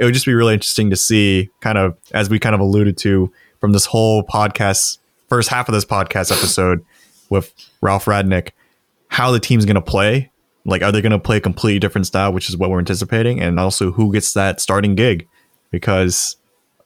It 0.00 0.04
would 0.04 0.14
just 0.14 0.26
be 0.26 0.32
really 0.32 0.54
interesting 0.54 0.90
to 0.90 0.96
see, 0.96 1.50
kind 1.60 1.78
of 1.78 1.96
as 2.12 2.30
we 2.30 2.38
kind 2.38 2.54
of 2.54 2.60
alluded 2.60 2.96
to 2.98 3.30
from 3.60 3.72
this 3.72 3.84
whole 3.84 4.24
podcast, 4.24 4.98
first 5.28 5.50
half 5.50 5.68
of 5.68 5.74
this 5.74 5.84
podcast 5.84 6.32
episode 6.32 6.84
with 7.28 7.54
Ralf 7.82 8.06
Rangnick, 8.06 8.50
how 9.08 9.30
the 9.30 9.38
team's 9.38 9.66
gonna 9.66 9.82
play. 9.82 10.32
Like, 10.64 10.82
are 10.82 10.90
they 10.90 11.02
gonna 11.02 11.18
play 11.18 11.36
a 11.36 11.40
completely 11.40 11.78
different 11.78 12.06
style, 12.06 12.32
which 12.32 12.48
is 12.48 12.56
what 12.56 12.70
we're 12.70 12.78
anticipating, 12.78 13.40
and 13.40 13.60
also 13.60 13.92
who 13.92 14.12
gets 14.12 14.32
that 14.32 14.60
starting 14.60 14.94
gig? 14.94 15.28
Because 15.70 16.36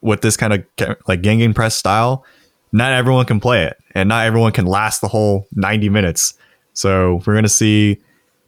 with 0.01 0.21
this 0.21 0.37
kind 0.37 0.53
of 0.53 0.65
like 1.09 1.23
gegenpress 1.23 1.73
style, 1.73 2.25
not 2.73 2.93
everyone 2.93 3.25
can 3.25 3.39
play 3.41 3.65
it 3.65 3.77
and 3.95 4.09
not 4.09 4.27
everyone 4.27 4.51
can 4.51 4.67
last 4.67 5.01
the 5.01 5.09
whole 5.09 5.47
90 5.53 5.89
minutes. 5.89 6.35
So 6.73 7.23
we're 7.25 7.35
going 7.35 7.45
to 7.45 7.49
see 7.49 7.99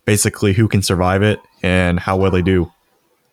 basically 0.04 0.52
who 0.52 0.66
can 0.68 0.82
survive 0.82 1.22
it 1.22 1.38
and 1.62 1.98
how 2.00 2.16
well 2.16 2.32
they 2.32 2.42
do. 2.42 2.70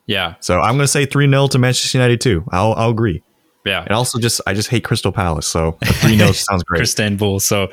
Yeah, 0.05 0.35
So 0.41 0.59
I'm 0.59 0.71
going 0.75 0.81
to 0.83 0.87
say 0.87 1.05
3 1.05 1.29
0 1.29 1.47
to 1.47 1.59
Manchester 1.59 1.97
United 1.97 2.19
too. 2.21 2.43
I'll, 2.51 2.73
I'll 2.73 2.89
agree. 2.89 3.21
yeah. 3.65 3.81
And 3.83 3.91
also 3.91 4.19
just, 4.19 4.41
I 4.45 4.53
just 4.53 4.69
hate 4.69 4.83
Crystal 4.83 5.11
Palace. 5.11 5.47
So 5.47 5.77
3 5.83 6.17
0 6.17 6.31
sounds 6.33 6.63
great. 6.63 6.81
Istanbul. 6.81 7.39
So 7.39 7.69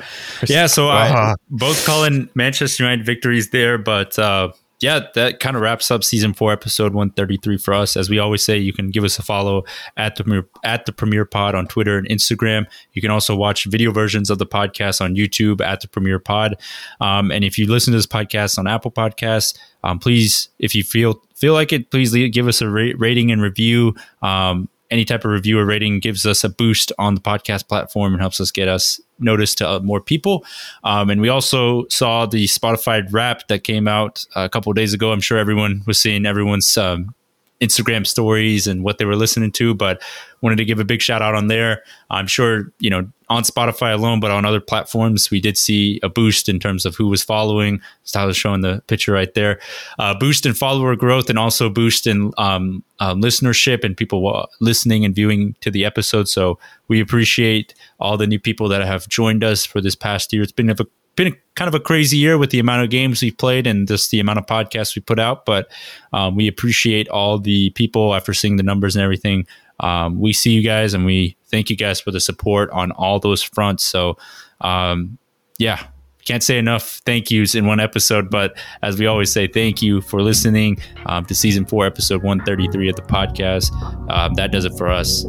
yeah, 0.47 0.67
so 0.67 0.87
I, 0.87 1.09
Uh-huh. 1.09 1.35
both 1.49 1.85
calling 1.85 2.29
Manchester 2.35 2.83
United 2.83 3.05
victories 3.05 3.49
there, 3.49 3.77
but 3.77 4.17
uh, 4.17 4.51
yeah, 4.79 5.01
that 5.13 5.39
kind 5.39 5.55
of 5.55 5.61
wraps 5.61 5.91
up 5.91 6.03
season 6.03 6.33
four, 6.33 6.51
episode 6.51 6.95
one 6.95 7.11
thirty 7.11 7.37
three 7.37 7.57
for 7.59 7.71
us. 7.71 7.95
As 7.95 8.09
we 8.09 8.17
always 8.17 8.41
say, 8.41 8.57
you 8.57 8.73
can 8.73 8.89
give 8.89 9.03
us 9.03 9.19
a 9.19 9.21
follow 9.21 9.63
at 9.95 10.15
the 10.15 10.23
Premier- 10.23 10.47
at 10.63 10.87
the 10.87 10.91
Premier 10.91 11.23
Pod 11.23 11.53
on 11.53 11.67
Twitter 11.67 11.99
and 11.99 12.07
Instagram. 12.09 12.65
You 12.93 13.01
can 13.03 13.11
also 13.11 13.35
watch 13.35 13.65
video 13.65 13.91
versions 13.91 14.31
of 14.31 14.39
the 14.39 14.47
podcast 14.47 14.99
on 14.99 15.13
YouTube 15.15 15.61
at 15.61 15.81
the 15.81 15.87
Premier 15.87 16.17
Pod. 16.17 16.55
Um, 16.99 17.31
and 17.31 17.43
if 17.45 17.59
you 17.59 17.67
listen 17.69 17.91
to 17.91 17.97
this 17.99 18.07
podcast 18.07 18.57
on 18.57 18.65
Apple 18.65 18.89
Podcasts, 18.89 19.55
um, 19.83 19.99
please, 19.99 20.49
if 20.57 20.73
you 20.73 20.81
feel 20.83 21.21
feel 21.41 21.53
like 21.53 21.73
it, 21.73 21.89
please 21.89 22.13
give 22.29 22.47
us 22.47 22.61
a 22.61 22.69
ra- 22.69 22.93
rating 22.97 23.31
and 23.31 23.41
review. 23.41 23.95
Um, 24.21 24.69
any 24.91 25.05
type 25.05 25.25
of 25.25 25.31
review 25.31 25.57
or 25.57 25.65
rating 25.65 25.99
gives 25.99 26.25
us 26.25 26.43
a 26.43 26.49
boost 26.49 26.91
on 26.99 27.15
the 27.15 27.21
podcast 27.21 27.67
platform 27.67 28.13
and 28.13 28.21
helps 28.21 28.39
us 28.39 28.51
get 28.51 28.67
us 28.67 28.99
noticed 29.19 29.57
to 29.57 29.67
uh, 29.67 29.79
more 29.79 30.01
people. 30.01 30.45
Um, 30.83 31.09
and 31.09 31.21
we 31.21 31.29
also 31.29 31.87
saw 31.87 32.25
the 32.25 32.45
Spotify 32.45 33.07
rap 33.11 33.47
that 33.47 33.63
came 33.63 33.87
out 33.87 34.25
a 34.35 34.49
couple 34.49 34.71
days 34.73 34.93
ago. 34.93 35.11
I'm 35.11 35.21
sure 35.21 35.37
everyone 35.37 35.81
was 35.87 35.99
seeing 35.99 36.25
everyone's 36.25 36.77
um, 36.77 37.15
Instagram 37.61 38.05
stories 38.07 38.67
and 38.67 38.83
what 38.83 38.97
they 38.97 39.05
were 39.05 39.15
listening 39.15 39.51
to, 39.51 39.73
but 39.73 40.01
wanted 40.41 40.55
to 40.55 40.65
give 40.65 40.79
a 40.79 40.83
big 40.83 41.01
shout 41.01 41.21
out 41.21 41.35
on 41.35 41.47
there. 41.47 41.83
I'm 42.09 42.27
sure, 42.27 42.71
you 42.79 42.89
know, 42.89 43.07
on 43.29 43.43
Spotify 43.43 43.93
alone, 43.93 44.19
but 44.19 44.31
on 44.31 44.43
other 44.43 44.59
platforms, 44.59 45.31
we 45.31 45.39
did 45.39 45.57
see 45.57 45.99
a 46.03 46.09
boost 46.09 46.49
in 46.49 46.59
terms 46.59 46.85
of 46.85 46.95
who 46.95 47.07
was 47.07 47.23
following. 47.23 47.79
Tyler's 48.11 48.35
showing 48.35 48.61
the 48.61 48.81
picture 48.87 49.13
right 49.13 49.33
there. 49.35 49.59
Uh, 49.99 50.13
boost 50.17 50.45
in 50.45 50.53
follower 50.53 50.95
growth 50.95 51.29
and 51.29 51.39
also 51.39 51.69
boost 51.69 52.07
in 52.07 52.33
um, 52.37 52.83
uh, 52.99 53.13
listenership 53.13 53.83
and 53.83 53.95
people 53.95 54.49
listening 54.59 55.05
and 55.05 55.15
viewing 55.15 55.55
to 55.61 55.71
the 55.71 55.85
episode. 55.85 56.27
So 56.27 56.59
we 56.87 56.99
appreciate 56.99 57.73
all 57.99 58.17
the 58.17 58.27
new 58.27 58.39
people 58.39 58.67
that 58.69 58.85
have 58.85 59.07
joined 59.07 59.43
us 59.43 59.65
for 59.65 59.79
this 59.79 59.95
past 59.95 60.33
year. 60.33 60.41
It's 60.41 60.51
been 60.51 60.69
a 60.69 60.75
been 61.15 61.27
a, 61.27 61.35
kind 61.55 61.67
of 61.67 61.75
a 61.75 61.79
crazy 61.79 62.17
year 62.17 62.37
with 62.37 62.51
the 62.51 62.59
amount 62.59 62.83
of 62.83 62.89
games 62.89 63.21
we've 63.21 63.37
played 63.37 63.67
and 63.67 63.87
just 63.87 64.11
the 64.11 64.19
amount 64.19 64.39
of 64.39 64.45
podcasts 64.45 64.95
we 64.95 65.01
put 65.01 65.19
out. 65.19 65.45
But 65.45 65.71
um, 66.13 66.35
we 66.35 66.47
appreciate 66.47 67.09
all 67.09 67.37
the 67.37 67.69
people 67.71 68.15
after 68.15 68.33
seeing 68.33 68.57
the 68.57 68.63
numbers 68.63 68.95
and 68.95 69.03
everything. 69.03 69.45
Um, 69.79 70.19
we 70.19 70.33
see 70.33 70.51
you 70.51 70.63
guys 70.63 70.93
and 70.93 71.05
we 71.05 71.35
thank 71.45 71.69
you 71.69 71.75
guys 71.75 71.99
for 71.99 72.11
the 72.11 72.19
support 72.19 72.69
on 72.71 72.91
all 72.91 73.19
those 73.19 73.41
fronts. 73.41 73.83
So, 73.83 74.17
um, 74.61 75.17
yeah, 75.57 75.87
can't 76.25 76.43
say 76.43 76.57
enough 76.57 77.01
thank 77.05 77.31
yous 77.31 77.55
in 77.55 77.65
one 77.65 77.79
episode, 77.79 78.29
but 78.29 78.57
as 78.83 78.99
we 78.99 79.07
always 79.07 79.31
say, 79.31 79.47
thank 79.47 79.81
you 79.81 80.01
for 80.01 80.21
listening 80.21 80.77
um, 81.07 81.25
to 81.25 81.35
season 81.35 81.65
four, 81.65 81.85
episode 81.85 82.23
133 82.23 82.89
of 82.89 82.95
the 82.95 83.01
podcast. 83.01 83.71
Um, 84.11 84.35
that 84.35 84.51
does 84.51 84.65
it 84.65 84.73
for 84.77 84.89
us. 84.89 85.25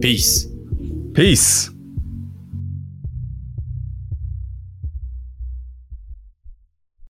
Peace. 0.00 0.46
Peace. 1.14 1.73